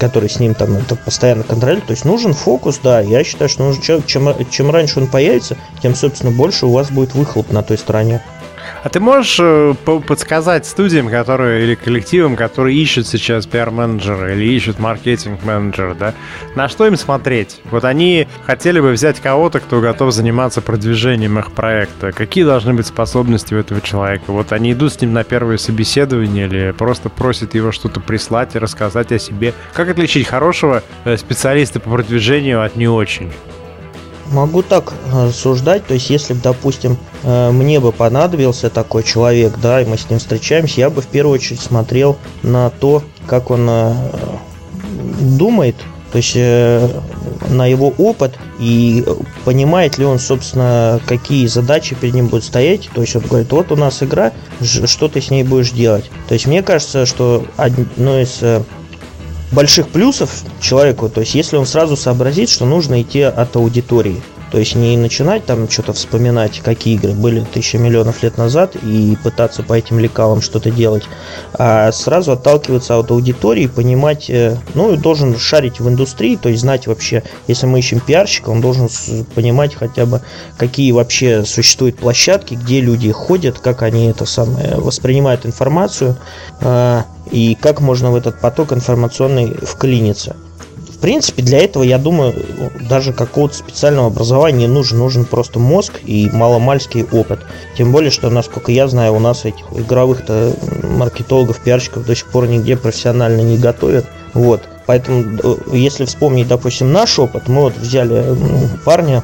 который 0.00 0.30
с 0.30 0.40
ним 0.40 0.54
там 0.54 0.76
это 0.76 0.96
постоянно 0.96 1.44
контролирует. 1.44 1.86
То 1.86 1.92
есть 1.92 2.04
нужен 2.04 2.32
фокус, 2.32 2.80
да. 2.82 3.00
Я 3.00 3.22
считаю, 3.22 3.48
что 3.48 3.64
нужен 3.64 3.82
человек. 3.82 4.06
Чем, 4.06 4.34
чем 4.50 4.70
раньше 4.70 4.98
он 4.98 5.06
появится, 5.06 5.56
тем, 5.82 5.94
собственно, 5.94 6.32
больше 6.32 6.66
у 6.66 6.72
вас 6.72 6.90
будет 6.90 7.14
выхлоп 7.14 7.52
на 7.52 7.62
той 7.62 7.76
стороне. 7.76 8.22
А 8.82 8.88
ты 8.88 9.00
можешь 9.00 9.38
э, 9.40 9.74
подсказать 9.84 10.66
студиям, 10.66 11.10
которые 11.10 11.64
или 11.64 11.74
коллективам, 11.74 12.36
которые 12.36 12.76
ищут 12.76 13.06
сейчас 13.06 13.46
пиар-менеджера 13.46 14.34
или 14.34 14.44
ищут 14.54 14.78
маркетинг-менеджера, 14.78 15.94
да, 15.94 16.14
на 16.54 16.68
что 16.68 16.86
им 16.86 16.96
смотреть? 16.96 17.60
Вот 17.70 17.84
они 17.84 18.26
хотели 18.46 18.80
бы 18.80 18.92
взять 18.92 19.20
кого-то, 19.20 19.60
кто 19.60 19.80
готов 19.80 20.12
заниматься 20.12 20.62
продвижением 20.62 21.38
их 21.38 21.52
проекта. 21.52 22.12
Какие 22.12 22.44
должны 22.44 22.74
быть 22.74 22.86
способности 22.86 23.54
у 23.54 23.58
этого 23.58 23.80
человека? 23.80 24.24
Вот 24.28 24.52
они 24.52 24.72
идут 24.72 24.92
с 24.92 25.00
ним 25.00 25.12
на 25.12 25.24
первое 25.24 25.58
собеседование 25.58 26.46
или 26.46 26.70
просто 26.72 27.08
просят 27.08 27.54
его 27.54 27.72
что-то 27.72 28.00
прислать 28.00 28.54
и 28.54 28.58
рассказать 28.58 29.12
о 29.12 29.18
себе. 29.18 29.54
Как 29.74 29.88
отличить 29.88 30.26
хорошего 30.26 30.82
э, 31.04 31.16
специалиста 31.16 31.80
по 31.80 31.90
продвижению 31.90 32.64
от 32.64 32.76
не 32.76 32.88
очень? 32.88 33.30
Могу 34.30 34.62
так 34.62 34.92
рассуждать, 35.12 35.86
то 35.86 35.94
есть 35.94 36.08
если, 36.08 36.34
допустим, 36.34 36.96
э, 37.24 37.50
мне 37.50 37.80
бы 37.80 37.90
понадобился 37.90 38.70
такой 38.70 39.02
человек, 39.02 39.58
да, 39.60 39.82
и 39.82 39.84
мы 39.84 39.98
с 39.98 40.08
ним 40.08 40.20
встречаемся, 40.20 40.80
я 40.80 40.90
бы 40.90 41.02
в 41.02 41.06
первую 41.06 41.34
очередь 41.34 41.60
смотрел 41.60 42.16
на 42.42 42.70
то, 42.70 43.02
как 43.26 43.50
он 43.50 43.66
э, 43.68 43.94
думает, 45.20 45.74
то 46.12 46.18
есть 46.18 46.32
э, 46.36 46.88
на 47.48 47.66
его 47.66 47.92
опыт 47.98 48.38
и 48.60 49.04
понимает 49.44 49.98
ли 49.98 50.04
он, 50.04 50.20
собственно, 50.20 51.00
какие 51.06 51.46
задачи 51.46 51.96
перед 51.96 52.14
ним 52.14 52.28
будут 52.28 52.44
стоять. 52.44 52.88
То 52.94 53.00
есть 53.00 53.14
он 53.16 53.22
говорит, 53.22 53.50
вот 53.52 53.72
у 53.72 53.76
нас 53.76 54.02
игра, 54.02 54.32
что 54.60 55.08
ты 55.08 55.20
с 55.20 55.30
ней 55.30 55.44
будешь 55.44 55.70
делать. 55.70 56.10
То 56.28 56.34
есть 56.34 56.46
мне 56.46 56.62
кажется, 56.62 57.06
что 57.06 57.44
одно 57.56 58.20
из 58.20 58.42
больших 59.52 59.88
плюсов 59.88 60.42
человеку, 60.60 61.08
то 61.08 61.20
есть 61.20 61.34
если 61.34 61.56
он 61.56 61.66
сразу 61.66 61.96
сообразит, 61.96 62.48
что 62.48 62.66
нужно 62.66 63.02
идти 63.02 63.22
от 63.22 63.56
аудитории. 63.56 64.22
То 64.50 64.58
есть 64.58 64.74
не 64.74 64.96
начинать 64.96 65.44
там 65.46 65.68
что-то 65.70 65.92
вспоминать, 65.92 66.60
какие 66.60 66.94
игры 66.94 67.12
были 67.12 67.40
тысячи 67.40 67.76
миллионов 67.76 68.22
лет 68.22 68.36
назад 68.36 68.76
и 68.82 69.16
пытаться 69.22 69.62
по 69.62 69.74
этим 69.74 69.98
лекалам 69.98 70.40
что-то 70.40 70.70
делать, 70.70 71.04
а 71.54 71.92
сразу 71.92 72.32
отталкиваться 72.32 72.98
от 72.98 73.10
аудитории, 73.10 73.66
понимать, 73.68 74.28
э, 74.28 74.56
ну, 74.74 74.96
должен 74.96 75.38
шарить 75.38 75.78
в 75.78 75.88
индустрии, 75.88 76.36
то 76.36 76.48
есть 76.48 76.62
знать 76.62 76.86
вообще, 76.86 77.22
если 77.46 77.66
мы 77.66 77.78
ищем 77.78 78.00
пиарщика, 78.00 78.50
он 78.50 78.60
должен 78.60 78.88
понимать 79.34 79.74
хотя 79.74 80.04
бы, 80.04 80.20
какие 80.56 80.90
вообще 80.92 81.44
существуют 81.44 81.98
площадки, 81.98 82.54
где 82.54 82.80
люди 82.80 83.12
ходят, 83.12 83.58
как 83.60 83.82
они 83.82 84.06
это 84.06 84.26
самое 84.26 84.76
воспринимают 84.76 85.46
информацию, 85.46 86.16
а, 86.60 87.04
и 87.30 87.54
как 87.54 87.80
можно 87.80 88.10
в 88.10 88.16
этот 88.16 88.40
поток 88.40 88.72
информационный 88.72 89.54
вклиниться. 89.62 90.36
Принципе, 91.00 91.42
для 91.42 91.58
этого, 91.58 91.82
я 91.82 91.98
думаю, 91.98 92.34
даже 92.88 93.12
какого-то 93.12 93.54
специального 93.54 94.08
образования 94.08 94.66
не 94.66 94.68
нужен. 94.68 94.98
Нужен 94.98 95.24
просто 95.24 95.58
мозг 95.58 96.00
и 96.04 96.28
маломальский 96.30 97.04
опыт. 97.04 97.40
Тем 97.76 97.90
более, 97.90 98.10
что, 98.10 98.28
насколько 98.28 98.70
я 98.70 98.86
знаю, 98.86 99.14
у 99.14 99.18
нас 99.18 99.46
этих 99.46 99.64
игровых-то 99.72 100.54
маркетологов, 100.82 101.60
пиарщиков 101.60 102.04
до 102.04 102.14
сих 102.14 102.26
пор 102.26 102.48
нигде 102.48 102.76
профессионально 102.76 103.40
не 103.40 103.56
готовят. 103.56 104.06
Вот. 104.34 104.62
Поэтому, 104.86 105.38
э, 105.42 105.56
если 105.72 106.04
вспомнить, 106.04 106.48
допустим, 106.48 106.92
наш 106.92 107.18
опыт, 107.18 107.48
мы 107.48 107.62
вот 107.62 107.76
взяли 107.76 108.36
парня, 108.84 109.22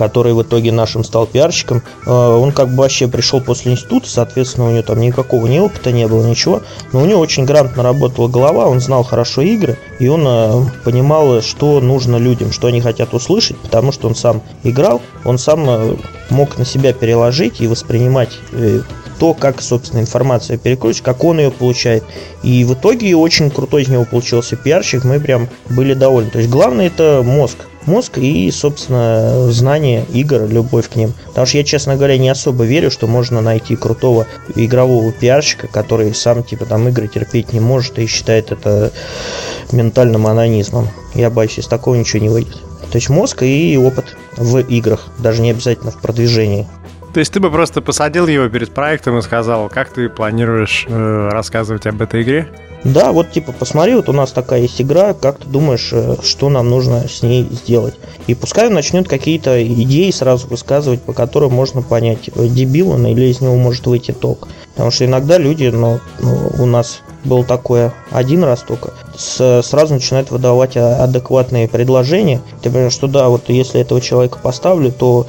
который 0.00 0.32
в 0.32 0.40
итоге 0.40 0.72
нашим 0.72 1.04
стал 1.04 1.26
пиарщиком, 1.26 1.82
э, 2.06 2.10
он 2.10 2.52
как 2.52 2.70
бы 2.70 2.76
вообще 2.76 3.06
пришел 3.06 3.42
после 3.42 3.72
института, 3.72 4.08
соответственно, 4.08 4.68
у 4.68 4.70
него 4.70 4.82
там 4.82 4.98
никакого 4.98 5.46
ни 5.46 5.58
опыта 5.58 5.92
не 5.92 6.08
было, 6.08 6.26
ничего, 6.26 6.62
но 6.94 7.02
у 7.02 7.04
него 7.04 7.20
очень 7.20 7.44
грамотно 7.44 7.82
работала 7.82 8.26
голова, 8.26 8.66
он 8.66 8.80
знал 8.80 9.02
хорошо 9.02 9.42
игры, 9.42 9.76
и 9.98 10.08
он 10.08 10.24
э, 10.26 10.64
понимал, 10.86 11.42
что 11.42 11.80
нужно 11.80 12.16
людям, 12.16 12.50
что 12.50 12.68
они 12.68 12.80
хотят 12.80 13.12
услышать, 13.12 13.58
потому 13.58 13.92
что 13.92 14.08
он 14.08 14.14
сам 14.14 14.40
играл, 14.64 15.02
он 15.26 15.36
сам 15.36 15.68
э, 15.68 15.96
мог 16.30 16.56
на 16.56 16.64
себя 16.64 16.94
переложить 16.94 17.60
и 17.60 17.66
воспринимать 17.66 18.38
то, 19.18 19.34
как, 19.34 19.60
собственно, 19.60 20.00
информация 20.00 20.56
перекрутится, 20.56 21.04
как 21.04 21.22
он 21.24 21.40
ее 21.40 21.50
получает. 21.50 22.04
И 22.42 22.64
в 22.64 22.72
итоге 22.72 23.14
очень 23.14 23.50
крутой 23.50 23.82
из 23.82 23.88
него 23.88 24.06
получился 24.06 24.56
пиарщик, 24.56 25.04
мы 25.04 25.20
прям 25.20 25.48
были 25.68 25.92
довольны. 25.92 26.30
То 26.30 26.38
есть 26.38 26.50
главное 26.50 26.86
это 26.86 27.22
мозг 27.22 27.58
мозг 27.86 28.18
и, 28.18 28.50
собственно, 28.50 29.50
знание 29.50 30.04
игр, 30.12 30.46
любовь 30.46 30.88
к 30.88 30.96
ним. 30.96 31.12
Потому 31.28 31.46
что 31.46 31.58
я, 31.58 31.64
честно 31.64 31.96
говоря, 31.96 32.18
не 32.18 32.28
особо 32.28 32.64
верю, 32.64 32.90
что 32.90 33.06
можно 33.06 33.40
найти 33.40 33.76
крутого 33.76 34.26
игрового 34.54 35.12
пиарщика, 35.12 35.66
который 35.68 36.14
сам, 36.14 36.42
типа, 36.42 36.66
там 36.66 36.88
игры 36.88 37.08
терпеть 37.08 37.52
не 37.52 37.60
может 37.60 37.98
и 37.98 38.06
считает 38.06 38.52
это 38.52 38.92
ментальным 39.72 40.26
анонизмом. 40.26 40.88
Я 41.14 41.30
боюсь, 41.30 41.58
из 41.58 41.66
такого 41.66 41.94
ничего 41.94 42.22
не 42.22 42.28
выйдет. 42.28 42.58
То 42.90 42.96
есть 42.96 43.08
мозг 43.08 43.42
и 43.42 43.78
опыт 43.78 44.16
в 44.36 44.58
играх, 44.58 45.06
даже 45.18 45.42
не 45.42 45.50
обязательно 45.50 45.92
в 45.92 45.98
продвижении. 45.98 46.66
То 47.12 47.20
есть 47.20 47.32
ты 47.32 47.40
бы 47.40 47.50
просто 47.50 47.80
посадил 47.80 48.26
его 48.26 48.48
перед 48.48 48.72
проектом 48.72 49.18
и 49.18 49.22
сказал, 49.22 49.68
как 49.68 49.92
ты 49.92 50.08
планируешь 50.08 50.86
э, 50.88 51.28
рассказывать 51.32 51.86
об 51.86 52.02
этой 52.02 52.22
игре? 52.22 52.48
Да, 52.84 53.12
вот 53.12 53.30
типа 53.30 53.52
посмотри, 53.52 53.94
вот 53.94 54.08
у 54.08 54.12
нас 54.12 54.32
такая 54.32 54.62
есть 54.62 54.80
игра, 54.80 55.12
как 55.12 55.38
ты 55.38 55.46
думаешь, 55.46 55.90
э, 55.92 56.16
что 56.22 56.48
нам 56.48 56.70
нужно 56.70 57.06
с 57.08 57.22
ней 57.22 57.46
сделать? 57.50 57.94
И 58.26 58.34
пускай 58.34 58.68
он 58.68 58.74
начнет 58.74 59.06
какие-то 59.06 59.62
идеи 59.62 60.10
сразу 60.10 60.48
высказывать, 60.48 61.02
по 61.02 61.12
которым 61.12 61.52
можно 61.52 61.82
понять, 61.82 62.30
э, 62.34 62.46
дебил 62.46 62.90
он 62.90 63.06
или 63.06 63.26
из 63.26 63.42
него 63.42 63.56
может 63.56 63.86
выйти 63.86 64.12
ток. 64.12 64.48
Потому 64.72 64.90
что 64.90 65.04
иногда 65.04 65.36
люди, 65.36 65.66
ну, 65.66 66.00
ну 66.20 66.52
у 66.58 66.64
нас 66.64 67.00
было 67.24 67.44
такое 67.44 67.92
один 68.10 68.44
раз 68.44 68.60
только, 68.66 68.94
с, 69.14 69.62
сразу 69.62 69.94
начинают 69.94 70.30
выдавать 70.30 70.76
а, 70.78 71.04
адекватные 71.04 71.68
предложения. 71.68 72.40
Ты 72.62 72.70
понимаешь, 72.70 72.94
что 72.94 73.08
да, 73.08 73.28
вот 73.28 73.48
если 73.48 73.80
этого 73.80 74.00
человека 74.00 74.38
поставлю, 74.42 74.90
то 74.90 75.26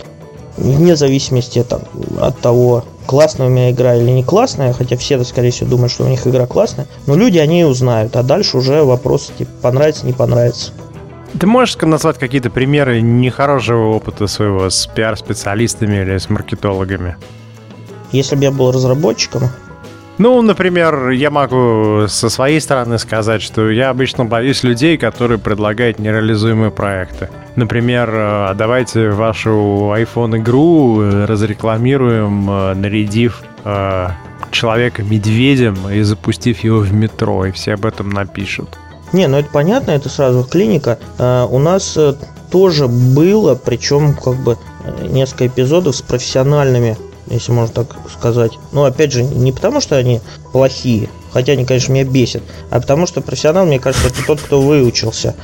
вне 0.58 0.95
зависимости 0.95 1.64
там, 1.64 1.82
от 2.20 2.39
того, 2.39 2.86
классная 3.12 3.47
у 3.47 3.49
меня 3.49 3.72
игра 3.72 3.97
или 3.97 4.09
не 4.09 4.24
классная, 4.24 4.72
хотя 4.72 4.95
все, 4.95 5.22
скорее 5.26 5.51
всего, 5.51 5.70
думают, 5.70 5.91
что 5.91 6.05
у 6.05 6.07
них 6.07 6.26
игра 6.26 6.47
классная, 6.47 6.88
но 7.07 7.18
люди 7.18 7.39
они 7.39 7.66
узнают, 7.66 8.16
а 8.16 8.24
дальше 8.24 8.55
уже 8.55 8.84
вопрос, 8.84 9.34
типа, 9.38 9.51
понравится, 9.62 10.05
не 10.05 10.14
понравится. 10.14 10.72
Ты 11.38 11.45
можешь 11.45 11.76
назвать 11.76 12.18
какие-то 12.18 12.49
примеры 12.49 13.01
нехорошего 13.01 13.89
опыта 13.89 14.28
своего 14.28 14.70
с 14.70 14.88
пиар-специалистами 14.88 15.97
или 15.97 16.18
с 16.18 16.30
маркетологами? 16.30 17.18
Если 18.14 18.38
бы 18.38 18.43
я 18.43 18.51
был 18.51 18.72
разработчиком, 18.72 19.49
ну, 20.18 20.41
например, 20.41 21.09
я 21.09 21.30
могу 21.32 22.07
со 22.07 22.30
своей 22.30 22.59
стороны 22.62 22.97
сказать, 22.97 23.41
что 23.41 23.70
я 23.70 23.89
обычно 23.89 24.26
боюсь 24.26 24.64
людей, 24.64 24.97
которые 24.97 25.39
предлагают 25.39 25.99
нереализуемые 25.99 26.72
проекты. 26.72 27.30
Например, 27.55 28.09
э, 28.14 28.53
давайте 28.55 29.09
вашу 29.09 29.51
iPhone 29.95 30.38
игру 30.38 31.01
э, 31.01 31.26
разрекламируем, 31.26 32.49
э, 32.49 32.74
нарядив 32.76 33.43
э, 33.64 34.07
человека 34.51 35.03
медведем 35.03 35.89
и 35.89 36.01
запустив 36.01 36.59
его 36.63 36.79
в 36.79 36.93
метро, 36.93 37.46
и 37.46 37.51
все 37.51 37.74
об 37.74 37.86
этом 37.86 38.09
напишут. 38.09 38.78
Не, 39.13 39.28
ну 39.28 39.38
это 39.38 39.50
понятно, 39.51 39.92
это 39.92 40.09
сразу 40.09 40.43
клиника. 40.43 40.97
А, 41.17 41.46
у 41.46 41.59
нас 41.59 41.97
э, 41.97 42.13
тоже 42.50 42.88
было, 42.88 43.55
причем 43.55 44.13
как 44.13 44.36
бы 44.36 44.58
э, 44.86 45.08
несколько 45.08 45.47
эпизодов 45.47 45.96
с 45.96 46.01
профессиональными, 46.01 46.97
если 47.33 47.51
можно 47.51 47.74
так 47.74 47.95
сказать. 48.12 48.51
Но 48.71 48.86
опять 48.86 49.12
же, 49.12 49.24
не 49.24 49.51
потому 49.51 49.82
что 49.82 49.95
они 49.95 50.21
плохие, 50.51 51.09
хотя 51.32 51.53
они, 51.53 51.66
конечно, 51.66 51.93
меня 51.93 52.03
бесят, 52.03 52.43
а 52.70 52.79
потому 52.79 53.08
что 53.08 53.21
профессионал, 53.21 53.66
мне 53.66 53.79
кажется, 53.79 54.08
это 54.08 54.25
тот, 54.25 54.41
кто 54.41 54.62
выучился. 54.62 55.36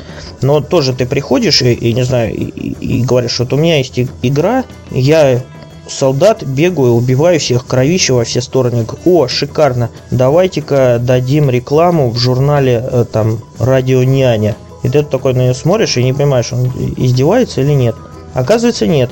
Но 0.41 0.61
тоже 0.61 0.93
ты 0.93 1.05
приходишь 1.05 1.61
и, 1.61 1.73
и 1.73 1.93
не 1.93 2.03
знаю, 2.03 2.35
и, 2.35 2.43
и 2.43 3.03
говоришь, 3.03 3.39
вот 3.39 3.53
у 3.53 3.57
меня 3.57 3.77
есть 3.77 3.99
игра, 4.22 4.65
я 4.91 5.43
солдат, 5.89 6.43
бегаю, 6.43 6.93
убиваю 6.93 7.39
всех, 7.39 7.65
кровища 7.65 8.14
во 8.14 8.23
все 8.23 8.41
стороны. 8.41 8.85
О, 9.05 9.27
шикарно, 9.27 9.89
давайте-ка 10.11 10.99
дадим 11.01 11.49
рекламу 11.49 12.09
в 12.09 12.18
журнале 12.18 12.84
э, 12.84 13.05
там 13.11 13.39
«Радио 13.59 14.03
Няня». 14.03 14.55
И 14.84 14.89
ты 14.89 15.03
такой 15.03 15.34
на 15.34 15.39
нее 15.39 15.53
смотришь 15.53 15.97
и 15.97 16.03
не 16.03 16.14
понимаешь, 16.14 16.53
он 16.53 16.72
издевается 16.97 17.61
или 17.61 17.72
нет. 17.72 17.95
Оказывается, 18.34 18.85
нет. 18.88 19.09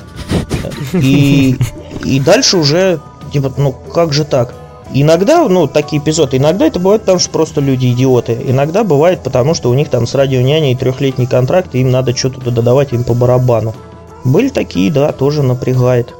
И, 0.92 1.56
и 2.06 2.20
дальше 2.20 2.56
уже, 2.56 3.00
типа, 3.32 3.52
ну 3.56 3.72
как 3.72 4.12
же 4.12 4.24
так? 4.24 4.54
Иногда, 4.92 5.48
ну, 5.48 5.66
такие 5.66 6.00
эпизоды, 6.00 6.36
иногда 6.36 6.66
это 6.66 6.78
бывает 6.78 7.02
потому, 7.02 7.18
что 7.18 7.30
просто 7.30 7.60
люди 7.60 7.86
идиоты. 7.86 8.38
Иногда 8.46 8.84
бывает 8.84 9.22
потому, 9.22 9.52
что 9.52 9.68
у 9.68 9.74
них 9.74 9.88
там 9.88 10.06
с 10.06 10.14
радио 10.14 10.40
няней 10.40 10.76
трехлетний 10.76 11.26
контракт, 11.26 11.74
и 11.74 11.80
им 11.80 11.90
надо 11.90 12.16
что-то 12.16 12.40
туда 12.40 12.62
давать 12.62 12.92
им 12.92 13.02
по 13.02 13.14
барабану. 13.14 13.74
Были 14.24 14.48
такие, 14.48 14.92
да, 14.92 15.12
тоже 15.12 15.42
напрягает. 15.42 16.14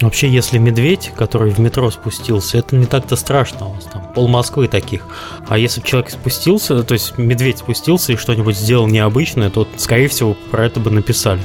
Вообще, 0.00 0.28
если 0.28 0.58
медведь, 0.58 1.12
который 1.16 1.52
в 1.52 1.60
метро 1.60 1.88
спустился, 1.92 2.58
это 2.58 2.74
не 2.74 2.86
так-то 2.86 3.14
страшно. 3.14 3.68
У 3.68 3.74
нас 3.74 3.84
там 3.84 4.02
пол 4.12 4.26
Москвы 4.26 4.66
таких. 4.66 5.06
А 5.46 5.56
если 5.56 5.80
человек 5.80 6.10
спустился, 6.10 6.82
то 6.82 6.94
есть 6.94 7.16
медведь 7.18 7.58
спустился 7.58 8.12
и 8.12 8.16
что-нибудь 8.16 8.56
сделал 8.56 8.88
необычное, 8.88 9.48
то, 9.48 9.66
скорее 9.76 10.08
всего, 10.08 10.36
про 10.50 10.66
это 10.66 10.80
бы 10.80 10.90
написали. 10.90 11.40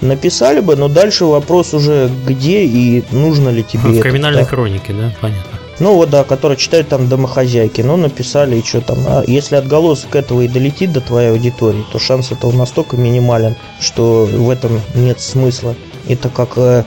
Написали 0.00 0.60
бы, 0.60 0.76
но 0.76 0.88
дальше 0.88 1.24
вопрос 1.24 1.74
уже 1.74 2.10
где 2.26 2.64
и 2.64 3.04
нужно 3.10 3.48
ли 3.48 3.62
тебе. 3.62 3.80
В 3.80 3.92
это, 3.92 4.02
криминальной 4.02 4.42
да. 4.42 4.48
хронике, 4.48 4.92
да, 4.92 5.12
понятно. 5.20 5.58
Ну 5.80 5.94
вот, 5.94 6.10
да, 6.10 6.22
которые 6.22 6.56
читают 6.56 6.88
там 6.88 7.08
домохозяйки, 7.08 7.80
но 7.80 7.96
написали 7.96 8.58
и 8.58 8.62
что 8.62 8.80
там. 8.80 8.98
А 9.06 9.24
если 9.26 9.56
отголосок 9.56 10.14
этого 10.14 10.42
и 10.42 10.48
долетит 10.48 10.92
до 10.92 11.00
твоей 11.00 11.30
аудитории, 11.30 11.84
то 11.92 11.98
шанс 11.98 12.30
этого 12.30 12.52
настолько 12.52 12.96
минимален, 12.96 13.56
что 13.80 14.24
в 14.24 14.50
этом 14.50 14.80
нет 14.94 15.20
смысла. 15.20 15.74
Это 16.06 16.28
как 16.28 16.52
э, 16.56 16.84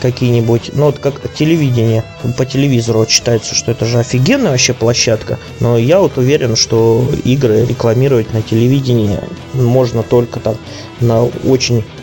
какие-нибудь, 0.00 0.72
ну 0.74 0.86
вот 0.86 0.98
как 0.98 1.32
телевидение, 1.32 2.04
по 2.36 2.44
телевизору 2.44 3.06
читается, 3.06 3.54
что 3.54 3.70
это 3.70 3.84
же 3.84 3.98
офигенная 3.98 4.50
вообще 4.50 4.74
площадка, 4.74 5.38
но 5.60 5.78
я 5.78 6.00
вот 6.00 6.18
уверен, 6.18 6.56
что 6.56 7.04
игры 7.24 7.64
рекламировать 7.64 8.32
на 8.34 8.42
телевидении 8.42 9.18
можно 9.54 10.02
только 10.02 10.40
там 10.40 10.56
на 11.00 11.24
очень 11.24 11.78
а, 11.78 11.82
а, 11.82 11.93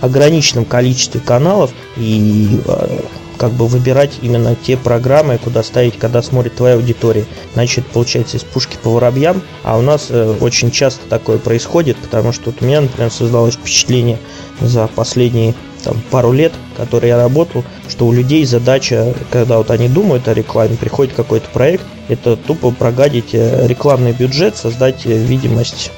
ограниченном 0.00 0.64
количестве 0.64 1.20
каналов 1.20 1.70
и 1.96 2.60
а, 2.66 3.04
как 3.36 3.52
бы 3.52 3.66
выбирать 3.66 4.12
именно 4.22 4.54
те 4.54 4.76
программы, 4.76 5.38
куда 5.38 5.62
ставить, 5.62 5.98
когда 5.98 6.22
смотрит 6.22 6.54
твоя 6.54 6.76
аудитория. 6.76 7.24
Значит, 7.54 7.86
получается, 7.86 8.36
из 8.36 8.42
пушки 8.42 8.78
по 8.82 8.90
воробьям. 8.90 9.42
А 9.62 9.76
у 9.78 9.82
нас 9.82 10.06
э, 10.10 10.36
очень 10.40 10.70
часто 10.70 11.06
такое 11.08 11.38
происходит, 11.38 11.96
потому 11.96 12.32
что 12.32 12.50
вот 12.50 12.62
у 12.62 12.64
меня, 12.64 12.80
например, 12.80 13.10
создалось 13.10 13.54
впечатление 13.54 14.18
за 14.60 14.86
последние 14.86 15.54
там, 15.82 16.00
пару 16.10 16.32
лет, 16.32 16.52
которые 16.76 17.10
я 17.10 17.16
работал, 17.16 17.64
что 17.88 18.06
у 18.06 18.12
людей 18.12 18.44
задача, 18.46 19.14
когда 19.30 19.58
вот 19.58 19.70
они 19.70 19.88
думают 19.88 20.28
о 20.28 20.34
рекламе, 20.34 20.76
приходит 20.76 21.14
какой-то 21.14 21.48
проект, 21.50 21.84
это 22.08 22.36
тупо 22.36 22.70
прогадить 22.70 23.34
э, 23.34 23.66
рекламный 23.66 24.12
бюджет, 24.12 24.56
создать 24.56 25.06
э, 25.06 25.16
видимость 25.16 25.90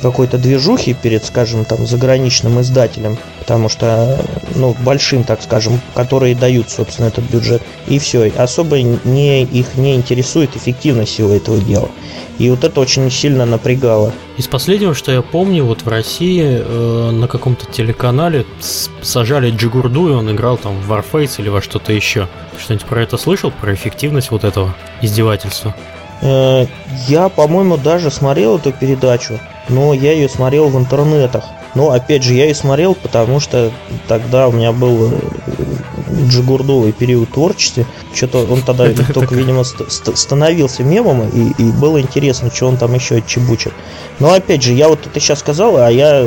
какой-то 0.00 0.38
движухи 0.38 0.94
перед, 0.94 1.24
скажем, 1.24 1.64
там, 1.64 1.86
заграничным 1.86 2.60
издателем, 2.60 3.18
потому 3.38 3.68
что, 3.68 4.18
ну, 4.54 4.76
большим, 4.80 5.24
так 5.24 5.42
скажем, 5.42 5.80
которые 5.94 6.34
дают, 6.34 6.70
собственно, 6.70 7.06
этот 7.06 7.24
бюджет, 7.24 7.62
и 7.86 7.98
все. 7.98 8.32
Особо 8.36 8.80
не, 8.82 9.44
их 9.44 9.76
не 9.76 9.94
интересует 9.94 10.56
эффективность 10.56 11.12
всего 11.12 11.32
этого 11.32 11.58
дела. 11.58 11.88
И 12.38 12.48
вот 12.48 12.64
это 12.64 12.80
очень 12.80 13.10
сильно 13.10 13.44
напрягало. 13.44 14.12
Из 14.38 14.46
последнего, 14.46 14.94
что 14.94 15.12
я 15.12 15.20
помню, 15.20 15.64
вот 15.64 15.82
в 15.82 15.88
России 15.88 16.42
э, 16.42 17.10
на 17.10 17.28
каком-то 17.28 17.66
телеканале 17.66 18.46
сажали 19.02 19.50
Джигурду, 19.50 20.08
и 20.08 20.12
он 20.12 20.30
играл 20.30 20.56
там 20.56 20.80
в 20.80 20.90
Warface 20.90 21.34
или 21.38 21.50
во 21.50 21.60
что-то 21.60 21.92
еще. 21.92 22.28
Что-нибудь 22.58 22.86
про 22.86 23.02
это 23.02 23.18
слышал, 23.18 23.50
про 23.50 23.74
эффективность 23.74 24.30
вот 24.30 24.44
этого 24.44 24.74
издевательства? 25.02 25.74
Э, 26.22 26.66
я, 27.08 27.28
по-моему, 27.28 27.76
даже 27.76 28.10
смотрел 28.10 28.56
эту 28.56 28.72
передачу, 28.72 29.38
но 29.70 29.94
я 29.94 30.12
ее 30.12 30.28
смотрел 30.28 30.68
в 30.68 30.78
интернетах. 30.78 31.44
Но, 31.74 31.90
опять 31.90 32.24
же, 32.24 32.34
я 32.34 32.46
ее 32.46 32.54
смотрел, 32.54 32.94
потому 32.94 33.40
что 33.40 33.70
тогда 34.08 34.48
у 34.48 34.52
меня 34.52 34.72
был 34.72 35.12
э, 35.12 35.20
джигурдовый 36.28 36.92
период 36.92 37.30
творчества. 37.30 37.84
Что-то 38.12 38.44
он 38.50 38.62
тогда 38.62 38.92
только, 39.14 39.34
видимо, 39.34 39.62
становился 39.64 40.82
мемом, 40.82 41.28
и, 41.28 41.52
и 41.62 41.70
было 41.70 42.00
интересно, 42.00 42.50
что 42.52 42.66
он 42.66 42.76
там 42.76 42.94
еще 42.94 43.16
отчебучит. 43.16 43.72
Но, 44.18 44.32
опять 44.32 44.62
же, 44.62 44.72
я 44.72 44.88
вот 44.88 45.06
это 45.06 45.20
сейчас 45.20 45.38
сказал, 45.38 45.76
а 45.76 45.90
я 45.90 46.26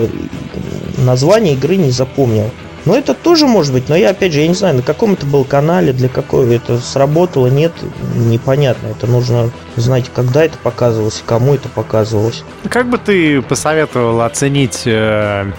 название 0.98 1.53
игры 1.53 1.76
не 1.76 1.91
запомнил. 1.91 2.49
Но 2.85 2.95
это 2.95 3.14
тоже 3.14 3.47
может 3.47 3.73
быть, 3.73 3.89
но 3.89 3.95
я 3.95 4.10
опять 4.10 4.34
же, 4.34 4.41
я 4.41 4.47
не 4.47 4.53
знаю, 4.53 4.76
на 4.76 4.81
каком 4.81 5.14
это 5.14 5.26
был 5.26 5.45
канале, 5.45 5.93
для 5.93 6.10
какого 6.10 6.51
это 6.51 6.77
сработало, 6.80 7.47
нет, 7.47 7.72
непонятно. 8.15 8.88
Это 8.88 9.07
нужно 9.07 9.51
знать, 9.76 10.10
когда 10.14 10.43
это 10.43 10.57
показывалось, 10.57 11.23
кому 11.26 11.55
это 11.55 11.69
показывалось. 11.69 12.43
Как 12.69 12.89
бы 12.89 12.97
ты 12.97 13.41
посоветовал 13.41 14.22
оценить 14.22 14.84
э, 14.85 15.51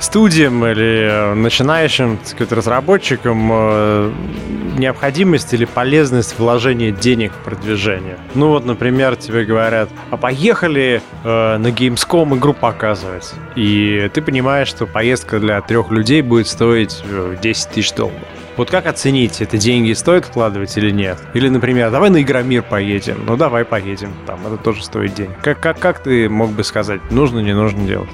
студиям 0.00 0.64
или 0.64 1.34
начинающим 1.34 2.18
так 2.18 2.28
сказать, 2.28 2.52
разработчикам 2.52 3.48
э, 3.52 4.12
необходимость 4.78 5.52
или 5.54 5.64
полезность 5.64 6.38
вложения 6.38 6.90
денег 6.90 7.32
в 7.32 7.44
продвижение. 7.44 8.18
Ну 8.34 8.48
вот, 8.48 8.64
например, 8.64 9.16
тебе 9.16 9.44
говорят, 9.44 9.88
а 10.10 10.16
поехали 10.16 11.02
э, 11.24 11.56
на 11.56 11.68
Gamescom 11.68 12.36
игру 12.36 12.52
показывать. 12.52 13.32
И 13.54 14.10
ты 14.12 14.22
понимаешь, 14.22 14.68
что 14.68 14.86
поездка 14.86 15.38
для 15.38 15.60
трех 15.60 15.90
людей 15.90 16.22
будет 16.22 16.48
стоить 16.48 17.02
10 17.42 17.66
э, 17.66 17.74
тысяч 17.74 17.92
долларов. 17.92 18.20
Вот 18.56 18.70
как 18.70 18.86
оценить, 18.86 19.42
это 19.42 19.58
деньги 19.58 19.92
стоит 19.92 20.24
вкладывать 20.24 20.76
или 20.78 20.90
нет? 20.90 21.18
Или, 21.34 21.50
например, 21.50 21.90
давай 21.90 22.08
на 22.08 22.22
Игромир 22.22 22.62
поедем. 22.62 23.18
Ну 23.26 23.36
давай 23.36 23.66
поедем, 23.66 24.14
там 24.26 24.46
это 24.46 24.56
тоже 24.56 24.82
стоит 24.82 25.14
денег. 25.14 25.38
Как, 25.42 25.60
как, 25.60 25.78
как 25.78 26.02
ты 26.02 26.28
мог 26.30 26.52
бы 26.52 26.64
сказать, 26.64 27.02
нужно, 27.10 27.40
не 27.40 27.52
нужно 27.52 27.86
делать? 27.86 28.08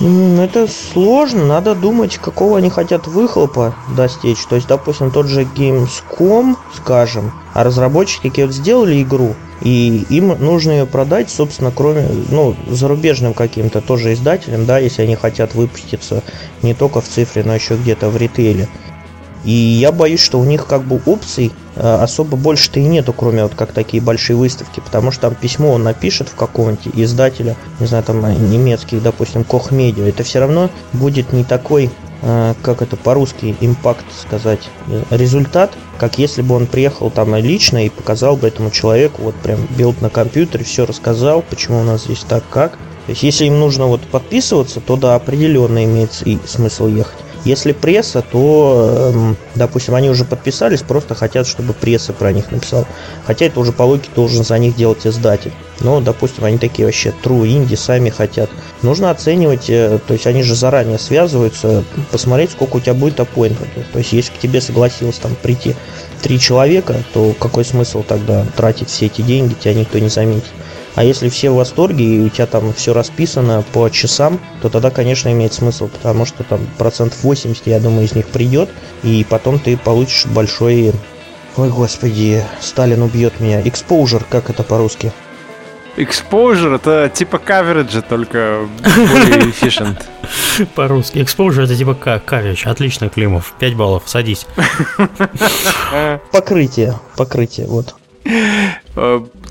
Это 0.00 0.66
сложно, 0.68 1.44
надо 1.44 1.74
думать, 1.74 2.18
какого 2.18 2.58
они 2.58 2.70
хотят 2.70 3.06
выхлопа 3.06 3.74
достичь. 3.96 4.44
То 4.46 4.56
есть, 4.56 4.66
допустим, 4.66 5.10
тот 5.10 5.26
же 5.26 5.42
Gamescom, 5.42 6.56
скажем, 6.74 7.32
а 7.52 7.62
разработчики 7.62 8.28
какие 8.28 8.46
вот 8.46 8.54
сделали 8.54 9.02
игру, 9.02 9.34
и 9.60 10.04
им 10.08 10.28
нужно 10.40 10.72
ее 10.72 10.86
продать, 10.86 11.30
собственно, 11.30 11.70
кроме, 11.70 12.08
ну, 12.30 12.56
зарубежным 12.68 13.34
каким-то 13.34 13.80
тоже 13.80 14.14
издателям, 14.14 14.66
да, 14.66 14.78
если 14.78 15.02
они 15.02 15.14
хотят 15.14 15.54
выпуститься 15.54 16.22
не 16.62 16.74
только 16.74 17.00
в 17.00 17.08
цифре, 17.08 17.44
но 17.44 17.54
еще 17.54 17.76
где-то 17.76 18.08
в 18.08 18.16
ритейле. 18.16 18.68
И 19.44 19.52
я 19.52 19.92
боюсь, 19.92 20.20
что 20.20 20.40
у 20.40 20.44
них 20.44 20.66
как 20.66 20.82
бы 20.82 21.00
опций 21.04 21.52
особо 21.76 22.36
больше-то 22.36 22.80
и 22.80 22.84
нету, 22.84 23.12
кроме 23.12 23.42
вот 23.42 23.54
как 23.54 23.72
такие 23.72 24.02
большие 24.02 24.36
выставки, 24.36 24.80
потому 24.80 25.10
что 25.10 25.22
там 25.22 25.34
письмо 25.34 25.72
он 25.72 25.82
напишет 25.82 26.28
в 26.28 26.34
какого-нибудь 26.34 26.88
издателя, 26.94 27.56
не 27.80 27.86
знаю, 27.86 28.04
там 28.04 28.24
э, 28.24 28.34
немецкий, 28.34 29.00
допустим, 29.00 29.44
Koch 29.44 29.70
Media, 29.70 30.06
это 30.06 30.22
все 30.22 30.40
равно 30.40 30.70
будет 30.92 31.32
не 31.32 31.44
такой 31.44 31.90
э, 32.22 32.54
как 32.62 32.82
это 32.82 32.96
по-русски, 32.96 33.56
impact 33.60 34.04
сказать, 34.20 34.68
результат, 35.10 35.72
как 35.98 36.18
если 36.18 36.42
бы 36.42 36.54
он 36.54 36.66
приехал 36.66 37.10
там 37.10 37.34
лично 37.36 37.86
и 37.86 37.88
показал 37.88 38.36
бы 38.36 38.48
этому 38.48 38.70
человеку, 38.70 39.22
вот 39.22 39.34
прям 39.36 39.66
билд 39.70 40.02
на 40.02 40.10
компьютере, 40.10 40.64
все 40.64 40.84
рассказал, 40.84 41.42
почему 41.42 41.80
у 41.80 41.84
нас 41.84 42.04
здесь 42.04 42.24
так, 42.28 42.44
как. 42.50 42.72
То 43.06 43.10
есть, 43.10 43.22
если 43.24 43.46
им 43.46 43.58
нужно 43.58 43.86
вот 43.86 44.00
подписываться, 44.02 44.80
то 44.80 44.96
да, 44.96 45.16
определенно 45.16 45.84
имеет 45.84 46.12
смысл 46.12 46.86
ехать. 46.86 47.18
Если 47.44 47.72
пресса, 47.72 48.22
то, 48.22 49.10
эм, 49.12 49.36
допустим, 49.56 49.94
они 49.96 50.10
уже 50.10 50.24
подписались, 50.24 50.82
просто 50.82 51.14
хотят, 51.14 51.46
чтобы 51.46 51.72
пресса 51.72 52.12
про 52.12 52.32
них 52.32 52.52
написала. 52.52 52.86
Хотя 53.26 53.46
это 53.46 53.58
уже 53.58 53.72
по 53.72 53.82
логике 53.82 54.10
должен 54.14 54.44
за 54.44 54.58
них 54.58 54.76
делать 54.76 55.06
издатель. 55.06 55.52
Но, 55.80 56.00
допустим, 56.00 56.44
они 56.44 56.58
такие 56.58 56.86
вообще 56.86 57.12
true 57.22 57.48
инди 57.48 57.74
сами 57.74 58.10
хотят. 58.10 58.48
Нужно 58.82 59.10
оценивать, 59.10 59.68
э, 59.68 59.98
то 60.06 60.14
есть 60.14 60.26
они 60.26 60.44
же 60.44 60.54
заранее 60.54 60.98
связываются, 60.98 61.82
посмотреть, 62.12 62.52
сколько 62.52 62.76
у 62.76 62.80
тебя 62.80 62.94
будет 62.94 63.18
аппоинтментов. 63.18 63.84
То 63.92 63.98
есть 63.98 64.12
если 64.12 64.32
к 64.32 64.38
тебе 64.38 64.60
согласилось 64.60 65.18
там 65.18 65.34
прийти 65.34 65.74
три 66.22 66.38
человека, 66.38 67.02
то 67.12 67.34
какой 67.38 67.64
смысл 67.64 68.04
тогда 68.06 68.46
тратить 68.56 68.88
все 68.88 69.06
эти 69.06 69.22
деньги, 69.22 69.54
тебя 69.54 69.74
никто 69.74 69.98
не 69.98 70.08
заметит. 70.08 70.52
А 70.94 71.04
если 71.04 71.28
все 71.28 71.50
в 71.50 71.56
восторге 71.56 72.04
и 72.04 72.20
у 72.20 72.28
тебя 72.28 72.46
там 72.46 72.72
все 72.74 72.92
расписано 72.92 73.64
по 73.72 73.88
часам, 73.88 74.38
то 74.60 74.68
тогда, 74.68 74.90
конечно, 74.90 75.32
имеет 75.32 75.54
смысл, 75.54 75.88
потому 75.88 76.26
что 76.26 76.44
там 76.44 76.60
процентов 76.78 77.22
80, 77.22 77.66
я 77.66 77.80
думаю, 77.80 78.04
из 78.04 78.14
них 78.14 78.26
придет, 78.28 78.68
и 79.02 79.26
потом 79.28 79.58
ты 79.58 79.76
получишь 79.76 80.26
большой 80.26 80.92
Ой, 81.56 81.68
господи, 81.68 82.42
Сталин 82.60 83.02
убьет 83.02 83.38
меня. 83.38 83.60
Exposure, 83.60 84.24
как 84.28 84.48
это 84.48 84.62
по-русски? 84.62 85.12
Exposure 85.96 86.76
это 86.76 87.10
типа 87.12 87.36
coverage, 87.36 88.02
только 88.08 88.66
более 88.80 89.50
efficient. 89.50 90.02
По-русски. 90.74 91.18
Exposure 91.18 91.64
это 91.64 91.76
типа 91.76 91.90
coverage. 91.90 92.64
Отлично, 92.64 93.10
Климов. 93.10 93.52
5 93.58 93.74
баллов, 93.74 94.04
садись. 94.06 94.46
Покрытие, 96.32 96.98
покрытие, 97.16 97.66
вот. 97.66 97.94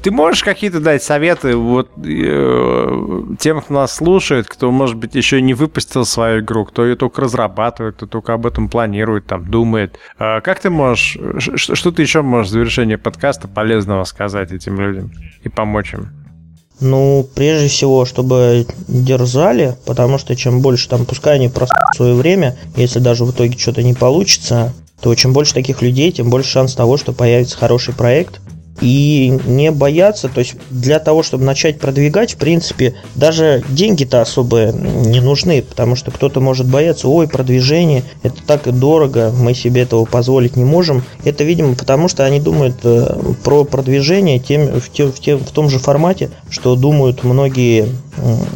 Ты 0.02 0.10
можешь 0.10 0.44
какие-то 0.44 0.80
дать 0.80 1.04
советы 1.04 1.56
вот 1.56 1.92
э, 2.04 3.22
тем, 3.40 3.62
кто 3.62 3.74
нас 3.74 3.96
слушает, 3.96 4.48
кто, 4.48 4.72
может 4.72 4.96
быть, 4.96 5.14
еще 5.14 5.42
не 5.42 5.54
выпустил 5.54 6.06
свою 6.06 6.42
игру, 6.42 6.66
кто 6.66 6.86
ее 6.86 6.96
только 6.96 7.22
разрабатывает, 7.22 7.96
кто 7.96 8.08
только 8.08 8.34
об 8.34 8.48
этом 8.48 8.68
планирует, 8.68 9.28
там, 9.28 9.46
думает. 9.46 10.00
Э, 10.18 10.42
как 10.42 10.60
ты 10.60 10.72
можешь, 10.72 11.18
что, 11.56 11.76
что 11.76 11.92
ты 11.92 12.02
еще 12.02 12.24
можешь 12.24 12.50
в 12.50 12.54
завершении 12.54 12.96
подкаста 12.96 13.48
полезного 13.48 14.04
сказать 14.06 14.52
этим 14.52 14.80
людям 14.80 15.12
и 15.44 15.50
помочь 15.50 15.94
им? 15.94 16.10
Ну, 16.80 17.30
прежде 17.36 17.68
всего, 17.68 18.06
чтобы 18.06 18.66
дерзали, 18.88 19.76
потому 19.86 20.18
что 20.18 20.36
чем 20.36 20.62
больше 20.62 20.90
там, 20.90 21.06
пускай 21.06 21.36
они 21.36 21.48
просто 21.48 21.76
свое 21.96 22.16
время, 22.16 22.58
если 22.76 22.98
даже 22.98 23.24
в 23.24 23.32
итоге 23.32 23.56
что-то 23.56 23.84
не 23.84 23.94
получится, 23.94 24.74
то 25.00 25.14
чем 25.14 25.32
больше 25.32 25.54
таких 25.54 25.84
людей, 25.84 26.12
тем 26.12 26.32
больше 26.32 26.50
шанс 26.50 26.74
того, 26.74 26.98
что 26.98 27.14
появится 27.14 27.56
хороший 27.56 27.94
проект, 27.94 28.42
и 28.82 29.40
не 29.46 29.72
бояться, 29.72 30.28
то 30.28 30.40
есть 30.40 30.56
для 30.70 31.00
того, 31.00 31.24
чтобы 31.24 31.44
начать 31.44 31.80
продвигать, 31.80 32.34
в 32.34 32.38
принципе, 32.38 32.96
даже 33.16 33.64
деньги-то 33.70 34.22
особо 34.22 34.72
не 34.72 35.20
нужны, 35.20 35.62
потому 35.62 35.96
что 35.96 36.12
кто-то 36.12 36.42
может 36.42 36.68
бояться, 36.68 37.08
ой, 37.08 37.28
продвижение, 37.28 38.04
это 38.24 38.36
так 38.46 38.68
и 38.68 38.72
дорого, 38.72 39.32
мы 39.38 39.54
себе 39.54 39.82
этого 39.82 40.06
позволить 40.06 40.56
не 40.56 40.66
можем. 40.66 41.04
Это, 41.24 41.44
видимо, 41.44 41.76
потому 41.76 42.08
что 42.08 42.26
они 42.26 42.40
думают 42.40 42.76
э, 42.84 43.34
про 43.44 43.64
продвижение 43.64 44.40
тем, 44.40 44.80
в, 44.80 44.90
тем, 44.92 45.12
в, 45.12 45.20
тем, 45.20 45.40
в 45.40 45.52
том 45.52 45.70
же 45.70 45.80
формате, 45.80 46.32
что 46.50 46.76
думают 46.76 47.24
многие 47.24 47.88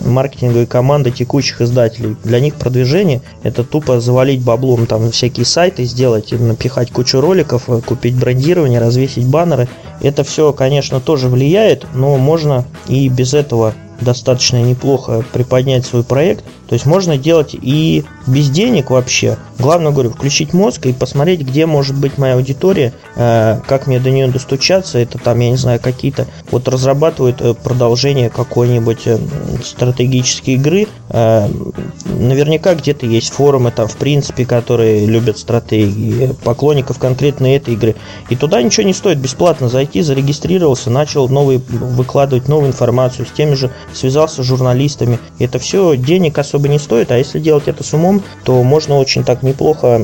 маркетинговые 0.05 0.67
команды 0.67 1.11
текущих 1.11 1.61
издателей. 1.61 2.15
Для 2.23 2.39
них 2.39 2.55
продвижение 2.55 3.21
это 3.43 3.63
тупо 3.63 3.99
завалить 3.99 4.41
баблом 4.41 4.85
там 4.85 5.11
всякие 5.11 5.45
сайты 5.45 5.85
сделать, 5.85 6.31
напихать 6.31 6.91
кучу 6.91 7.21
роликов, 7.21 7.63
э, 7.67 7.81
купить 7.81 8.15
брендирование, 8.15 8.79
развесить 8.79 9.25
баннеры. 9.25 9.67
Это 10.01 10.14
все, 10.23 10.53
конечно, 10.53 10.99
тоже 10.99 11.27
влияет, 11.27 11.85
но 11.93 12.17
можно 12.17 12.65
и 12.87 13.09
без 13.09 13.33
этого 13.33 13.73
достаточно 14.01 14.61
неплохо 14.61 15.23
приподнять 15.33 15.85
свой 15.85 16.03
проект. 16.03 16.43
То 16.67 16.73
есть 16.73 16.85
можно 16.85 17.17
делать 17.17 17.55
и 17.59 18.03
без 18.27 18.49
денег 18.49 18.89
вообще. 18.89 19.37
Главное, 19.59 19.91
говорю, 19.91 20.09
включить 20.11 20.53
мозг 20.53 20.85
и 20.85 20.93
посмотреть, 20.93 21.41
где 21.41 21.65
может 21.65 21.95
быть 21.95 22.17
моя 22.17 22.35
аудитория, 22.35 22.93
э, 23.15 23.59
как 23.67 23.87
мне 23.87 23.99
до 23.99 24.11
нее 24.11 24.27
достучаться. 24.27 24.97
Это 24.97 25.17
там, 25.17 25.39
я 25.39 25.51
не 25.51 25.57
знаю, 25.57 25.79
какие-то 25.79 26.27
вот 26.51 26.67
разрабатывают 26.67 27.41
э, 27.41 27.53
продолжение 27.53 28.29
какой-нибудь 28.29 29.01
э, 29.05 29.19
стратегической 29.63 30.55
игры. 30.55 30.87
Наверняка 31.09 32.75
где-то 32.75 33.05
есть 33.05 33.31
форумы 33.31 33.71
там, 33.71 33.87
в 33.87 33.95
принципе, 33.97 34.45
которые 34.45 35.05
любят 35.05 35.37
стратегии, 35.37 36.33
поклонников 36.43 36.99
конкретно 36.99 37.55
этой 37.55 37.75
игры. 37.75 37.95
И 38.29 38.35
туда 38.35 38.61
ничего 38.61 38.85
не 38.85 38.93
стоит 38.93 39.19
бесплатно 39.19 39.69
зайти, 39.69 40.01
зарегистрировался, 40.01 40.89
начал 40.89 41.29
новый, 41.29 41.57
выкладывать 41.57 42.47
новую 42.47 42.69
информацию 42.69 43.25
с 43.25 43.31
теми 43.31 43.53
же 43.53 43.71
связался 43.93 44.43
с 44.43 44.45
журналистами. 44.45 45.19
Это 45.39 45.59
все 45.59 45.95
денег 45.95 46.37
особо 46.37 46.54
не 46.63 46.79
стоит, 46.79 47.11
а 47.11 47.17
если 47.17 47.39
делать 47.39 47.67
это 47.67 47.83
с 47.83 47.93
умом, 47.93 48.23
то 48.43 48.63
можно 48.63 48.97
очень 48.97 49.23
так 49.23 49.43
неплохо 49.43 50.01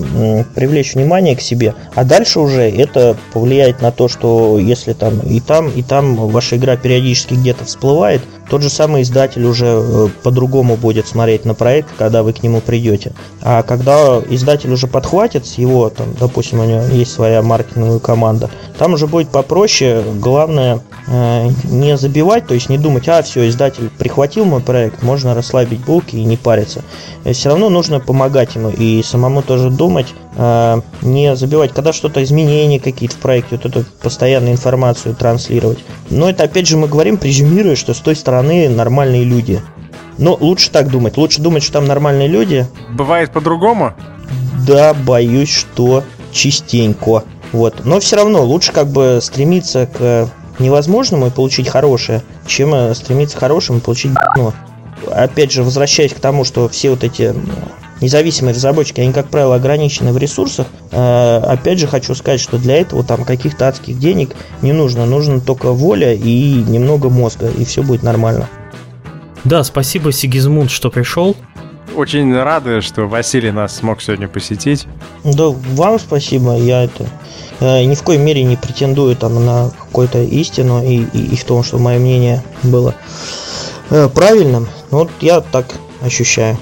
привлечь 0.56 0.95
внимание 0.95 1.36
к 1.36 1.41
себе. 1.41 1.76
А 1.95 2.03
дальше 2.03 2.40
уже 2.40 2.69
это 2.69 3.15
повлияет 3.34 3.82
на 3.82 3.91
то, 3.91 4.07
что 4.07 4.60
если 4.60 4.94
там 4.94 5.19
и 5.19 5.40
там, 5.40 5.69
и 5.69 5.84
там 5.84 6.15
ваша 6.15 6.57
игра 6.57 6.78
периодически 6.78 7.34
где-то 7.34 7.65
всплывает, 7.65 8.22
тот 8.52 8.64
же 8.64 8.69
самый 8.69 9.03
издатель 9.03 9.45
уже 9.45 9.65
э, 9.65 10.07
по-другому 10.23 10.76
будет 10.76 11.07
смотреть 11.07 11.45
на 11.45 11.53
проект, 11.53 11.88
когда 11.98 12.22
вы 12.22 12.34
к 12.34 12.44
нему 12.44 12.60
придете. 12.60 13.14
А 13.41 13.64
когда 13.64 14.19
издатель 14.30 14.73
уже 14.73 14.88
подхватит 14.88 15.45
с 15.45 15.53
его, 15.53 15.90
там, 15.90 16.07
допустим, 16.19 16.60
у 16.60 16.65
него 16.65 16.82
есть 16.91 17.14
своя 17.14 17.41
маркетинговая 17.41 17.99
команда, 17.99 18.49
там 18.78 18.95
уже 18.95 19.07
будет 19.07 19.30
попроще. 19.30 20.03
Главное 20.15 20.82
э, 21.07 21.48
не 21.64 21.95
забивать, 21.95 22.45
то 22.45 22.53
есть 22.53 22.68
не 22.68 22.78
думать, 22.78 23.07
а 23.07 23.22
все, 23.22 23.48
издатель 23.48 23.90
прихватил 23.98 24.44
мой 24.44 24.60
проект, 24.60 25.02
можно 25.02 25.34
расслабить 25.34 25.86
булки 25.86 26.18
и 26.18 26.26
не 26.26 26.36
париться. 26.36 26.84
Э, 27.23 27.32
все 27.32 27.52
равно 27.52 27.69
нужно 27.69 28.02
помогать 28.02 28.56
ему 28.56 28.69
и 28.69 29.02
самому 29.02 29.44
тоже 29.44 29.69
думать, 29.69 30.07
не 31.02 31.36
забивать, 31.36 31.73
когда 31.73 31.91
что-то 31.91 32.23
изменения 32.23 32.80
какие-то 32.80 33.15
в 33.15 33.19
проекте, 33.19 33.57
вот 33.57 33.65
эту 33.65 33.86
постоянную 34.02 34.53
информацию 34.53 35.14
транслировать. 35.14 35.80
Но 36.10 36.30
это 36.30 36.44
опять 36.44 36.68
же 36.68 36.78
мы 36.78 36.88
говорим, 36.88 37.18
презюмируя, 37.18 37.76
что 37.76 37.94
с 37.94 37.99
той 37.99 38.15
стороны 38.15 38.41
стороны 38.42 38.70
нормальные 38.70 39.24
люди. 39.24 39.62
Но 40.18 40.36
лучше 40.40 40.72
так 40.72 40.90
думать. 40.90 41.18
Лучше 41.18 41.42
думать, 41.42 41.64
что 41.64 41.74
там 41.74 41.86
нормальные 41.86 42.28
люди. 42.28 42.68
Бывает 42.90 43.32
по-другому? 43.32 43.94
Да, 44.68 44.94
боюсь, 44.94 45.54
что 45.54 46.04
частенько. 46.32 47.24
Вот. 47.52 47.86
Но 47.86 48.00
все 48.00 48.18
равно 48.18 48.44
лучше 48.44 48.72
как 48.72 48.88
бы 48.88 49.20
стремиться 49.22 49.88
к 49.88 50.30
невозможному 50.60 51.28
и 51.28 51.32
получить 51.32 51.70
хорошее, 51.70 52.24
чем 52.46 52.74
э, 52.74 52.94
стремиться 52.94 53.38
к 53.38 53.40
хорошему 53.40 53.80
и 53.80 53.82
получить 53.82 54.12
ну, 54.38 54.54
Опять 55.10 55.52
же, 55.52 55.64
возвращаясь 55.64 56.14
к 56.14 56.20
тому, 56.20 56.44
что 56.44 56.70
все 56.70 56.92
вот 56.92 57.04
эти 57.04 57.34
независимые 58.02 58.53
разработчики, 58.53 58.99
они, 58.99 59.14
как 59.14 59.30
правило, 59.30 59.56
ограничены 59.56 60.11
в 60.11 60.18
ресурсах. 60.18 60.68
Э, 60.91 61.38
опять 61.38 61.80
же, 61.80 61.88
хочу 61.88 62.14
сказать, 62.15 62.41
что 62.41 62.57
для 62.57 62.78
этого 62.78 63.03
там 63.03 63.23
каких-то 63.23 63.68
адских 63.68 63.98
денег 63.98 64.36
не 64.61 64.73
нужно. 64.73 65.06
Нужно 65.06 65.40
только 65.40 65.72
воля 65.72 66.14
и 66.14 66.53
немного 66.53 67.10
мозга, 67.10 67.48
и 67.48 67.64
все 67.64 67.84
будет 67.84 68.03
нормально. 68.03 68.49
Да, 69.44 69.64
спасибо, 69.64 70.11
Сигизмунд, 70.11 70.69
что 70.69 70.90
пришел. 70.90 71.36
Очень 71.95 72.36
рады, 72.36 72.82
что 72.82 73.06
Василий 73.06 73.52
нас 73.52 73.76
смог 73.76 74.02
сегодня 74.02 74.28
посетить. 74.28 74.88
Да, 75.23 75.49
вам 75.49 75.99
спасибо. 75.99 76.56
Я 76.56 76.84
это 76.84 77.06
э, 77.60 77.84
ни 77.84 77.95
в 77.95 78.03
коей 78.03 78.19
мере 78.19 78.44
не 78.44 78.56
претендую 78.56 79.15
там 79.15 79.45
на 79.45 79.72
какую-то 79.72 80.22
истину 80.22 80.84
и, 80.84 81.03
и, 81.14 81.34
и 81.34 81.36
в 81.36 81.44
том, 81.44 81.64
что 81.64 81.80
мое 81.80 81.99
мнение 81.99 82.44
было 82.64 82.95
э, 83.90 84.07
правильным. 84.07 84.68
Вот 84.90 85.10
я 85.19 85.41
так 85.41 85.65
ощущаю. 86.02 86.57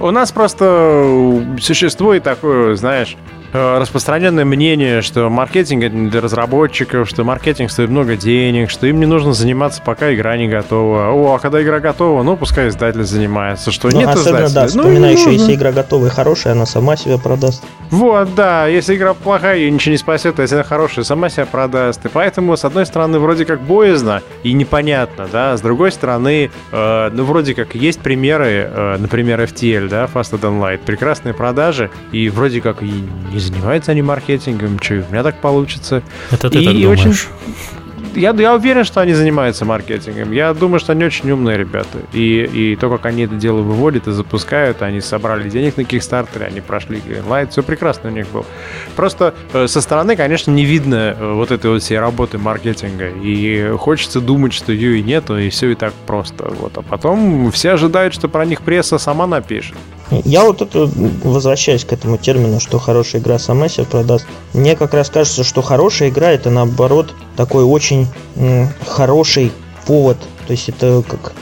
У 0.00 0.10
нас 0.10 0.32
просто 0.32 1.42
существует 1.60 2.22
такое, 2.22 2.74
знаешь, 2.76 3.16
Э, 3.16 3.35
распространенное 3.52 4.44
мнение, 4.44 5.02
что 5.02 5.28
маркетинг 5.30 5.84
это 5.84 5.94
не 5.94 6.10
для 6.10 6.20
разработчиков, 6.20 7.08
что 7.08 7.24
маркетинг 7.24 7.70
стоит 7.70 7.90
много 7.90 8.16
денег, 8.16 8.70
что 8.70 8.86
им 8.86 9.00
не 9.00 9.06
нужно 9.06 9.32
заниматься, 9.32 9.82
пока 9.84 10.14
игра 10.14 10.36
не 10.36 10.48
готова. 10.48 11.10
О, 11.12 11.34
а 11.34 11.38
когда 11.38 11.62
игра 11.62 11.80
готова, 11.80 12.22
ну, 12.22 12.36
пускай 12.36 12.68
издатель 12.68 13.04
занимается. 13.04 13.70
Что 13.70 13.88
ну, 13.88 13.98
нет 13.98 14.08
особенно, 14.08 14.46
издателя. 14.46 14.54
да, 14.54 14.66
вспоминаю 14.66 15.14
ну, 15.14 15.20
еще, 15.20 15.32
если 15.32 15.54
игра 15.54 15.72
готова 15.72 16.06
и 16.06 16.10
хорошая, 16.10 16.54
она 16.54 16.66
сама 16.66 16.96
себя 16.96 17.18
продаст. 17.18 17.62
Вот, 17.90 18.34
да, 18.34 18.66
если 18.66 18.96
игра 18.96 19.14
плохая, 19.14 19.56
ее 19.56 19.70
ничего 19.70 19.92
не 19.92 19.98
спасет, 19.98 20.38
а 20.38 20.42
если 20.42 20.56
она 20.56 20.64
хорошая, 20.64 21.04
сама 21.04 21.28
себя 21.28 21.46
продаст. 21.46 22.04
И 22.04 22.08
поэтому, 22.08 22.56
с 22.56 22.64
одной 22.64 22.86
стороны, 22.86 23.18
вроде 23.18 23.44
как 23.44 23.60
боязно 23.60 24.22
и 24.42 24.52
непонятно, 24.52 25.28
да, 25.30 25.56
с 25.56 25.60
другой 25.60 25.92
стороны, 25.92 26.50
э, 26.72 27.10
ну, 27.12 27.24
вроде 27.24 27.54
как 27.54 27.74
есть 27.74 28.00
примеры, 28.00 28.70
э, 28.72 28.96
например, 28.98 29.40
FTL, 29.42 29.88
да, 29.88 30.08
Faster 30.12 30.40
Than 30.40 30.60
Light, 30.60 30.78
прекрасные 30.84 31.34
продажи, 31.34 31.90
и 32.12 32.28
вроде 32.28 32.60
как 32.60 32.82
и 32.82 33.04
не 33.36 33.40
занимаются 33.40 33.92
они 33.92 34.02
маркетингом, 34.02 34.80
что 34.80 34.94
у 34.94 35.12
меня 35.12 35.22
так 35.22 35.40
получится. 35.40 36.02
Это 36.30 36.50
ты 36.50 36.58
и, 36.58 36.64
так 36.64 36.74
думаешь. 36.74 37.00
очень 37.00 37.16
я, 38.16 38.30
я 38.30 38.54
уверен, 38.54 38.84
что 38.84 39.00
они 39.00 39.12
занимаются 39.12 39.64
маркетингом. 39.64 40.32
Я 40.32 40.54
думаю, 40.54 40.80
что 40.80 40.92
они 40.92 41.04
очень 41.04 41.30
умные 41.30 41.58
ребята. 41.58 41.98
И, 42.12 42.48
и 42.52 42.76
то, 42.76 42.88
как 42.88 43.06
они 43.06 43.24
это 43.24 43.34
дело 43.34 43.60
выводят 43.60 44.08
и 44.08 44.12
запускают, 44.12 44.82
они 44.82 45.00
собрали 45.00 45.48
денег 45.50 45.76
на 45.76 45.82
Kickstarter, 45.82 46.44
они 46.44 46.60
прошли 46.60 46.98
Greenlight, 46.98 47.50
все 47.50 47.62
прекрасно 47.62 48.08
у 48.08 48.12
них 48.12 48.26
было. 48.28 48.46
Просто 48.96 49.34
э, 49.52 49.66
со 49.66 49.80
стороны, 49.80 50.16
конечно, 50.16 50.50
не 50.50 50.64
видно 50.64 51.14
э, 51.18 51.32
вот 51.34 51.50
этой 51.50 51.70
вот 51.70 51.82
всей 51.82 51.98
работы 51.98 52.38
маркетинга. 52.38 53.08
И 53.08 53.72
хочется 53.78 54.20
думать, 54.20 54.54
что 54.54 54.72
ее 54.72 54.98
и 54.98 55.02
нету, 55.02 55.36
и 55.36 55.50
все 55.50 55.70
и 55.70 55.74
так 55.74 55.92
просто. 56.06 56.50
Вот. 56.58 56.78
А 56.78 56.82
потом 56.82 57.50
все 57.52 57.72
ожидают, 57.72 58.14
что 58.14 58.28
про 58.28 58.46
них 58.46 58.62
пресса 58.62 58.98
сама 58.98 59.26
напишет. 59.26 59.76
Я 60.10 60.44
вот 60.44 60.62
это 60.62 60.88
возвращаюсь 61.24 61.84
к 61.84 61.92
этому 61.92 62.16
термину, 62.16 62.60
что 62.60 62.78
хорошая 62.78 63.20
игра 63.20 63.38
сама 63.38 63.68
себя 63.68 63.84
продаст. 63.84 64.26
Мне 64.52 64.76
как 64.76 64.94
раз 64.94 65.10
кажется, 65.10 65.42
что 65.42 65.62
хорошая 65.62 66.10
игра 66.10 66.30
это 66.30 66.50
наоборот 66.50 67.14
такой 67.36 67.64
очень 67.64 68.06
хороший 68.86 69.52
повод. 69.86 70.18
То 70.46 70.52
есть 70.52 70.68
это 70.68 71.02
как 71.06 71.32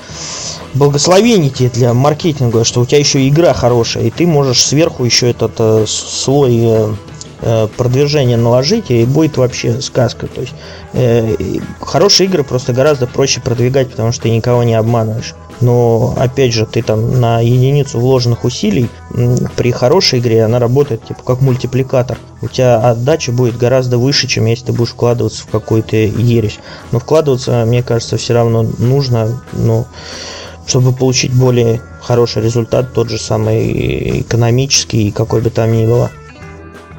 благословение 0.75 1.51
тебе 1.51 1.69
для 1.71 1.95
маркетинга, 1.95 2.65
что 2.65 2.81
у 2.81 2.87
тебя 2.87 2.99
еще 2.99 3.27
игра 3.29 3.53
хорошая, 3.55 4.05
и 4.05 4.11
ты 4.11 4.27
можешь 4.27 4.63
сверху 4.63 5.05
еще 5.05 5.31
этот 5.31 5.53
э, 5.59 5.85
слой 5.87 6.59
э, 6.59 6.95
э, 7.43 7.69
продвижение 7.77 8.37
наложите, 8.37 9.03
и 9.03 9.05
будет 9.05 9.37
вообще 9.37 9.81
сказка. 9.81 10.27
То 10.27 10.41
есть 10.41 10.55
э, 10.95 11.37
хорошие 11.81 12.29
игры 12.29 12.45
просто 12.45 12.73
гораздо 12.73 13.07
проще 13.07 13.41
продвигать, 13.41 13.91
потому 13.91 14.13
что 14.13 14.23
ты 14.23 14.31
никого 14.31 14.63
не 14.65 14.75
обманываешь. 14.75 15.35
Но 15.61 16.15
опять 16.17 16.53
же, 16.53 16.67
ты 16.67 16.83
там 16.83 17.21
на 17.21 17.41
единицу 17.41 17.99
вложенных 17.99 18.45
усилий 18.45 18.89
при 19.57 19.71
хорошей 19.71 20.19
игре 20.19 20.45
она 20.45 20.59
работает 20.59 21.07
типа 21.07 21.23
как 21.25 21.41
мультипликатор. 21.41 22.19
У 22.43 22.49
тебя 22.49 22.79
отдача 22.79 23.33
будет 23.33 23.57
гораздо 23.57 23.99
выше, 23.99 24.27
чем 24.27 24.47
если 24.47 24.67
ты 24.67 24.73
будешь 24.73 24.91
вкладываться 24.91 25.45
в 25.45 25.47
какую-то 25.47 25.97
ересь. 25.97 26.59
Но 26.93 26.99
вкладываться, 26.99 27.65
мне 27.67 27.83
кажется, 27.83 28.17
все 28.17 28.35
равно 28.35 28.67
нужно, 28.79 29.41
ну, 29.53 29.87
чтобы 30.67 30.93
получить 30.93 31.33
более 31.33 31.81
хороший 32.01 32.43
результат, 32.43 32.93
тот 32.93 33.09
же 33.09 33.19
самый 33.19 34.21
экономический, 34.21 35.11
какой 35.11 35.41
бы 35.41 35.51
там 35.51 35.73
ни 35.73 35.87
было. 35.87 36.11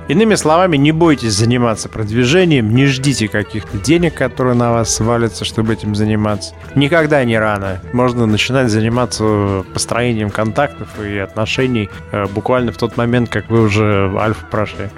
Иными 0.07 0.35
словами, 0.35 0.77
не 0.77 0.91
бойтесь 0.91 1.33
заниматься 1.33 1.89
продвижением, 1.89 2.75
не 2.75 2.85
ждите 2.85 3.27
каких-то 3.27 3.77
денег, 3.79 4.13
которые 4.13 4.55
на 4.55 4.71
вас 4.71 4.93
свалятся, 4.93 5.45
чтобы 5.45 5.73
этим 5.73 5.95
заниматься. 5.95 6.53
Никогда 6.75 7.23
не 7.23 7.39
рано. 7.39 7.81
Можно 7.91 8.27
начинать 8.27 8.69
заниматься 8.69 9.65
построением 9.73 10.29
контактов 10.29 10.89
и 11.03 11.17
отношений 11.17 11.89
э, 12.11 12.25
буквально 12.27 12.71
в 12.71 12.77
тот 12.77 12.97
момент, 12.97 13.29
как 13.29 13.49
вы 13.49 13.63
уже 13.63 14.11
альфа 14.15 14.45
прошли. 14.51 14.89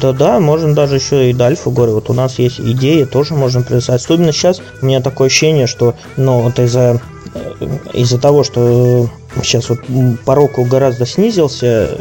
Да-да, 0.00 0.40
можно 0.40 0.74
даже 0.74 0.96
еще 0.96 1.30
и 1.30 1.32
до 1.32 1.46
альфа 1.46 1.70
говорю. 1.70 1.94
Вот 1.94 2.10
у 2.10 2.12
нас 2.12 2.38
есть 2.40 2.60
идеи, 2.60 3.04
тоже 3.04 3.34
можем 3.34 3.62
присылать. 3.62 4.02
Особенно 4.02 4.32
сейчас 4.32 4.60
у 4.82 4.86
меня 4.86 5.00
такое 5.00 5.28
ощущение, 5.28 5.68
что 5.68 5.94
ну, 6.16 6.40
вот 6.40 6.58
из-за 6.58 7.00
э, 7.34 7.66
из-за 7.94 8.18
того, 8.18 8.42
что 8.42 9.08
сейчас 9.42 9.68
вот 9.68 9.80
порог 10.24 10.58
гораздо 10.68 11.06
снизился, 11.06 11.96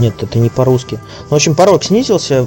нет, 0.00 0.22
это 0.22 0.38
не 0.38 0.48
по-русски. 0.48 0.98
Ну, 1.22 1.30
в 1.30 1.34
общем, 1.34 1.54
порог 1.54 1.84
снизился, 1.84 2.46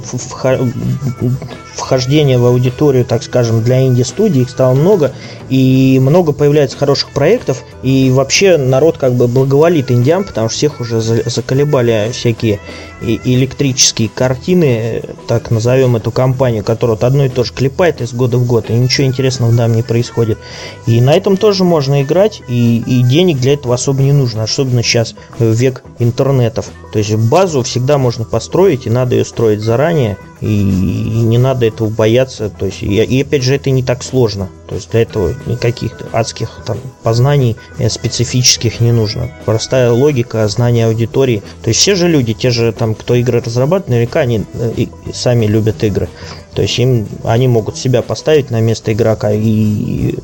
вхождение 1.74 2.38
в 2.38 2.46
аудиторию, 2.46 3.04
так 3.04 3.22
скажем, 3.22 3.62
для 3.62 3.86
инди-студий 3.86 4.42
их 4.42 4.50
стало 4.50 4.74
много, 4.74 5.12
и 5.48 5.98
много 6.00 6.32
появляется 6.32 6.76
хороших 6.76 7.10
проектов, 7.10 7.62
и 7.82 8.10
вообще 8.10 8.56
народ 8.56 8.98
как 8.98 9.14
бы 9.14 9.26
благоволит 9.28 9.90
индиам, 9.90 10.24
потому 10.24 10.48
что 10.48 10.58
всех 10.58 10.80
уже 10.80 11.00
заколебали 11.00 12.10
всякие 12.12 12.60
электрические 13.00 14.10
картины, 14.10 15.02
так 15.26 15.50
назовем 15.50 15.96
эту 15.96 16.10
компанию, 16.10 16.62
которая 16.62 16.96
вот 16.96 17.04
одно 17.04 17.24
и 17.24 17.28
то 17.30 17.44
же 17.44 17.52
клепает 17.54 18.02
из 18.02 18.12
года 18.12 18.36
в 18.36 18.46
год, 18.46 18.68
и 18.68 18.74
ничего 18.74 19.06
интересного 19.06 19.56
там 19.56 19.74
не 19.74 19.82
происходит. 19.82 20.38
И 20.86 21.00
на 21.00 21.14
этом 21.14 21.36
тоже 21.38 21.64
можно 21.64 22.02
играть, 22.02 22.42
и, 22.46 22.82
и 22.86 23.02
денег 23.02 23.38
для 23.38 23.54
этого 23.54 23.74
особо 23.74 24.02
не 24.02 24.12
нужно, 24.12 24.42
особенно 24.42 24.82
сейчас 24.82 25.14
век 25.38 25.82
интернетов. 25.98 26.66
То 26.92 26.98
есть 26.98 27.14
базу 27.40 27.62
всегда 27.62 27.96
можно 27.96 28.26
построить, 28.26 28.86
и 28.86 28.90
надо 28.90 29.14
ее 29.14 29.24
строить 29.24 29.60
заранее, 29.60 30.18
и, 30.42 30.46
и 30.46 31.22
не 31.22 31.38
надо 31.38 31.64
этого 31.64 31.88
бояться. 31.88 32.50
То 32.50 32.66
есть, 32.66 32.82
и, 32.82 33.02
и 33.02 33.22
опять 33.22 33.42
же, 33.42 33.54
это 33.54 33.70
не 33.70 33.82
так 33.82 34.02
сложно. 34.02 34.50
То 34.68 34.74
есть 34.74 34.90
для 34.90 35.00
этого 35.00 35.34
никаких 35.46 35.92
адских 36.12 36.50
там, 36.66 36.76
познаний 37.02 37.56
э, 37.78 37.88
специфических 37.88 38.80
не 38.80 38.92
нужно. 38.92 39.30
Простая 39.46 39.90
логика, 39.90 40.46
знание 40.48 40.86
аудитории. 40.86 41.42
То 41.62 41.68
есть 41.68 41.80
все 41.80 41.94
же 41.94 42.08
люди, 42.08 42.34
те 42.34 42.50
же 42.50 42.72
там, 42.72 42.94
кто 42.94 43.14
игры 43.14 43.40
разрабатывает, 43.40 43.88
наверняка 43.88 44.20
они 44.20 44.44
э, 44.52 44.86
сами 45.14 45.46
любят 45.46 45.82
игры. 45.82 46.10
То 46.54 46.60
есть 46.60 46.78
им 46.78 47.08
они 47.24 47.48
могут 47.48 47.78
себя 47.78 48.02
поставить 48.02 48.50
на 48.50 48.60
место 48.60 48.92
игрока 48.92 49.32
и 49.32 50.14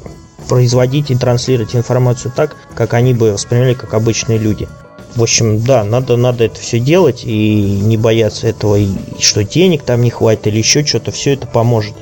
производить 0.50 1.10
и 1.10 1.16
транслировать 1.16 1.74
информацию 1.74 2.30
так, 2.36 2.56
как 2.74 2.92
они 2.92 3.14
бы 3.14 3.32
воспринимали 3.32 3.72
как 3.72 3.94
обычные 3.94 4.36
люди. 4.36 4.68
В 5.16 5.22
общем, 5.22 5.62
да, 5.62 5.82
надо, 5.82 6.16
надо 6.16 6.44
это 6.44 6.60
все 6.60 6.78
делать 6.78 7.24
и 7.24 7.62
не 7.82 7.96
бояться 7.96 8.46
этого, 8.46 8.76
и 8.76 8.88
что 9.18 9.44
денег 9.44 9.82
там 9.82 10.02
не 10.02 10.10
хватит 10.10 10.46
или 10.46 10.58
еще 10.58 10.84
что-то, 10.84 11.10
все 11.10 11.32
это 11.32 11.46
поможет. 11.46 11.94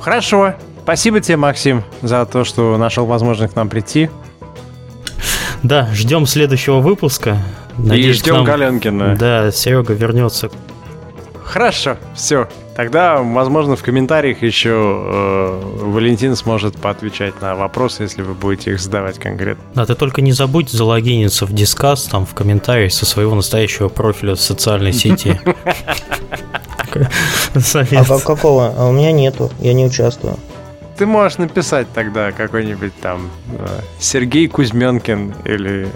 Хорошо. 0.00 0.54
Спасибо 0.82 1.20
тебе, 1.20 1.36
Максим, 1.36 1.84
за 2.00 2.24
то, 2.24 2.44
что 2.44 2.76
нашел 2.78 3.06
возможность 3.06 3.52
к 3.52 3.56
нам 3.56 3.68
прийти. 3.68 4.08
Да, 5.62 5.90
ждем 5.92 6.26
следующего 6.26 6.78
выпуска. 6.78 7.38
Надеюсь, 7.76 8.16
и 8.16 8.20
ждем 8.20 8.34
нам... 8.36 8.44
Галенкина. 8.44 9.16
Да, 9.16 9.50
Серега 9.50 9.92
вернется. 9.92 10.48
Хорошо, 11.44 11.96
все. 12.14 12.48
Тогда, 12.76 13.22
возможно, 13.22 13.74
в 13.74 13.82
комментариях 13.82 14.42
еще 14.42 14.68
э, 14.70 15.60
Валентин 15.80 16.36
сможет 16.36 16.76
поотвечать 16.76 17.40
на 17.40 17.54
вопросы, 17.54 18.02
если 18.02 18.20
вы 18.20 18.34
будете 18.34 18.72
их 18.72 18.80
задавать 18.80 19.18
конкретно. 19.18 19.64
Да, 19.74 19.86
ты 19.86 19.94
только 19.94 20.20
не 20.20 20.32
забудь 20.32 20.68
залогиниться 20.68 21.46
в 21.46 21.54
Дискас, 21.54 22.04
там 22.04 22.26
в 22.26 22.34
комментариях 22.34 22.92
со 22.92 23.06
своего 23.06 23.34
настоящего 23.34 23.88
профиля 23.88 24.34
в 24.34 24.40
социальной 24.40 24.92
сети. 24.92 25.40
А 27.54 28.18
какого? 28.20 28.74
А 28.76 28.88
у 28.88 28.92
меня 28.92 29.12
нету, 29.12 29.50
я 29.60 29.72
не 29.72 29.86
участвую. 29.86 30.36
Ты 30.98 31.06
можешь 31.06 31.38
написать 31.38 31.86
тогда 31.94 32.32
какой-нибудь 32.32 32.92
там 33.00 33.30
э, 33.58 33.66
Сергей 33.98 34.48
Кузьменкин 34.48 35.34
или... 35.44 35.88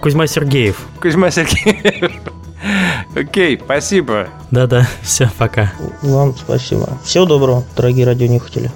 Кузьма 0.00 0.26
Сергеев. 0.26 0.78
Кузьма 1.00 1.30
Сергеев. 1.30 2.12
Окей, 3.14 3.60
спасибо. 3.62 4.28
Да-да, 4.50 4.86
все, 5.02 5.30
пока. 5.38 5.72
Вам 6.02 6.34
спасибо. 6.36 6.98
Всего 7.04 7.24
доброго, 7.24 7.64
дорогие 7.76 8.06
радионюхатели. 8.06 8.70